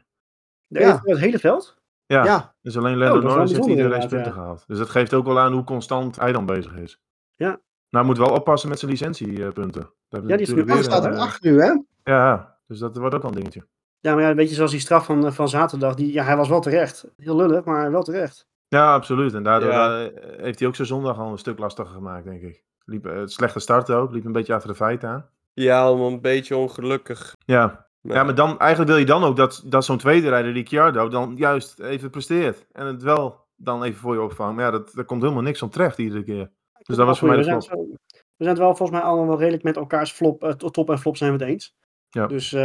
De 0.67 0.79
Ja. 0.81 0.87
hele- 0.87 1.01
Het 1.15 1.19
hele 1.19 1.39
veld? 1.39 1.77
Ja, 2.07 2.25
Ja. 2.25 2.55
dus 2.63 2.77
alleen 2.77 2.93
Oh, 2.93 2.99
Lando 2.99 3.21
wel 3.21 3.31
Norris 3.31 3.53
heeft 3.53 3.67
iedere 3.67 3.89
race 3.89 4.09
punten 4.09 4.33
gehaald. 4.33 4.65
Dus 4.67 4.79
dat 4.79 4.89
geeft 4.89 5.15
ook 5.15 5.27
wel 5.27 5.39
aan 5.39 5.53
hoe 5.53 5.65
constant 5.65 6.17
hij 6.17 6.33
dan 6.33 6.47
bezig 6.47 6.77
is. 6.77 7.01
Ja. 7.35 7.61
Nou, 7.97 8.09
hij 8.09 8.17
moet 8.17 8.27
wel 8.27 8.37
oppassen 8.37 8.69
met 8.69 8.79
zijn 8.79 8.91
licentiepunten. 8.91 9.91
Ja, 10.09 10.21
die 10.21 10.37
is 10.39 10.53
nu 10.53 10.65
Hij 10.65 10.83
staat 10.83 11.05
op 11.05 11.11
een, 11.11 11.19
8 11.19 11.43
nu, 11.43 11.61
hè? 11.61 11.73
Ja, 12.05 12.57
dus 12.67 12.79
dat 12.79 12.97
wordt 12.97 13.15
ook 13.15 13.23
wel 13.23 13.31
een 13.31 13.37
dingetje. 13.37 13.67
Ja, 14.01 14.15
maar 14.15 14.23
ja, 14.23 14.35
weet 14.35 14.49
je, 14.49 14.55
zoals 14.55 14.71
die 14.71 14.81
straf 14.81 15.05
van, 15.07 15.33
van 15.33 15.49
zaterdag, 15.49 15.95
die, 15.95 16.13
ja, 16.13 16.25
hij 16.25 16.37
was 16.37 16.49
wel 16.49 16.61
terecht. 16.61 17.07
Heel 17.17 17.37
lullig, 17.37 17.65
maar 17.65 17.91
wel 17.91 18.03
terecht. 18.03 18.47
Ja, 18.69 18.95
absoluut. 18.95 19.35
En 19.35 19.43
daardoor 19.43 19.71
Ja. 19.71 20.05
eh, 20.05 20.43
heeft 20.43 20.59
hij 20.59 20.69
ook 20.69 20.75
zijn 20.75 20.89
zondag 20.89 21.19
al 21.19 21.31
een 21.33 21.39
stuk 21.39 21.59
lastiger 21.59 21.93
gemaakt, 21.93 22.25
denk 22.25 22.43
ik. 22.43 22.63
Liep, 22.85 23.07
eh, 23.07 23.17
het 23.17 23.33
slechte 23.33 23.59
start 23.61 23.91
ook, 23.91 24.13
liep 24.13 24.25
een 24.25 24.33
beetje 24.33 24.55
achter 24.55 24.69
de 24.71 24.77
feiten 24.77 25.09
aan. 25.09 25.27
ja 25.53 25.83
allemaal 25.83 26.09
een 26.11 26.21
beetje 26.21 26.57
ongelukkig. 26.57 27.33
Ja, 27.45 27.87
ja 28.01 28.25
maar 28.25 28.35
dan, 28.35 28.59
eigenlijk 28.59 28.91
wil 28.91 28.99
je 29.01 29.07
dan 29.07 29.25
ook 29.25 29.37
dat, 29.37 29.63
dat 29.65 29.85
zo'n 29.85 29.99
tweede 29.99 30.29
rijder, 30.29 30.53
Ricciardo, 30.53 31.09
dan 31.09 31.33
juist 31.37 31.81
even 31.81 32.11
presteert. 32.11 32.67
En 32.73 32.87
het 32.87 33.03
wel 33.03 33.45
dan 33.57 33.83
even 33.83 34.01
voor 34.01 34.15
je 34.15 34.21
opvangt. 34.23 34.55
Maar 34.57 34.65
ja, 34.65 34.71
dat, 34.71 34.91
daar 34.95 35.05
komt 35.05 35.23
helemaal 35.23 35.43
niks 35.43 35.59
van 35.59 35.69
terecht 35.71 35.99
iedere 35.99 36.23
keer. 36.25 36.51
Dus 36.87 36.97
dat 36.97 37.07
was 37.07 37.19
voor 37.19 37.29
mij 37.29 37.37
we 37.37 37.43
de 37.43 37.49
zijn, 37.49 37.63
flop. 37.63 37.79
zo- 37.79 37.97
we 38.13 38.45
zijn 38.45 38.51
het 38.51 38.59
wel 38.59 38.77
volgens 38.77 38.99
mij 38.99 39.07
allemaal 39.09 39.27
wel 39.27 39.39
redelijk 39.39 39.63
met 39.63 39.77
elkaars 39.77 40.13
flop, 40.13 40.45
eh, 40.45 40.51
to- 40.51 40.69
top 40.71 40.91
en 40.91 40.99
flop 40.99 41.17
zijn 41.17 41.33
we 41.37 41.39
het 41.45 41.49
eens. 41.53 41.75
Ja. 42.09 42.27
Dus 42.27 42.51
wat 42.53 42.61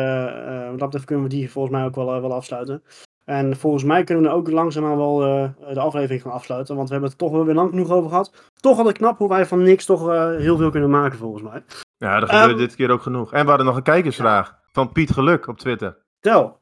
dat 0.70 0.80
betreft 0.80 1.06
kunnen 1.06 1.24
we 1.24 1.30
die 1.30 1.52
volgens 1.52 1.74
mij 1.76 1.86
ook 1.86 1.96
wel, 1.96 2.22
wel 2.22 2.34
afsluiten. 2.34 2.84
En 3.26 3.56
volgens 3.58 3.84
mij 3.84 4.04
kunnen 4.04 4.24
we 4.24 4.30
ook 4.30 4.52
langzaamaan 4.52 4.98
wel 4.98 5.18
de 5.74 5.80
aflevering 5.80 6.22
gaan 6.22 6.32
afsluiten. 6.32 6.76
Want 6.76 6.88
we 6.88 6.94
hebben 6.94 7.10
het 7.12 7.20
toch 7.20 7.32
wel 7.32 7.46
weer 7.46 7.56
lang 7.56 7.70
genoeg 7.70 7.92
over 7.92 8.10
gehad. 8.10 8.50
Toch 8.60 8.78
altijd 8.78 8.98
knap 8.98 9.18
hoe 9.18 9.30
wij 9.30 9.46
van 9.46 9.64
niks 9.64 9.86
toch 9.86 10.08
heel 10.38 10.58
veel 10.58 10.70
kunnen 10.70 10.90
maken 10.90 11.18
volgens 11.18 11.44
mij. 11.44 11.64
Ja, 11.98 12.20
dat 12.20 12.30
gebeurde 12.30 12.54
Ehm, 12.54 12.62
dit 12.62 12.76
keer 12.76 12.90
ook 12.92 13.02
genoeg. 13.02 13.34
En 13.34 13.42
we 13.44 13.48
hadden 13.50 13.66
nog 13.68 13.76
een 13.76 13.84
kijkersvraag 13.84 14.60
van 14.72 14.92
Piet 14.92 15.12
Geluk 15.12 15.48
op 15.48 15.58
Twitter. 15.58 15.98
Tel. 16.20 16.58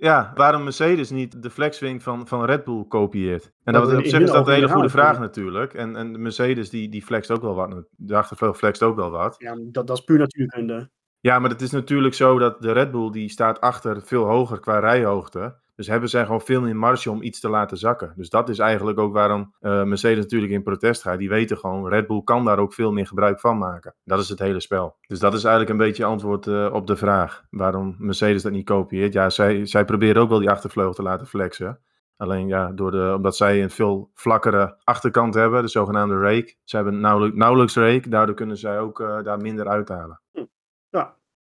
Ja, 0.00 0.32
waarom 0.34 0.62
Mercedes 0.62 1.10
niet 1.10 1.42
de 1.42 1.50
flexwing 1.50 2.02
van, 2.02 2.26
van 2.26 2.44
Red 2.44 2.64
Bull 2.64 2.84
kopieert. 2.88 3.52
En 3.64 3.72
Dat 3.72 3.82
op 3.82 4.04
zich 4.04 4.20
is 4.20 4.30
dat 4.30 4.46
een 4.46 4.54
hele 4.54 4.68
goede 4.68 4.88
vraag 4.88 5.18
natuurlijk. 5.18 5.74
En, 5.74 5.96
en 5.96 6.12
de 6.12 6.18
Mercedes 6.18 6.70
die, 6.70 6.88
die 6.88 7.02
flext 7.02 7.30
ook 7.30 7.42
wel 7.42 7.54
wat. 7.54 7.84
De 7.96 8.16
achtervleugel 8.16 8.58
flext 8.58 8.82
ook 8.82 8.96
wel 8.96 9.10
wat. 9.10 9.34
Ja, 9.38 9.54
dat, 9.62 9.86
dat 9.86 9.98
is 9.98 10.04
puur 10.04 10.18
natuurkunde. 10.18 10.90
Ja, 11.20 11.38
maar 11.38 11.50
het 11.50 11.60
is 11.60 11.70
natuurlijk 11.70 12.14
zo 12.14 12.38
dat 12.38 12.62
de 12.62 12.72
Red 12.72 12.90
Bull 12.90 13.10
die 13.10 13.28
staat 13.28 13.60
achter 13.60 14.02
veel 14.02 14.24
hoger 14.24 14.60
qua 14.60 14.78
rijhoogte. 14.78 15.56
Dus 15.80 15.88
hebben 15.88 16.08
zij 16.08 16.24
gewoon 16.24 16.40
veel 16.40 16.60
meer 16.60 16.76
marge 16.76 17.10
om 17.10 17.22
iets 17.22 17.40
te 17.40 17.48
laten 17.48 17.76
zakken. 17.76 18.12
Dus 18.16 18.30
dat 18.30 18.48
is 18.48 18.58
eigenlijk 18.58 18.98
ook 18.98 19.12
waarom 19.12 19.54
eh, 19.60 19.82
Mercedes 19.82 20.18
natuurlijk 20.18 20.52
in 20.52 20.62
protest 20.62 21.02
gaat. 21.02 21.18
Die 21.18 21.28
weten 21.28 21.58
gewoon, 21.58 21.88
Red 21.88 22.06
Bull 22.06 22.22
kan 22.22 22.44
daar 22.44 22.58
ook 22.58 22.74
veel 22.74 22.92
meer 22.92 23.06
gebruik 23.06 23.40
van 23.40 23.58
maken. 23.58 23.94
Dat 24.04 24.18
is 24.18 24.28
het 24.28 24.38
hele 24.38 24.60
spel. 24.60 24.96
Dus 25.06 25.18
dat 25.18 25.34
is 25.34 25.44
eigenlijk 25.44 25.72
een 25.72 25.86
beetje 25.86 26.04
antwoord 26.04 26.46
uh, 26.46 26.70
op 26.72 26.86
de 26.86 26.96
vraag. 26.96 27.44
Waarom 27.50 27.94
Mercedes 27.98 28.42
dat 28.42 28.52
niet 28.52 28.64
kopieert. 28.64 29.12
Ja, 29.12 29.30
zij, 29.30 29.66
zij 29.66 29.84
proberen 29.84 30.22
ook 30.22 30.28
wel 30.28 30.38
die 30.38 30.50
achtervleugel 30.50 30.94
te 30.94 31.02
laten 31.02 31.26
flexen. 31.26 31.80
Alleen 32.16 32.48
ja, 32.48 32.72
door 32.72 32.90
de, 32.90 33.12
omdat 33.16 33.36
zij 33.36 33.62
een 33.62 33.70
veel 33.70 34.10
vlakkere 34.14 34.76
achterkant 34.84 35.34
hebben, 35.34 35.62
de 35.62 35.68
zogenaamde 35.68 36.18
rake. 36.18 36.56
Ze 36.64 36.76
hebben 36.76 37.00
nauwelijks, 37.00 37.36
nauwelijks 37.36 37.76
rake, 37.76 38.08
daardoor 38.08 38.34
kunnen 38.34 38.56
zij 38.56 38.78
ook 38.78 39.00
uh, 39.00 39.22
daar 39.22 39.40
minder 39.40 39.68
uithalen. 39.68 40.20
Ja. 40.30 40.46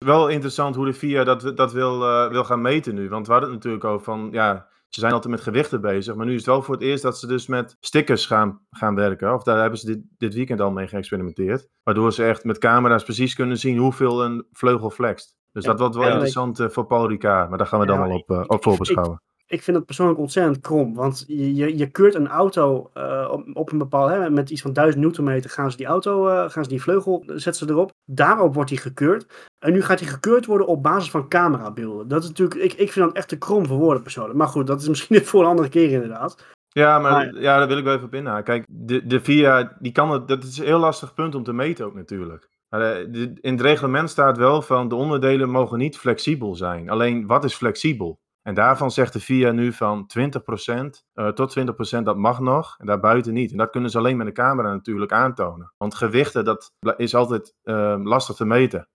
Wel 0.05 0.27
interessant 0.27 0.75
hoe 0.75 0.85
de 0.85 0.93
FIA 0.93 1.23
dat, 1.23 1.51
dat 1.57 1.71
wil, 1.73 2.01
uh, 2.01 2.27
wil 2.29 2.43
gaan 2.43 2.61
meten 2.61 2.95
nu. 2.95 3.09
Want 3.09 3.25
we 3.25 3.31
hadden 3.31 3.49
het 3.51 3.57
natuurlijk 3.59 3.83
over 3.83 4.03
van, 4.05 4.29
ja, 4.31 4.67
ze 4.87 4.99
zijn 4.99 5.13
altijd 5.13 5.33
met 5.33 5.41
gewichten 5.43 5.81
bezig. 5.81 6.15
Maar 6.15 6.25
nu 6.25 6.31
is 6.31 6.37
het 6.37 6.45
wel 6.45 6.61
voor 6.61 6.73
het 6.75 6.83
eerst 6.83 7.03
dat 7.03 7.19
ze 7.19 7.27
dus 7.27 7.47
met 7.47 7.77
stickers 7.79 8.25
gaan, 8.25 8.61
gaan 8.71 8.95
werken. 8.95 9.33
Of 9.33 9.43
daar 9.43 9.61
hebben 9.61 9.79
ze 9.79 9.85
dit, 9.85 9.99
dit 10.17 10.33
weekend 10.33 10.61
al 10.61 10.71
mee 10.71 10.87
geëxperimenteerd. 10.87 11.67
Waardoor 11.83 12.13
ze 12.13 12.23
echt 12.25 12.43
met 12.43 12.57
camera's 12.57 13.03
precies 13.03 13.35
kunnen 13.35 13.57
zien 13.57 13.77
hoeveel 13.77 14.23
een 14.23 14.45
vleugel 14.51 14.89
flext. 14.89 15.37
Dus 15.51 15.63
Ja, 15.63 15.69
dat 15.69 15.79
wordt 15.79 15.95
wel 15.95 16.03
interessant 16.11 16.59
uh, 16.59 16.69
voor 16.69 16.85
Paul 16.85 17.07
Ricard. 17.07 17.49
Maar 17.49 17.57
daar 17.57 17.67
gaan 17.67 17.79
we 17.79 17.85
dan 17.85 17.99
Ja, 17.99 18.07
wel 18.07 18.15
op, 18.17 18.29
uh, 18.31 18.39
ik- 18.39 18.51
op 18.51 18.63
voorbeschouwen. 18.63 19.21
Ik 19.49 19.63
vind 19.63 19.77
het 19.77 19.85
persoonlijk 19.85 20.19
ontzettend 20.19 20.59
krom. 20.59 20.93
Want 20.95 21.23
je, 21.27 21.55
je, 21.55 21.77
je 21.77 21.87
keurt 21.87 22.15
een 22.15 22.27
auto 22.27 22.89
eh, 22.93 23.29
op, 23.31 23.45
op 23.53 23.71
een 23.71 23.77
bepaald... 23.77 24.09
Hè, 24.09 24.29
met 24.29 24.49
iets 24.49 24.61
van 24.61 24.73
1000 24.73 25.03
newtonmeter 25.03 25.49
gaan 25.49 25.71
ze 25.71 25.77
die 25.77 25.85
auto... 25.85 26.27
eh, 26.27 26.49
gaan 26.49 26.63
ze 26.63 26.69
die 26.69 26.81
vleugel, 26.81 27.23
zetten 27.25 27.55
ze 27.67 27.69
erop. 27.73 27.91
Daarop 28.05 28.53
wordt 28.53 28.69
die 28.69 28.79
gekeurd. 28.79 29.47
En 29.59 29.73
nu 29.73 29.81
gaat 29.81 29.99
die 29.99 30.07
gekeurd 30.07 30.45
worden 30.45 30.67
op 30.67 30.83
basis 30.83 31.11
van 31.11 31.27
camerabeelden. 31.27 32.07
Dat 32.07 32.23
is 32.23 32.27
natuurlijk... 32.29 32.61
Ik, 32.61 32.73
ik 32.73 32.91
vind 32.91 33.05
dat 33.05 33.15
echt 33.15 33.27
te 33.27 33.37
krom 33.37 33.65
voor 33.65 33.77
woorden 33.77 34.01
persoonlijk. 34.03 34.37
Maar 34.37 34.47
goed, 34.47 34.67
dat 34.67 34.81
is 34.81 34.87
misschien 34.89 35.25
voor 35.25 35.41
een 35.41 35.47
andere 35.49 35.69
keer 35.69 35.91
inderdaad. 35.91 36.45
Ja, 36.69 36.99
maar 36.99 37.11
Maar- 37.11 37.41
ja, 37.41 37.57
daar 37.57 37.67
wil 37.67 37.77
ik 37.77 37.83
wel 37.83 37.93
even 37.93 38.05
op 38.05 38.13
inhaken. 38.13 38.43
Kijk, 38.43 38.65
de, 38.69 39.05
de 39.05 39.19
VIA, 39.21 39.77
die 39.79 39.91
kan 39.91 40.11
het, 40.11 40.27
dat 40.27 40.43
is 40.43 40.57
een 40.57 40.65
heel 40.65 40.79
lastig 40.79 41.13
punt 41.13 41.35
om 41.35 41.43
te 41.43 41.53
meten 41.53 41.85
ook 41.85 41.95
natuurlijk. 41.95 42.49
Maar, 42.69 42.81
eh, 42.81 43.05
de- 43.11 43.37
in 43.41 43.51
het 43.51 43.61
reglement 43.61 44.09
staat 44.09 44.37
wel 44.37 44.61
van 44.61 44.87
de 44.89 44.95
onderdelen 44.95 45.49
mogen 45.49 45.77
niet 45.77 45.97
flexibel 45.97 46.55
zijn. 46.55 46.89
Alleen, 46.89 47.27
wat 47.27 47.43
is 47.43 47.53
flexibel? 47.53 48.19
En 48.49 48.55
daarvan 48.55 48.91
zegt 48.91 49.13
de 49.13 49.19
VIA 49.19 49.51
nu 49.51 49.73
van 49.73 50.09
20% 50.17 51.05
eh, 51.13 51.27
tot 51.27 51.59
20% 51.59 52.03
dat 52.03 52.17
mag 52.17 52.39
nog 52.39 52.75
en 52.77 52.85
daarbuiten 52.85 53.33
niet. 53.33 53.51
En 53.51 53.57
dat 53.57 53.69
kunnen 53.69 53.89
ze 53.89 53.97
alleen 53.97 54.17
met 54.17 54.27
de 54.27 54.33
camera 54.33 54.71
natuurlijk 54.71 55.11
aantonen. 55.11 55.73
Want 55.77 55.95
gewichten, 55.95 56.45
dat 56.45 56.71
is 56.97 57.15
altijd 57.15 57.53
eh, 57.63 57.95
lastig 58.03 58.35
te 58.35 58.45
meten. 58.45 58.87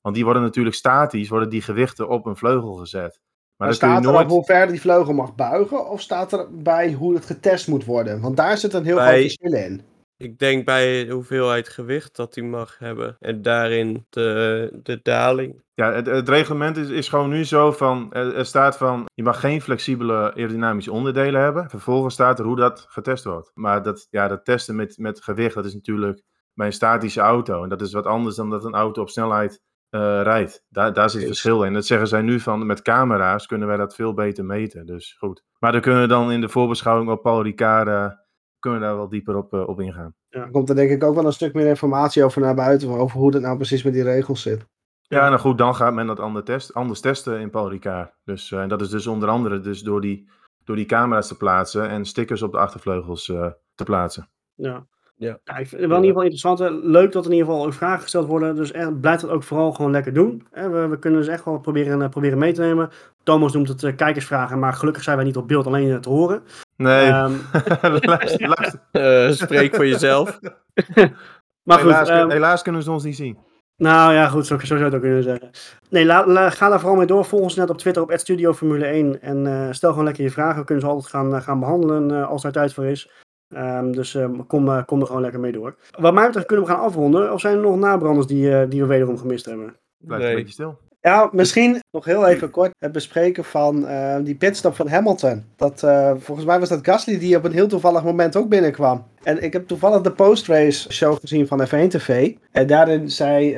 Want 0.00 0.14
die 0.14 0.24
worden 0.24 0.42
natuurlijk 0.42 0.76
statisch, 0.76 1.28
worden 1.28 1.48
die 1.48 1.62
gewichten 1.62 2.08
op 2.08 2.26
een 2.26 2.36
vleugel 2.36 2.74
gezet. 2.74 3.20
Maar, 3.56 3.74
staat 3.74 4.04
er 4.04 4.12
nooit... 4.12 4.24
op 4.24 4.30
hoe 4.30 4.44
ver 4.44 4.66
die 4.66 4.80
vleugel 4.80 5.12
mag 5.12 5.34
buigen? 5.34 5.88
Of 5.88 6.00
staat 6.00 6.32
er 6.32 6.46
bij 6.50 6.92
hoe 6.92 7.14
het 7.14 7.24
getest 7.24 7.68
moet 7.68 7.84
worden? 7.84 8.20
Want 8.20 8.36
daar 8.36 8.58
zit 8.58 8.72
een 8.72 8.84
heel 8.84 8.96
Bij- 8.96 9.06
groot 9.06 9.20
verschil 9.20 9.52
in. 9.52 9.82
Ik 10.16 10.38
denk 10.38 10.64
bij 10.64 11.04
de 11.04 11.12
hoeveelheid 11.12 11.68
gewicht 11.68 12.16
dat 12.16 12.34
hij 12.34 12.44
mag 12.44 12.78
hebben. 12.78 13.16
En 13.20 13.42
daarin 13.42 14.06
de, 14.10 14.78
de 14.82 15.00
daling. 15.02 15.62
Ja, 15.74 15.92
het, 15.92 16.06
het 16.06 16.28
reglement 16.28 16.76
is, 16.76 16.88
is 16.88 17.08
gewoon 17.08 17.28
nu 17.28 17.44
zo 17.44 17.72
van, 17.72 18.12
er, 18.12 18.46
staat 18.46 18.76
van, 18.76 19.06
je 19.14 19.22
mag 19.22 19.40
geen 19.40 19.62
flexibele 19.62 20.34
aerodynamische 20.34 20.92
onderdelen 20.92 21.40
hebben. 21.40 21.70
Vervolgens 21.70 22.14
staat 22.14 22.38
er 22.38 22.44
hoe 22.44 22.56
dat 22.56 22.86
getest 22.88 23.24
wordt. 23.24 23.50
Maar 23.54 23.82
dat, 23.82 24.06
ja, 24.10 24.28
dat 24.28 24.44
testen 24.44 24.76
met, 24.76 24.98
met 24.98 25.22
gewicht, 25.22 25.54
dat 25.54 25.64
is 25.64 25.74
natuurlijk 25.74 26.22
bij 26.52 26.66
een 26.66 26.72
statische 26.72 27.20
auto. 27.20 27.62
En 27.62 27.68
dat 27.68 27.80
is 27.80 27.92
wat 27.92 28.06
anders 28.06 28.36
dan 28.36 28.50
dat 28.50 28.64
een 28.64 28.74
auto 28.74 29.02
op 29.02 29.08
snelheid 29.08 29.62
eh, 29.90 30.22
rijdt. 30.22 30.64
Daar, 30.68 30.92
daar 30.92 31.10
zit 31.10 31.24
verschil 31.24 31.64
in. 31.64 31.72
Dat 31.72 31.86
zeggen 31.86 32.08
zij 32.08 32.22
nu 32.22 32.40
van, 32.40 32.66
met 32.66 32.82
camera's 32.82 33.46
kunnen 33.46 33.68
wij 33.68 33.76
dat 33.76 33.94
veel 33.94 34.14
beter 34.14 34.44
meten. 34.44 34.86
Dus 34.86 35.16
goed. 35.18 35.44
Maar 35.58 35.72
dan 35.72 35.80
kunnen 35.80 36.00
we 36.00 36.06
dan 36.06 36.32
in 36.32 36.40
de 36.40 36.48
voorbeschouwing 36.48 37.10
op 37.10 37.22
Paul 37.22 37.42
Ricard, 37.42 37.88
eh, 37.88 38.18
kunnen 38.64 38.80
we 38.80 38.86
daar 38.86 38.96
wel 38.96 39.08
dieper 39.08 39.36
op, 39.36 39.52
eh, 39.54 39.68
op 39.68 39.80
ingaan. 39.80 40.14
Dan 40.30 40.50
komt 40.50 40.68
er 40.68 40.74
denk 40.74 40.90
ik 40.90 41.04
ook 41.04 41.14
wel 41.14 41.26
een 41.26 41.32
stuk 41.32 41.54
meer 41.54 41.66
informatie 41.66 42.24
over 42.24 42.40
naar 42.40 42.54
buiten. 42.54 42.88
Over 42.88 43.18
hoe 43.20 43.30
dat 43.30 43.42
nou 43.42 43.56
precies 43.56 43.82
met 43.82 43.92
die 43.92 44.02
regels 44.02 44.42
zit. 44.42 44.66
Ja, 45.00 45.28
nou 45.28 45.40
goed, 45.40 45.58
dan 45.58 45.74
gaat 45.74 45.94
men 45.94 46.06
dat 46.06 46.20
ander 46.20 46.44
test, 46.44 46.74
anders 46.74 47.00
testen 47.00 47.40
in 47.40 47.50
Paul 47.50 47.70
Ricard. 47.70 48.12
Dus 48.24 48.52
eh, 48.52 48.68
dat 48.68 48.80
is 48.80 48.88
dus 48.88 49.06
onder 49.06 49.28
andere 49.28 49.60
dus 49.60 49.82
door, 49.82 50.00
die, 50.00 50.28
door 50.64 50.76
die 50.76 50.86
camera's 50.86 51.28
te 51.28 51.36
plaatsen 51.36 51.88
en 51.88 52.04
stickers 52.04 52.42
op 52.42 52.52
de 52.52 52.58
achtervleugels 52.58 53.28
eh, 53.28 53.46
te 53.74 53.84
plaatsen. 53.84 54.28
Ja. 54.54 54.86
Ja. 55.16 55.38
ik 55.44 55.68
vind 55.68 55.70
het 55.70 55.90
wel 55.90 56.02
in 56.02 56.04
ieder 56.04 56.06
geval 56.06 56.22
interessant. 56.22 56.58
hè. 56.58 56.70
Leuk 56.70 57.12
dat 57.12 57.24
er 57.24 57.30
in 57.30 57.36
ieder 57.36 57.52
geval 57.52 57.66
ook 57.66 57.72
vragen 57.72 58.02
gesteld 58.02 58.26
worden. 58.26 58.54
Dus 58.54 58.72
echt, 58.72 59.00
blijf 59.00 59.20
dat 59.20 59.30
ook 59.30 59.42
vooral 59.42 59.72
gewoon 59.72 59.90
lekker 59.90 60.12
doen. 60.12 60.46
Hè, 60.50 60.68
We, 60.68 60.88
we 60.88 60.98
kunnen 60.98 61.20
dus 61.20 61.28
echt 61.28 61.44
wel 61.44 61.60
proberen, 61.60 62.02
eh, 62.02 62.08
proberen 62.08 62.38
mee 62.38 62.52
te 62.52 62.60
nemen. 62.60 62.90
Thomas 63.22 63.52
noemt 63.52 63.68
het 63.68 63.94
kijkersvragen, 63.94 64.58
maar 64.58 64.72
gelukkig 64.72 65.02
zijn 65.02 65.16
wij 65.16 65.24
niet 65.24 65.36
op 65.36 65.48
beeld, 65.48 65.66
alleen 65.66 66.00
te 66.00 66.08
horen. 66.08 66.42
Nee, 66.76 67.06
Ehm, 67.08 67.32
luister, 68.10 68.48
luister. 68.56 68.80
Eh, 68.90 69.30
spreek 69.30 69.74
voor 69.74 69.86
jezelf. 69.86 70.38
maar 71.68 71.78
goed, 71.78 71.90
helaas, 71.90 72.08
ehm, 72.08 72.30
helaas 72.30 72.62
kunnen 72.62 72.82
ze 72.82 72.90
ons 72.90 73.04
niet 73.04 73.16
zien. 73.16 73.38
nou 73.76 74.12
ja, 74.12 74.28
goed, 74.28 74.46
zo, 74.46 74.58
zo 74.58 74.66
zou 74.66 74.78
je 74.78 74.84
het 74.84 74.94
ook 74.94 75.00
kunnen 75.00 75.22
zeggen. 75.22 75.50
Nee, 75.90 76.04
la, 76.04 76.26
la- 76.26 76.50
ga 76.50 76.68
daar 76.68 76.80
vooral 76.80 76.98
mee 76.98 77.06
door. 77.06 77.24
Volg 77.24 77.42
ons 77.42 77.54
net 77.54 77.70
op 77.70 77.78
Twitter 77.78 78.02
op 78.02 78.12
Studio 78.14 78.52
Formule 78.52 78.84
1. 78.86 79.22
En 79.22 79.46
eh, 79.46 79.68
stel 79.72 79.90
gewoon 79.90 80.04
lekker 80.04 80.24
je 80.24 80.30
vragen. 80.30 80.58
We 80.60 80.64
kunnen 80.64 80.84
ze 80.84 80.90
altijd 80.90 81.10
gaan, 81.10 81.34
eh, 81.34 81.40
gaan 81.42 81.60
behandelen 81.60 82.10
eh, 82.10 82.28
als 82.28 82.42
daar 82.42 82.52
tijd 82.52 82.72
voor 82.74 82.84
is. 82.84 83.10
Ehm, 83.54 83.92
dus 83.92 84.18
kom, 84.46 84.84
kom 84.84 85.00
er 85.00 85.06
gewoon 85.06 85.22
lekker 85.22 85.40
mee 85.40 85.52
door. 85.52 85.76
Wat 85.98 86.14
mij 86.14 86.26
betreft 86.26 86.46
kunnen 86.46 86.64
we 86.66 86.70
gaan 86.70 86.80
afronden. 86.80 87.32
Of 87.32 87.40
zijn 87.40 87.56
er 87.56 87.62
nog 87.62 87.76
nabranders 87.78 88.26
die, 88.26 88.56
eh, 88.58 88.68
die 88.70 88.80
we 88.80 88.86
wederom 88.86 89.18
gemist 89.18 89.44
hebben? 89.46 89.76
Blijf 89.98 90.20
een 90.22 90.26
Nee. 90.26 90.36
beetje 90.36 90.52
stil. 90.52 90.78
Ja, 91.04 91.28
misschien 91.32 91.80
nog 91.90 92.04
heel 92.04 92.26
even 92.26 92.50
kort 92.50 92.70
het 92.78 92.92
bespreken 92.92 93.44
van 93.44 93.86
eh, 93.86 94.16
die 94.22 94.34
pitstop 94.34 94.74
van 94.74 94.88
Hamilton. 94.88 95.44
Dat, 95.56 95.82
eh, 95.82 96.12
volgens 96.18 96.46
mij 96.46 96.60
was 96.60 96.68
dat 96.68 96.86
Gasly 96.86 97.18
die 97.18 97.36
op 97.36 97.44
een 97.44 97.52
heel 97.52 97.68
toevallig 97.68 98.04
moment 98.04 98.36
ook 98.36 98.48
binnenkwam. 98.48 99.06
En 99.22 99.42
ik 99.42 99.52
heb 99.52 99.66
toevallig 99.66 100.00
de 100.00 100.12
post-race 100.12 100.92
show 100.92 101.16
gezien 101.20 101.46
van 101.46 101.66
F1 101.66 101.88
TV. 101.88 102.32
En 102.50 102.66
daarin 102.66 103.10
zei, 103.10 103.54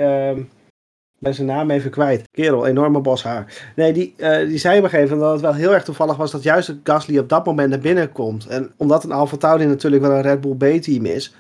ik 1.16 1.22
ben 1.22 1.34
zijn 1.34 1.46
naam 1.46 1.70
even 1.70 1.90
kwijt. 1.90 2.28
Kerel, 2.30 2.66
enorme 2.66 3.00
bos 3.00 3.22
haar. 3.22 3.70
Nee, 3.76 3.92
die, 3.92 4.14
eh, 4.16 4.48
die 4.48 4.58
zei 4.58 4.78
op 4.78 4.92
een 4.92 5.18
dat 5.18 5.32
het 5.32 5.40
wel 5.40 5.54
heel 5.54 5.74
erg 5.74 5.84
toevallig 5.84 6.16
was 6.16 6.30
dat 6.30 6.42
juist 6.42 6.74
Gasly 6.84 7.18
op 7.18 7.28
dat 7.28 7.46
moment 7.46 7.70
naar 7.70 7.78
binnen 7.78 8.12
komt. 8.12 8.46
En 8.46 8.72
omdat 8.76 9.04
een 9.04 9.12
Alfa 9.12 9.36
Tauri 9.36 9.66
natuurlijk 9.66 10.02
wel 10.02 10.12
een 10.12 10.22
Red 10.22 10.40
Bull 10.40 10.54
B-team 10.78 11.04
is, 11.04 11.34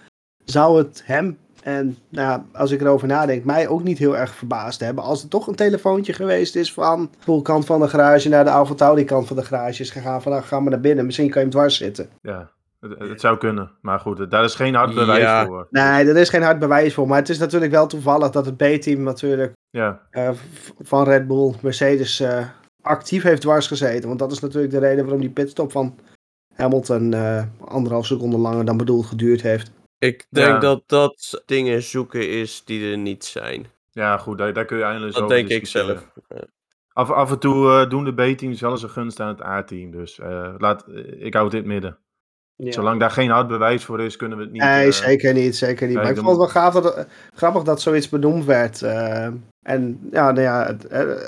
zou 0.44 0.78
het 0.78 1.02
hem 1.04 1.38
en 1.66 1.98
nou, 2.08 2.28
ja, 2.28 2.44
als 2.52 2.70
ik 2.70 2.80
erover 2.80 3.08
nadenk, 3.08 3.44
mij 3.44 3.68
ook 3.68 3.82
niet 3.82 3.98
heel 3.98 4.16
erg 4.16 4.34
verbaasd 4.34 4.80
hebben. 4.80 5.04
Als 5.04 5.22
er 5.22 5.28
toch 5.28 5.46
een 5.46 5.54
telefoontje 5.54 6.12
geweest 6.12 6.56
is 6.56 6.72
van 6.72 7.10
de 7.24 7.42
kant 7.42 7.66
van 7.66 7.80
de 7.80 7.88
garage 7.88 8.28
naar 8.28 8.44
de 8.44 8.50
Alfa 8.50 8.74
Tauri 8.74 9.04
kant 9.04 9.26
van 9.26 9.36
de 9.36 9.44
garage 9.44 9.82
is 9.82 9.90
gegaan. 9.90 10.22
Van 10.22 10.32
nou, 10.32 10.44
ga 10.44 10.60
maar 10.60 10.70
naar 10.70 10.80
binnen, 10.80 11.06
misschien 11.06 11.30
kan 11.30 11.42
je 11.42 11.48
hem 11.48 11.56
dwars 11.56 11.76
zitten. 11.76 12.08
Ja, 12.22 12.50
het, 12.80 12.98
het 12.98 13.20
zou 13.20 13.38
kunnen. 13.38 13.70
Maar 13.80 14.00
goed, 14.00 14.30
daar 14.30 14.44
is 14.44 14.54
geen 14.54 14.74
hard 14.74 14.94
bewijs 14.94 15.22
Ja. 15.22 15.46
voor. 15.46 15.66
Nee, 15.70 16.08
er 16.08 16.16
is 16.16 16.28
geen 16.28 16.42
hard 16.42 16.58
bewijs 16.58 16.94
voor. 16.94 17.06
Maar 17.08 17.18
het 17.18 17.28
is 17.28 17.38
natuurlijk 17.38 17.72
wel 17.72 17.86
toevallig 17.86 18.30
dat 18.30 18.46
het 18.46 18.56
B-team 18.56 19.02
natuurlijk 19.02 19.52
Ja, 19.70 20.00
eh, 20.10 20.30
van 20.78 21.04
Red 21.04 21.26
Bull, 21.26 21.54
Mercedes 21.60 22.20
eh, 22.20 22.46
actief 22.82 23.22
heeft 23.22 23.40
dwars 23.40 23.66
gezeten. 23.66 24.08
Want 24.08 24.18
dat 24.20 24.32
is 24.32 24.40
natuurlijk 24.40 24.72
de 24.72 24.78
reden 24.78 25.02
waarom 25.04 25.20
die 25.20 25.30
pitstop 25.30 25.72
van 25.72 25.94
Hamilton 26.54 27.12
eh, 27.14 27.42
anderhalf 27.60 28.06
seconde 28.06 28.38
langer 28.38 28.64
dan 28.64 28.76
bedoeld 28.76 29.06
geduurd 29.06 29.42
heeft. 29.42 29.70
Ik 29.98 30.26
denk 30.30 30.46
Ja. 30.48 30.58
dat 30.58 30.82
dat 30.86 31.42
dingen 31.46 31.82
zoeken 31.82 32.28
is 32.30 32.64
die 32.64 32.90
er 32.90 32.98
niet 32.98 33.24
zijn. 33.24 33.66
ja 33.92 34.16
goed, 34.18 34.38
daar, 34.38 34.52
daar 34.52 34.64
kun 34.64 34.76
je 34.76 34.82
eindelijk 34.84 35.14
Dat 35.14 35.22
over 35.22 35.36
denk 35.36 35.48
ik 35.48 35.66
zelf. 35.66 36.06
Af, 36.92 37.10
af 37.10 37.30
en 37.30 37.38
toe 37.38 37.70
eh, 37.70 37.88
doen 37.90 38.04
de 38.04 38.12
B-teams 38.34 38.60
wel 38.60 38.70
eens 38.70 38.82
een 38.82 38.90
gunst 38.90 39.20
aan 39.20 39.28
het 39.28 39.42
A-team. 39.42 39.90
Dus 39.90 40.18
eh, 40.18 40.54
laat, 40.58 40.84
eh, 40.86 41.24
ik 41.24 41.32
hou 41.34 41.44
het 41.44 41.54
in 41.54 41.60
het 41.60 41.68
midden. 41.68 41.98
Ja. 42.56 42.72
Zolang 42.72 43.00
daar 43.00 43.10
geen 43.10 43.30
hard 43.30 43.48
bewijs 43.48 43.84
voor 43.84 44.00
is, 44.00 44.16
kunnen 44.16 44.38
we 44.38 44.44
het 44.44 44.52
niet... 44.52 44.62
Nee, 44.62 44.86
eh, 44.86 44.92
zeker 44.92 45.34
niet, 45.34 45.56
zeker 45.56 45.86
niet. 45.86 45.96
maar 45.96 46.10
ik 46.10 46.16
vond 46.16 46.28
het 46.28 46.36
wel 46.36 46.48
gaaf 46.48 46.74
dat, 46.74 47.06
grappig 47.34 47.62
dat 47.62 47.80
zoiets 47.80 48.08
benoemd 48.08 48.44
werd. 48.44 48.82
eh, 48.82 49.24
en 49.62 50.08
ja, 50.10 50.30
nou 50.30 50.40
ja 50.40 50.66
het, 50.66 50.86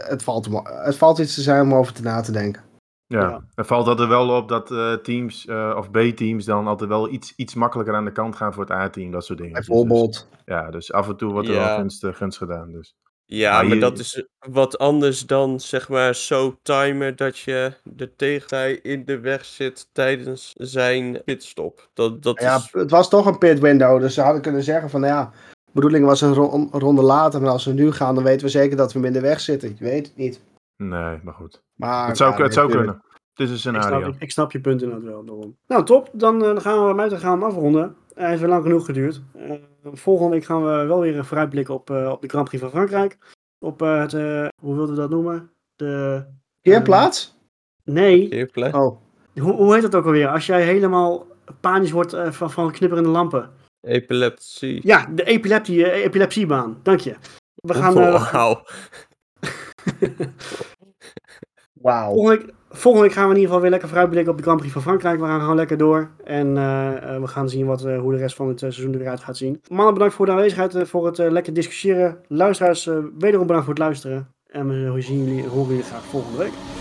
het, 0.08 0.22
valt, 0.22 0.48
het 0.64 0.96
valt 0.96 1.18
iets 1.18 1.34
te 1.34 1.40
zijn 1.42 1.62
om 1.62 1.74
over 1.74 1.92
te 1.92 2.02
na 2.02 2.20
te 2.20 2.32
denken. 2.32 2.62
Ja, 3.09 3.20
Ja. 3.20 3.44
er 3.54 3.64
valt 3.64 3.86
dat 3.86 4.00
er 4.00 4.09
wel 4.09 4.36
op 4.36 4.48
dat 4.48 4.70
eh, 4.70 4.92
teams 4.92 5.46
eh, 5.46 5.74
of 5.76 5.90
B-teams 5.90 6.44
dan 6.44 6.66
altijd 6.66 6.90
wel 6.90 7.11
iets, 7.12 7.32
iets 7.36 7.54
makkelijker 7.54 7.94
aan 7.94 8.04
de 8.04 8.12
kant 8.12 8.36
gaan 8.36 8.52
voor 8.52 8.62
het 8.62 8.72
A-team, 8.72 9.11
dat 9.11 9.24
soort 9.24 9.38
dingen. 9.38 9.52
Bijvoorbeeld. 9.52 10.12
Dus, 10.30 10.40
ja, 10.44 10.70
dus 10.70 10.92
af 10.92 11.09
en 11.09 11.16
toe 11.16 11.32
wordt 11.32 11.48
er 11.48 11.54
Ja. 11.54 11.64
wel 11.66 11.76
gunst, 11.76 12.04
eh, 12.04 12.14
gunst 12.14 12.38
gedaan. 12.38 12.72
Dus. 12.72 12.94
Ja, 13.24 13.62
Maar 13.62 13.78
dat 13.78 13.98
is 13.98 14.26
wat 14.50 14.78
anders 14.78 15.26
dan 15.26 15.61
zeg 15.61 15.88
maar 15.88 16.14
zo 16.14 16.59
timen 16.62 17.16
dat 17.16 17.38
je 17.38 17.72
de 17.84 18.14
tegenpartij 18.16 18.72
in 18.72 19.04
de 19.04 19.18
weg 19.20 19.44
zit 19.44 19.88
tijdens 19.92 20.52
zijn 20.56 21.22
pitstop. 21.24 21.88
Dat, 21.94 22.22
dat 22.22 22.40
Ja, 22.40 22.56
is... 22.56 22.68
het 22.72 22.90
was 22.90 23.09
toch 23.09 23.26
een 23.26 23.38
pit 23.38 23.59
window, 23.61 24.00
dus 24.00 24.14
ze 24.14 24.20
hadden 24.20 24.42
kunnen 24.42 24.62
zeggen 24.62 24.90
van 24.90 25.00
nou 25.00 25.12
ja, 25.12 25.30
de 25.64 25.72
bedoeling 25.72 26.04
was 26.04 26.20
een 26.20 26.34
ro- 26.34 26.68
ronde 26.72 27.02
later, 27.02 27.40
maar 27.40 27.50
als 27.50 27.64
we 27.64 27.72
nu 27.72 27.92
gaan, 27.92 28.14
dan 28.14 28.24
weten 28.24 28.46
we 28.46 28.50
zeker 28.52 28.76
dat 28.76 28.92
we 28.92 28.98
hem 28.98 29.06
in 29.09 29.12
de 29.12 29.20
weg 29.20 29.40
zitten. 29.40 29.68
Je 29.78 29.84
weet 29.84 30.06
het 30.06 30.16
niet. 30.16 30.40
Nee, 30.76 31.18
maar 31.22 31.34
goed. 31.34 31.62
Maar, 31.79 32.09
het 32.09 32.16
zou, 32.16 32.37
ja, 32.37 32.43
het 32.43 32.55
zou 32.55 32.70
kunnen. 32.70 33.03
Het 33.35 33.49
is 33.51 33.64
een 33.64 33.74
Ik 33.74 33.81
snap, 33.81 33.83
scenario. 33.83 34.14
ik, 34.18 34.31
snap 34.31 34.53
je 34.53 34.61
punt 34.61 34.83
inderdaad 34.83 35.09
wel. 35.09 35.24
Daarom. 35.24 35.57
Nou, 35.66 35.85
top. 35.85 36.11
Dan, 36.12 36.35
eh, 36.35 36.41
dan 36.47 36.61
gaan 36.61 36.87
we 36.87 36.95
mij 36.95 37.09
gaan 37.11 37.39
we 37.39 37.45
hem 37.45 37.55
afronden. 37.55 37.97
Hij 38.14 38.29
heeft 38.29 38.41
weer 38.41 38.49
lang 38.51 38.62
genoeg 38.62 38.85
geduurd. 38.85 39.22
Eh, 39.35 39.53
volgende 39.93 40.31
week 40.33 40.45
gaan 40.45 40.64
we 40.64 40.85
wel 40.87 41.01
weer 41.01 41.24
vooruitblikken 41.24 41.74
op, 41.74 41.91
eh, 41.91 42.11
op 42.11 42.22
de 42.22 42.29
Grand 42.29 42.49
Prix 42.49 42.62
van 42.62 42.72
Frankrijk. 42.72 43.18
Op 43.59 43.83
eh, 43.83 44.01
het, 44.01 44.14
eh, 44.14 44.49
hoe 44.62 44.74
wilden 44.74 44.95
we 44.95 45.01
dat 45.01 45.11
noemen? 45.11 45.51
De, 45.76 46.24
Keerplaats? 46.61 47.37
nee, 47.85 48.29
Keerplek. 48.29 48.76
Oh, 48.76 49.01
hoe, 49.41 49.53
hoe 49.53 49.72
heet 49.74 49.83
dat 49.83 49.95
ook 49.95 50.05
alweer? 50.05 50.29
Als 50.29 50.47
jij 50.47 50.62
helemaal 50.62 51.26
panisch 51.61 51.91
wordt 51.91 52.16
van, 52.29 52.51
van 52.51 52.72
knipperende 52.72 53.09
lampen. 53.11 53.51
Epilepsie. 53.81 54.81
Ja, 54.83 55.07
de 55.11 55.24
epilepsie, 55.24 55.87
eh, 55.91 56.05
epilepsiebaan. 56.05 56.79
Dank 56.83 57.01
je. 57.01 57.14
We 57.55 57.74
gaan, 57.74 57.97
Oh, 57.99 58.33
wauw. 61.83 62.12
volgende, 62.12 62.53
volgende 62.70 63.07
week 63.07 63.16
gaan 63.16 63.29
we 63.29 63.35
in 63.35 63.41
ieder 63.41 63.47
geval 63.47 63.61
weer 63.61 63.70
lekker 63.70 63.89
vooruitblikken 63.89 64.33
op 64.33 64.39
de 64.39 64.45
Grand 64.45 64.59
Prix 64.59 64.74
van 64.74 64.83
Frankrijk. 64.83 65.20
We 65.20 65.26
gaan 65.26 65.41
gewoon 65.41 65.57
lekker 65.57 65.76
door. 65.76 66.11
En 66.24 66.57
eh, 66.57 67.14
eh, 67.14 67.20
we 67.20 67.26
gaan 67.26 67.49
zien 67.49 67.66
wat, 67.66 67.85
eh, 67.85 67.99
hoe 67.99 68.12
de 68.12 68.18
rest 68.18 68.37
van 68.37 68.49
het 68.49 68.59
seizoen 68.59 68.95
eruit 68.95 69.20
gaat 69.20 69.37
zien. 69.37 69.61
Mannen, 69.68 69.95
bedankt 69.95 70.14
voor 70.14 70.26
de 70.26 70.33
aanwezigheid, 70.33 70.89
voor 70.89 71.07
het 71.07 71.18
lekker 71.18 71.55
discussiëren. 71.55 72.18
Luisteraars, 72.29 72.85
wederom 73.18 73.47
bedankt 73.47 73.64
voor 73.64 73.74
het 73.74 73.79
luisteren. 73.79 74.29
En 74.47 74.93
we 74.93 75.01
zien 75.01 75.24
jullie, 75.24 75.49
horen 75.49 75.68
jullie 75.68 75.85
graag 75.85 76.05
volgende 76.05 76.39
week. 76.39 76.78